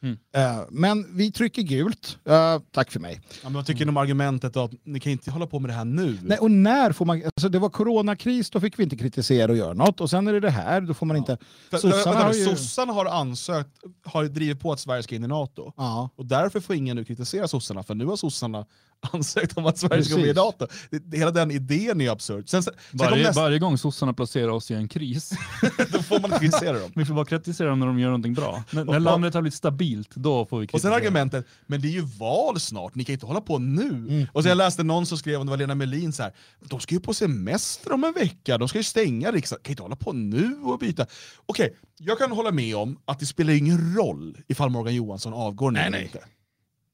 Mm. 0.05 0.19
Eh, 0.37 0.63
men 0.71 1.17
vi 1.17 1.33
trycker 1.33 1.63
gult. 1.63 2.19
Eh, 2.29 2.59
tack 2.71 2.91
för 2.91 3.01
mig. 3.01 3.21
Ja, 3.43 3.49
men 3.49 3.55
jag 3.55 3.67
tycker 3.67 3.89
om 3.89 3.97
argumentet 3.97 4.57
att 4.57 4.71
ni 4.85 5.01
kan 5.01 5.13
inte 5.13 5.31
hålla 5.31 5.47
på 5.47 5.59
med 5.59 5.71
det 5.71 5.75
här 5.75 5.85
nu. 5.85 6.19
Nej, 6.23 6.39
och 6.39 6.51
när 6.51 6.93
får 6.93 7.05
man... 7.05 7.23
Alltså 7.25 7.49
det 7.49 7.59
var 7.59 7.69
coronakris, 7.69 8.51
då 8.51 8.61
fick 8.61 8.79
vi 8.79 8.83
inte 8.83 8.97
kritisera 8.97 9.53
och 9.53 9.59
göra 9.59 9.75
något. 9.75 10.01
Och 10.01 10.11
sen 10.11 10.27
är 10.29 10.33
det 10.33 10.41
det 10.41 10.51
här, 10.51 10.81
då 10.81 10.95
får 10.95 11.07
man 11.07 11.17
inte... 11.17 11.39
För, 11.71 11.79
Sossarna 11.79 12.21
har 12.21 12.33
ju- 12.33 12.45
sossarna 12.45 12.93
har 12.93 13.07
ansökt, 13.07 13.71
har 14.05 14.25
drivit 14.25 14.61
på 14.61 14.73
att 14.73 14.81
Sverige 14.81 15.03
ska 15.03 15.15
in 15.15 15.25
i 15.25 15.29
NATO. 15.29 15.73
Ja. 15.77 16.11
Och 16.17 16.27
därför 16.27 16.61
får 16.61 16.77
ingen 16.77 16.97
nu 16.97 17.05
kritisera 17.05 17.49
sossarna, 17.49 17.83
för 17.83 17.95
nu 17.95 18.05
har 18.07 18.17
sossarna 18.17 18.67
ansökt 19.13 19.59
om 19.59 19.67
att 19.67 19.79
Sverige 19.79 20.05
ska 20.05 20.15
gå 20.15 20.21
med 20.21 20.29
i 20.31 20.35
Precis. 20.35 20.45
NATO. 20.61 20.67
Det, 20.91 21.17
hela 21.17 21.31
den 21.31 21.51
idén 21.51 22.01
är 22.01 22.11
absurd. 22.11 22.49
Sen, 22.49 22.63
sen 22.63 22.75
Varje, 22.91 23.23
nästa, 23.27 23.41
varje 23.43 23.59
gång 23.59 23.79
sossarna 23.79 24.13
placerar 24.13 24.49
oss 24.49 24.71
i 24.71 24.75
en 24.75 24.89
kris, 24.89 25.33
då 25.93 26.03
får 26.03 26.21
man 26.21 26.41
kritisera 26.41 26.79
dem. 26.79 26.93
vi 26.95 27.05
får 27.05 27.15
bara 27.15 27.25
kritisera 27.25 27.69
dem 27.69 27.81
när 27.81 27.87
de 27.87 27.99
gör 27.99 28.09
någonting 28.09 28.35
bra. 28.35 28.65
När, 28.71 28.85
när 28.85 29.01
landet 29.01 29.35
har 29.35 29.43
blivit 29.43 29.55
stabilt, 29.55 30.11
då 30.15 30.47
får 30.47 30.59
vi 30.59 30.67
Och 30.67 30.71
kritisera. 30.71 30.93
sen 30.93 31.03
argumentet, 31.03 31.47
men 31.67 31.81
det 31.81 31.89
är 31.89 31.93
ju 31.93 32.03
val 32.03 32.61
snart, 32.61 32.95
ni 32.95 33.05
kan 33.05 33.13
inte 33.13 33.27
hålla 33.27 33.41
på 33.41 33.59
nu. 33.59 33.89
Mm. 33.89 34.27
Och 34.33 34.43
sen 34.43 34.49
jag 34.49 34.59
läste 34.59 34.83
någon 34.83 35.07
som 35.07 35.19
skrev, 35.19 35.41
om 35.41 35.47
det 35.47 35.51
var 35.51 35.57
Lena 35.57 35.75
Melin, 35.75 36.13
så 36.13 36.23
här, 36.23 36.33
de 36.61 36.81
ska 36.81 36.95
ju 36.95 37.01
på 37.01 37.15
semester 37.15 37.93
om 37.93 38.05
en 38.05 38.13
vecka, 38.13 38.59
de 38.59 38.69
ska 38.69 38.79
ju 38.79 38.85
stänga 38.85 39.33
riksdagen, 39.33 39.63
kan 39.63 39.71
inte 39.73 39.83
hålla 39.83 39.97
på 39.97 40.13
nu 40.13 40.57
och 40.63 40.79
byta. 40.79 41.07
Okej, 41.47 41.77
jag 41.99 42.19
kan 42.19 42.33
hålla 42.33 42.51
med 42.51 42.77
om 42.77 42.99
att 43.05 43.19
det 43.19 43.27
spelar 43.27 43.53
ingen 43.53 43.97
roll 43.97 44.39
ifall 44.49 44.71
Morgan 44.71 44.95
Johansson 44.95 45.35
avgår 45.35 45.71
nu 45.71 45.79
Nej, 45.79 45.87
eller 45.87 45.99
nej. 45.99 46.05
inte. 46.07 46.19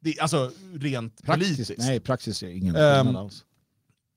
Det, 0.01 0.21
alltså 0.21 0.51
rent 0.75 1.23
Praxis, 1.23 1.57
politiskt. 1.57 1.79
nej, 1.79 2.01
praxis 2.01 2.43
är 2.43 2.49
ingen 2.49 2.75
skillnad 2.75 3.17
alls. 3.17 3.45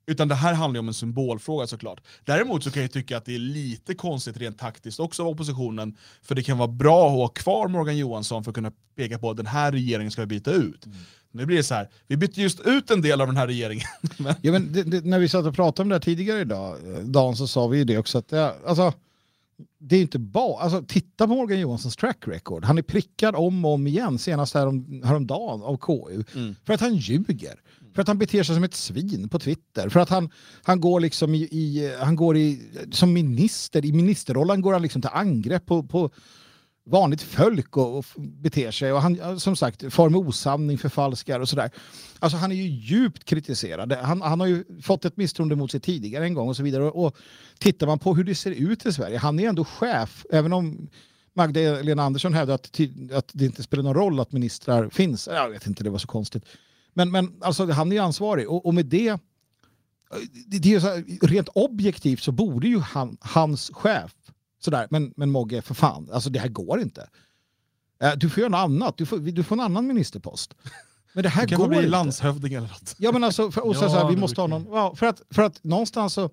Utan 0.06 0.28
det 0.28 0.36
här 0.36 0.54
handlar 0.54 0.78
ju 0.78 0.80
om 0.80 0.88
en 0.88 0.94
symbolfråga 0.94 1.68
såklart. 1.68 2.02
Däremot 2.26 2.64
så 2.64 2.72
kan 2.72 2.82
jag 2.82 2.92
tycka 2.92 3.18
att 3.18 3.26
det 3.26 3.36
är 3.36 3.40
lite 3.40 3.96
konstigt 3.96 4.38
rent 4.38 4.60
taktiskt 4.60 5.00
också 5.00 5.24
av 5.24 5.28
oppositionen, 5.28 5.98
för 6.22 6.36
det 6.36 6.44
kan 6.44 6.58
vara 6.58 6.68
bra 6.68 7.08
att 7.08 7.14
ha 7.14 7.28
kvar 7.28 7.68
Morgan 7.68 7.98
Johansson 7.98 8.44
för 8.44 8.52
att 8.52 8.56
kunna 8.56 8.72
peka 8.96 9.20
på 9.20 9.30
att 9.30 9.38
den 9.38 9.46
här 9.46 9.72
regeringen 9.72 10.12
ska 10.12 10.22
vi 10.22 10.28
byta 10.28 10.52
ut. 10.52 10.86
Nu 11.32 11.46
blir 11.46 11.58
det 11.58 11.64
så 11.64 11.74
här, 11.74 11.90
vi 12.08 12.18
bytte 12.18 12.42
just 12.42 12.60
ut 12.60 12.92
en 12.92 13.02
del 13.02 13.22
av 13.22 13.28
den 13.28 13.38
här 13.38 13.48
regeringen. 13.48 13.88
Men, 14.18 14.36
Ja, 14.42 14.52
men 14.52 14.74
det, 14.74 14.84
det, 14.84 15.06
när 15.06 15.20
vi 15.20 15.30
satt 15.30 15.46
och 15.46 15.56
pratade 15.56 15.82
om 15.82 15.90
det 15.90 15.96
här 15.96 16.00
tidigare 16.00 16.42
idag, 16.42 16.78
eh, 16.88 17.00
dagen 17.00 17.36
så 17.36 17.48
sa 17.48 17.68
vi 17.68 17.78
ju 17.78 17.84
det 17.84 17.98
också 17.98 18.18
att 18.18 18.28
det, 18.28 18.54
alltså, 18.66 18.94
det 19.80 19.95
är 19.95 20.01
inte 20.01 20.20
bara, 20.20 20.64
alltså 20.64 20.84
titta 20.88 21.28
på 21.28 21.36
Morgan 21.36 21.59
Johanssons 21.59 21.95
track 21.95 22.28
record. 22.28 22.66
Han 22.66 22.78
är 22.78 22.82
prickad 22.82 23.36
om 23.36 23.66
och 23.66 23.72
om 23.74 23.88
igen, 23.88 24.20
senast 24.20 24.53
härom, 24.53 25.01
häromdagen 25.05 25.64
av 25.64 25.78
KU, 25.78 26.24
Mm. 26.36 26.55
för 26.66 26.74
att 26.74 26.82
han 26.82 26.95
ljuger. 26.95 27.59
För 27.95 28.01
att 28.01 28.07
han 28.07 28.18
beter 28.18 28.43
sig 28.43 28.55
som 28.55 28.64
ett 28.64 28.74
svin 28.74 29.30
på 29.30 29.39
Twitter. 29.39 29.89
För 29.89 29.99
att 29.99 30.09
han, 30.09 30.30
han 30.64 30.82
går 30.82 30.99
liksom 30.99 31.36
i, 31.36 31.41
i, 31.41 31.95
han 31.99 32.16
går 32.16 32.38
i, 32.38 32.61
som 32.91 33.14
minister, 33.14 33.86
i 33.86 33.93
ministerrollen 33.93 34.61
går 34.61 34.74
han 34.74 34.82
liksom 34.82 35.01
till 35.01 35.11
angrepp 35.14 35.66
på, 35.66 35.84
på 35.84 36.11
vanligt 36.86 37.22
folk 37.22 37.78
och, 37.78 37.98
och 37.98 38.06
beter 38.18 38.72
sig. 38.72 38.94
Och 38.94 39.02
han, 39.02 39.40
som 39.40 39.56
sagt, 39.56 39.94
far 39.94 40.10
med 40.10 40.20
osanning, 40.20 40.78
förfalskar 40.78 41.40
och 41.40 41.50
sådär. 41.50 41.72
Alltså 42.20 42.38
han 42.38 42.52
är 42.52 42.56
ju 42.56 42.68
djupt 42.68 43.24
kritiserad. 43.24 43.94
Han, 43.94 44.22
han 44.22 44.40
har 44.40 44.48
ju 44.48 44.82
fått 44.82 45.06
ett 45.06 45.18
misstroende 45.18 45.56
mot 45.56 45.72
sig 45.72 45.80
tidigare 45.80 46.26
en 46.26 46.34
gång 46.34 46.50
och 46.50 46.56
så 46.56 46.64
vidare. 46.64 46.84
Och, 46.84 47.06
och 47.06 47.18
tittar 47.60 47.88
man 47.88 48.00
på 48.00 48.16
hur 48.16 48.24
det 48.24 48.36
ser 48.36 48.52
ut 48.52 48.86
i 48.86 48.94
Sverige, 48.94 49.18
han 49.18 49.40
är 49.40 49.50
ändå 49.50 49.66
chef, 49.66 50.26
även 50.32 50.54
om 50.54 50.90
Magdalena 51.36 52.04
Andersson 52.04 52.34
hävdar 52.34 52.56
att, 52.56 52.80
att 53.14 53.30
det 53.34 53.46
inte 53.46 53.64
spelar 53.64 53.84
någon 53.84 53.94
roll 53.94 54.20
att 54.20 54.32
ministrar 54.32 54.90
finns. 54.90 55.30
Jag 55.32 55.50
vet 55.50 55.68
inte, 55.68 55.84
det 55.84 55.90
var 55.90 55.98
så 55.98 56.08
konstigt. 56.08 56.44
Men, 56.94 57.12
men 57.12 57.34
alltså, 57.42 57.72
han 57.72 57.92
är 57.92 57.96
ju 57.96 58.02
ansvarig 58.02 58.50
och, 58.50 58.66
och 58.66 58.74
med 58.74 58.86
det, 58.86 59.18
det, 60.48 60.60
det 60.60 60.74
är 60.74 60.80
så 60.80 60.88
här, 60.88 61.28
rent 61.28 61.50
objektivt 61.54 62.24
så 62.24 62.32
borde 62.32 62.68
ju 62.68 62.80
han, 62.80 63.18
hans 63.22 63.72
chef 63.74 64.16
sådär, 64.64 64.88
men, 64.89 65.14
men 65.16 65.32
Mogge 65.32 65.61
för 65.61 65.74
fan, 65.74 66.09
alltså 66.14 66.30
det 66.30 66.39
här 66.39 66.47
går 66.49 66.82
inte. 66.82 67.09
Eh, 68.03 68.11
Du 68.18 68.30
får 68.30 68.41
göra 68.41 68.49
något 68.49 68.57
annat, 68.57 68.97
du 68.97 69.05
får, 69.05 69.18
du 69.18 69.43
får 69.43 69.55
en 69.55 69.59
annan 69.59 69.88
ministerpost. 69.88 70.53
Men 71.14 71.24
det 71.24 71.30
här 71.30 71.41
det 71.43 71.49
kan 71.49 71.59
går 71.59 71.68
bli 71.68 71.78
inte. 71.78 71.89
landshövding 71.89 72.53
eller 72.53 72.68
något. 72.68 72.95
Ja 72.97 73.11
men 73.11 73.24
alltså, 73.24 73.51
för, 73.51 73.66
och 73.68 73.76
så, 73.76 73.84
Ja, 73.86 73.89
så 73.89 73.95
här, 73.97 74.09
vi 74.09 74.16
måste 74.18 74.41
ha 74.41 74.47
någon, 74.47 74.66
ja, 74.72 74.95
för, 74.95 75.05
att, 75.05 75.22
för 75.30 75.41
att 75.41 75.64
någonstans 75.64 76.14
så, 76.14 76.30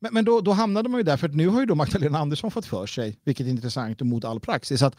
men, 0.00 0.14
men 0.14 0.24
då, 0.24 0.40
då 0.40 0.52
hamnade 0.52 0.88
man 0.88 0.98
ju 1.00 1.04
där, 1.04 1.16
för 1.16 1.28
att 1.28 1.34
nu 1.34 1.48
har 1.48 1.60
ju 1.60 1.66
då 1.66 1.74
Magdalena 1.74 2.18
Andersson 2.18 2.50
fått 2.50 2.66
för 2.66 2.86
sig, 2.86 3.18
vilket 3.24 3.46
är 3.46 3.50
intressant 3.50 4.00
och 4.00 4.06
mot 4.06 4.24
all 4.24 4.40
praxis, 4.40 4.82
att 4.82 4.96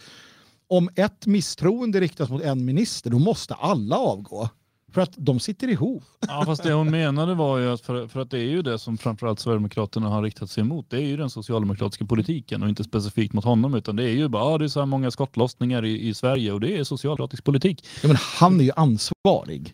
om 0.68 0.90
ett 0.96 1.26
misstroende 1.26 2.00
riktas 2.00 2.30
mot 2.30 2.42
en 2.42 2.66
minister, 2.66 3.10
då 3.10 3.20
måste 3.20 3.54
alla 3.54 3.98
avgå. 3.98 4.50
För 4.98 5.02
att 5.02 5.14
de 5.18 5.40
sitter 5.40 5.68
ihop. 5.68 6.04
Ja, 6.28 6.44
fast 6.46 6.64
det 6.64 6.74
hon 6.74 6.92
menade 6.92 7.34
var 7.34 7.58
ju 7.58 7.72
att, 7.72 7.82
för, 7.82 8.08
för 8.08 8.20
att 8.20 8.32
det 8.32 8.38
är 8.38 8.50
ju 8.50 8.62
det 8.62 8.80
som 8.80 8.98
framförallt 8.98 9.40
Sverigedemokraterna 9.40 10.10
har 10.10 10.24
riktat 10.24 10.50
sig 10.50 10.62
emot, 10.62 10.86
det 10.90 10.98
är 10.98 11.06
ju 11.06 11.18
den 11.18 11.30
socialdemokratiska 11.30 12.06
politiken 12.06 12.64
och 12.64 12.70
inte 12.70 12.84
specifikt 12.84 13.34
mot 13.34 13.46
honom, 13.46 13.76
utan 13.76 13.96
det 13.96 14.04
är 14.04 14.14
ju 14.14 14.28
bara, 14.28 14.44
ah, 14.44 14.58
det 14.58 14.66
är 14.66 14.70
så 14.70 14.80
här 14.80 14.86
många 14.86 15.12
skottlossningar 15.12 15.86
i, 15.86 16.08
i 16.08 16.14
Sverige 16.14 16.52
och 16.52 16.60
det 16.60 16.78
är 16.78 16.84
socialdemokratisk 16.84 17.44
politik. 17.44 17.86
Ja, 18.02 18.08
men 18.08 18.18
han 18.40 18.60
är 18.60 18.64
ju 18.64 18.72
ansvarig 18.76 19.74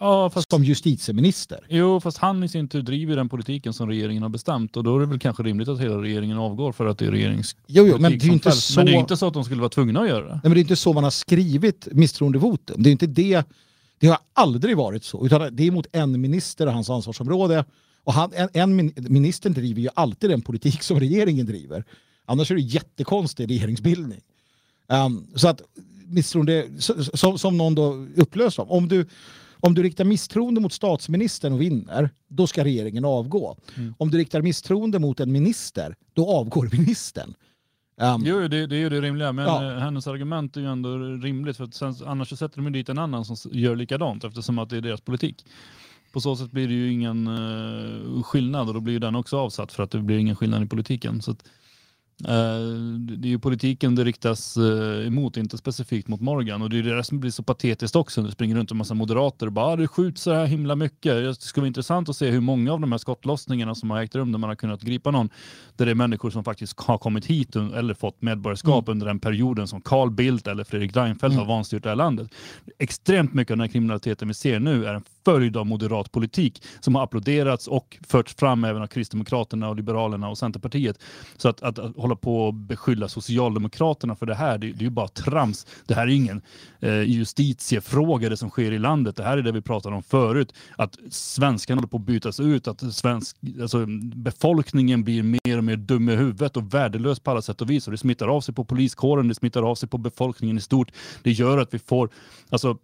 Ja, 0.00 0.30
fast 0.30 0.50
som 0.50 0.64
justitieminister. 0.64 1.66
Jo, 1.68 2.00
fast 2.00 2.18
han 2.18 2.42
i 2.44 2.48
sin 2.48 2.68
tur 2.68 2.82
driver 2.82 3.16
den 3.16 3.28
politiken 3.28 3.72
som 3.72 3.88
regeringen 3.88 4.22
har 4.22 4.30
bestämt 4.30 4.76
och 4.76 4.84
då 4.84 4.96
är 4.96 5.00
det 5.00 5.06
väl 5.06 5.18
kanske 5.18 5.42
rimligt 5.42 5.68
att 5.68 5.80
hela 5.80 6.02
regeringen 6.02 6.38
avgår 6.38 6.72
för 6.72 6.86
att 6.86 6.98
det 6.98 7.06
är 7.06 7.10
regeringens 7.10 7.56
Jo, 7.66 7.86
jo, 7.86 7.98
men 7.98 8.18
det 8.18 8.26
är 8.26 8.32
inte 8.32 8.50
fälls. 8.50 8.64
så... 8.64 8.80
Men 8.80 8.86
det 8.86 8.92
är 8.92 9.00
inte 9.00 9.16
så 9.16 9.26
att 9.26 9.34
de 9.34 9.44
skulle 9.44 9.60
vara 9.60 9.70
tvungna 9.70 10.00
att 10.00 10.08
göra 10.08 10.24
det. 10.24 10.30
Nej, 10.32 10.40
men 10.42 10.52
det 10.52 10.58
är 10.58 10.62
inte 10.62 10.76
så 10.76 10.92
man 10.92 11.04
har 11.04 11.10
skrivit 11.10 11.88
misstroendevotum. 11.92 12.82
Det 12.82 12.90
är 12.90 12.92
inte 12.92 13.06
det. 13.06 13.44
Det 14.02 14.08
har 14.08 14.18
aldrig 14.32 14.76
varit 14.76 15.04
så. 15.04 15.26
Utan 15.26 15.56
det 15.56 15.66
är 15.66 15.70
mot 15.70 15.86
en 15.92 16.20
minister 16.20 16.66
och 16.66 16.72
hans 16.72 16.90
ansvarsområde. 16.90 17.64
Och 18.04 18.12
han, 18.12 18.30
en, 18.34 18.48
en 18.52 18.76
min- 18.76 18.94
ministern 18.96 19.52
driver 19.52 19.80
ju 19.80 19.88
alltid 19.94 20.30
den 20.30 20.42
politik 20.42 20.82
som 20.82 21.00
regeringen 21.00 21.46
driver. 21.46 21.84
Annars 22.26 22.50
är 22.50 22.54
det 22.54 22.60
jättekonstig 22.60 23.50
regeringsbildning. 23.50 24.20
Um, 24.88 25.26
så 25.34 25.48
att 25.48 25.62
misstroende, 26.06 26.68
som, 27.14 27.38
som 27.38 27.56
någon 27.56 27.74
då 27.74 28.06
upplöser 28.16 28.62
om. 28.62 28.70
Om 28.70 28.88
du, 28.88 29.06
om 29.60 29.74
du 29.74 29.82
riktar 29.82 30.04
misstroende 30.04 30.60
mot 30.60 30.72
statsministern 30.72 31.52
och 31.52 31.60
vinner, 31.60 32.10
då 32.28 32.46
ska 32.46 32.64
regeringen 32.64 33.04
avgå. 33.04 33.56
Om 33.98 34.10
du 34.10 34.18
riktar 34.18 34.42
misstroende 34.42 34.98
mot 34.98 35.20
en 35.20 35.32
minister, 35.32 35.94
då 36.12 36.30
avgår 36.30 36.68
ministern. 36.72 37.34
Um, 38.02 38.22
Jo, 38.24 38.48
det, 38.48 38.66
det 38.66 38.76
är 38.76 38.80
ju 38.80 38.88
det 38.88 39.00
rimliga, 39.00 39.32
men 39.32 39.44
Ja. 39.44 39.72
eh, 39.72 39.78
hennes 39.78 40.06
argument 40.06 40.56
är 40.56 40.60
ju 40.60 40.66
ändå 40.66 40.96
rimligt 40.98 41.56
för 41.56 41.64
att 41.64 41.74
sen, 41.74 41.94
annars 42.06 42.28
så 42.28 42.36
sätter 42.36 42.62
de 42.62 42.72
dit 42.72 42.88
en 42.88 42.98
annan 42.98 43.24
som 43.24 43.50
gör 43.52 43.76
likadant 43.76 44.24
eftersom 44.24 44.58
att 44.58 44.70
det 44.70 44.76
är 44.76 44.80
deras 44.80 45.00
politik. 45.00 45.44
På 46.12 46.20
så 46.20 46.36
sätt 46.36 46.50
blir 46.50 46.68
det 46.68 46.74
ju 46.74 46.92
ingen 46.92 47.26
eh, 47.26 48.22
skillnad 48.22 48.68
och 48.68 48.74
då 48.74 48.80
blir 48.80 48.92
ju 48.94 48.98
den 48.98 49.14
också 49.16 49.38
avsatt 49.38 49.72
för 49.72 49.82
att 49.82 49.90
det 49.90 49.98
blir 49.98 50.18
ingen 50.18 50.36
skillnad 50.36 50.62
i 50.62 50.66
politiken. 50.66 51.22
Så 51.22 51.30
att, 51.30 51.44
det 52.18 53.16
det 53.16 53.28
är 53.28 53.30
ju 53.30 53.38
politiken 53.38 53.94
det 53.94 54.04
riktas 54.04 54.56
eh, 54.56 55.06
emot, 55.06 55.36
inte 55.36 55.58
specifikt 55.58 56.08
mot 56.08 56.20
Morgan. 56.20 56.62
Och 56.62 56.70
det 56.70 56.78
är 56.78 56.82
det 56.82 57.04
som 57.04 57.20
blir 57.20 57.30
så 57.30 57.42
patetiskt 57.42 57.96
också. 57.96 58.22
Det 58.22 58.32
springer 58.32 58.56
runt 58.56 58.70
en 58.70 58.76
massa 58.76 58.94
moderater 58.94 59.46
och 59.46 59.52
bara 59.52 59.66
"Ah, 59.66 59.76
det 59.76 59.88
skjuts 59.88 60.22
så 60.22 60.32
här 60.32 60.46
himla 60.46 60.76
mycket. 60.76 61.14
Det 61.14 61.34
skulle 61.34 61.62
vara 61.62 61.66
intressant 61.66 62.08
att 62.08 62.16
se 62.16 62.30
hur 62.30 62.40
många 62.40 62.72
av 62.72 62.80
de 62.80 62.92
här 62.92 62.98
skottlossningarna 62.98 63.74
som 63.74 63.90
har 63.90 64.02
ägt 64.02 64.14
rum 64.14 64.32
där 64.32 64.38
man 64.38 64.48
har 64.50 64.54
kunnat 64.56 64.82
gripa 64.82 65.10
någon, 65.10 65.28
där 65.76 65.84
det 65.86 65.90
är 65.90 65.94
människor 65.94 66.30
som 66.30 66.44
faktiskt 66.44 66.80
har 66.80 66.98
kommit 66.98 67.26
hit 67.26 67.56
eller 67.56 67.94
fått 67.94 68.22
medborgarskap 68.22 68.88
under 68.88 69.06
den 69.06 69.18
perioden 69.20 69.68
som 69.68 69.80
Carl 69.80 70.10
Bildt 70.10 70.46
eller 70.46 70.64
Fredrik 70.64 70.96
Reinfeldt 70.96 71.36
har 71.36 71.44
vanstyrt 71.44 71.82
det 71.82 71.88
här 71.88 71.96
landet. 71.96 72.34
Extremt 72.78 73.34
mycket 73.34 73.50
av 73.50 73.56
den 73.56 73.66
här 73.66 73.72
kriminaliteten 73.72 74.28
vi 74.28 74.34
ser 74.34 74.60
nu 74.60 74.86
är 74.86 74.94
en 74.94 75.02
följd 75.24 75.56
av 75.56 75.66
moderat 75.66 76.12
politik 76.12 76.62
som 76.80 76.94
har 76.94 77.02
applåderats 77.02 77.68
och 77.68 77.98
förts 78.08 78.34
fram 78.34 78.64
även 78.64 78.82
av 78.82 78.86
Kristdemokraterna 78.86 79.68
och 79.68 79.76
Liberalerna 79.76 80.28
och 80.28 80.38
Centerpartiet. 80.38 80.98
Så 81.36 81.48
att, 81.48 81.62
att, 81.62 81.78
att 81.78 81.96
hålla 81.96 82.16
på 82.16 82.46
och 82.46 82.54
beskylla 82.54 83.08
Socialdemokraterna 83.08 84.16
för 84.16 84.26
det 84.26 84.34
här, 84.34 84.58
det, 84.58 84.66
det 84.72 84.80
är 84.80 84.84
ju 84.84 84.90
bara 84.90 85.08
trams. 85.08 85.66
Det 85.86 85.94
här 85.94 86.02
är 86.02 86.10
ingen 86.10 86.42
eh, 86.80 87.02
justitiefråga 87.02 88.28
det 88.28 88.36
som 88.36 88.50
sker 88.50 88.72
i 88.72 88.78
landet. 88.78 89.16
Det 89.16 89.22
här 89.22 89.38
är 89.38 89.42
det 89.42 89.52
vi 89.52 89.60
pratade 89.60 89.96
om 89.96 90.02
förut. 90.02 90.54
Att 90.76 90.98
svenskarna 91.10 91.78
håller 91.78 91.88
på 91.88 91.96
att 91.96 92.02
bytas 92.02 92.40
ut, 92.40 92.68
att 92.68 92.94
svensk, 92.94 93.36
alltså, 93.60 93.86
befolkningen 94.14 95.04
blir 95.04 95.22
mer 95.22 95.58
och 95.58 95.64
mer 95.64 95.76
dum 95.76 96.08
i 96.08 96.16
huvudet 96.16 96.56
och 96.56 96.74
värdelös 96.74 97.20
på 97.20 97.30
alla 97.30 97.42
sätt 97.42 97.60
och 97.60 97.70
vis. 97.70 97.86
Och 97.86 97.90
det 97.90 97.98
smittar 97.98 98.28
av 98.28 98.40
sig 98.40 98.54
på 98.54 98.64
poliskåren, 98.64 99.28
det 99.28 99.34
smittar 99.34 99.62
av 99.62 99.74
sig 99.74 99.88
på 99.88 99.98
befolkningen 99.98 100.58
i 100.58 100.60
stort. 100.60 100.92
Det 101.22 101.30
gör 101.32 101.58
att 101.58 101.74
vi 101.74 101.78
får, 101.78 102.10
alltså 102.50 102.78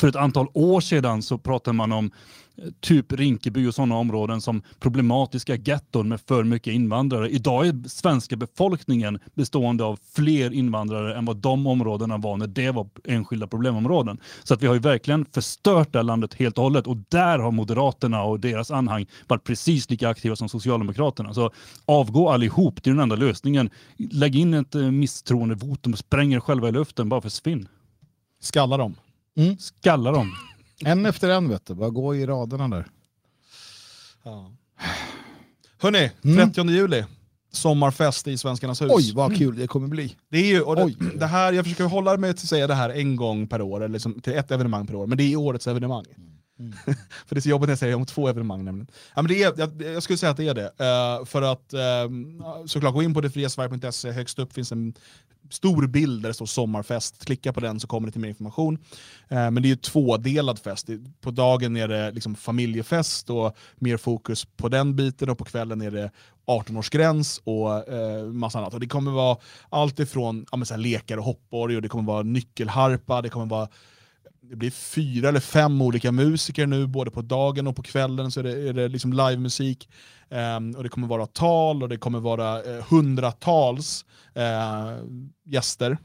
för 0.00 0.08
ett 0.08 0.16
antal 0.16 0.46
år 0.54 0.80
sedan 0.80 1.22
så 1.22 1.38
pratade 1.38 1.76
man 1.76 1.92
om 1.92 2.10
eh, 2.56 2.64
typ 2.80 3.12
Rinkeby 3.12 3.66
och 3.66 3.74
sådana 3.74 3.96
områden 3.96 4.40
som 4.40 4.62
problematiska 4.78 5.56
getton 5.56 6.08
med 6.08 6.20
för 6.20 6.44
mycket 6.44 6.74
invandrare. 6.74 7.28
Idag 7.28 7.66
är 7.66 7.88
svenska 7.88 8.36
befolkningen 8.36 9.18
bestående 9.34 9.84
av 9.84 9.98
fler 10.14 10.52
invandrare 10.52 11.18
än 11.18 11.24
vad 11.24 11.36
de 11.36 11.66
områdena 11.66 12.18
var 12.18 12.36
när 12.36 12.46
det 12.46 12.70
var 12.70 12.88
enskilda 13.04 13.46
problemområden. 13.46 14.18
Så 14.44 14.54
att 14.54 14.62
vi 14.62 14.66
har 14.66 14.74
ju 14.74 14.80
verkligen 14.80 15.26
förstört 15.34 15.92
det 15.92 15.98
här 15.98 16.04
landet 16.04 16.34
helt 16.34 16.58
och 16.58 16.64
hållet 16.64 16.86
och 16.86 16.96
där 17.08 17.38
har 17.38 17.50
Moderaterna 17.50 18.22
och 18.22 18.40
deras 18.40 18.70
anhang 18.70 19.06
varit 19.28 19.44
precis 19.44 19.90
lika 19.90 20.08
aktiva 20.08 20.36
som 20.36 20.48
Socialdemokraterna. 20.48 21.34
Så 21.34 21.50
avgå 21.86 22.30
allihop, 22.30 22.82
det 22.82 22.90
är 22.90 22.94
den 22.94 23.02
enda 23.02 23.16
lösningen. 23.16 23.70
Lägg 23.96 24.36
in 24.36 24.54
ett 24.54 24.74
eh, 24.74 24.90
misstroendevotum 24.90 25.92
och 25.92 25.98
spräng 25.98 26.32
er 26.32 26.40
själva 26.40 26.68
i 26.68 26.72
luften, 26.72 27.08
bara 27.08 27.20
försvinn. 27.20 27.68
Skalla 28.42 28.76
dem. 28.76 28.94
Skalla 29.58 30.12
dem. 30.12 30.32
En 30.84 31.06
efter 31.06 31.30
en 31.30 31.48
vet 31.48 31.66
du, 31.66 31.74
bara 31.74 31.90
gå 31.90 32.14
i 32.16 32.26
raderna 32.26 32.68
där. 32.68 32.86
Ja. 34.22 34.52
Hörni, 35.78 36.10
Mm. 36.24 36.52
30 36.52 36.70
juli. 36.70 37.04
Sommarfest 37.52 38.28
i 38.28 38.38
Svenskarnas 38.38 38.82
hus. 38.82 38.90
Oj 38.92 39.12
vad 39.14 39.36
kul 39.36 39.56
det 39.56 39.66
kommer 39.66 39.88
bli. 39.88 40.16
Det 40.28 40.38
är 40.38 40.46
ju, 40.46 40.60
och 40.60 40.76
det, 40.76 40.84
Oj. 40.84 40.96
det 41.14 41.26
här, 41.26 41.52
jag 41.52 41.64
försöker 41.64 41.84
hålla 41.84 42.16
mig 42.16 42.34
till 42.34 42.44
att 42.44 42.48
säga 42.48 42.66
det 42.66 42.74
här 42.74 42.90
en 42.90 43.16
gång 43.16 43.46
per 43.48 43.62
år, 43.62 43.80
eller 43.80 43.92
liksom 43.92 44.20
till 44.20 44.32
ett 44.32 44.50
evenemang 44.50 44.86
per 44.86 44.94
år, 44.94 45.06
men 45.06 45.18
det 45.18 45.32
är 45.32 45.36
årets 45.36 45.66
evenemang. 45.66 46.04
för 47.26 47.34
det 47.34 47.38
är 47.38 47.40
så 47.40 47.48
jobbigt 47.48 47.66
när 47.66 47.72
jag 47.72 47.78
säger 47.78 47.94
om 47.94 48.06
två 48.06 48.28
evenemang 48.28 48.64
nämligen. 48.64 48.86
Ja, 49.14 49.22
men 49.22 49.28
det 49.32 49.42
är, 49.42 49.54
jag, 49.56 49.82
jag 49.94 50.02
skulle 50.02 50.16
säga 50.16 50.30
att 50.30 50.36
det 50.36 50.48
är 50.48 50.54
det. 50.54 50.64
Eh, 50.78 51.24
för 51.26 51.42
att 51.42 51.74
uh, 51.74 52.66
såklart 52.66 52.94
gå 52.94 53.02
in 53.02 53.14
på 53.14 53.20
detfriasverige.se, 53.20 54.10
högst 54.10 54.38
upp 54.38 54.52
finns 54.52 54.72
en 54.72 54.94
stor 55.50 55.86
bild 55.86 56.22
där 56.22 56.28
det 56.28 56.34
står 56.34 56.46
sommarfest. 56.46 57.24
Klicka 57.24 57.52
på 57.52 57.60
den 57.60 57.80
så 57.80 57.86
kommer 57.86 58.06
det 58.06 58.12
till 58.12 58.20
mer 58.20 58.28
information. 58.28 58.78
Eh, 59.28 59.50
men 59.50 59.54
det 59.54 59.66
är 59.66 59.70
ju 59.70 59.76
tvådelad 59.76 60.58
fest. 60.58 60.88
På 61.20 61.30
dagen 61.30 61.76
är 61.76 61.88
det 61.88 62.10
liksom 62.10 62.34
familjefest 62.34 63.30
och 63.30 63.56
mer 63.76 63.96
fokus 63.96 64.44
på 64.44 64.68
den 64.68 64.96
biten 64.96 65.30
och 65.30 65.38
på 65.38 65.44
kvällen 65.44 65.82
är 65.82 65.90
det 65.90 66.10
18-årsgräns 66.46 67.40
och 67.44 67.92
eh, 67.94 68.24
massa 68.24 68.58
annat. 68.58 68.74
Och 68.74 68.80
det 68.80 68.86
kommer 68.86 69.10
vara 69.10 69.36
allt 69.68 70.00
ifrån 70.00 70.46
ja, 70.50 70.56
men 70.56 70.66
så 70.66 70.74
här, 70.74 70.80
lekar 70.80 71.16
och 71.16 71.24
hoppborg 71.24 71.76
och 71.76 71.82
det 71.82 71.88
kommer 71.88 72.04
vara 72.04 72.22
nyckelharpa, 72.22 73.22
det 73.22 73.28
kommer 73.28 73.46
vara 73.46 73.68
det 74.42 74.56
blir 74.56 74.70
fyra 74.70 75.28
eller 75.28 75.40
fem 75.40 75.82
olika 75.82 76.12
musiker 76.12 76.66
nu, 76.66 76.86
både 76.86 77.10
på 77.10 77.22
dagen 77.22 77.66
och 77.66 77.76
på 77.76 77.82
kvällen 77.82 78.30
så 78.30 78.40
är 78.40 78.44
det, 78.44 78.68
är 78.68 78.72
det 78.72 78.88
liksom 78.88 79.12
livemusik. 79.12 79.88
Um, 80.28 80.70
och 80.76 80.82
det 80.82 80.88
kommer 80.88 81.06
vara 81.06 81.26
tal 81.26 81.82
och 81.82 81.88
det 81.88 81.96
kommer 81.96 82.20
vara 82.20 82.62
eh, 82.62 82.84
hundratals 82.90 84.04
eh, 84.34 84.96
gäster. 85.44 85.98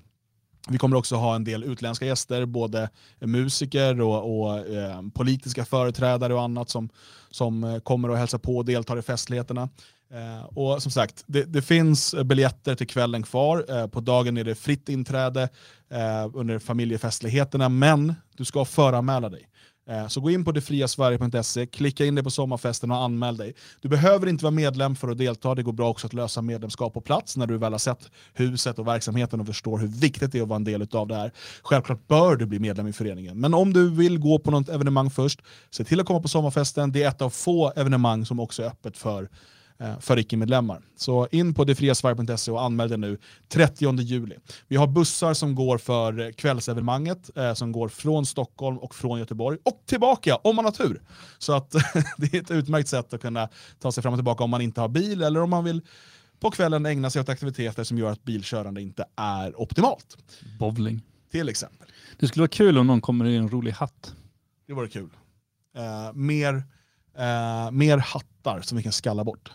Vi 0.69 0.77
kommer 0.77 0.97
också 0.97 1.15
ha 1.15 1.36
en 1.36 1.43
del 1.43 1.63
utländska 1.63 2.05
gäster, 2.05 2.45
både 2.45 2.89
musiker 3.19 4.01
och, 4.01 4.39
och 4.39 4.57
eh, 4.57 5.01
politiska 5.13 5.65
företrädare 5.65 6.33
och 6.33 6.41
annat 6.41 6.69
som, 6.69 6.89
som 7.29 7.63
eh, 7.63 7.79
kommer 7.79 8.09
och 8.09 8.17
hälsa 8.17 8.39
på 8.39 8.57
och 8.57 8.65
deltar 8.65 8.97
i 8.97 9.01
festligheterna. 9.01 9.69
Eh, 10.16 10.45
och 10.45 10.84
som 10.84 10.91
sagt, 10.91 11.24
det, 11.28 11.43
det 11.43 11.61
finns 11.61 12.13
eh, 12.13 12.24
biljetter 12.24 12.76
till 12.76 12.88
kvällen 12.88 13.24
kvar. 13.24 13.66
Eh, 13.70 13.88
på 13.88 13.99
dagen 13.99 14.38
är 14.38 14.43
det 14.43 14.55
fritt 14.55 14.89
inträde 14.89 15.49
eh, 15.91 16.30
under 16.34 16.59
familjefestligheterna, 16.59 17.70
men 17.70 18.13
du 18.38 18.45
ska 18.45 18.66
föranmäla 18.66 19.30
dig. 19.30 19.49
Eh, 19.89 20.07
Så 20.07 20.22
gå 20.22 20.30
in 20.30 20.45
på 20.45 20.51
detfriasverige.se, 20.51 21.68
klicka 21.68 22.05
in 22.05 22.16
dig 22.16 22.24
på 22.24 22.32
sommarfesten 22.32 22.91
och 22.91 22.97
anmäl 22.97 23.38
dig. 23.38 23.53
Du 23.82 23.89
behöver 23.89 24.28
inte 24.28 24.43
vara 24.43 24.51
medlem 24.51 24.95
för 24.95 25.07
att 25.07 25.18
delta, 25.18 25.55
det 25.55 25.63
går 25.63 25.74
bra 25.74 25.89
också 25.89 26.07
att 26.07 26.13
lösa 26.13 26.41
medlemskap 26.41 26.93
på 26.93 27.01
plats 27.01 27.38
när 27.38 27.47
du 27.47 27.57
väl 27.57 27.72
har 27.72 27.80
sett 27.80 28.09
huset 28.34 28.80
och 28.80 28.88
verksamheten 28.88 29.39
och 29.39 29.47
förstår 29.47 29.78
hur 29.78 29.88
viktigt 29.88 30.32
det 30.32 30.38
är 30.38 30.41
att 30.41 30.47
vara 30.47 30.57
en 30.57 30.63
del 30.63 30.88
av 30.91 31.07
det 31.07 31.16
här. 31.16 31.32
Självklart 31.63 32.07
bör 32.07 32.36
du 32.36 32.45
bli 32.45 32.59
medlem 32.59 32.88
i 32.88 32.93
föreningen, 32.93 33.39
men 33.39 33.53
om 33.53 33.74
du 33.74 33.89
vill 33.89 34.20
gå 34.20 34.39
på 34.39 34.51
något 34.51 34.70
evenemang 34.70 35.09
först, 35.09 35.41
se 35.72 35.84
till 35.84 35.99
att 35.99 36.05
komma 36.05 36.22
på 36.22 36.28
sommarfesten. 36.28 36.91
Det 36.91 37.03
är 37.03 37.09
ett 37.09 37.22
av 37.22 37.30
få 37.30 37.74
evenemang 37.76 38.26
som 38.26 38.39
också 38.39 38.63
är 38.63 38.68
öppet 38.68 38.97
för 38.97 39.30
för 39.99 40.19
icke-medlemmar. 40.19 40.82
Så 40.95 41.28
in 41.32 41.53
på 41.53 41.63
detfriasverige.se 41.63 42.51
och 42.51 42.63
anmäl 42.63 42.89
dig 42.89 42.97
nu 42.97 43.17
30 43.47 44.01
juli. 44.01 44.36
Vi 44.67 44.76
har 44.76 44.88
bussar 44.88 45.34
som 45.34 45.55
går 45.55 45.78
för 45.78 46.19
eh, 46.19 46.32
kvällsevenemanget 46.32 47.38
eh, 47.38 47.53
som 47.53 47.71
går 47.71 47.89
från 47.89 48.26
Stockholm 48.26 48.78
och 48.78 48.95
från 48.95 49.19
Göteborg 49.19 49.57
och 49.63 49.84
tillbaka 49.86 50.36
om 50.36 50.55
man 50.55 50.65
har 50.65 50.71
tur. 50.71 51.01
Så 51.38 51.53
att 51.53 51.71
det 52.17 52.34
är 52.34 52.41
ett 52.41 52.51
utmärkt 52.51 52.89
sätt 52.89 53.13
att 53.13 53.21
kunna 53.21 53.49
ta 53.80 53.91
sig 53.91 54.03
fram 54.03 54.13
och 54.13 54.17
tillbaka 54.17 54.43
om 54.43 54.49
man 54.49 54.61
inte 54.61 54.82
har 54.82 54.88
bil 54.88 55.23
eller 55.23 55.41
om 55.41 55.49
man 55.49 55.63
vill 55.63 55.82
på 56.39 56.51
kvällen 56.51 56.86
ägna 56.86 57.09
sig 57.09 57.21
åt 57.21 57.30
aktiviteter 57.30 57.84
som 57.84 57.97
gör 57.97 58.11
att 58.11 58.23
bilkörande 58.23 58.82
inte 58.82 59.05
är 59.15 59.61
optimalt. 59.61 60.17
Bowling. 60.59 61.01
Till 61.32 61.49
exempel. 61.49 61.88
Det 62.19 62.28
skulle 62.28 62.41
vara 62.41 62.47
kul 62.47 62.78
om 62.78 62.88
någon 62.88 63.01
kommer 63.01 63.26
i 63.26 63.36
en 63.36 63.49
rolig 63.49 63.71
hatt. 63.71 64.15
Det 64.67 64.73
vore 64.73 64.88
kul. 64.88 65.09
Eh, 65.76 66.13
mer, 66.13 66.63
eh, 67.17 67.71
mer 67.71 67.97
hattar 67.97 68.61
som 68.61 68.78
vi 68.78 68.84
kan 68.84 68.91
skalla 68.91 69.23
bort. 69.23 69.51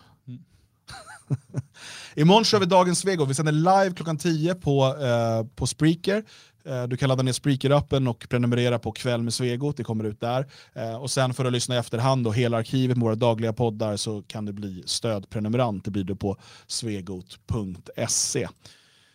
Imorgon 2.14 2.44
kör 2.44 2.58
vi 2.58 2.66
dagens 2.66 2.98
Svego. 2.98 3.24
Vi 3.24 3.34
sänder 3.34 3.52
live 3.52 3.94
klockan 3.94 4.18
10 4.18 4.54
på, 4.54 4.96
eh, 5.00 5.46
på 5.56 5.66
Spreaker. 5.66 6.24
Eh, 6.64 6.82
du 6.82 6.96
kan 6.96 7.08
ladda 7.08 7.22
ner 7.22 7.32
Spreaker-appen 7.32 8.08
och 8.08 8.26
prenumerera 8.28 8.78
på 8.78 8.92
Kväll 8.92 9.22
med 9.22 9.34
Svegot, 9.34 9.76
det 9.76 9.84
kommer 9.84 10.04
ut 10.04 10.20
där. 10.20 10.46
Eh, 10.72 10.94
och 10.94 11.10
sen 11.10 11.34
för 11.34 11.44
att 11.44 11.52
lyssna 11.52 11.74
i 11.74 11.78
efterhand 11.78 12.26
och 12.26 12.34
hela 12.34 12.56
arkivet 12.56 12.96
med 12.96 13.04
våra 13.04 13.14
dagliga 13.14 13.52
poddar 13.52 13.96
så 13.96 14.22
kan 14.22 14.44
du 14.44 14.52
bli 14.52 14.82
stödprenumerant. 14.86 15.84
Det 15.84 15.90
blir 15.90 16.04
du 16.04 16.16
på 16.16 16.36
svegot.se. 16.66 18.48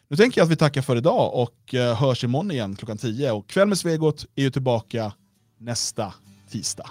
Nu 0.08 0.18
tänker 0.18 0.42
jag 0.42 0.46
att 0.46 0.52
vi 0.52 0.56
tackar 0.56 0.82
för 0.82 0.96
idag 0.96 1.34
och 1.34 1.74
eh, 1.74 1.96
hörs 1.96 2.24
imorgon 2.24 2.52
igen 2.52 2.76
klockan 2.76 2.98
10. 2.98 3.32
Och 3.32 3.48
Kväll 3.48 3.68
med 3.68 3.78
Svegot 3.78 4.26
är 4.36 4.42
ju 4.42 4.50
tillbaka 4.50 5.14
nästa 5.60 6.14
tisdag. 6.50 6.90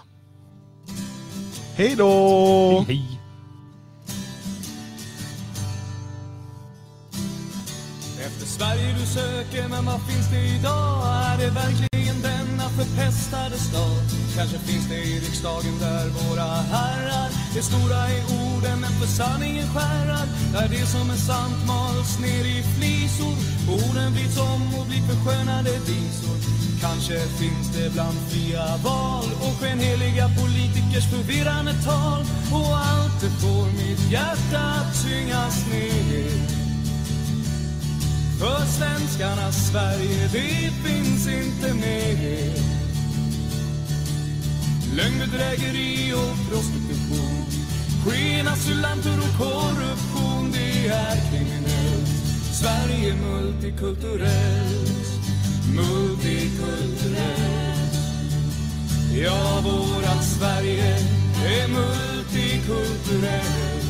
Hej 1.77 1.95
då! 1.97 2.85
Hej! 2.89 3.24
Sverige 8.47 8.95
du 9.01 9.07
söker, 9.07 9.69
men 9.69 9.85
vad 9.85 10.01
finns 10.09 10.31
det 10.31 10.45
idag? 10.57 11.07
Är 11.07 11.39
det 11.39 11.51
verkligen 11.51 12.23
denna 12.23 12.69
förpestade 12.79 13.59
stad? 13.59 14.05
Kanske 14.37 14.59
finns 14.59 14.89
det 14.89 15.03
i 15.13 15.21
riksdagen 15.21 15.79
där 15.81 16.07
våra 16.09 16.49
herrar 16.75 17.29
är 17.59 17.63
stora 17.63 18.11
i 18.17 18.21
orden, 18.43 18.81
men 18.81 18.91
för 19.01 19.07
sanningen 19.07 19.69
skärrar. 19.75 20.27
Där 20.53 20.69
det 20.69 20.87
som 20.87 21.11
är 21.11 21.21
sant 21.31 21.67
mals 21.67 22.19
ner 22.19 22.45
i 22.57 22.63
flisor. 22.77 23.35
Orden 23.79 24.13
vrids 24.13 24.39
om 24.39 24.63
och 24.79 24.87
blir 24.87 25.03
förskönade 25.11 25.71
visor. 25.71 26.37
Kanske 26.81 27.19
finns 27.41 27.69
det 27.77 27.93
bland 27.93 28.19
fria 28.31 28.77
val 28.85 29.29
och 29.45 29.55
skenheliga 29.61 30.27
politikers 30.41 31.07
förvirrande 31.13 31.73
tal. 31.85 32.21
Och 32.53 32.77
allt 32.91 33.21
det 33.21 33.33
får 33.43 33.67
mitt 33.81 34.11
hjärta 34.13 34.61
att 34.79 34.91
tyngas 35.05 35.67
ner. 35.73 36.64
För 38.45 38.65
svenskarnas 38.67 39.57
Sverige, 39.71 40.29
det 40.33 40.71
finns 40.85 41.29
inte 41.29 41.75
mer. 41.75 42.53
Lögn, 44.97 45.19
bedrägeri 45.19 46.13
och 46.13 46.37
prostitution. 46.51 47.45
Skenasylanter 48.05 49.19
och 49.19 49.35
korruption, 49.39 50.53
det 50.53 50.89
är 50.89 51.17
kriminellt. 51.31 52.09
Sverige 52.53 53.13
är 53.13 53.17
multikulturellt, 53.17 55.21
multikulturellt. 55.75 57.95
Ja, 59.25 59.61
vårat 59.65 60.25
Sverige 60.25 60.99
är 61.47 61.69
multikulturellt. 61.69 63.84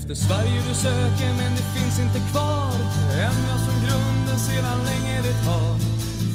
Efter 0.00 0.14
Sverige 0.14 0.58
du 0.68 0.74
söker 0.74 1.30
men 1.40 1.52
det 1.58 1.66
finns 1.76 1.98
inte 2.04 2.20
kvar. 2.30 2.74
En 3.26 3.38
jag 3.50 3.60
som 3.66 3.76
grunden 3.84 4.38
sedan 4.48 4.78
länge 4.90 5.16
det 5.26 5.36
har 5.48 5.74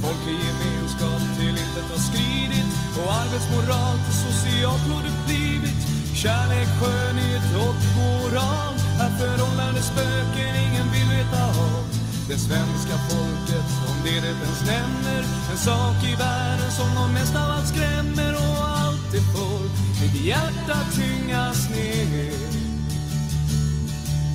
Folklig 0.03 0.39
gemenskap 0.47 1.23
till 1.37 1.55
intet 1.63 1.87
har 1.93 2.03
skridit. 2.09 2.71
Och 2.99 3.09
arbetsmoral 3.21 3.95
till 4.05 4.17
socialt 4.27 4.85
har 4.91 5.03
det 5.07 5.17
blivit. 5.27 5.79
Kärlek, 6.21 6.69
skönhet 6.79 7.47
och 7.65 7.79
moral. 7.97 8.73
Är 9.03 9.11
förhållande 9.21 9.81
spöken 9.91 10.53
ingen 10.65 10.87
vill 10.93 11.09
veta 11.17 11.43
av. 11.65 11.83
Det 12.29 12.39
svenska 12.47 12.95
folket, 13.09 13.69
om 13.89 13.97
det 14.05 14.17
det 14.25 14.33
ens 14.45 14.61
nämner. 14.73 15.21
En 15.51 15.61
sak 15.69 15.97
i 16.11 16.15
världen 16.25 16.71
som 16.79 16.89
de 16.99 17.05
mest 17.13 17.35
av 17.35 17.49
allt 17.55 17.67
skrämmer. 17.73 18.33
Och 18.43 18.57
allt 18.79 19.05
det 19.13 19.23
får 19.33 19.63
mitt 20.01 20.25
hjärta 20.29 20.77
tyngas 20.97 21.69
ner 21.69 22.62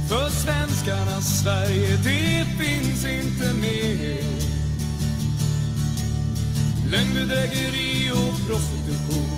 för 0.09 0.31
svenskarnas 0.31 1.41
Sverige, 1.43 1.97
det 1.97 2.45
finns 2.59 3.05
inte 3.05 3.55
mer. 3.55 4.23
Lögnbedrägeri 6.91 8.11
och 8.13 8.47
prostitution. 8.47 9.29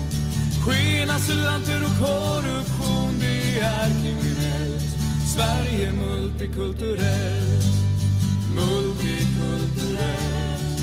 Skenasylanter 0.65 1.83
och 1.83 1.97
korruption, 1.99 3.19
det 3.19 3.59
är 3.59 3.89
kriminellt. 3.89 4.95
Sverige 5.35 5.91
multikulturellt, 5.91 7.65
multikulturellt. 8.55 10.81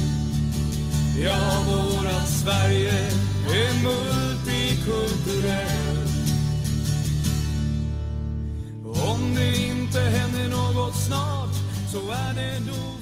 Ja, 1.25 1.63
vårat 1.67 2.29
Sverige 2.29 2.99
är 3.47 3.73
multikulturellt. 3.83 6.08
Om 9.07 9.35
det 9.35 9.57
inte 9.57 10.01
händer 10.01 10.49
något 10.49 10.97
snart 10.97 11.55
så 11.93 11.99
är 11.99 12.35
det 12.35 12.61
nog 12.67 12.98